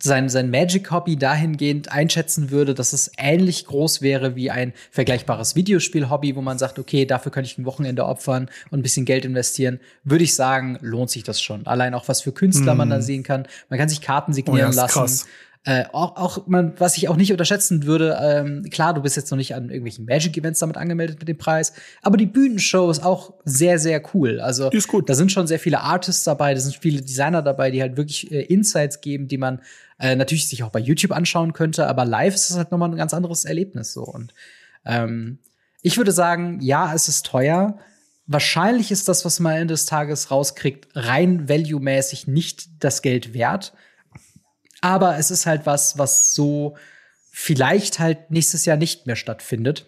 sein, 0.01 0.29
sein 0.29 0.51
Magic-Hobby 0.51 1.17
dahingehend 1.17 1.91
einschätzen 1.91 2.51
würde, 2.51 2.75
dass 2.75 2.93
es 2.93 3.11
ähnlich 3.17 3.65
groß 3.65 4.01
wäre 4.01 4.35
wie 4.35 4.51
ein 4.51 4.73
vergleichbares 4.91 5.55
Videospiel-Hobby, 5.55 6.35
wo 6.35 6.41
man 6.41 6.59
sagt, 6.59 6.77
okay, 6.77 7.05
dafür 7.05 7.31
könnte 7.31 7.49
ich 7.49 7.57
ein 7.57 7.65
Wochenende 7.65 8.05
opfern 8.05 8.49
und 8.69 8.79
ein 8.79 8.83
bisschen 8.83 9.05
Geld 9.05 9.25
investieren, 9.25 9.79
würde 10.03 10.23
ich 10.23 10.35
sagen, 10.35 10.77
lohnt 10.81 11.09
sich 11.09 11.23
das 11.23 11.41
schon. 11.41 11.65
Allein 11.65 11.93
auch 11.93 12.07
was 12.07 12.21
für 12.21 12.31
Künstler 12.31 12.75
mm. 12.75 12.77
man 12.77 12.89
da 12.89 12.97
hm. 12.97 13.01
sehen 13.01 13.23
kann. 13.23 13.47
Man 13.69 13.79
kann 13.79 13.89
sich 13.89 14.01
Karten 14.01 14.33
signieren 14.33 14.71
oh 14.71 14.75
lassen. 14.75 14.93
Krass. 14.93 15.25
Äh, 15.65 15.85
auch, 15.91 16.15
auch 16.15 16.47
man, 16.47 16.73
was 16.79 16.95
ich 16.95 17.09
auch 17.09 17.17
nicht 17.17 17.33
unterschätzen 17.33 17.83
würde, 17.85 18.17
ähm, 18.21 18.63
klar, 18.71 18.93
du 18.93 19.01
bist 19.01 19.17
jetzt 19.17 19.29
noch 19.29 19.37
nicht 19.37 19.55
an 19.55 19.65
irgendwelchen 19.65 20.05
Magic-Events 20.05 20.59
damit 20.59 20.77
angemeldet 20.77 21.19
mit 21.19 21.27
dem 21.27 21.37
Preis, 21.37 21.73
aber 22.01 22.15
die 22.15 22.27
Bühnenshow 22.27 22.89
ist 22.89 23.03
auch 23.03 23.33
sehr, 23.43 23.77
sehr 23.77 24.01
cool. 24.13 24.39
Also 24.39 24.69
da 24.69 25.15
sind 25.15 25.33
schon 25.33 25.47
sehr 25.47 25.59
viele 25.59 25.81
Artists 25.81 26.23
dabei, 26.23 26.53
da 26.53 26.61
sind 26.61 26.77
viele 26.77 27.01
Designer 27.01 27.41
dabei, 27.41 27.71
die 27.71 27.81
halt 27.81 27.97
wirklich 27.97 28.31
äh, 28.31 28.43
Insights 28.43 29.01
geben, 29.01 29.27
die 29.27 29.37
man 29.37 29.61
äh, 29.99 30.15
natürlich 30.15 30.47
sich 30.47 30.63
auch 30.63 30.69
bei 30.69 30.79
YouTube 30.79 31.11
anschauen 31.11 31.51
könnte, 31.51 31.87
aber 31.87 32.05
live 32.05 32.35
ist 32.35 32.49
es 32.49 32.55
halt 32.55 32.71
nochmal 32.71 32.89
ein 32.89 32.95
ganz 32.97 33.13
anderes 33.13 33.43
Erlebnis 33.43 33.91
so. 33.91 34.03
Und 34.03 34.33
ähm, 34.85 35.39
ich 35.81 35.97
würde 35.97 36.13
sagen, 36.13 36.59
ja, 36.61 36.93
es 36.93 37.09
ist 37.09 37.25
teuer. 37.25 37.77
Wahrscheinlich 38.27 38.91
ist 38.91 39.09
das, 39.09 39.25
was 39.25 39.41
man 39.41 39.55
Ende 39.55 39.73
des 39.73 39.85
Tages 39.85 40.31
rauskriegt, 40.31 40.87
rein 40.93 41.49
value-mäßig 41.49 42.27
nicht 42.27 42.83
das 42.83 43.01
Geld 43.01 43.33
wert. 43.33 43.73
Aber 44.81 45.17
es 45.17 45.31
ist 45.31 45.45
halt 45.45 45.65
was, 45.65 45.97
was 45.97 46.33
so 46.33 46.77
vielleicht 47.31 47.99
halt 47.99 48.31
nächstes 48.31 48.65
Jahr 48.65 48.77
nicht 48.77 49.07
mehr 49.07 49.15
stattfindet. 49.15 49.85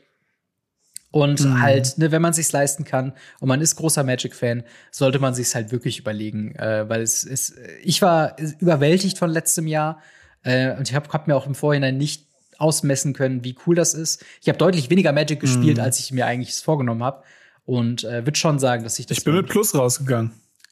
Und 1.11 1.41
mhm. 1.41 1.61
halt, 1.61 1.97
ne, 1.97 2.11
wenn 2.11 2.21
man 2.21 2.31
sich's 2.31 2.53
leisten 2.53 2.85
kann 2.85 3.13
und 3.41 3.49
man 3.49 3.59
ist 3.59 3.75
großer 3.75 4.03
Magic-Fan, 4.03 4.63
sollte 4.91 5.19
man 5.19 5.33
sich's 5.33 5.53
halt 5.53 5.71
wirklich 5.73 5.99
überlegen, 5.99 6.55
äh, 6.55 6.87
weil 6.87 7.01
es 7.01 7.25
ist. 7.25 7.53
Ich 7.83 8.01
war 8.01 8.37
überwältigt 8.59 9.17
von 9.17 9.29
letztem 9.29 9.67
Jahr 9.67 10.01
äh, 10.43 10.73
und 10.77 10.89
ich 10.89 10.95
habe 10.95 11.09
hab 11.09 11.27
mir 11.27 11.35
auch 11.35 11.47
im 11.47 11.55
Vorhinein 11.55 11.97
nicht 11.97 12.27
ausmessen 12.57 13.11
können, 13.13 13.43
wie 13.43 13.55
cool 13.65 13.75
das 13.75 13.93
ist. 13.93 14.23
Ich 14.41 14.47
habe 14.47 14.57
deutlich 14.57 14.89
weniger 14.89 15.11
Magic 15.11 15.41
gespielt, 15.41 15.77
mhm. 15.77 15.83
als 15.83 15.99
ich 15.99 16.13
mir 16.13 16.27
eigentlich 16.27 16.55
vorgenommen 16.55 17.03
habe 17.03 17.23
und 17.65 18.05
äh, 18.05 18.25
würde 18.25 18.37
schon 18.37 18.59
sagen, 18.59 18.83
dass 18.83 18.97
ich 18.97 19.05
das. 19.05 19.17
Ich 19.17 19.23
bin 19.25 19.35
mit 19.35 19.47
Plus 19.47 19.75
rausgegangen. 19.75 20.31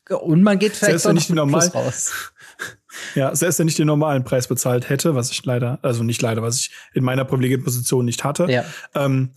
Und 0.09 0.43
man 0.43 0.59
geht 0.59 0.73
vielleicht 0.73 0.99
selbst 0.99 1.13
nicht 1.13 1.29
normal 1.29 1.67
raus. 1.67 2.11
Ja, 3.15 3.33
selbst 3.33 3.59
wenn 3.59 3.67
ich 3.67 3.75
den 3.75 3.87
normalen 3.87 4.23
Preis 4.23 4.47
bezahlt 4.47 4.89
hätte, 4.89 5.15
was 5.15 5.31
ich 5.31 5.45
leider, 5.45 5.79
also 5.83 6.03
nicht 6.03 6.21
leider, 6.21 6.41
was 6.41 6.59
ich 6.59 6.71
in 6.93 7.03
meiner 7.03 7.23
privilegierten 7.23 7.63
Position 7.63 8.03
nicht 8.03 8.23
hatte. 8.23 8.47
Ja. 8.49 8.65
Ähm, 8.93 9.31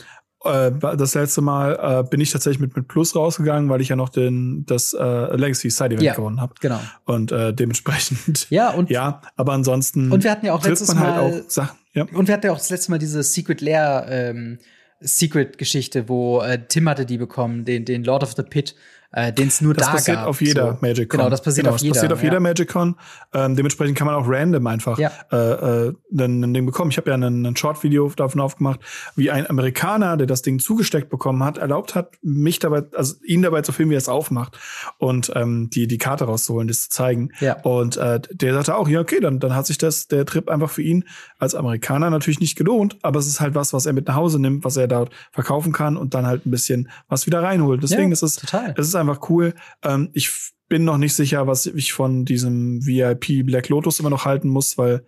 äh, 0.45 0.73
das 0.97 1.14
letzte 1.14 1.41
Mal 1.41 2.01
äh, 2.01 2.09
bin 2.09 2.20
ich 2.20 2.31
tatsächlich 2.31 2.61
mit, 2.61 2.75
mit 2.75 2.89
Plus 2.89 3.14
rausgegangen, 3.14 3.68
weil 3.68 3.81
ich 3.81 3.89
ja 3.89 3.97
noch 3.97 4.09
den, 4.09 4.64
das 4.66 4.93
äh, 4.93 5.37
Legacy 5.37 5.70
Side 5.70 5.91
Event 5.91 6.03
ja, 6.03 6.14
gewonnen 6.14 6.41
habe. 6.41 6.55
Genau. 6.61 6.81
Und 7.05 7.33
äh, 7.33 7.53
dementsprechend. 7.53 8.47
Ja, 8.51 8.70
und. 8.70 8.91
Ja, 8.93 9.23
aber 9.37 9.53
ansonsten. 9.53 10.11
Und 10.11 10.25
wir 10.25 10.31
hatten 10.31 10.47
ja 10.47 10.53
auch 10.53 10.64
letztes 10.64 10.89
halt 10.89 10.99
Mal. 10.99 11.14
Halt 11.14 11.45
auch 11.45 11.51
Sachen, 11.51 11.79
ja. 11.95 12.07
Und 12.12 12.29
wir 12.29 12.35
hatten 12.35 12.47
ja 12.47 12.53
auch 12.53 12.59
das 12.59 12.70
letzte 12.70 12.91
Mal 12.91 12.99
diese 12.99 13.23
Secret 13.23 13.61
Lair, 13.61 14.07
ähm, 14.09 14.59
Secret-Geschichte, 15.01 16.09
wo 16.09 16.41
äh, 16.41 16.66
Tim 16.68 16.89
hatte 16.89 17.07
die 17.07 17.18
bekommen, 17.18 17.64
den, 17.64 17.85
den 17.85 18.05
Lord 18.05 18.23
of 18.23 18.35
the 18.37 18.43
Pit, 18.43 18.75
äh, 19.12 19.32
den 19.32 19.48
es 19.48 19.60
nur 19.60 19.74
das 19.74 19.86
da 19.86 19.92
passiert 19.92 20.16
gab. 20.18 20.26
auf 20.26 20.40
jeder 20.40 20.72
so. 20.72 20.78
Magic 20.80 21.08
Con. 21.08 21.18
Genau, 21.18 21.30
das 21.30 21.42
passiert 21.42 21.64
genau, 21.64 21.74
auf 21.74 21.80
jeder. 21.80 21.94
Das 21.94 21.98
passiert 21.98 22.12
auf 22.12 22.22
ja. 22.22 22.24
jeder 22.24 22.40
Magic 22.40 22.68
Con. 22.68 22.96
Ähm, 23.32 23.56
dementsprechend 23.56 23.96
kann 23.96 24.06
man 24.06 24.14
auch 24.14 24.26
random 24.26 24.66
einfach 24.66 24.98
ja. 24.98 25.10
äh, 25.30 25.36
äh, 25.36 25.94
ein, 26.18 26.42
ein 26.42 26.54
Ding 26.54 26.66
bekommen. 26.66 26.90
Ich 26.90 26.96
habe 26.96 27.10
ja 27.10 27.16
ein, 27.16 27.44
ein 27.44 27.56
Short-Video 27.56 28.08
davon 28.16 28.40
aufgemacht, 28.40 28.80
wie 29.16 29.30
ein 29.30 29.48
Amerikaner, 29.48 30.16
der 30.16 30.26
das 30.26 30.42
Ding 30.42 30.58
zugesteckt 30.58 31.10
bekommen 31.10 31.44
hat, 31.44 31.58
erlaubt 31.58 31.94
hat, 31.94 32.12
mich 32.22 32.58
dabei, 32.58 32.84
also 32.94 33.16
ihn 33.24 33.42
dabei 33.42 33.62
zu 33.62 33.72
filmen, 33.72 33.90
wie 33.90 33.96
er 33.96 33.98
es 33.98 34.08
aufmacht 34.08 34.58
und 34.98 35.32
ähm, 35.34 35.68
die 35.70 35.86
die 35.86 35.98
Karte 35.98 36.24
rauszuholen, 36.24 36.68
das 36.68 36.82
zu 36.82 36.90
zeigen. 36.90 37.30
Ja. 37.40 37.60
Und 37.62 37.96
äh, 37.96 38.20
der 38.30 38.54
sagte 38.54 38.76
auch, 38.76 38.88
ja 38.88 39.00
okay, 39.00 39.20
dann 39.20 39.40
dann 39.40 39.54
hat 39.54 39.66
sich 39.66 39.78
das 39.78 40.08
der 40.08 40.24
Trip 40.24 40.48
einfach 40.48 40.70
für 40.70 40.82
ihn 40.82 41.04
als 41.38 41.54
Amerikaner 41.54 42.10
natürlich 42.10 42.40
nicht 42.40 42.56
gelohnt, 42.56 42.96
aber 43.02 43.18
es 43.18 43.26
ist 43.26 43.40
halt 43.40 43.54
was, 43.54 43.72
was 43.72 43.86
er 43.86 43.92
mit 43.92 44.06
nach 44.08 44.14
Hause 44.14 44.38
nimmt, 44.38 44.64
was 44.64 44.76
er 44.76 44.88
dort 44.88 45.10
verkaufen 45.32 45.72
kann 45.72 45.96
und 45.96 46.14
dann 46.14 46.26
halt 46.26 46.46
ein 46.46 46.50
bisschen 46.50 46.88
was 47.08 47.26
wieder 47.26 47.42
reinholt. 47.42 47.82
Deswegen 47.82 48.08
ja, 48.08 48.12
ist 48.12 48.22
es, 48.22 48.36
total. 48.36 48.74
es 48.76 48.88
ist 48.88 48.94
einfach 49.03 49.28
cool. 49.28 49.55
Ähm, 49.82 50.11
ich 50.12 50.30
bin 50.68 50.84
noch 50.84 50.96
nicht 50.96 51.14
sicher, 51.14 51.46
was 51.46 51.66
ich 51.66 51.92
von 51.92 52.24
diesem 52.24 52.84
VIP 52.86 53.44
Black 53.44 53.68
Lotus 53.68 54.00
immer 54.00 54.11
noch 54.11 54.24
halten 54.24 54.48
muss, 54.48 54.78
weil 54.78 55.05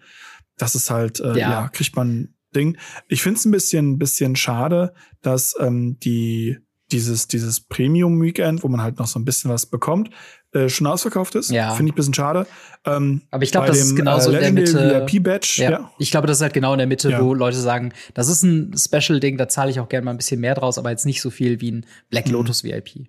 das 0.57 0.75
ist 0.75 0.91
halt, 0.91 1.21
äh, 1.21 1.39
ja. 1.39 1.51
ja 1.51 1.69
kriegt 1.69 1.97
man 1.97 2.35
Ding. 2.55 2.77
Ich 3.09 3.23
finde 3.23 3.39
es 3.39 3.45
ein 3.45 3.51
bisschen, 3.51 3.99
bisschen 3.99 4.37
schade, 4.37 4.95
dass 5.23 5.55
ähm, 5.59 5.99
die 6.01 6.59
dieses, 6.93 7.27
dieses 7.29 7.61
Premium-Weekend, 7.61 8.63
wo 8.63 8.69
man 8.69 8.83
halt 8.83 8.99
noch 8.99 9.07
so 9.07 9.19
ein 9.19 9.25
bisschen 9.25 9.51
was 9.51 9.67
bekommt, 9.67 10.11
äh, 10.53 10.69
schon 10.69 10.87
ausverkauft 10.87 11.35
ist. 11.35 11.51
Ja. 11.51 11.71
Finde 11.75 11.91
ich 11.91 11.95
ein 11.95 11.97
bisschen 11.97 12.15
schade. 12.15 12.47
Ähm, 12.85 13.23
Aber 13.31 13.43
ich 13.43 13.51
glaube, 13.51 13.67
das 13.67 13.79
dem, 13.79 13.87
ist 13.87 13.97
genauso 13.97 14.31
äh, 14.31 14.35
in 14.35 14.41
der 14.41 14.53
Mitte. 14.53 15.07
VIP-Badge, 15.07 15.63
ja. 15.63 15.71
ja. 15.71 15.91
Ich 15.99 16.11
glaube, 16.11 16.27
das 16.27 16.39
ist 16.39 16.43
halt 16.43 16.53
genau 16.53 16.73
in 16.73 16.79
der 16.79 16.87
Mitte, 16.87 17.11
ja. 17.11 17.21
wo 17.21 17.35
Leute 17.35 17.57
sagen, 17.57 17.93
das 18.13 18.29
ist 18.29 18.43
ein 18.43 18.75
Special-Ding, 18.77 19.39
da 19.39 19.49
zahle 19.49 19.71
ich 19.71 19.81
auch 19.81 19.89
gerne 19.89 20.05
mal 20.05 20.11
ein 20.13 20.19
bisschen 20.19 20.41
mehr 20.41 20.55
draus, 20.55 20.79
aber 20.79 20.91
jetzt 20.91 21.07
nicht 21.07 21.21
so 21.21 21.31
viel 21.31 21.61
wie 21.61 21.73
ein 21.73 21.87
Black 22.11 22.27
mhm. 22.27 22.35
Lotus 22.35 22.63
mhm. 22.63 22.69
VIP. 22.69 23.09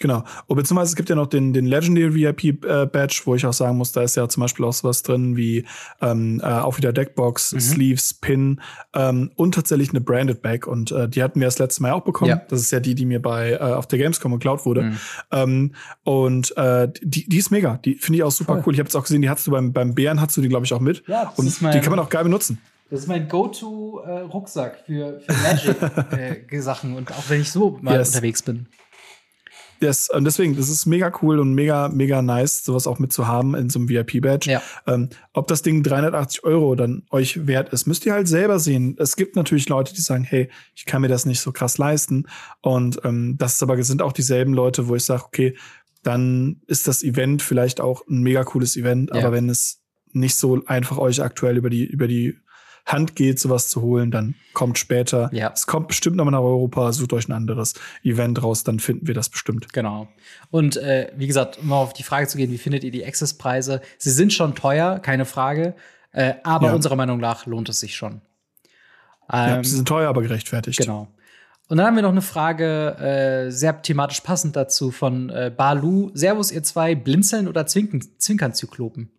Genau. 0.00 0.24
Und 0.46 0.56
beziehungsweise 0.56 0.90
es 0.90 0.96
gibt 0.96 1.08
ja 1.08 1.16
noch 1.16 1.26
den, 1.26 1.52
den 1.52 1.66
Legendary 1.66 2.14
VIP 2.14 2.64
äh, 2.64 2.86
Badge, 2.86 3.22
wo 3.24 3.34
ich 3.34 3.44
auch 3.46 3.52
sagen 3.52 3.76
muss, 3.76 3.92
da 3.92 4.02
ist 4.02 4.16
ja 4.16 4.28
zum 4.28 4.42
Beispiel 4.42 4.64
auch 4.64 4.72
sowas 4.72 5.02
drin 5.02 5.36
wie 5.36 5.64
ähm, 6.00 6.40
äh, 6.42 6.46
auch 6.46 6.76
wieder 6.76 6.92
Deckbox, 6.92 7.52
mhm. 7.52 7.60
Sleeves, 7.60 8.14
Pin 8.14 8.60
ähm, 8.94 9.30
und 9.36 9.54
tatsächlich 9.54 9.90
eine 9.90 10.00
Branded 10.00 10.42
Bag. 10.42 10.66
Und 10.66 10.92
äh, 10.92 11.08
die 11.08 11.22
hatten 11.22 11.40
wir 11.40 11.46
das 11.46 11.58
letzte 11.58 11.82
Mal 11.82 11.92
auch 11.92 12.04
bekommen. 12.04 12.30
Ja. 12.30 12.42
Das 12.48 12.60
ist 12.60 12.70
ja 12.70 12.80
die, 12.80 12.94
die 12.94 13.06
mir 13.06 13.20
bei 13.20 13.52
äh, 13.52 13.58
auf 13.58 13.86
der 13.86 13.98
Gamescom 13.98 14.32
geklaut 14.32 14.64
wurde. 14.64 14.82
Mhm. 14.82 14.96
Ähm, 15.32 15.74
und 16.04 16.56
äh, 16.56 16.88
die, 17.02 17.28
die 17.28 17.38
ist 17.38 17.50
mega. 17.50 17.78
Die 17.84 17.94
finde 17.94 18.18
ich 18.18 18.22
auch 18.22 18.30
super 18.30 18.54
Voll. 18.54 18.62
cool. 18.66 18.74
Ich 18.74 18.80
habe 18.80 18.88
jetzt 18.88 18.96
auch 18.96 19.02
gesehen, 19.02 19.22
die 19.22 19.30
hattest 19.30 19.46
du 19.46 19.50
beim, 19.50 19.72
beim 19.72 19.94
Bären, 19.94 20.20
hast 20.20 20.36
du 20.36 20.40
die, 20.40 20.48
glaube 20.48 20.66
ich, 20.66 20.72
auch 20.72 20.80
mit. 20.80 21.02
Ja, 21.06 21.24
das 21.26 21.38
und 21.38 21.46
ist 21.46 21.60
mein, 21.60 21.72
die 21.72 21.80
kann 21.80 21.90
man 21.90 21.98
auch 21.98 22.08
geil 22.08 22.24
benutzen. 22.24 22.60
Das 22.90 23.00
ist 23.00 23.06
mein 23.06 23.28
Go-To-Rucksack 23.28 24.78
für, 24.86 25.20
für 25.20 25.32
Magic-Sachen 25.32 26.92
äh, 26.94 26.96
und 26.96 27.12
auch 27.12 27.28
wenn 27.28 27.42
ich 27.42 27.52
so 27.52 27.78
mal 27.82 27.98
yes. 27.98 28.08
unterwegs 28.08 28.42
bin. 28.42 28.66
Yes, 29.80 30.10
und 30.10 30.24
deswegen, 30.24 30.56
das 30.56 30.68
ist 30.68 30.86
mega 30.86 31.12
cool 31.22 31.38
und 31.38 31.54
mega, 31.54 31.88
mega 31.88 32.20
nice, 32.22 32.64
sowas 32.64 32.86
auch 32.86 32.98
mitzuhaben 32.98 33.54
in 33.54 33.70
so 33.70 33.78
einem 33.78 33.88
VIP-Badge. 33.88 34.50
Ja. 34.50 34.62
Ähm, 34.86 35.08
ob 35.32 35.46
das 35.46 35.62
Ding 35.62 35.82
380 35.82 36.44
Euro 36.44 36.74
dann 36.74 37.04
euch 37.10 37.46
wert 37.46 37.72
ist, 37.72 37.86
müsst 37.86 38.04
ihr 38.06 38.12
halt 38.12 38.28
selber 38.28 38.58
sehen. 38.58 38.96
Es 38.98 39.16
gibt 39.16 39.36
natürlich 39.36 39.68
Leute, 39.68 39.94
die 39.94 40.00
sagen, 40.00 40.24
hey, 40.24 40.48
ich 40.74 40.84
kann 40.84 41.02
mir 41.02 41.08
das 41.08 41.26
nicht 41.26 41.40
so 41.40 41.52
krass 41.52 41.78
leisten. 41.78 42.26
Und 42.60 43.00
ähm, 43.04 43.36
das 43.38 43.54
ist 43.54 43.62
aber 43.62 43.80
sind 43.82 44.02
auch 44.02 44.12
dieselben 44.12 44.52
Leute, 44.52 44.88
wo 44.88 44.96
ich 44.96 45.04
sage, 45.04 45.24
okay, 45.24 45.56
dann 46.02 46.60
ist 46.66 46.88
das 46.88 47.02
Event 47.02 47.42
vielleicht 47.42 47.80
auch 47.80 48.06
ein 48.08 48.22
mega 48.22 48.44
cooles 48.44 48.76
Event, 48.76 49.10
ja. 49.10 49.20
aber 49.20 49.32
wenn 49.32 49.48
es 49.48 49.82
nicht 50.12 50.36
so 50.36 50.64
einfach 50.66 50.98
euch 50.98 51.22
aktuell 51.22 51.56
über 51.56 51.70
die, 51.70 51.84
über 51.84 52.08
die 52.08 52.38
Hand 52.88 53.16
geht, 53.16 53.38
sowas 53.38 53.68
zu 53.68 53.82
holen, 53.82 54.10
dann 54.10 54.34
kommt 54.54 54.78
später. 54.78 55.30
Ja. 55.32 55.52
Es 55.54 55.66
kommt 55.66 55.88
bestimmt 55.88 56.16
nochmal 56.16 56.32
nach 56.32 56.40
Europa, 56.40 56.92
sucht 56.92 57.12
euch 57.12 57.28
ein 57.28 57.32
anderes 57.32 57.74
Event 58.02 58.42
raus, 58.42 58.64
dann 58.64 58.80
finden 58.80 59.06
wir 59.06 59.14
das 59.14 59.28
bestimmt. 59.28 59.72
Genau. 59.72 60.08
Und 60.50 60.76
äh, 60.78 61.12
wie 61.16 61.26
gesagt, 61.26 61.58
um 61.58 61.72
auf 61.72 61.92
die 61.92 62.02
Frage 62.02 62.26
zu 62.26 62.38
gehen, 62.38 62.50
wie 62.50 62.58
findet 62.58 62.84
ihr 62.84 62.90
die 62.90 63.04
Access-Preise? 63.04 63.82
Sie 63.98 64.10
sind 64.10 64.32
schon 64.32 64.54
teuer, 64.54 64.98
keine 64.98 65.26
Frage. 65.26 65.74
Äh, 66.12 66.34
aber 66.42 66.68
ja. 66.68 66.74
unserer 66.74 66.96
Meinung 66.96 67.20
nach 67.20 67.46
lohnt 67.46 67.68
es 67.68 67.80
sich 67.80 67.94
schon. 67.94 68.22
Ähm, 69.30 69.48
ja, 69.48 69.64
sie 69.64 69.76
sind 69.76 69.86
teuer, 69.86 70.08
aber 70.08 70.22
gerechtfertigt. 70.22 70.78
Genau. 70.78 71.08
Und 71.68 71.76
dann 71.76 71.86
haben 71.86 71.96
wir 71.96 72.02
noch 72.02 72.10
eine 72.10 72.22
Frage, 72.22 72.96
äh, 72.96 73.50
sehr 73.50 73.82
thematisch 73.82 74.22
passend 74.22 74.56
dazu, 74.56 74.90
von 74.90 75.28
äh, 75.28 75.52
Balu. 75.54 76.10
Servus, 76.14 76.50
ihr 76.50 76.62
zwei, 76.62 76.94
blinzeln 76.94 77.46
oder 77.46 77.66
zwinken, 77.66 78.02
zwinkern 78.18 78.54
Zyklopen? 78.54 79.10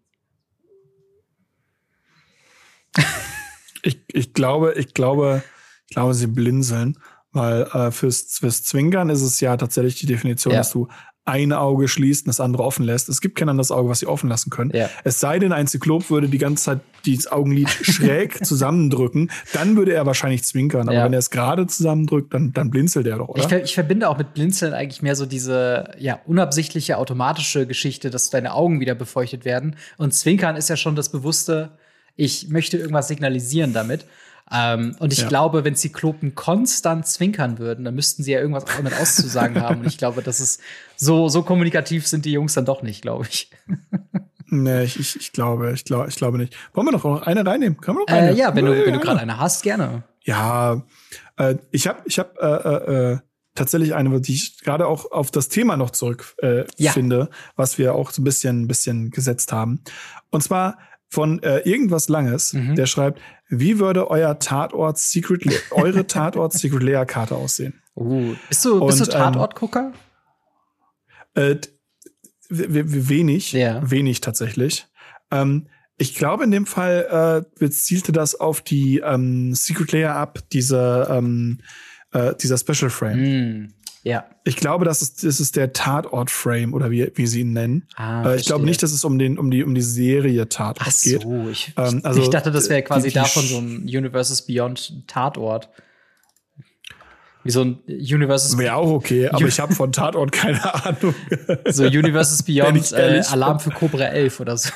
Ich, 3.83 4.01
ich 4.11 4.33
glaube, 4.33 4.73
ich 4.73 4.93
glaube, 4.93 5.43
ich 5.87 5.95
glaube, 5.95 6.13
sie 6.13 6.27
blinzeln, 6.27 6.97
weil 7.31 7.63
äh, 7.63 7.91
fürs, 7.91 8.37
fürs 8.39 8.63
Zwinkern 8.63 9.09
ist 9.09 9.21
es 9.21 9.39
ja 9.39 9.55
tatsächlich 9.57 9.95
die 9.95 10.05
Definition, 10.05 10.53
ja. 10.53 10.59
dass 10.59 10.71
du 10.71 10.87
ein 11.29 11.53
Auge 11.53 11.87
schließt 11.87 12.25
und 12.25 12.29
das 12.29 12.39
andere 12.39 12.63
offen 12.63 12.83
lässt. 12.83 13.07
Es 13.07 13.21
gibt 13.21 13.37
kein 13.37 13.49
anderes 13.49 13.71
Auge, 13.71 13.89
was 13.89 13.99
sie 13.99 14.07
offen 14.07 14.29
lassen 14.29 14.49
können. 14.49 14.71
Ja. 14.73 14.89
Es 15.03 15.19
sei 15.19 15.37
denn, 15.37 15.51
ein 15.51 15.67
Zyklop 15.67 16.09
würde 16.09 16.27
die 16.27 16.39
ganze 16.39 16.63
Zeit 16.63 16.79
dieses 17.05 17.31
Augenlid 17.31 17.69
schräg 17.81 18.43
zusammendrücken, 18.43 19.29
dann 19.53 19.77
würde 19.77 19.93
er 19.93 20.05
wahrscheinlich 20.07 20.43
zwinkern. 20.43 20.89
Aber 20.89 20.97
ja. 20.97 21.05
wenn 21.05 21.13
er 21.13 21.19
es 21.19 21.29
gerade 21.29 21.67
zusammendrückt, 21.67 22.33
dann, 22.33 22.51
dann 22.53 22.71
blinzelt 22.71 23.05
er 23.05 23.19
doch, 23.19 23.29
oder? 23.29 23.45
Ich, 23.45 23.63
ich, 23.63 23.73
verbinde 23.75 24.09
auch 24.09 24.17
mit 24.17 24.33
Blinzeln 24.33 24.73
eigentlich 24.73 25.03
mehr 25.03 25.15
so 25.15 25.27
diese 25.27 25.91
ja, 25.99 26.19
unabsichtliche, 26.25 26.97
automatische 26.97 27.67
Geschichte, 27.67 28.09
dass 28.09 28.31
deine 28.31 28.53
Augen 28.53 28.79
wieder 28.79 28.95
befeuchtet 28.95 29.45
werden. 29.45 29.75
Und 29.97 30.13
Zwinkern 30.13 30.55
ist 30.55 30.69
ja 30.69 30.77
schon 30.77 30.95
das 30.95 31.09
bewusste, 31.09 31.77
ich 32.19 32.49
möchte 32.49 32.77
irgendwas 32.77 33.07
signalisieren 33.07 33.73
damit. 33.73 34.05
Ähm, 34.51 34.95
und 34.99 35.13
ich 35.13 35.19
ja. 35.19 35.27
glaube, 35.27 35.63
wenn 35.63 35.75
Zyklopen 35.75 36.35
konstant 36.35 37.07
zwinkern 37.07 37.59
würden, 37.59 37.85
dann 37.85 37.95
müssten 37.95 38.23
sie 38.23 38.31
ja 38.31 38.39
irgendwas 38.39 38.65
damit 38.65 38.93
auszusagen 38.99 39.61
haben. 39.61 39.81
Und 39.81 39.87
ich 39.87 39.97
glaube, 39.97 40.21
das 40.21 40.39
ist 40.41 40.61
so, 40.97 41.29
so 41.29 41.43
kommunikativ 41.43 42.07
sind 42.07 42.25
die 42.25 42.31
Jungs 42.31 42.55
dann 42.55 42.65
doch 42.65 42.81
nicht, 42.81 43.01
glaube 43.01 43.25
ich. 43.29 43.51
nee, 44.47 44.83
ich, 44.83 44.99
ich, 44.99 45.15
ich, 45.15 45.31
glaube, 45.31 45.71
ich 45.73 45.85
glaube, 45.85 46.09
ich 46.09 46.15
glaube 46.15 46.37
nicht. 46.39 46.55
Wollen 46.73 46.87
wir 46.87 46.91
noch 46.91 47.21
eine 47.21 47.45
reinnehmen? 47.45 47.79
Kann 47.79 47.95
man 47.95 48.03
noch 48.05 48.13
eine? 48.13 48.31
Äh, 48.31 48.35
ja, 48.35 48.53
wenn 48.53 48.65
du, 48.65 48.85
wenn 48.85 48.93
du 48.93 48.99
gerade 48.99 49.19
eine 49.19 49.37
hast, 49.37 49.63
gerne. 49.63 50.03
Ja, 50.23 50.83
äh, 51.37 51.55
ich 51.71 51.87
habe 51.87 52.01
ich 52.05 52.19
hab, 52.19 52.37
äh, 52.37 52.45
äh, 52.45 53.11
äh, 53.13 53.17
tatsächlich 53.55 53.93
eine, 53.93 54.19
die 54.19 54.33
ich 54.33 54.59
gerade 54.59 54.87
auch 54.87 55.11
auf 55.11 55.31
das 55.31 55.49
Thema 55.49 55.77
noch 55.77 55.91
zurück 55.91 56.35
äh, 56.41 56.65
ja. 56.77 56.91
finde, 56.91 57.29
was 57.55 57.77
wir 57.77 57.93
auch 57.93 58.11
so 58.11 58.21
ein 58.21 58.25
bisschen, 58.25 58.63
ein 58.63 58.67
bisschen 58.67 59.11
gesetzt 59.11 59.51
haben. 59.51 59.83
Und 60.31 60.43
zwar 60.43 60.77
von 61.09 61.41
äh, 61.41 61.59
irgendwas 61.59 62.07
Langes, 62.07 62.53
mhm. 62.53 62.75
der 62.75 62.85
schreibt, 62.85 63.19
wie 63.49 63.79
würde 63.79 64.09
euer 64.09 64.37
Tatort 64.39 64.97
Secret, 64.99 65.43
Le 65.43 65.53
eure 65.71 66.07
Tatort 66.07 66.53
Secret 66.53 66.83
Layer 66.83 67.05
Karte 67.05 67.35
aussehen? 67.35 67.81
Uh, 67.95 68.35
bist 68.47 68.63
du, 68.63 68.85
bist 68.85 68.99
du 68.99 69.05
ähm, 69.05 69.11
Tatortgucker? 69.11 69.91
Äh, 71.33 71.57
wenig, 72.49 73.51
ja. 73.53 73.81
wenig 73.89 74.21
tatsächlich. 74.21 74.87
Ähm, 75.31 75.67
ich 75.97 76.15
glaube, 76.15 76.45
in 76.45 76.51
dem 76.51 76.65
Fall 76.65 77.43
äh, 77.45 77.59
bezielte 77.59 78.11
das 78.11 78.35
auf 78.35 78.61
die 78.61 78.99
ähm, 78.99 79.53
Secret 79.53 79.91
Layer 79.91 80.15
ab, 80.15 80.39
diese, 80.53 81.07
ähm, 81.11 81.59
äh, 82.13 82.33
dieser 82.35 82.57
Special 82.57 82.89
Frame. 82.89 83.17
Mm. 83.17 83.73
Ja. 84.03 84.25
Ich 84.43 84.55
glaube, 84.55 84.85
das 84.85 85.01
ist, 85.01 85.23
das 85.23 85.39
ist 85.39 85.55
der 85.55 85.73
Tatort-Frame 85.73 86.73
oder 86.73 86.89
wie, 86.89 87.11
wie 87.15 87.27
sie 87.27 87.41
ihn 87.41 87.53
nennen. 87.53 87.87
Ah, 87.95 88.31
äh, 88.31 88.35
ich 88.37 88.45
glaube 88.45 88.65
nicht, 88.65 88.81
dass 88.81 88.91
es 88.91 89.03
um, 89.03 89.19
den, 89.19 89.37
um, 89.37 89.51
die, 89.51 89.63
um 89.63 89.75
die 89.75 89.81
Serie 89.81 90.47
Tatort 90.47 90.87
Ach 90.87 90.91
so, 90.91 91.09
geht. 91.09 91.51
Ich, 91.51 91.73
ähm, 91.77 92.01
also, 92.03 92.21
ich 92.21 92.29
dachte, 92.29 92.51
das 92.51 92.69
wäre 92.69 92.81
quasi 92.81 93.09
die, 93.09 93.13
die 93.13 93.19
davon 93.19 93.43
so 93.43 93.57
ein 93.57 93.81
Universes 93.83 94.43
Beyond 94.43 95.07
Tatort. 95.07 95.69
Wie 97.43 97.51
so 97.51 97.61
ein 97.61 97.79
Universes 97.87 98.57
Wäre 98.57 98.75
auch 98.75 98.91
okay, 98.91 99.29
aber 99.29 99.47
ich 99.47 99.59
habe 99.59 99.73
von 99.73 99.91
Tatort 99.91 100.31
keine 100.31 100.61
Ahnung. 100.85 101.15
so 101.67 101.83
Universes 101.83 102.43
Beyond 102.43 102.91
äh, 102.91 103.21
Alarm 103.29 103.59
für 103.59 103.71
Cobra 103.71 104.05
11 104.05 104.39
oder 104.39 104.57
so. 104.57 104.69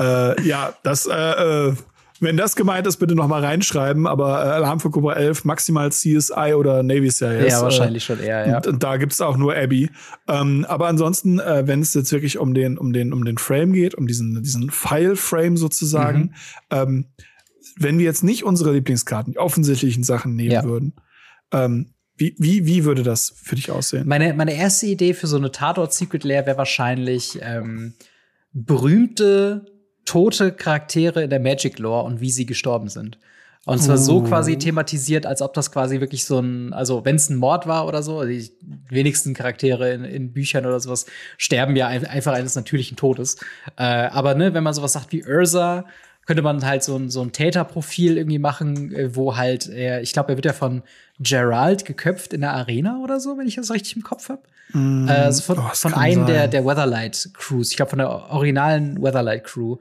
äh, 0.00 0.42
ja, 0.46 0.74
das 0.82 1.06
äh, 1.06 1.12
äh 1.12 1.74
wenn 2.20 2.36
das 2.36 2.54
gemeint 2.54 2.86
ist, 2.86 2.98
bitte 2.98 3.14
noch 3.14 3.26
mal 3.26 3.44
reinschreiben. 3.44 4.06
Aber 4.06 4.44
äh, 4.44 4.48
Alarm 4.50 4.80
für 4.80 4.90
Cobra 4.90 5.14
11, 5.14 5.44
maximal 5.44 5.90
CSI 5.90 6.54
oder 6.56 6.82
Navy 6.82 7.10
Series. 7.10 7.52
Ja, 7.52 7.62
wahrscheinlich 7.62 8.04
äh, 8.04 8.06
schon 8.06 8.20
eher, 8.20 8.46
ja. 8.46 8.56
Und, 8.58 8.66
und 8.66 8.82
da 8.82 8.96
gibt's 8.96 9.20
auch 9.20 9.36
nur 9.36 9.56
Abby. 9.56 9.90
Ähm, 10.28 10.64
aber 10.68 10.86
ansonsten, 10.86 11.40
äh, 11.40 11.66
wenn 11.66 11.80
es 11.80 11.94
jetzt 11.94 12.12
wirklich 12.12 12.38
um 12.38 12.54
den, 12.54 12.78
um 12.78 12.92
den, 12.92 13.12
um 13.12 13.24
den 13.24 13.38
Frame 13.38 13.72
geht, 13.72 13.94
um 13.94 14.06
diesen, 14.06 14.42
diesen 14.42 14.70
File-Frame 14.70 15.56
sozusagen, 15.56 16.20
mhm. 16.20 16.32
ähm, 16.70 17.04
wenn 17.76 17.98
wir 17.98 18.04
jetzt 18.04 18.22
nicht 18.22 18.44
unsere 18.44 18.72
Lieblingskarten, 18.72 19.32
die 19.32 19.38
offensichtlichen 19.38 20.04
Sachen 20.04 20.36
nehmen 20.36 20.52
ja. 20.52 20.64
würden, 20.64 20.94
ähm, 21.52 21.90
wie, 22.16 22.36
wie, 22.38 22.64
wie 22.64 22.84
würde 22.84 23.02
das 23.02 23.34
für 23.42 23.56
dich 23.56 23.72
aussehen? 23.72 24.06
Meine, 24.06 24.34
meine 24.34 24.54
erste 24.54 24.86
Idee 24.86 25.14
für 25.14 25.26
so 25.26 25.36
eine 25.36 25.50
Tatort-Secret 25.50 26.22
Lair 26.22 26.46
wäre 26.46 26.58
wahrscheinlich 26.58 27.40
ähm, 27.42 27.94
berühmte 28.52 29.66
tote 30.04 30.52
Charaktere 30.52 31.22
in 31.22 31.30
der 31.30 31.40
Magic 31.40 31.78
Lore 31.78 32.04
und 32.04 32.20
wie 32.20 32.30
sie 32.30 32.46
gestorben 32.46 32.88
sind. 32.88 33.18
Und 33.66 33.82
zwar 33.82 33.96
so 33.96 34.20
quasi 34.20 34.58
thematisiert, 34.58 35.24
als 35.24 35.40
ob 35.40 35.54
das 35.54 35.72
quasi 35.72 36.00
wirklich 36.00 36.26
so 36.26 36.38
ein, 36.38 36.74
also 36.74 37.04
wenn 37.06 37.16
es 37.16 37.30
ein 37.30 37.36
Mord 37.36 37.66
war 37.66 37.86
oder 37.86 38.02
so, 38.02 38.22
die 38.24 38.50
wenigsten 38.90 39.32
Charaktere 39.32 39.90
in, 39.94 40.04
in 40.04 40.32
Büchern 40.34 40.66
oder 40.66 40.78
sowas 40.80 41.06
sterben 41.38 41.74
ja 41.74 41.86
einfach 41.86 42.34
eines 42.34 42.56
natürlichen 42.56 42.98
Todes. 42.98 43.36
Äh, 43.76 43.84
aber 43.84 44.34
ne, 44.34 44.52
wenn 44.52 44.64
man 44.64 44.74
sowas 44.74 44.92
sagt 44.92 45.12
wie 45.12 45.24
Ursa, 45.24 45.86
könnte 46.26 46.42
man 46.42 46.64
halt 46.64 46.82
so 46.82 46.96
ein, 46.96 47.10
so 47.10 47.22
ein 47.22 47.32
Täterprofil 47.32 48.16
irgendwie 48.16 48.38
machen, 48.38 48.94
äh, 48.94 49.14
wo 49.14 49.36
halt 49.36 49.68
er, 49.68 50.02
ich 50.02 50.12
glaube, 50.12 50.32
er 50.32 50.36
wird 50.36 50.46
ja 50.46 50.52
von 50.52 50.82
Gerald 51.20 51.84
geköpft 51.84 52.32
in 52.32 52.40
der 52.40 52.52
Arena 52.52 53.00
oder 53.02 53.20
so, 53.20 53.38
wenn 53.38 53.46
ich 53.46 53.56
das 53.56 53.70
richtig 53.70 53.96
im 53.96 54.02
Kopf 54.02 54.28
habe. 54.28 54.42
Mm, 54.72 55.08
also 55.08 55.42
von, 55.42 55.58
oh, 55.58 55.70
von 55.74 55.94
einem 55.94 56.26
der, 56.26 56.48
der 56.48 56.64
Weatherlight 56.64 57.30
Crews, 57.34 57.70
ich 57.70 57.76
glaube 57.76 57.90
von 57.90 57.98
der 57.98 58.10
originalen 58.10 59.00
Weatherlight 59.02 59.44
Crew. 59.44 59.76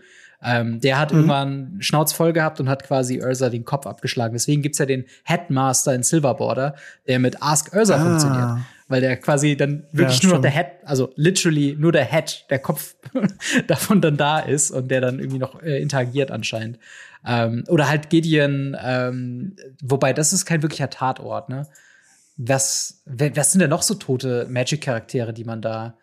Ähm, 0.46 0.82
der 0.82 1.00
hat 1.00 1.12
mhm. 1.12 1.20
irgendwann 1.20 1.78
Schnauz 1.80 2.12
voll 2.12 2.34
gehabt 2.34 2.60
und 2.60 2.68
hat 2.68 2.84
quasi 2.84 3.22
Ursa 3.22 3.50
den 3.50 3.64
Kopf 3.64 3.88
abgeschlagen. 3.88 4.34
Deswegen 4.34 4.62
gibt's 4.62 4.78
ja 4.78 4.86
den 4.86 5.06
Headmaster 5.24 5.96
in 5.96 6.04
Silverborder, 6.04 6.76
der 7.08 7.20
mit 7.20 7.42
Ask 7.42 7.74
Ursa 7.74 7.96
ah. 7.96 8.00
funktioniert. 8.00 8.66
Weil 8.88 9.02
der 9.02 9.18
quasi 9.18 9.56
dann 9.56 9.88
wirklich 9.92 10.22
ja, 10.22 10.28
nur 10.28 10.36
noch 10.38 10.42
der 10.42 10.52
Head, 10.52 10.68
also 10.84 11.12
literally 11.16 11.76
nur 11.80 11.92
der 11.92 12.06
Head, 12.06 12.46
der 12.50 12.60
Kopf 12.60 12.96
davon 13.68 14.02
dann 14.02 14.18
da 14.18 14.40
ist 14.40 14.72
und 14.72 14.90
der 14.90 15.02
dann 15.02 15.20
irgendwie 15.20 15.40
noch 15.40 15.62
äh, 15.62 15.82
interagiert 15.82 16.32
anscheinend. 16.32 16.80
Ähm, 17.26 17.64
oder 17.70 17.88
halt 17.88 18.10
Gideon, 18.10 18.76
ähm, 18.84 19.56
wobei 19.82 20.12
das 20.14 20.34
ist 20.34 20.46
kein 20.46 20.62
wirklicher 20.62 20.90
Tatort, 20.90 21.50
ne? 21.50 21.68
Was, 22.36 23.04
was 23.06 23.52
sind 23.52 23.62
denn 23.62 23.70
noch 23.70 23.84
so 23.84 23.94
tote 23.94 24.48
Magic-Charaktere, 24.50 25.34
die 25.34 25.44
man 25.44 25.62
da 25.62 25.98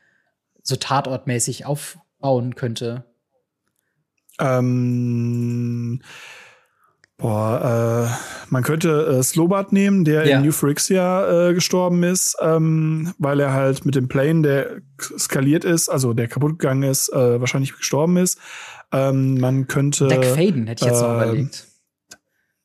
so 0.62 0.76
tatortmäßig 0.76 1.66
aufbauen 1.66 2.54
könnte? 2.54 3.04
Ähm, 4.38 6.00
boah, 7.20 8.08
äh, 8.08 8.50
man 8.50 8.62
könnte 8.62 9.18
äh, 9.18 9.22
Slobat 9.22 9.72
nehmen, 9.72 10.04
der 10.04 10.26
ja. 10.26 10.38
in 10.38 10.44
New 10.44 10.52
Phyrexia 10.52 11.50
äh, 11.50 11.54
gestorben 11.54 12.02
ist, 12.02 12.36
ähm, 12.40 13.14
weil 13.18 13.40
er 13.40 13.52
halt 13.52 13.84
mit 13.84 13.94
dem 13.94 14.08
Plane, 14.08 14.42
der 14.42 14.66
skaliert 15.18 15.64
ist, 15.64 15.88
also 15.88 16.14
der 16.14 16.28
kaputt 16.28 16.58
gegangen 16.58 16.82
ist, 16.82 17.12
äh, 17.12 17.40
wahrscheinlich 17.40 17.76
gestorben 17.76 18.16
ist. 18.16 18.38
Ähm, 18.92 19.38
man 19.38 19.68
könnte. 19.68 20.08
Deck 20.08 20.24
Faden 20.24 20.66
hätte 20.66 20.84
ich 20.84 20.90
jetzt 20.90 21.00
noch 21.00 21.10
ähm, 21.10 21.22
überlegt. 21.22 21.66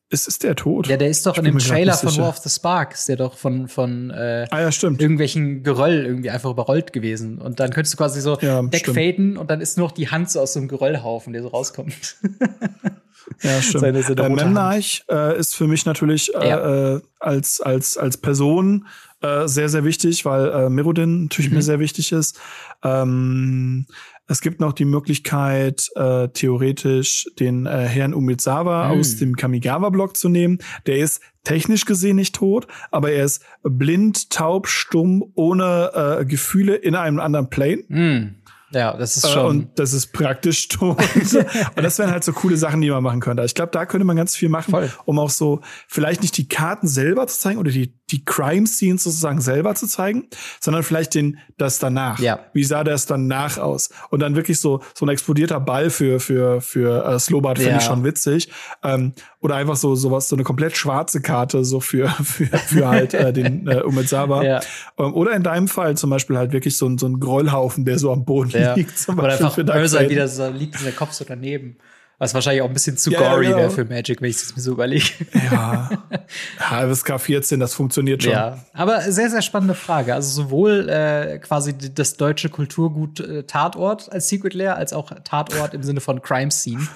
Ist, 0.09 0.27
ist 0.27 0.43
der 0.43 0.55
tot? 0.55 0.87
Ja, 0.87 0.97
der 0.97 1.09
ist 1.09 1.25
doch 1.25 1.33
Ich 1.33 1.39
in 1.39 1.45
dem 1.45 1.57
Trailer 1.57 1.93
von. 1.93 2.15
War 2.17 2.29
of 2.29 2.37
the 2.37 2.49
Spark, 2.49 2.93
ist 2.93 3.09
der 3.09 3.15
doch 3.15 3.37
von, 3.37 3.67
von 3.67 4.11
äh, 4.11 4.47
Ah 4.51 4.61
ja, 4.61 4.71
stimmt. 4.71 5.01
irgendwelchen 5.01 5.63
Geröll 5.63 6.05
irgendwie 6.05 6.29
einfach 6.29 6.51
überrollt 6.51 6.93
gewesen. 6.93 7.39
Und 7.39 7.59
dann 7.59 7.71
könntest 7.71 7.95
du 7.95 7.97
quasi 7.97 8.21
so 8.21 8.37
Ja, 8.39 8.63
wegfaden 8.71 9.35
und 9.35 9.49
dann 9.49 9.61
ist 9.61 9.77
nur 9.77 9.87
noch 9.87 9.93
die 9.93 10.09
Hand 10.09 10.29
so 10.29 10.39
aus 10.39 10.53
so 10.53 10.59
einem 10.59 10.67
Geröllhaufen, 10.67 11.33
der 11.33 11.41
so 11.41 11.49
rauskommt. 11.49 12.17
Ja, 13.41 13.61
stimmt. 13.61 13.82
Seine- 13.82 14.03
seine 14.03 14.21
äh, 14.21 14.26
rote 14.28 14.45
Memnarch 14.45 15.03
äh, 15.09 15.38
ist 15.39 15.55
für 15.55 15.67
mich 15.67 15.86
natürlich 15.86 16.34
äh, 16.36 16.47
Ja. 16.49 16.95
äh, 16.95 17.01
als, 17.19 17.59
als, 17.61 17.97
als 17.97 18.17
Person 18.17 18.88
äh, 19.21 19.47
sehr, 19.47 19.69
sehr 19.69 19.84
wichtig, 19.84 20.26
weil 20.26 20.49
äh, 20.49 20.69
Merodin 20.69 21.23
natürlich 21.23 21.49
Mhm. 21.51 21.57
mir 21.57 21.63
sehr 21.63 21.80
wichtig 21.80 22.11
ist. 22.11 22.39
Ähm, 22.84 23.86
es 24.28 24.41
gibt 24.41 24.59
noch 24.59 24.73
die 24.73 24.86
Möglichkeit, 24.86 25.88
äh, 25.95 26.28
theoretisch 26.30 27.28
den 27.39 27.65
äh, 27.67 27.86
Herrn 27.88 28.13
Umizawa 28.13 28.88
Mhm. 28.93 28.99
aus 28.99 29.17
dem 29.17 29.36
Kamigawa-Block 29.36 30.17
zu 30.17 30.30
nehmen. 30.30 30.57
Der 30.88 30.97
ist 30.97 31.21
technisch 31.43 31.86
gesehen 31.86 32.15
nicht 32.15 32.36
tot, 32.36 32.67
aber 32.91 33.11
er 33.11 33.23
ist 33.26 33.43
blind, 33.63 34.32
taub, 34.32 34.67
stumm, 34.67 35.23
ohne 35.36 35.91
äh, 36.21 36.26
Gefühle 36.26 36.76
in 36.76 36.95
einem 36.95 37.19
anderen 37.19 37.49
Plane. 37.51 37.84
Hm. 37.88 38.36
Ja, 38.76 38.95
das 38.95 39.15
ist 39.17 39.23
Äh, 39.26 39.30
schon. 39.30 39.45
Und 39.45 39.80
das 39.80 39.93
ist 39.93 40.07
praktisch 40.13 40.67
tot. 40.69 40.97
und 41.01 41.84
das 41.84 41.97
wären 41.97 42.11
halt 42.11 42.23
so 42.26 42.34
coole 42.34 42.57
Sachen, 42.57 42.82
die 42.82 42.89
man 42.91 43.01
machen 43.01 43.21
könnte. 43.21 43.43
Ich 43.45 43.55
glaube, 43.55 43.71
da 43.71 43.86
könnte 43.86 44.05
man 44.05 44.17
ganz 44.17 44.36
viel 44.36 44.49
machen, 44.49 44.71
Voll. 44.71 44.91
um 45.05 45.17
auch 45.17 45.30
so 45.30 45.61
vielleicht 45.88 46.21
nicht 46.21 46.36
die 46.38 46.47
Karten 46.49 46.88
selber 46.88 47.26
zu 47.28 47.39
zeigen 47.39 47.59
oder 47.59 47.71
die, 47.71 47.93
die 48.11 48.23
Crime-Scenes 48.23 49.03
sozusagen 49.03 49.41
selber 49.41 49.73
zu 49.75 49.87
zeigen, 49.87 50.27
sondern 50.59 50.83
vielleicht 50.83 51.15
den, 51.15 51.39
das 51.57 51.79
danach. 51.79 52.19
Ja. 52.19 52.39
Wie 52.53 52.63
sah 52.63 52.83
das 52.83 53.07
danach 53.07 53.57
aus? 53.57 53.89
Und 54.11 54.19
dann 54.19 54.35
wirklich 54.35 54.59
so, 54.59 54.81
so 54.93 55.05
ein 55.05 55.09
explodierter 55.09 55.59
Ball 55.59 55.89
für, 55.89 56.19
für, 56.19 56.61
für 56.61 57.03
äh, 57.05 57.19
Slowbart 57.19 57.57
finde 57.57 57.71
Ja. 57.71 57.77
ich 57.77 57.83
schon 57.83 58.03
witzig. 58.03 58.49
Ähm, 58.83 59.13
oder 59.39 59.55
einfach 59.55 59.75
so 59.75 59.95
sowas, 59.95 60.29
so 60.29 60.35
eine 60.35 60.43
komplett 60.43 60.77
schwarze 60.77 61.21
Karte, 61.21 61.65
so 61.65 61.79
für, 61.79 62.07
für, 62.23 62.45
für 62.45 62.87
halt 62.87 63.13
äh, 63.13 63.33
den 63.33 63.67
äh, 63.67 63.81
Umezawa. 63.85 64.43
Ja. 64.43 64.59
Ähm, 64.99 65.13
oder 65.13 65.31
in 65.33 65.43
deinem 65.43 65.67
Fall 65.67 65.97
zum 65.97 66.09
Beispiel 66.11 66.37
halt 66.37 66.51
wirklich 66.53 66.77
so 66.77 66.87
ein, 66.87 66.97
so 66.97 67.07
ein 67.07 67.19
Grollhaufen, 67.19 67.85
der 67.85 67.97
so 67.97 68.11
am 68.11 68.23
Boden 68.25 68.51
liegt. 68.75 68.97
Zum 68.99 69.17
Oder 69.17 69.29
Beispiel 69.29 69.45
einfach 69.47 69.63
Dark 69.65 69.79
Ursa 69.81 69.97
Side. 69.99 70.09
wieder 70.11 70.27
so 70.27 70.47
liegt 70.49 70.83
der 70.85 70.91
Kopf 70.91 71.11
so 71.13 71.25
daneben. 71.27 71.77
Was 72.18 72.34
wahrscheinlich 72.34 72.61
auch 72.61 72.68
ein 72.68 72.74
bisschen 72.74 72.95
zu 72.97 73.11
Ja, 73.11 73.22
ja, 73.22 73.30
gory 73.32 73.45
genau. 73.47 73.57
wäre 73.57 73.70
für 73.72 73.84
Magic, 73.84 74.22
wenn 74.22 74.30
ich 74.30 74.38
es 74.38 74.55
mir 74.55 74.61
so 74.61 74.72
überlege. 74.72 75.05
Ja. 75.51 75.89
HFSK 76.59 77.20
14, 77.20 77.59
das 77.59 77.74
funktioniert 77.74 78.24
schon. 78.24 78.32
Ja, 78.32 78.63
aber 78.74 79.01
sehr, 79.01 79.30
sehr 79.30 79.41
spannende 79.41 79.76
Frage. 79.76 80.13
Also 80.13 80.43
sowohl 80.43 80.88
äh, 80.88 81.39
quasi 81.39 81.76
das 81.78 82.16
deutsche 82.16 82.47
Kulturgut 82.49 83.20
äh, 83.20 83.43
Tatort 83.43 84.09
als 84.11 84.30
Secret 84.30 84.53
Lair, 84.53 84.78
als 84.78 84.93
auch 84.93 85.11
Tatort 85.26 85.74
im 85.74 85.84
Sinne 85.84 85.99
von 85.99 86.22
Crime 86.22 86.51
Scene. 86.51 86.88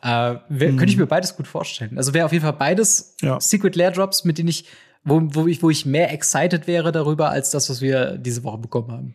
Äh, 0.00 0.06
wär, 0.48 0.68
Könnte 0.70 0.86
ich 0.86 0.96
mir 0.96 1.06
beides 1.06 1.36
gut 1.36 1.46
vorstellen. 1.46 1.98
Also 1.98 2.14
wäre 2.14 2.24
auf 2.24 2.32
jeden 2.32 2.44
Fall 2.44 2.54
beides 2.54 3.14
Ja. 3.20 3.38
Secret 3.40 3.76
Lair 3.76 3.90
Drops, 3.90 4.24
mit 4.24 4.38
denen 4.38 4.48
ich, 4.48 4.64
wo, 5.04 5.20
wo 5.22 5.46
ich, 5.48 5.62
wo 5.62 5.68
ich 5.68 5.84
mehr 5.84 6.10
excited 6.12 6.66
wäre 6.66 6.92
darüber, 6.92 7.28
als 7.28 7.50
das, 7.50 7.68
was 7.68 7.82
wir 7.82 8.16
diese 8.16 8.42
Woche 8.42 8.56
bekommen 8.58 8.90
haben. 8.90 9.14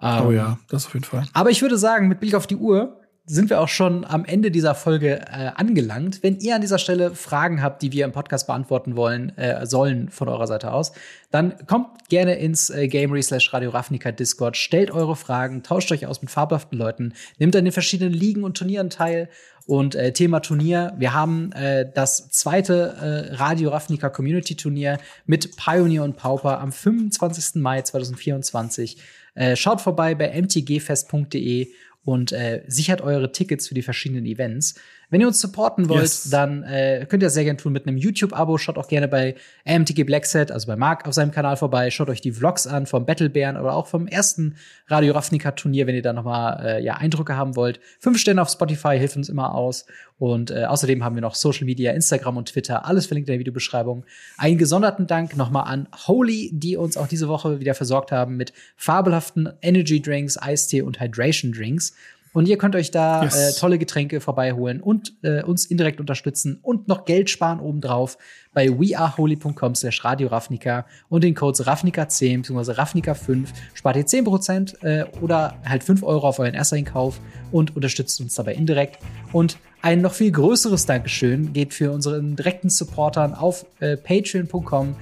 Oh 0.00 0.30
Ähm, 0.30 0.36
ja, 0.36 0.58
das 0.68 0.86
auf 0.86 0.94
jeden 0.94 1.04
Fall. 1.04 1.24
Aber 1.34 1.50
ich 1.50 1.62
würde 1.62 1.78
sagen, 1.78 2.08
mit 2.08 2.18
Blick 2.18 2.34
auf 2.34 2.48
die 2.48 2.56
Uhr 2.56 2.98
sind 3.32 3.48
wir 3.48 3.62
auch 3.62 3.68
schon 3.68 4.04
am 4.04 4.26
Ende 4.26 4.50
dieser 4.50 4.74
Folge 4.74 5.20
äh, 5.20 5.50
angelangt. 5.54 6.22
Wenn 6.22 6.38
ihr 6.40 6.54
an 6.54 6.60
dieser 6.60 6.78
Stelle 6.78 7.14
Fragen 7.14 7.62
habt, 7.62 7.80
die 7.80 7.90
wir 7.90 8.04
im 8.04 8.12
Podcast 8.12 8.46
beantworten 8.46 8.94
wollen, 8.94 9.36
äh, 9.38 9.64
sollen 9.64 10.10
von 10.10 10.28
eurer 10.28 10.46
Seite 10.46 10.70
aus, 10.70 10.92
dann 11.30 11.54
kommt 11.66 12.10
gerne 12.10 12.34
ins 12.34 12.68
äh, 12.68 12.88
Gamery 12.88 13.22
slash 13.22 13.54
Radio 13.54 13.70
Ravnica 13.70 14.12
Discord, 14.12 14.58
stellt 14.58 14.90
eure 14.90 15.16
Fragen, 15.16 15.62
tauscht 15.62 15.90
euch 15.92 16.06
aus 16.06 16.20
mit 16.20 16.30
fabelhaften 16.30 16.76
Leuten, 16.76 17.14
nehmt 17.38 17.56
an 17.56 17.64
den 17.64 17.72
verschiedenen 17.72 18.12
Ligen 18.12 18.44
und 18.44 18.58
Turnieren 18.58 18.90
teil. 18.90 19.30
Und 19.66 19.94
äh, 19.94 20.12
Thema 20.12 20.40
Turnier, 20.40 20.92
wir 20.98 21.14
haben 21.14 21.52
äh, 21.52 21.90
das 21.90 22.28
zweite 22.30 23.30
äh, 23.32 23.34
Radio 23.36 23.70
Ravnica 23.70 24.10
Community 24.10 24.56
Turnier 24.56 24.98
mit 25.24 25.56
Pioneer 25.56 26.02
und 26.02 26.16
Pauper 26.16 26.60
am 26.60 26.70
25. 26.70 27.62
Mai 27.62 27.80
2024. 27.80 28.98
Äh, 29.34 29.56
schaut 29.56 29.80
vorbei 29.80 30.14
bei 30.14 30.28
mtgfest.de 30.38 31.68
und 32.04 32.32
äh, 32.32 32.62
sichert 32.66 33.00
eure 33.00 33.32
Tickets 33.32 33.68
für 33.68 33.74
die 33.74 33.82
verschiedenen 33.82 34.26
Events. 34.26 34.74
Wenn 35.12 35.20
ihr 35.20 35.26
uns 35.26 35.40
supporten 35.40 35.90
wollt, 35.90 36.00
Yes. 36.00 36.30
dann 36.30 36.62
äh, 36.62 37.04
könnt 37.06 37.22
ihr 37.22 37.26
das 37.26 37.34
sehr 37.34 37.44
gerne 37.44 37.58
tun 37.58 37.74
mit 37.74 37.86
einem 37.86 37.98
YouTube-Abo. 37.98 38.56
Schaut 38.56 38.78
auch 38.78 38.88
gerne 38.88 39.08
bei 39.08 39.34
MTG 39.66 40.04
Blackset, 40.04 40.50
also 40.50 40.66
bei 40.66 40.74
Marc 40.74 41.06
auf 41.06 41.12
seinem 41.12 41.32
Kanal 41.32 41.58
vorbei. 41.58 41.90
Schaut 41.90 42.08
euch 42.08 42.22
die 42.22 42.32
Vlogs 42.32 42.66
an 42.66 42.86
vom 42.86 43.04
Battlebären 43.04 43.58
oder 43.58 43.74
auch 43.74 43.86
vom 43.88 44.06
ersten 44.06 44.56
Radio 44.86 45.12
Ravnica 45.12 45.50
Turnier, 45.50 45.86
wenn 45.86 45.94
ihr 45.94 46.00
da 46.00 46.14
noch 46.14 46.24
mal 46.24 46.64
äh, 46.64 46.82
ja, 46.82 46.94
Eindrücke 46.94 47.36
haben 47.36 47.56
wollt. 47.56 47.78
Fünf 48.00 48.18
Sterne 48.18 48.40
auf 48.40 48.48
Spotify 48.48 48.96
hilft 48.98 49.16
uns 49.18 49.28
immer 49.28 49.54
aus. 49.54 49.84
Und 50.18 50.50
äh, 50.50 50.64
außerdem 50.64 51.04
haben 51.04 51.14
wir 51.14 51.20
noch 51.20 51.34
Social 51.34 51.66
Media, 51.66 51.92
Instagram 51.92 52.38
und 52.38 52.48
Twitter. 52.48 52.86
Alles 52.86 53.04
verlinkt 53.04 53.28
in 53.28 53.34
der 53.34 53.40
Videobeschreibung. 53.40 54.06
Einen 54.38 54.56
gesonderten 54.56 55.06
Dank 55.06 55.36
nochmal 55.36 55.64
an 55.70 55.88
Holy, 56.06 56.48
die 56.54 56.78
uns 56.78 56.96
auch 56.96 57.06
diese 57.06 57.28
Woche 57.28 57.60
wieder 57.60 57.74
versorgt 57.74 58.12
haben 58.12 58.38
mit 58.38 58.54
fabelhaften 58.76 59.50
Energy 59.60 60.00
Drinks, 60.00 60.40
Eistee 60.40 60.80
und 60.80 61.00
Hydration 61.00 61.52
Drinks. 61.52 61.92
Und 62.32 62.48
ihr 62.48 62.56
könnt 62.56 62.74
euch 62.74 62.90
da 62.90 63.24
Yes. 63.24 63.56
äh, 63.56 63.60
tolle 63.60 63.78
Getränke 63.78 64.20
vorbeiholen 64.20 64.80
und 64.80 65.12
äh, 65.22 65.42
uns 65.42 65.66
indirekt 65.66 66.00
unterstützen 66.00 66.58
und 66.62 66.88
noch 66.88 67.04
Geld 67.04 67.28
sparen 67.28 67.60
obendrauf 67.60 68.16
bei 68.54 68.68
weareholy.com 68.68 69.74
slash 69.74 70.04
Radio 70.04 70.28
Ravnica 70.28 70.86
und 71.08 71.24
den 71.24 71.34
Codes 71.34 71.66
Ravnica10 71.66 72.42
bzw. 72.42 72.72
Ravnica5 72.72 73.48
spart 73.74 73.96
ihr 73.96 74.06
10% 74.06 74.82
äh, 74.84 75.04
oder 75.20 75.54
halt 75.64 75.84
5 75.84 76.02
Euro 76.02 76.28
auf 76.28 76.38
euren 76.38 76.54
Ersteinkauf 76.54 77.20
und 77.50 77.76
unterstützt 77.76 78.20
uns 78.20 78.34
dabei 78.34 78.54
indirekt. 78.54 78.98
Und 79.32 79.58
ein 79.82 80.00
noch 80.00 80.12
viel 80.14 80.30
größeres 80.30 80.86
Dankeschön 80.86 81.52
geht 81.52 81.74
für 81.74 81.90
unseren 81.92 82.36
direkten 82.36 82.70
Supportern 82.70 83.34
auf 83.34 83.66
äh, 83.80 83.96
patreon.com 83.96 84.94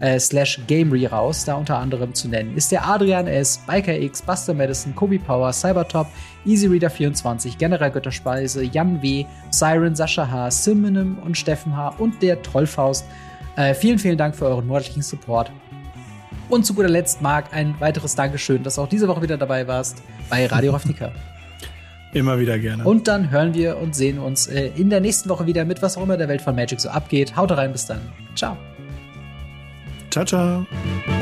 äh, 0.00 0.18
slash 0.18 0.60
Gamery 0.66 1.06
raus. 1.06 1.44
Da 1.44 1.54
unter 1.54 1.78
anderem 1.78 2.14
zu 2.14 2.28
nennen 2.28 2.56
ist 2.56 2.72
der 2.72 2.86
Adrian 2.86 3.26
S., 3.26 3.60
Biker 3.66 3.98
X, 3.98 4.22
Buster 4.22 4.54
Madison, 4.54 4.94
Kobe 4.94 5.18
Power, 5.18 5.52
Cybertop, 5.52 6.06
EasyReader24, 6.46 7.58
General 7.58 7.90
Götterspeise, 7.90 8.62
Jan 8.64 9.02
W., 9.02 9.24
Siren, 9.50 9.94
Sascha 9.94 10.30
H., 10.30 10.50
Simonim 10.50 11.18
und 11.24 11.36
Steffen 11.36 11.76
H. 11.76 11.94
und 11.98 12.22
der 12.22 12.42
Trollfaust. 12.42 13.04
Äh, 13.56 13.74
vielen, 13.74 13.98
vielen 13.98 14.18
Dank 14.18 14.36
für 14.36 14.46
euren 14.46 14.66
monatlichen 14.66 15.02
Support. 15.02 15.50
Und 16.48 16.64
zu 16.64 16.74
guter 16.74 16.88
Letzt, 16.88 17.20
Marc, 17.20 17.52
ein 17.52 17.74
weiteres 17.78 18.14
Dankeschön, 18.14 18.62
dass 18.62 18.76
du 18.76 18.82
auch 18.82 18.88
diese 18.88 19.06
Woche 19.08 19.22
wieder 19.22 19.36
dabei 19.36 19.66
warst 19.66 20.02
bei 20.30 20.46
Radio 20.46 20.72
Ravnica. 20.72 21.12
Immer 22.14 22.38
wieder 22.38 22.58
gerne. 22.58 22.84
Und 22.84 23.06
dann 23.06 23.30
hören 23.30 23.52
wir 23.52 23.76
und 23.76 23.94
sehen 23.94 24.18
uns 24.18 24.46
äh, 24.46 24.70
in 24.76 24.88
der 24.88 25.00
nächsten 25.00 25.28
Woche 25.28 25.44
wieder 25.46 25.66
mit 25.66 25.82
was 25.82 25.98
auch 25.98 26.02
immer 26.02 26.16
der 26.16 26.28
Welt 26.28 26.40
von 26.40 26.54
Magic 26.54 26.80
so 26.80 26.88
abgeht. 26.88 27.36
Haut 27.36 27.50
rein, 27.50 27.72
bis 27.72 27.84
dann. 27.84 28.00
Ciao. 28.34 28.56
Ciao, 30.10 30.24
ciao. 30.24 31.17